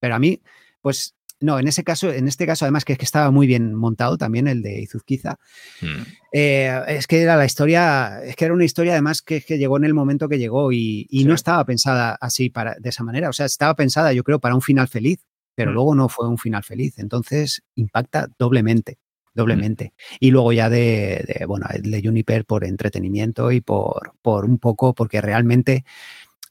Pero 0.00 0.14
a 0.14 0.18
mí, 0.18 0.40
pues 0.80 1.14
no, 1.40 1.58
en 1.58 1.68
ese 1.68 1.84
caso, 1.84 2.10
en 2.10 2.28
este 2.28 2.46
caso, 2.46 2.64
además 2.64 2.84
que 2.86 2.94
es 2.94 2.98
que 2.98 3.04
estaba 3.04 3.30
muy 3.30 3.46
bien 3.46 3.74
montado 3.74 4.16
también 4.16 4.46
el 4.48 4.62
de 4.62 4.80
Izuzquiza. 4.80 5.36
Mm. 5.82 6.02
Eh, 6.32 6.80
es 6.88 7.06
que 7.06 7.20
era 7.20 7.36
la 7.36 7.44
historia, 7.44 8.20
es 8.24 8.36
que 8.36 8.46
era 8.46 8.54
una 8.54 8.64
historia 8.64 8.92
además 8.92 9.20
que, 9.20 9.42
que 9.42 9.58
llegó 9.58 9.76
en 9.76 9.84
el 9.84 9.92
momento 9.92 10.28
que 10.28 10.38
llegó 10.38 10.72
y, 10.72 11.06
y 11.10 11.20
Sí. 11.20 11.24
no 11.26 11.34
estaba 11.34 11.64
pensada 11.66 12.16
así 12.20 12.48
para, 12.48 12.76
de 12.78 12.88
esa 12.88 13.04
manera. 13.04 13.28
O 13.28 13.32
sea, 13.34 13.44
estaba 13.46 13.74
pensada, 13.74 14.12
yo 14.14 14.24
creo, 14.24 14.38
para 14.40 14.54
un 14.54 14.62
final 14.62 14.88
feliz, 14.88 15.20
pero 15.54 15.70
Mm. 15.70 15.74
luego 15.74 15.94
no 15.94 16.08
fue 16.08 16.28
un 16.28 16.38
final 16.38 16.62
feliz. 16.64 16.98
Entonces 16.98 17.62
impacta 17.74 18.28
doblemente, 18.38 18.98
doblemente. 19.34 19.92
Y 20.20 20.30
luego 20.30 20.52
ya 20.52 20.68
de, 20.70 21.24
de, 21.38 21.46
bueno, 21.46 21.66
de 21.72 22.02
Juniper 22.02 22.44
por 22.44 22.64
entretenimiento 22.64 23.50
y 23.52 23.60
por, 23.60 24.12
por 24.22 24.44
un 24.44 24.58
poco, 24.58 24.94
porque 24.94 25.20
realmente 25.20 25.84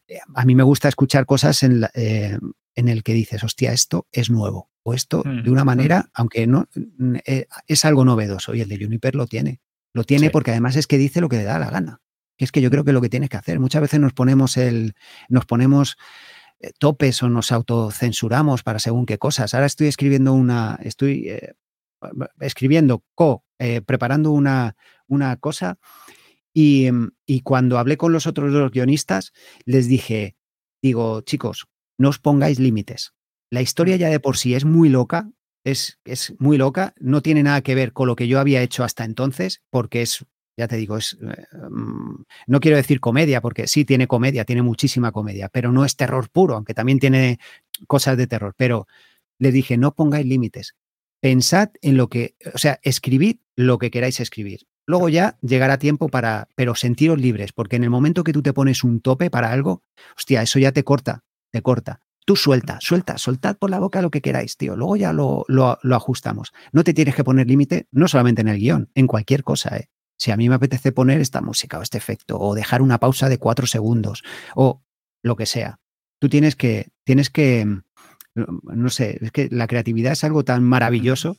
eh, 0.07 0.19
a 0.35 0.45
mí 0.45 0.53
me 0.55 0.63
gusta 0.63 0.89
escuchar 0.89 1.25
cosas 1.25 1.63
en, 1.63 1.81
la- 1.81 1.91
eh, 1.93 2.37
en 2.75 2.89
el 2.89 3.03
que 3.03 3.13
dices, 3.13 3.43
hostia, 3.43 3.71
esto 3.71 4.07
es 4.11 4.29
nuevo. 4.29 4.69
O 4.85 4.93
esto 4.93 5.23
Mm, 5.25 5.43
de 5.43 5.49
una 5.49 5.63
mm. 5.63 5.67
manera, 5.67 6.09
aunque 6.13 6.45
no 6.45 6.67
mm, 6.75 7.15
eh, 7.25 7.45
es 7.67 7.85
algo 7.85 8.03
novedoso. 8.03 8.53
Y 8.53 8.59
el 8.61 8.67
de 8.67 8.77
Juniper 8.83 9.15
lo 9.15 9.27
tiene. 9.27 9.61
Lo 9.93 10.03
tiene 10.03 10.27
Sí. 10.27 10.31
porque 10.31 10.51
además 10.51 10.75
es 10.75 10.87
que 10.87 10.97
dice 10.97 11.21
lo 11.21 11.29
que 11.29 11.37
le 11.37 11.43
da 11.43 11.57
la 11.59 11.69
gana. 11.69 12.01
Que 12.35 12.43
es 12.45 12.51
que 12.51 12.61
yo 12.61 12.69
creo 12.71 12.83
que 12.83 12.91
lo 12.93 12.99
que 12.99 13.09
tienes 13.09 13.29
que 13.29 13.37
hacer. 13.37 13.59
Muchas 13.59 13.81
veces 13.83 13.99
nos 14.01 14.11
ponemos 14.11 14.57
el. 14.57 14.95
nos 15.29 15.45
ponemos 15.45 15.97
topes 16.77 17.21
o 17.23 17.29
nos 17.29 17.51
autocensuramos 17.51 18.63
para 18.63 18.79
según 18.79 19.05
qué 19.05 19.17
cosas. 19.17 19.53
Ahora 19.53 19.65
estoy 19.67 19.87
escribiendo 19.87 20.33
una. 20.33 20.79
estoy 20.83 21.29
eh, 21.29 21.53
escribiendo, 22.39 23.03
co, 23.15 23.43
eh, 23.59 23.81
preparando 23.81 24.31
una, 24.31 24.75
una 25.07 25.35
cosa. 25.37 25.77
Y, 26.53 26.91
mm, 26.91 27.11
y 27.25 27.41
cuando 27.41 27.77
hablé 27.77 27.97
con 27.97 28.13
los 28.13 28.27
otros 28.27 28.53
dos 28.53 28.71
guionistas, 28.71 29.33
les 29.65 29.87
dije, 29.87 30.35
digo, 30.81 31.21
chicos, 31.21 31.67
no 31.97 32.09
os 32.09 32.19
pongáis 32.19 32.59
límites. 32.59 33.13
La 33.49 33.61
historia 33.61 33.95
ya 33.95 34.09
de 34.09 34.19
por 34.19 34.37
sí 34.37 34.55
es 34.55 34.65
muy 34.65 34.89
loca, 34.89 35.29
es, 35.63 35.99
es 36.03 36.33
muy 36.39 36.57
loca, 36.57 36.93
no 36.99 37.21
tiene 37.21 37.43
nada 37.43 37.61
que 37.61 37.75
ver 37.75 37.93
con 37.93 38.07
lo 38.07 38.15
que 38.15 38.27
yo 38.27 38.39
había 38.39 38.61
hecho 38.61 38.83
hasta 38.83 39.05
entonces, 39.05 39.61
porque 39.69 40.01
es, 40.01 40.25
ya 40.57 40.67
te 40.67 40.77
digo, 40.77 40.97
es, 40.97 41.17
eh, 41.21 41.45
mm, 41.69 42.23
no 42.47 42.59
quiero 42.59 42.77
decir 42.77 42.99
comedia, 42.99 43.41
porque 43.41 43.67
sí 43.67 43.85
tiene 43.85 44.07
comedia, 44.07 44.45
tiene 44.45 44.61
muchísima 44.61 45.11
comedia, 45.11 45.49
pero 45.49 45.71
no 45.71 45.85
es 45.85 45.95
terror 45.95 46.29
puro, 46.29 46.55
aunque 46.55 46.73
también 46.73 46.99
tiene 46.99 47.39
cosas 47.87 48.17
de 48.17 48.27
terror. 48.27 48.53
Pero 48.57 48.87
le 49.39 49.51
dije, 49.51 49.77
no 49.77 49.93
pongáis 49.93 50.25
límites. 50.25 50.75
Pensad 51.19 51.69
en 51.81 51.97
lo 51.97 52.09
que, 52.09 52.35
o 52.53 52.57
sea, 52.57 52.79
escribid 52.83 53.37
lo 53.55 53.77
que 53.77 53.91
queráis 53.91 54.19
escribir. 54.19 54.67
Luego 54.85 55.07
ya 55.09 55.37
llegará 55.41 55.77
tiempo 55.77 56.09
para, 56.09 56.49
pero 56.55 56.75
sentiros 56.75 57.19
libres, 57.19 57.53
porque 57.53 57.77
en 57.77 57.83
el 57.83 57.89
momento 57.89 58.23
que 58.23 58.33
tú 58.33 58.41
te 58.41 58.53
pones 58.53 58.83
un 58.83 58.99
tope 58.99 59.29
para 59.29 59.51
algo, 59.51 59.81
hostia, 60.17 60.41
eso 60.41 60.59
ya 60.59 60.71
te 60.73 60.83
corta, 60.83 61.23
te 61.51 61.61
corta. 61.61 62.01
Tú 62.25 62.35
suelta, 62.35 62.77
suelta, 62.79 63.17
soltad 63.17 63.57
por 63.57 63.69
la 63.69 63.79
boca 63.79 64.01
lo 64.01 64.11
que 64.11 64.21
queráis, 64.21 64.55
tío. 64.55 64.75
Luego 64.75 64.95
ya 64.95 65.11
lo, 65.11 65.43
lo, 65.47 65.77
lo 65.81 65.95
ajustamos. 65.95 66.53
No 66.71 66.83
te 66.83 66.93
tienes 66.93 67.15
que 67.15 67.23
poner 67.23 67.47
límite, 67.47 67.87
no 67.91 68.07
solamente 68.07 68.41
en 68.41 68.47
el 68.47 68.59
guion, 68.59 68.89
en 68.95 69.07
cualquier 69.07 69.43
cosa, 69.43 69.77
¿eh? 69.77 69.89
Si 70.17 70.31
a 70.31 70.37
mí 70.37 70.49
me 70.49 70.55
apetece 70.55 70.91
poner 70.91 71.21
esta 71.21 71.41
música 71.41 71.79
o 71.79 71.81
este 71.81 71.97
efecto, 71.97 72.39
o 72.39 72.55
dejar 72.55 72.81
una 72.81 72.99
pausa 72.99 73.29
de 73.29 73.37
cuatro 73.37 73.67
segundos, 73.67 74.23
o 74.55 74.83
lo 75.23 75.35
que 75.35 75.45
sea. 75.45 75.79
Tú 76.19 76.29
tienes 76.29 76.55
que, 76.55 76.89
tienes 77.03 77.29
que, 77.29 77.65
no 78.35 78.89
sé, 78.89 79.19
es 79.21 79.31
que 79.31 79.47
la 79.51 79.67
creatividad 79.67 80.13
es 80.13 80.23
algo 80.23 80.43
tan 80.43 80.63
maravilloso 80.63 81.37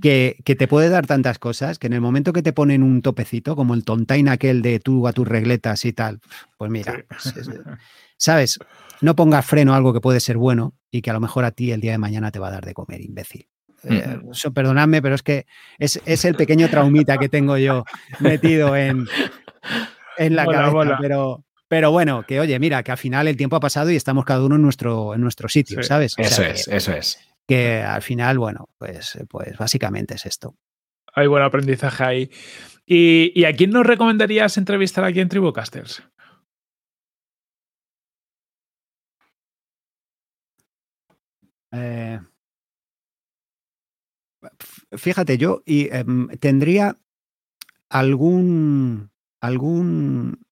que, 0.00 0.36
que, 0.44 0.56
te 0.56 0.68
puede 0.68 0.88
dar 0.88 1.06
tantas 1.06 1.38
cosas 1.38 1.78
que 1.78 1.86
en 1.88 1.92
el 1.92 2.00
momento 2.00 2.32
que 2.32 2.42
te 2.42 2.52
ponen 2.52 2.82
un 2.82 3.02
topecito, 3.02 3.56
como 3.56 3.74
el 3.74 3.84
tontain 3.84 4.28
aquel 4.28 4.62
de 4.62 4.80
tú 4.80 5.06
a 5.06 5.12
tus 5.12 5.28
regletas 5.28 5.84
y 5.84 5.92
tal, 5.92 6.20
pues 6.56 6.70
mira, 6.70 6.94
sí. 7.18 7.30
pues 7.32 7.36
es, 7.36 7.50
¿sabes? 8.16 8.58
No 9.00 9.14
pongas 9.14 9.46
freno 9.46 9.74
a 9.74 9.76
algo 9.76 9.92
que 9.92 10.00
puede 10.00 10.20
ser 10.20 10.38
bueno 10.38 10.74
y 10.90 11.02
que 11.02 11.10
a 11.10 11.14
lo 11.14 11.20
mejor 11.20 11.44
a 11.44 11.52
ti 11.52 11.70
el 11.70 11.80
día 11.80 11.92
de 11.92 11.98
mañana 11.98 12.30
te 12.30 12.38
va 12.38 12.48
a 12.48 12.52
dar 12.52 12.64
de 12.64 12.74
comer, 12.74 13.00
imbécil. 13.00 13.48
Eh, 13.84 14.20
so, 14.32 14.52
perdonadme, 14.52 15.00
pero 15.00 15.14
es 15.14 15.22
que 15.22 15.46
es, 15.78 16.00
es, 16.04 16.24
el 16.24 16.34
pequeño 16.34 16.68
traumita 16.68 17.18
que 17.18 17.28
tengo 17.28 17.56
yo 17.56 17.84
metido 18.20 18.76
en, 18.76 19.06
en 20.16 20.36
la 20.36 20.44
bola, 20.44 20.58
cabeza. 20.58 20.72
Bola. 20.72 20.98
Pero, 21.00 21.44
pero 21.68 21.90
bueno, 21.90 22.24
que 22.26 22.40
oye, 22.40 22.58
mira, 22.58 22.82
que 22.82 22.90
al 22.90 22.98
final 22.98 23.28
el 23.28 23.36
tiempo 23.36 23.56
ha 23.56 23.60
pasado 23.60 23.90
y 23.90 23.96
estamos 23.96 24.24
cada 24.24 24.44
uno 24.44 24.56
en 24.56 24.62
nuestro, 24.62 25.14
en 25.14 25.20
nuestro 25.20 25.48
sitio, 25.48 25.82
sí. 25.82 25.88
¿sabes? 25.88 26.18
O 26.18 26.22
eso 26.22 26.34
sea, 26.34 26.50
es, 26.50 26.66
que, 26.66 26.76
eso 26.76 26.92
es. 26.92 27.18
Que 27.46 27.82
al 27.82 28.02
final, 28.02 28.38
bueno, 28.38 28.68
pues, 28.78 29.18
pues 29.28 29.56
básicamente 29.56 30.14
es 30.14 30.26
esto. 30.26 30.56
Hay 31.14 31.26
buen 31.26 31.42
aprendizaje 31.42 32.04
ahí. 32.04 32.30
¿Y, 32.86 33.32
¿Y, 33.34 33.44
a 33.44 33.52
quién 33.52 33.70
nos 33.70 33.86
recomendarías 33.86 34.56
entrevistar 34.56 35.04
aquí 35.04 35.20
en 35.20 35.28
Tribucasters? 35.28 36.02
Eh, 41.72 42.18
fíjate, 44.92 45.38
yo 45.38 45.62
y, 45.64 45.88
eh, 45.92 46.04
tendría 46.40 46.96
algún, 47.88 49.10
algún, 49.40 50.46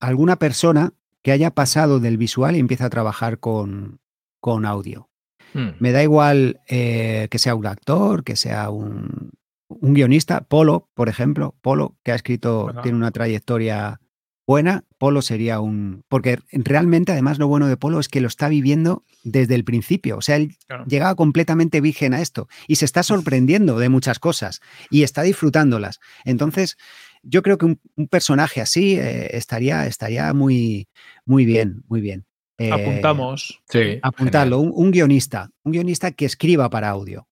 alguna 0.00 0.36
persona 0.36 0.92
que 1.22 1.32
haya 1.32 1.50
pasado 1.50 2.00
del 2.00 2.18
visual 2.18 2.56
y 2.56 2.60
empieza 2.60 2.86
a 2.86 2.90
trabajar 2.90 3.38
con, 3.38 4.00
con 4.40 4.66
audio. 4.66 5.08
Hmm. 5.54 5.70
Me 5.78 5.92
da 5.92 6.02
igual 6.02 6.60
eh, 6.68 7.28
que 7.30 7.38
sea 7.38 7.54
un 7.54 7.66
actor, 7.66 8.24
que 8.24 8.36
sea 8.36 8.70
un, 8.70 9.30
un, 9.68 9.94
guionista. 9.94 10.42
Polo, 10.42 10.88
por 10.94 11.08
ejemplo, 11.08 11.54
Polo, 11.60 11.96
que 12.02 12.12
ha 12.12 12.16
escrito, 12.16 12.72
tiene 12.82 12.98
una 12.98 13.10
trayectoria 13.10 14.00
buena. 14.46 14.84
Polo 15.02 15.20
sería 15.20 15.58
un. 15.58 16.04
Porque 16.06 16.38
realmente, 16.52 17.10
además, 17.10 17.40
lo 17.40 17.48
bueno 17.48 17.66
de 17.66 17.76
Polo 17.76 17.98
es 17.98 18.06
que 18.06 18.20
lo 18.20 18.28
está 18.28 18.48
viviendo 18.48 19.02
desde 19.24 19.56
el 19.56 19.64
principio. 19.64 20.16
O 20.16 20.20
sea, 20.20 20.36
él 20.36 20.54
claro. 20.68 20.84
llegaba 20.86 21.16
completamente 21.16 21.80
virgen 21.80 22.14
a 22.14 22.20
esto 22.20 22.46
y 22.68 22.76
se 22.76 22.84
está 22.84 23.02
sorprendiendo 23.02 23.80
de 23.80 23.88
muchas 23.88 24.20
cosas 24.20 24.60
y 24.90 25.02
está 25.02 25.22
disfrutándolas. 25.22 25.98
Entonces, 26.24 26.76
yo 27.24 27.42
creo 27.42 27.58
que 27.58 27.66
un, 27.66 27.80
un 27.96 28.06
personaje 28.06 28.60
así 28.60 28.94
eh, 28.94 29.36
estaría, 29.36 29.88
estaría 29.88 30.32
muy, 30.34 30.86
muy 31.24 31.46
bien, 31.46 31.82
muy 31.88 32.00
bien. 32.00 32.24
Eh, 32.58 32.70
Apuntamos. 32.70 33.60
Sí, 33.68 33.98
apuntarlo. 34.02 34.60
Un, 34.60 34.70
un, 34.72 34.92
guionista, 34.92 35.50
un 35.64 35.72
guionista 35.72 36.12
que 36.12 36.26
escriba 36.26 36.70
para 36.70 36.90
audio. 36.90 37.26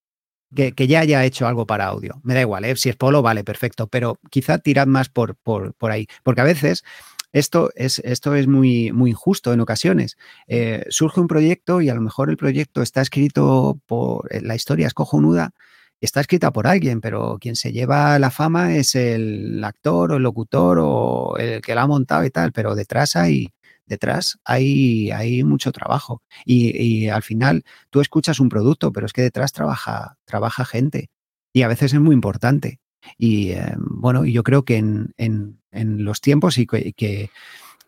Que, 0.57 0.73
que, 0.73 0.89
ya 0.89 0.99
haya 0.99 1.25
hecho 1.25 1.47
algo 1.47 1.69
para 1.69 1.87
audio. 1.87 2.21
Me 2.25 2.35
da 2.35 2.41
igual, 2.41 2.65
¿eh? 2.65 2.75
si 2.75 2.89
es 2.89 2.97
polo, 2.97 3.23
vale, 3.23 3.45
perfecto, 3.45 3.87
pero 3.87 4.19
quizá 4.29 4.59
tirad 4.59 4.89
más 4.89 5.09
por, 5.09 5.37
por, 5.37 5.75
por 5.75 5.93
ahí, 5.93 6.09
porque 6.25 6.41
a 6.41 6.45
veces 6.45 6.83
esto 7.33 7.71
es, 7.75 8.01
esto 8.01 8.35
es 8.35 8.47
muy, 8.47 8.93
muy 8.93 9.11
injusto 9.11 9.53
en 9.53 9.61
ocasiones. 9.61 10.17
Eh, 10.47 10.85
surge 10.89 11.21
un 11.21 11.29
proyecto 11.29 11.81
y 11.81 11.89
a 11.89 11.95
lo 11.95 12.01
mejor 12.01 12.31
el 12.31 12.37
proyecto 12.37 12.83
está 12.83 13.01
escrito 13.03 13.79
por, 13.87 14.33
eh, 14.35 14.41
la 14.43 14.55
historia 14.55 14.87
es 14.87 14.95
cojonuda, 14.95 15.53
está 16.01 16.21
escrita 16.21 16.53
por 16.53 16.67
alguien, 16.67 17.01
pero 17.01 17.39
quien 17.41 17.57
se 17.57 17.73
lleva 17.73 18.19
la 18.19 18.31
fama 18.31 18.75
es 18.75 18.95
el 18.95 19.63
actor 19.65 20.13
o 20.13 20.17
el 20.17 20.23
locutor 20.23 20.79
o 20.81 21.37
el 21.39 21.61
que 21.61 21.75
la 21.75 21.83
ha 21.83 21.87
montado 21.87 22.25
y 22.25 22.31
tal, 22.31 22.53
pero 22.53 22.75
detrás 22.75 23.17
hay, 23.17 23.51
detrás 23.87 24.39
hay, 24.45 25.11
hay 25.11 25.45
mucho 25.45 25.73
trabajo. 25.73 26.23
Y, 26.45 26.77
y, 26.83 27.09
al 27.09 27.23
final 27.23 27.65
tú 27.91 28.01
escuchas 28.01 28.41
un 28.41 28.49
producto, 28.49 28.93
pero 28.93 29.07
es 29.07 29.13
que 29.13 29.23
detrás 29.23 29.53
trabaja, 29.53 30.17
trabaja 30.25 30.65
gente. 30.65 31.11
Y 31.53 31.63
a 31.63 31.69
veces 31.69 31.93
es 31.95 32.01
muy 32.01 32.15
importante. 32.15 32.81
Y 33.19 33.51
eh, 33.51 33.75
bueno, 33.79 34.25
yo 34.25 34.43
creo 34.43 34.65
que 34.65 34.77
en, 34.77 35.15
en, 35.17 35.59
los 36.05 36.21
tiempos 36.21 36.59
y 36.59 36.67
que, 36.67 37.31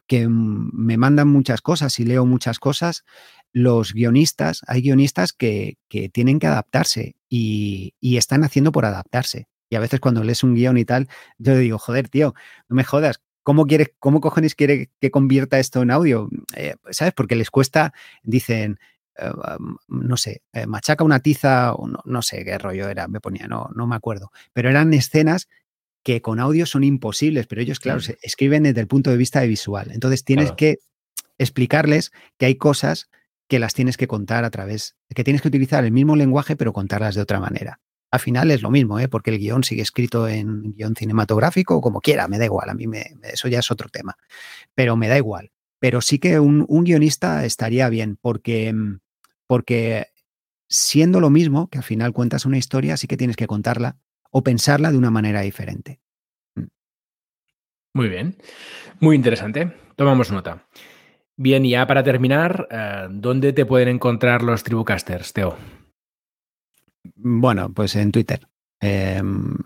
que, 0.06 0.28
me 0.28 0.96
mandan 0.96 1.28
muchas 1.28 1.62
cosas 1.62 1.98
y 1.98 2.04
leo 2.04 2.26
muchas 2.26 2.58
cosas, 2.58 3.04
los 3.52 3.92
guionistas, 3.92 4.62
hay 4.66 4.82
guionistas 4.82 5.32
que, 5.32 5.78
que 5.88 6.08
tienen 6.08 6.38
que 6.38 6.46
adaptarse 6.46 7.16
y, 7.28 7.94
y, 8.00 8.16
están 8.18 8.44
haciendo 8.44 8.72
por 8.72 8.84
adaptarse. 8.84 9.48
Y 9.70 9.76
a 9.76 9.80
veces 9.80 10.00
cuando 10.00 10.22
lees 10.22 10.44
un 10.44 10.54
guion 10.54 10.76
y 10.76 10.84
tal, 10.84 11.08
yo 11.38 11.56
digo, 11.56 11.78
joder, 11.78 12.08
tío, 12.08 12.34
no 12.68 12.76
me 12.76 12.84
jodas, 12.84 13.20
¿Cómo, 13.42 13.66
¿Cómo 13.98 14.20
cojones 14.20 14.54
quiere 14.54 14.90
que 15.00 15.10
convierta 15.10 15.58
esto 15.58 15.82
en 15.82 15.90
audio? 15.90 16.28
Eh, 16.54 16.76
¿Sabes? 16.90 17.12
Porque 17.14 17.34
les 17.34 17.50
cuesta, 17.50 17.92
dicen, 18.22 18.78
no 19.88 20.16
sé, 20.16 20.42
eh, 20.52 20.66
machaca 20.66 21.04
una 21.04 21.20
tiza, 21.20 21.74
o 21.74 21.86
no, 21.86 22.00
no, 22.04 22.22
sé 22.22 22.44
qué 22.44 22.58
rollo 22.58 22.88
era, 22.88 23.08
me 23.08 23.20
ponía, 23.20 23.46
no, 23.46 23.68
no 23.74 23.86
me 23.86 23.96
acuerdo. 23.96 24.30
Pero 24.52 24.70
eran 24.70 24.94
escenas 24.94 25.48
que 26.02 26.20
con 26.20 26.40
audio 26.40 26.66
son 26.66 26.84
imposibles, 26.84 27.46
pero 27.46 27.60
ellos, 27.60 27.78
claro, 27.78 28.00
se 28.00 28.18
escriben 28.22 28.64
desde 28.64 28.80
el 28.80 28.88
punto 28.88 29.10
de 29.10 29.16
vista 29.16 29.40
de 29.40 29.48
visual. 29.48 29.90
Entonces 29.92 30.24
tienes 30.24 30.46
Claro. 30.46 30.56
que 30.56 30.76
explicarles 31.38 32.12
que 32.38 32.46
hay 32.46 32.56
cosas 32.56 33.08
que 33.48 33.58
las 33.58 33.74
tienes 33.74 33.96
que 33.96 34.06
contar 34.06 34.44
a 34.44 34.50
través, 34.50 34.96
que 35.14 35.24
tienes 35.24 35.42
que 35.42 35.48
utilizar 35.48 35.84
el 35.84 35.92
mismo 35.92 36.16
lenguaje, 36.16 36.56
pero 36.56 36.72
contarlas 36.72 37.14
de 37.14 37.20
otra 37.20 37.38
manera. 37.38 37.80
Al 38.10 38.20
final 38.20 38.50
es 38.50 38.62
lo 38.62 38.70
mismo, 38.70 38.98
¿eh? 38.98 39.08
porque 39.08 39.30
el 39.30 39.38
guion 39.38 39.64
sigue 39.64 39.82
escrito 39.82 40.28
en 40.28 40.72
guion 40.74 40.96
cinematográfico 40.96 41.76
o 41.76 41.80
como 41.80 42.00
quiera, 42.00 42.28
me 42.28 42.38
da 42.38 42.44
igual, 42.46 42.68
a 42.68 42.74
mí 42.74 42.86
me, 42.86 43.14
eso 43.22 43.48
ya 43.48 43.58
es 43.60 43.70
otro 43.70 43.88
tema, 43.88 44.16
pero 44.74 44.96
me 44.96 45.08
da 45.08 45.16
igual. 45.16 45.51
Pero 45.82 46.00
sí 46.00 46.20
que 46.20 46.38
un, 46.38 46.64
un 46.68 46.84
guionista 46.84 47.44
estaría 47.44 47.88
bien, 47.88 48.16
porque, 48.20 48.72
mm, 48.72 49.00
porque 49.48 50.06
siendo 50.68 51.18
lo 51.18 51.28
mismo, 51.28 51.68
que 51.70 51.78
al 51.78 51.82
final 51.82 52.12
cuentas 52.12 52.46
una 52.46 52.56
historia, 52.56 52.96
sí 52.96 53.08
que 53.08 53.16
tienes 53.16 53.34
que 53.34 53.48
contarla 53.48 53.96
o 54.30 54.44
pensarla 54.44 54.92
de 54.92 54.98
una 54.98 55.10
manera 55.10 55.40
diferente. 55.40 56.00
Muy 57.94 58.08
bien. 58.08 58.36
Muy 59.00 59.16
interesante. 59.16 59.72
Tomamos 59.96 60.30
nota. 60.30 60.68
Bien, 61.36 61.66
y 61.66 61.70
ya 61.70 61.84
para 61.88 62.04
terminar, 62.04 62.68
eh, 62.70 63.08
¿dónde 63.10 63.52
te 63.52 63.66
pueden 63.66 63.88
encontrar 63.88 64.44
los 64.44 64.62
Tribucasters, 64.62 65.32
Teo? 65.32 65.58
Bueno, 67.16 67.72
pues 67.74 67.96
en 67.96 68.12
Twitter. 68.12 68.46
Em, 68.78 69.56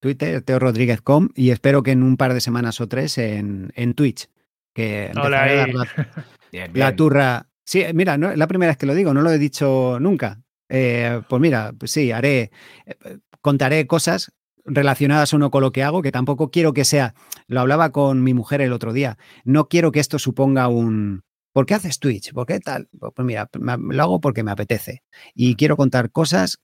Twitter, 0.00 0.40
Teo 0.40 0.58
Rodríguez 0.58 1.02
com, 1.02 1.28
y 1.34 1.50
espero 1.50 1.82
que 1.82 1.90
en 1.90 2.02
un 2.02 2.16
par 2.16 2.32
de 2.32 2.40
semanas 2.40 2.80
o 2.80 2.88
tres 2.88 3.18
en, 3.18 3.70
en 3.76 3.92
Twitch. 3.92 4.30
Que 4.74 5.10
Hola, 5.14 5.46
dar 5.46 5.68
la, 5.68 5.86
Bien, 6.52 6.70
la 6.74 6.86
bien. 6.86 6.96
turra. 6.96 7.48
Sí, 7.64 7.84
mira, 7.94 8.18
no, 8.18 8.30
es 8.30 8.38
la 8.38 8.46
primera 8.46 8.70
vez 8.70 8.76
que 8.76 8.86
lo 8.86 8.94
digo, 8.94 9.14
no 9.14 9.22
lo 9.22 9.30
he 9.30 9.38
dicho 9.38 9.98
nunca. 10.00 10.40
Eh, 10.68 11.20
pues 11.28 11.40
mira, 11.40 11.72
pues 11.78 11.90
sí, 11.90 12.10
haré, 12.12 12.50
eh, 12.86 13.18
contaré 13.40 13.86
cosas 13.86 14.32
relacionadas 14.64 15.32
uno 15.32 15.50
con 15.50 15.62
lo 15.62 15.72
que 15.72 15.82
hago, 15.82 16.02
que 16.02 16.12
tampoco 16.12 16.50
quiero 16.50 16.72
que 16.72 16.84
sea, 16.84 17.14
lo 17.46 17.60
hablaba 17.60 17.90
con 17.90 18.22
mi 18.22 18.32
mujer 18.34 18.60
el 18.60 18.72
otro 18.72 18.92
día, 18.92 19.18
no 19.44 19.68
quiero 19.68 19.92
que 19.92 20.00
esto 20.00 20.18
suponga 20.18 20.68
un, 20.68 21.22
¿por 21.52 21.66
qué 21.66 21.74
haces 21.74 21.98
Twitch? 21.98 22.32
¿Por 22.32 22.46
qué 22.46 22.60
tal? 22.60 22.88
Pues 22.98 23.26
mira, 23.26 23.48
lo 23.52 24.02
hago 24.02 24.20
porque 24.20 24.42
me 24.42 24.50
apetece 24.52 25.02
y 25.34 25.56
quiero 25.56 25.76
contar 25.76 26.10
cosas. 26.10 26.58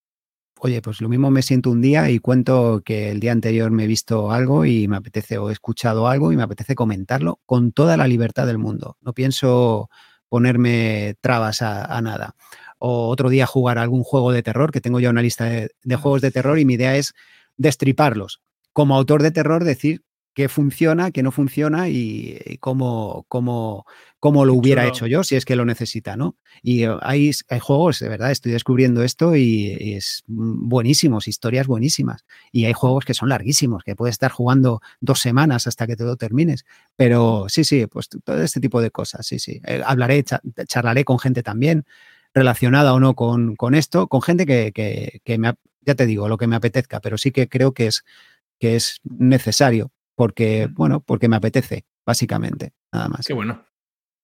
Oye, 0.60 0.82
pues 0.82 1.00
lo 1.00 1.08
mismo 1.08 1.30
me 1.30 1.42
siento 1.42 1.70
un 1.70 1.80
día 1.80 2.10
y 2.10 2.18
cuento 2.18 2.82
que 2.84 3.10
el 3.10 3.20
día 3.20 3.30
anterior 3.30 3.70
me 3.70 3.84
he 3.84 3.86
visto 3.86 4.32
algo 4.32 4.64
y 4.64 4.88
me 4.88 4.96
apetece 4.96 5.38
o 5.38 5.50
he 5.50 5.52
escuchado 5.52 6.08
algo 6.08 6.32
y 6.32 6.36
me 6.36 6.42
apetece 6.42 6.74
comentarlo 6.74 7.40
con 7.46 7.70
toda 7.70 7.96
la 7.96 8.08
libertad 8.08 8.44
del 8.44 8.58
mundo. 8.58 8.96
No 9.00 9.12
pienso 9.12 9.88
ponerme 10.28 11.14
trabas 11.20 11.62
a, 11.62 11.84
a 11.84 12.02
nada. 12.02 12.34
O 12.78 13.08
otro 13.08 13.28
día 13.28 13.46
jugar 13.46 13.78
a 13.78 13.82
algún 13.82 14.02
juego 14.02 14.32
de 14.32 14.42
terror, 14.42 14.72
que 14.72 14.80
tengo 14.80 14.98
ya 14.98 15.10
una 15.10 15.22
lista 15.22 15.44
de, 15.44 15.70
de 15.84 15.96
juegos 15.96 16.22
de 16.22 16.32
terror 16.32 16.58
y 16.58 16.64
mi 16.64 16.74
idea 16.74 16.96
es 16.96 17.14
destriparlos. 17.56 18.40
Como 18.72 18.96
autor 18.96 19.22
de 19.22 19.30
terror, 19.30 19.62
decir 19.62 20.02
qué 20.38 20.48
funciona, 20.48 21.10
qué 21.10 21.24
no 21.24 21.32
funciona 21.32 21.88
y, 21.88 22.38
y 22.46 22.58
cómo, 22.58 23.24
cómo, 23.26 23.86
cómo 24.20 24.44
lo 24.44 24.54
hubiera 24.54 24.82
chulo. 24.82 24.94
hecho 24.94 25.06
yo 25.08 25.24
si 25.24 25.34
es 25.34 25.44
que 25.44 25.56
lo 25.56 25.64
necesita, 25.64 26.14
¿no? 26.16 26.36
Y 26.62 26.84
eh, 26.84 26.96
hay, 27.02 27.32
hay 27.48 27.58
juegos, 27.58 27.98
de 27.98 28.08
verdad, 28.08 28.30
estoy 28.30 28.52
descubriendo 28.52 29.02
esto 29.02 29.34
y, 29.34 29.76
y 29.80 29.94
es 29.94 30.22
buenísimos, 30.28 31.26
historias 31.26 31.66
buenísimas. 31.66 32.24
Y 32.52 32.66
hay 32.66 32.72
juegos 32.72 33.04
que 33.04 33.14
son 33.14 33.30
larguísimos, 33.30 33.82
que 33.82 33.96
puedes 33.96 34.12
estar 34.14 34.30
jugando 34.30 34.80
dos 35.00 35.18
semanas 35.18 35.66
hasta 35.66 35.88
que 35.88 35.96
te 35.96 36.04
lo 36.04 36.14
termines. 36.14 36.64
Pero 36.94 37.46
sí, 37.48 37.64
sí, 37.64 37.88
pues 37.88 38.08
todo 38.08 38.40
este 38.40 38.60
tipo 38.60 38.80
de 38.80 38.92
cosas, 38.92 39.26
sí, 39.26 39.40
sí. 39.40 39.60
Eh, 39.66 39.82
hablaré, 39.84 40.22
cha- 40.22 40.40
charlaré 40.68 41.02
con 41.04 41.18
gente 41.18 41.42
también 41.42 41.84
relacionada 42.32 42.94
o 42.94 43.00
no 43.00 43.16
con, 43.16 43.56
con 43.56 43.74
esto, 43.74 44.06
con 44.06 44.22
gente 44.22 44.46
que, 44.46 44.70
que- 44.72 45.20
que 45.24 45.36
me, 45.36 45.54
ya 45.80 45.96
te 45.96 46.06
digo, 46.06 46.28
lo 46.28 46.38
que 46.38 46.46
me 46.46 46.54
apetezca, 46.54 47.00
pero 47.00 47.18
sí 47.18 47.32
que 47.32 47.48
creo 47.48 47.72
que 47.72 47.88
es, 47.88 48.04
que 48.60 48.76
es 48.76 49.00
necesario, 49.02 49.90
porque, 50.18 50.68
bueno, 50.72 50.98
porque 51.00 51.28
me 51.28 51.36
apetece, 51.36 51.84
básicamente, 52.04 52.72
nada 52.92 53.08
más. 53.08 53.24
Qué 53.24 53.32
bueno. 53.34 53.64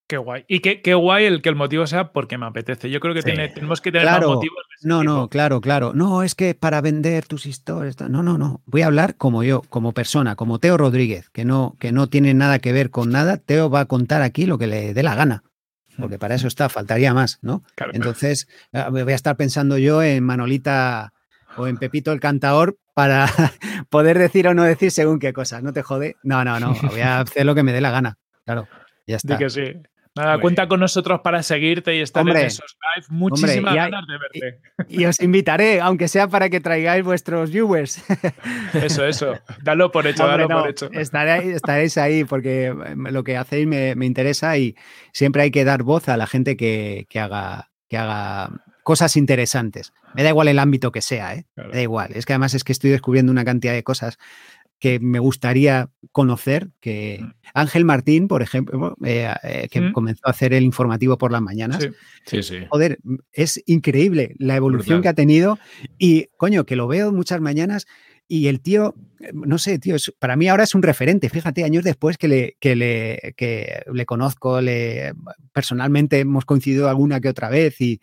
Qué 0.09 0.17
guay. 0.19 0.45
Y 0.49 0.59
qué, 0.59 0.83
qué 0.83 0.93
guay 0.95 1.25
el 1.25 1.41
que 1.41 1.49
el 1.49 1.55
motivo 1.55 1.87
sea 1.87 2.13
porque 2.13 2.37
me 2.37 2.45
apetece. 2.47 2.91
Yo 2.91 2.99
creo 3.01 3.15
que 3.15 3.23
Sí. 3.23 3.27
tiene- 3.27 3.49
tenemos 3.49 3.81
que 3.81 3.91
tener 3.93 4.07
Claro. 4.09 4.29
más 4.29 4.35
motivos. 4.37 4.59
No, 4.83 5.01
tipo. 5.01 5.13
no, 5.15 5.29
claro, 5.29 5.61
claro. 5.63 5.93
No, 5.95 6.23
es 6.25 6.35
que 6.35 6.55
para 6.55 6.81
vender 6.83 7.25
tus 7.27 7.47
historias. 7.47 7.99
No, 8.11 8.23
no, 8.25 8.37
no. 8.37 8.61
Voy 8.67 8.83
a 8.83 8.87
hablar 8.87 9.17
como 9.17 9.45
yo, 9.45 9.63
como 9.71 9.93
persona, 9.93 10.35
como 10.37 10.59
Teo 10.59 10.77
Rodríguez, 10.77 11.31
que 11.31 11.45
no, 11.47 11.77
que 11.79 11.93
no 11.93 12.09
tiene 12.09 12.35
nada 12.35 12.59
que 12.59 12.73
ver 12.73 12.91
con 12.91 13.11
nada. 13.11 13.37
Teo 13.39 13.71
va 13.71 13.81
a 13.81 13.87
contar 13.87 14.21
aquí 14.21 14.45
lo 14.45 14.59
que 14.59 14.67
le 14.67 14.93
dé 14.93 15.03
la 15.05 15.15
gana. 15.15 15.43
Porque 15.97 16.19
para 16.19 16.35
eso 16.35 16.49
está, 16.49 16.69
faltaría 16.69 17.15
más, 17.15 17.39
¿no? 17.41 17.63
Claro. 17.77 17.93
Entonces, 17.95 18.47
ah, 18.75 18.91
me 18.91 19.05
voy 19.05 19.13
a 19.13 19.17
estar 19.17 19.37
pensando 19.37 19.79
yo 19.79 20.03
en 20.03 20.23
Manolita 20.25 21.13
o 21.57 21.67
en 21.69 21.79
Pepito 21.79 22.13
el 22.13 22.21
Cantaor 22.21 22.77
para 22.95 23.27
poder 23.91 24.19
decir 24.19 24.49
o 24.49 24.55
no 24.55 24.63
decir 24.63 24.91
según 24.91 25.19
qué 25.19 25.33
cosas. 25.33 25.63
No 25.63 25.73
te 25.73 25.83
jode. 25.83 26.17
No, 26.23 26.45
no, 26.45 26.59
no. 26.61 26.75
Voy 26.91 27.01
a 27.01 27.21
hacer 27.21 27.45
lo 27.45 27.55
que 27.55 27.63
me 27.63 27.73
dé 27.73 27.81
la 27.81 27.91
gana. 27.91 28.17
Claro, 28.45 28.69
ya 29.07 29.15
Di 29.15 29.15
está. 29.15 29.39
que 29.39 29.51
sí. 29.51 29.73
Nada, 30.17 30.35
Muy 30.35 30.43
cuenta 30.43 30.63
bien. 30.63 30.69
con 30.69 30.79
nosotros 30.81 31.21
para 31.25 31.43
seguirte 31.43 31.97
y 31.97 32.01
estar 32.01 32.21
Hombre, 32.21 32.43
en 32.43 32.47
esos 32.47 32.77
live. 32.95 33.07
Muchísimas 33.11 33.73
hay- 33.73 33.77
ganas 33.91 34.05
de 34.07 34.13
verte. 34.17 34.61
Y 34.89 35.07
os 35.07 35.19
invitaré, 35.21 35.81
aunque 35.81 36.07
sea 36.07 36.29
para 36.29 36.49
que 36.51 36.61
traigáis 36.61 37.05
vuestros 37.05 37.51
viewers. 37.51 38.01
Eso, 38.75 39.05
eso. 39.05 39.35
Dalo 39.65 39.91
por 39.91 40.07
hecho, 40.07 40.23
Hombre, 40.25 40.45
dalo 40.45 40.55
no, 40.55 40.61
por 40.61 40.71
hecho. 40.71 40.89
Estaréis, 40.93 41.57
estaréis 41.57 41.99
ahí 41.99 42.23
porque 42.23 42.67
eh, 42.67 42.95
lo 42.97 43.25
que 43.25 43.37
hacéis 43.37 43.67
me, 43.67 43.97
me 43.97 44.07
interesa 44.07 44.57
y 44.57 44.77
siempre 45.13 45.43
hay 45.43 45.51
que 45.51 45.65
dar 45.65 45.83
voz 45.83 46.09
a 46.09 46.17
la 46.17 46.29
gente 46.29 46.57
que, 46.57 47.07
que 47.09 47.19
haga, 47.19 47.73
que 47.89 47.97
haga 47.99 48.51
cosas 48.85 49.17
interesantes. 49.17 49.93
Me 50.15 50.23
da 50.23 50.29
igual 50.29 50.47
el 50.49 50.61
ámbito 50.61 50.93
que 50.93 51.01
sea, 51.03 51.35
¿eh? 51.35 51.47
Claro. 51.55 51.71
Me 51.71 51.77
da 51.77 51.83
igual. 51.83 52.13
Es 52.15 52.25
que 52.27 52.35
además 52.35 52.55
es 52.55 52.63
que 52.63 52.71
estoy 52.73 52.91
descubriendo 52.91 53.33
una 53.33 53.45
cantidad 53.45 53.73
de 53.73 53.83
cosas 53.83 54.19
que 54.79 55.01
me 55.01 55.19
gustaría 55.19 55.89
conocer, 56.13 56.69
que 56.81 57.19
Mm. 57.23 57.33
Ángel 57.55 57.85
Martín, 57.87 58.29
por 58.29 58.43
ejemplo, 58.43 58.95
eh, 59.05 59.33
eh, 59.43 59.69
que 59.71 59.81
Mm. 59.81 59.93
comenzó 59.93 60.21
a 60.27 60.31
hacer 60.31 60.53
el 60.53 60.63
informativo 60.65 61.17
por 61.17 61.33
las 61.33 61.41
mañanas, 61.41 61.83
Sí. 61.83 61.89
Sí, 62.27 62.43
sí. 62.43 62.67
joder, 62.69 62.99
es 63.33 63.63
increíble 63.67 64.35
la 64.39 64.57
evolución 64.57 64.99
Brutal. 64.99 65.03
que 65.03 65.09
ha 65.09 65.15
tenido 65.15 65.59
y, 65.99 66.27
coño, 66.37 66.65
que 66.67 66.77
lo 66.77 66.87
veo 66.87 67.13
muchas 67.13 67.41
mañanas 67.41 67.87
y 68.29 68.49
el 68.49 68.61
tío, 68.61 68.95
no 69.33 69.57
sé, 69.59 69.79
tío, 69.79 69.95
es- 69.97 70.13
para 70.19 70.37
mí 70.37 70.49
ahora 70.49 70.65
es 70.65 70.75
un 70.75 70.83
referente. 70.83 71.31
Fíjate, 71.31 71.65
años 71.65 71.85
después 71.85 72.19
que 72.19 72.29
le, 72.29 72.57
que 72.61 72.75
le, 72.77 73.35
que 73.37 73.83
le 73.91 74.07
conozco, 74.07 74.61
le, 74.61 75.15
personalmente 75.53 76.19
hemos 76.21 76.45
coincidido 76.45 76.89
alguna 76.91 77.21
que 77.21 77.29
otra 77.29 77.49
vez, 77.49 77.81
y, 77.81 78.01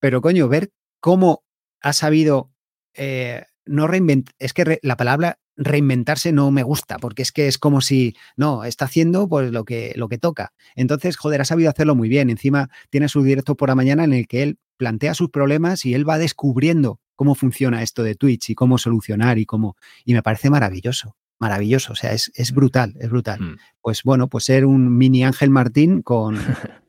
pero 0.00 0.20
coño, 0.20 0.48
ver 0.48 0.70
cómo 1.00 1.44
ha 1.80 1.92
sabido 1.92 2.50
eh, 2.94 3.44
no 3.66 3.86
reinventar, 3.86 4.34
es 4.38 4.52
que 4.52 4.64
re- 4.64 4.80
la 4.82 4.96
palabra 4.96 5.38
reinventarse 5.56 6.32
no 6.32 6.50
me 6.50 6.62
gusta, 6.62 6.98
porque 6.98 7.22
es 7.22 7.32
que 7.32 7.48
es 7.48 7.58
como 7.58 7.80
si, 7.80 8.16
no, 8.36 8.64
está 8.64 8.84
haciendo 8.84 9.28
pues 9.28 9.50
lo 9.50 9.64
que, 9.64 9.92
lo 9.96 10.08
que 10.08 10.18
toca. 10.18 10.52
Entonces, 10.76 11.16
joder, 11.16 11.40
ha 11.40 11.44
sabido 11.44 11.68
hacerlo 11.70 11.94
muy 11.96 12.08
bien. 12.08 12.30
Encima 12.30 12.70
tiene 12.90 13.08
su 13.08 13.22
directo 13.22 13.56
por 13.56 13.68
la 13.68 13.74
mañana 13.74 14.04
en 14.04 14.12
el 14.12 14.28
que 14.28 14.42
él 14.44 14.58
plantea 14.76 15.14
sus 15.14 15.30
problemas 15.30 15.84
y 15.84 15.94
él 15.94 16.08
va 16.08 16.18
descubriendo 16.18 17.00
cómo 17.16 17.34
funciona 17.34 17.82
esto 17.82 18.04
de 18.04 18.14
Twitch 18.14 18.50
y 18.50 18.54
cómo 18.54 18.78
solucionar 18.78 19.38
y 19.38 19.46
cómo... 19.46 19.76
Y 20.04 20.14
me 20.14 20.22
parece 20.22 20.48
maravilloso, 20.48 21.16
maravilloso. 21.40 21.92
O 21.92 21.96
sea, 21.96 22.12
es, 22.12 22.30
es 22.36 22.52
brutal, 22.52 22.94
es 23.00 23.10
brutal. 23.10 23.40
Mm. 23.40 23.56
Pues 23.80 24.04
bueno, 24.04 24.28
pues 24.28 24.44
ser 24.44 24.64
un 24.64 24.96
mini 24.96 25.24
Ángel 25.24 25.50
Martín 25.50 26.02
con 26.02 26.36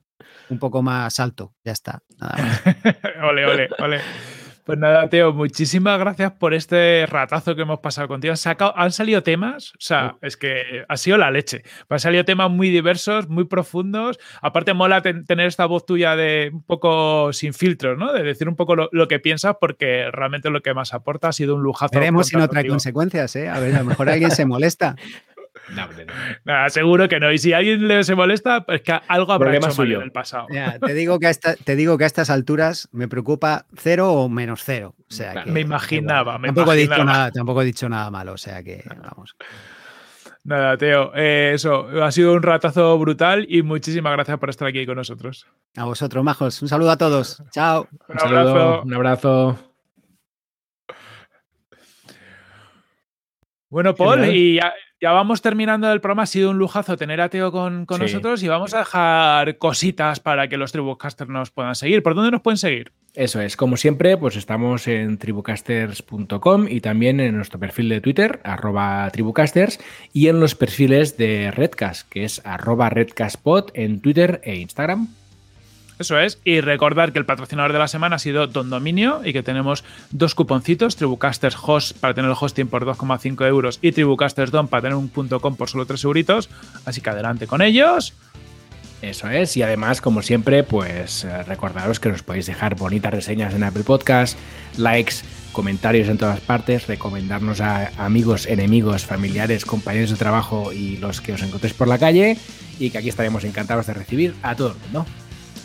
un 0.49 0.59
poco 0.59 0.81
más 0.81 1.19
alto. 1.19 1.53
Ya 1.63 1.71
está. 1.71 2.01
Nada 2.19 2.37
más. 2.37 2.61
ole, 3.29 3.45
ole, 3.45 3.69
ole. 3.79 3.99
Pues 4.65 4.77
nada, 4.77 5.09
Teo, 5.09 5.33
muchísimas 5.33 5.97
gracias 5.97 6.31
por 6.33 6.53
este 6.53 7.07
ratazo 7.07 7.55
que 7.55 7.63
hemos 7.63 7.79
pasado 7.79 8.07
contigo. 8.07 8.33
Han, 8.33 8.37
sacado- 8.37 8.73
han 8.77 8.91
salido 8.91 9.23
temas, 9.23 9.71
o 9.71 9.77
sea, 9.79 10.17
es 10.21 10.37
que 10.37 10.85
ha 10.87 10.95
sido 10.95 11.17
la 11.17 11.31
leche. 11.31 11.63
Han 11.89 11.99
salido 11.99 12.23
temas 12.23 12.51
muy 12.51 12.69
diversos, 12.69 13.27
muy 13.29 13.45
profundos. 13.45 14.19
Aparte, 14.43 14.75
mola 14.75 15.01
ten- 15.01 15.25
tener 15.25 15.47
esta 15.47 15.65
voz 15.65 15.87
tuya 15.87 16.15
de 16.15 16.51
un 16.53 16.61
poco 16.61 17.33
sin 17.33 17.55
filtros, 17.55 17.97
¿no? 17.97 18.13
De 18.13 18.21
decir 18.21 18.47
un 18.47 18.55
poco 18.55 18.75
lo, 18.75 18.89
lo 18.91 19.07
que 19.07 19.17
piensas, 19.19 19.55
porque 19.59 20.11
realmente 20.11 20.51
lo 20.51 20.61
que 20.61 20.75
más 20.75 20.93
aporta 20.93 21.29
ha 21.29 21.33
sido 21.33 21.55
un 21.55 21.63
lujazo. 21.63 21.89
Veremos 21.97 22.27
si 22.27 22.35
no 22.35 22.47
trae 22.47 22.61
contigo. 22.61 22.73
consecuencias, 22.73 23.35
¿eh? 23.37 23.49
A 23.49 23.59
ver, 23.59 23.73
a 23.75 23.79
lo 23.79 23.85
mejor 23.85 24.07
alguien 24.09 24.29
se 24.29 24.45
molesta. 24.45 24.95
No, 25.69 25.85
hombre, 25.85 26.05
no. 26.05 26.13
Nada, 26.45 26.69
seguro 26.69 27.07
que 27.07 27.19
no. 27.19 27.31
Y 27.31 27.37
si 27.37 27.53
alguien 27.53 27.87
le 27.87 28.03
se 28.03 28.15
molesta, 28.15 28.65
pues 28.65 28.81
que 28.81 28.91
algo 29.07 29.31
habrá 29.31 29.45
Problema 29.51 29.67
hecho 29.67 29.77
mal 29.83 29.91
en 29.91 30.01
el 30.01 30.11
pasado. 30.11 30.47
Ya, 30.51 30.79
te, 30.79 30.93
digo 30.95 31.19
que 31.19 31.27
a 31.27 31.29
esta- 31.29 31.55
te 31.55 31.75
digo 31.75 31.97
que 31.97 32.05
a 32.05 32.07
estas 32.07 32.29
alturas 32.29 32.89
me 32.91 33.07
preocupa 33.07 33.65
cero 33.77 34.11
o 34.13 34.29
menos 34.29 34.61
cero. 34.63 34.95
O 34.97 35.03
sea 35.13 35.31
Claro. 35.33 35.45
que, 35.45 35.51
Me 35.51 35.59
imaginaba, 35.61 36.37
me 36.39 36.47
tampoco, 36.47 36.73
He 36.73 36.77
dicho 36.77 37.03
nada, 37.03 37.29
tampoco 37.31 37.61
he 37.61 37.65
dicho 37.65 37.87
nada 37.87 38.09
malo. 38.09 38.33
O 38.33 38.37
sea 38.37 38.63
que, 38.63 38.83
vamos. 39.03 39.35
Nada, 40.45 40.77
Teo, 40.77 41.11
eh, 41.15 41.51
eso, 41.53 41.87
ha 42.01 42.11
sido 42.11 42.33
un 42.33 42.41
ratazo 42.41 42.97
brutal 42.97 43.45
y 43.47 43.61
muchísimas 43.61 44.13
gracias 44.13 44.39
por 44.39 44.49
estar 44.49 44.67
aquí 44.67 44.85
con 44.87 44.95
nosotros. 44.95 45.45
A 45.75 45.83
vosotros, 45.85 46.23
majos. 46.23 46.61
Un 46.63 46.67
saludo 46.69 46.89
a 46.91 46.97
todos. 46.97 47.43
Chao. 47.51 47.87
Un 48.07 48.15
Un 48.15 48.19
saludo, 48.19 48.39
abrazo. 48.49 48.81
un 48.83 48.93
abrazo. 48.95 49.59
Bueno, 53.69 53.93
Paul, 53.93 54.25
y 54.33 54.55
ya, 54.55 54.73
ya 55.01 55.11
vamos 55.11 55.41
terminando 55.41 55.91
el 55.91 56.01
programa. 56.01 56.23
Ha 56.23 56.27
sido 56.27 56.49
un 56.51 56.57
lujazo 56.57 56.97
tener 56.97 57.21
a 57.21 57.29
Teo 57.29 57.51
con, 57.51 57.85
con 57.85 57.97
Sí. 57.97 58.03
nosotros 58.03 58.43
y 58.43 58.47
vamos 58.47 58.73
a 58.73 58.79
dejar 58.79 59.57
cositas 59.57 60.19
para 60.19 60.47
que 60.47 60.57
los 60.57 60.71
Tribucasters 60.71 61.29
nos 61.29 61.51
puedan 61.51 61.75
seguir. 61.75 62.03
¿Por 62.03 62.15
dónde 62.15 62.31
nos 62.31 62.41
pueden 62.41 62.57
seguir? 62.57 62.91
Eso 63.15 63.41
es, 63.41 63.57
como 63.57 63.75
siempre, 63.75 64.17
pues 64.17 64.35
estamos 64.35 64.87
en 64.87 65.17
tribucasters.com 65.17 66.67
y 66.69 66.79
también 66.81 67.19
en 67.19 67.35
nuestro 67.35 67.59
perfil 67.59 67.89
de 67.89 68.01
Twitter, 68.01 68.39
arroba 68.43 69.09
tribucasters, 69.11 69.79
y 70.13 70.27
en 70.27 70.39
los 70.39 70.53
perfiles 70.55 71.17
de 71.17 71.51
Redcast, 71.51 72.07
que 72.09 72.23
es 72.23 72.41
arroba 72.45 72.89
redcastpod 72.89 73.71
en 73.73 73.99
Twitter 74.01 74.41
e 74.43 74.57
Instagram. 74.57 75.07
Eso 75.99 76.17
es. 76.17 76.39
Y 76.45 76.61
recordar 76.61 77.11
que 77.11 77.19
el 77.19 77.25
patrocinador 77.25 77.73
de 77.73 77.79
la 77.79 77.89
semana 77.89 78.15
ha 78.15 78.19
sido 78.19 78.47
Don 78.47 78.69
Dominio 78.69 79.21
y 79.25 79.33
que 79.33 79.43
tenemos 79.43 79.83
dos 80.11 80.33
cuponcitos, 80.33 80.95
Tribucasters 80.95 81.57
Host 81.61 81.97
para 81.99 82.13
tener 82.13 82.31
el 82.31 82.37
hosting 82.39 82.67
por 82.67 82.85
2,5 82.85 83.45
euros 83.45 83.79
y 83.81 83.91
Tribucasters 83.91 84.49
Don 84.49 84.69
para 84.69 84.83
tener 84.83 84.95
un 84.95 85.09
punto 85.09 85.41
.com 85.41 85.57
por 85.57 85.69
solo 85.69 85.85
3 85.85 86.01
euritos. 86.05 86.49
Así 86.85 87.01
que 87.01 87.09
adelante 87.09 87.47
con 87.47 87.61
ellos. 87.61 88.13
Eso 89.01 89.29
es, 89.29 89.55
y 89.55 89.61
además, 89.61 90.01
como 90.01 90.21
siempre, 90.21 90.63
pues 90.63 91.23
eh, 91.23 91.43
recordaros 91.43 92.01
que 92.01 92.09
nos 92.09 92.21
podéis 92.21 92.47
dejar 92.47 92.75
bonitas 92.75 93.13
reseñas 93.13 93.53
en 93.53 93.63
Apple 93.63 93.83
Podcast, 93.83 94.37
likes, 94.77 95.15
comentarios 95.53 96.09
en 96.09 96.17
todas 96.17 96.41
partes, 96.41 96.87
recomendarnos 96.87 97.61
a 97.61 97.91
amigos, 97.97 98.45
enemigos, 98.45 99.05
familiares, 99.05 99.63
compañeros 99.63 100.09
de 100.09 100.17
trabajo 100.17 100.73
y 100.73 100.97
los 100.97 101.21
que 101.21 101.31
os 101.31 101.41
encontréis 101.41 101.73
por 101.73 101.87
la 101.87 101.97
calle, 101.97 102.37
y 102.77 102.89
que 102.89 102.97
aquí 102.97 103.07
estaremos 103.07 103.45
encantados 103.45 103.87
de 103.87 103.93
recibir 103.93 104.35
a 104.43 104.55
todo 104.55 104.71
el 104.71 104.77
mundo. 104.79 105.05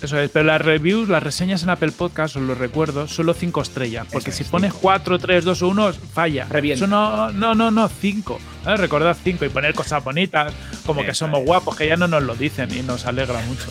Eso 0.03 0.19
es, 0.19 0.31
pero 0.31 0.45
las 0.45 0.61
reviews, 0.61 1.09
las 1.09 1.23
reseñas 1.23 1.63
en 1.63 1.71
Apple 1.71 1.93
Podcast, 1.93 2.37
os 2.37 2.43
lo 2.43 2.55
recuerdo, 2.55 3.09
solo 3.09 3.33
5 3.33 3.63
estrellas. 3.63 4.07
Porque 4.13 4.33
si 4.33 4.45
pones 4.45 4.75
4, 4.75 5.19
3, 5.19 5.45
2 5.45 5.63
1, 5.63 5.93
falla. 6.13 6.47
Revienta. 6.51 6.85
Eso 6.85 6.87
no, 6.87 7.31
no, 7.33 7.55
no, 7.55 7.71
no, 7.71 7.89
5. 7.89 8.39
¿eh? 8.67 8.77
Recordad 8.77 9.17
5 9.23 9.45
y 9.45 9.49
poner 9.49 9.75
cosas 9.75 10.05
bonitas, 10.05 10.53
como 10.85 11.05
que 11.05 11.15
somos 11.15 11.43
guapos, 11.45 11.77
que 11.77 11.89
ya 11.89 11.97
no 11.97 12.07
nos 12.07 12.23
lo 12.23 12.35
dicen 12.35 12.69
y 12.77 12.83
nos 12.83 13.07
alegra 13.07 13.41
mucho. 13.47 13.67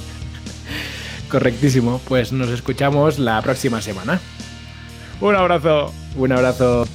Correctísimo, 1.29 2.01
pues 2.07 2.31
nos 2.31 2.49
escuchamos 2.49 3.19
la 3.19 3.41
próxima 3.41 3.81
semana. 3.81 4.19
Un 5.21 5.35
abrazo. 5.35 5.93
Un 6.15 6.31
abrazo. 6.31 6.87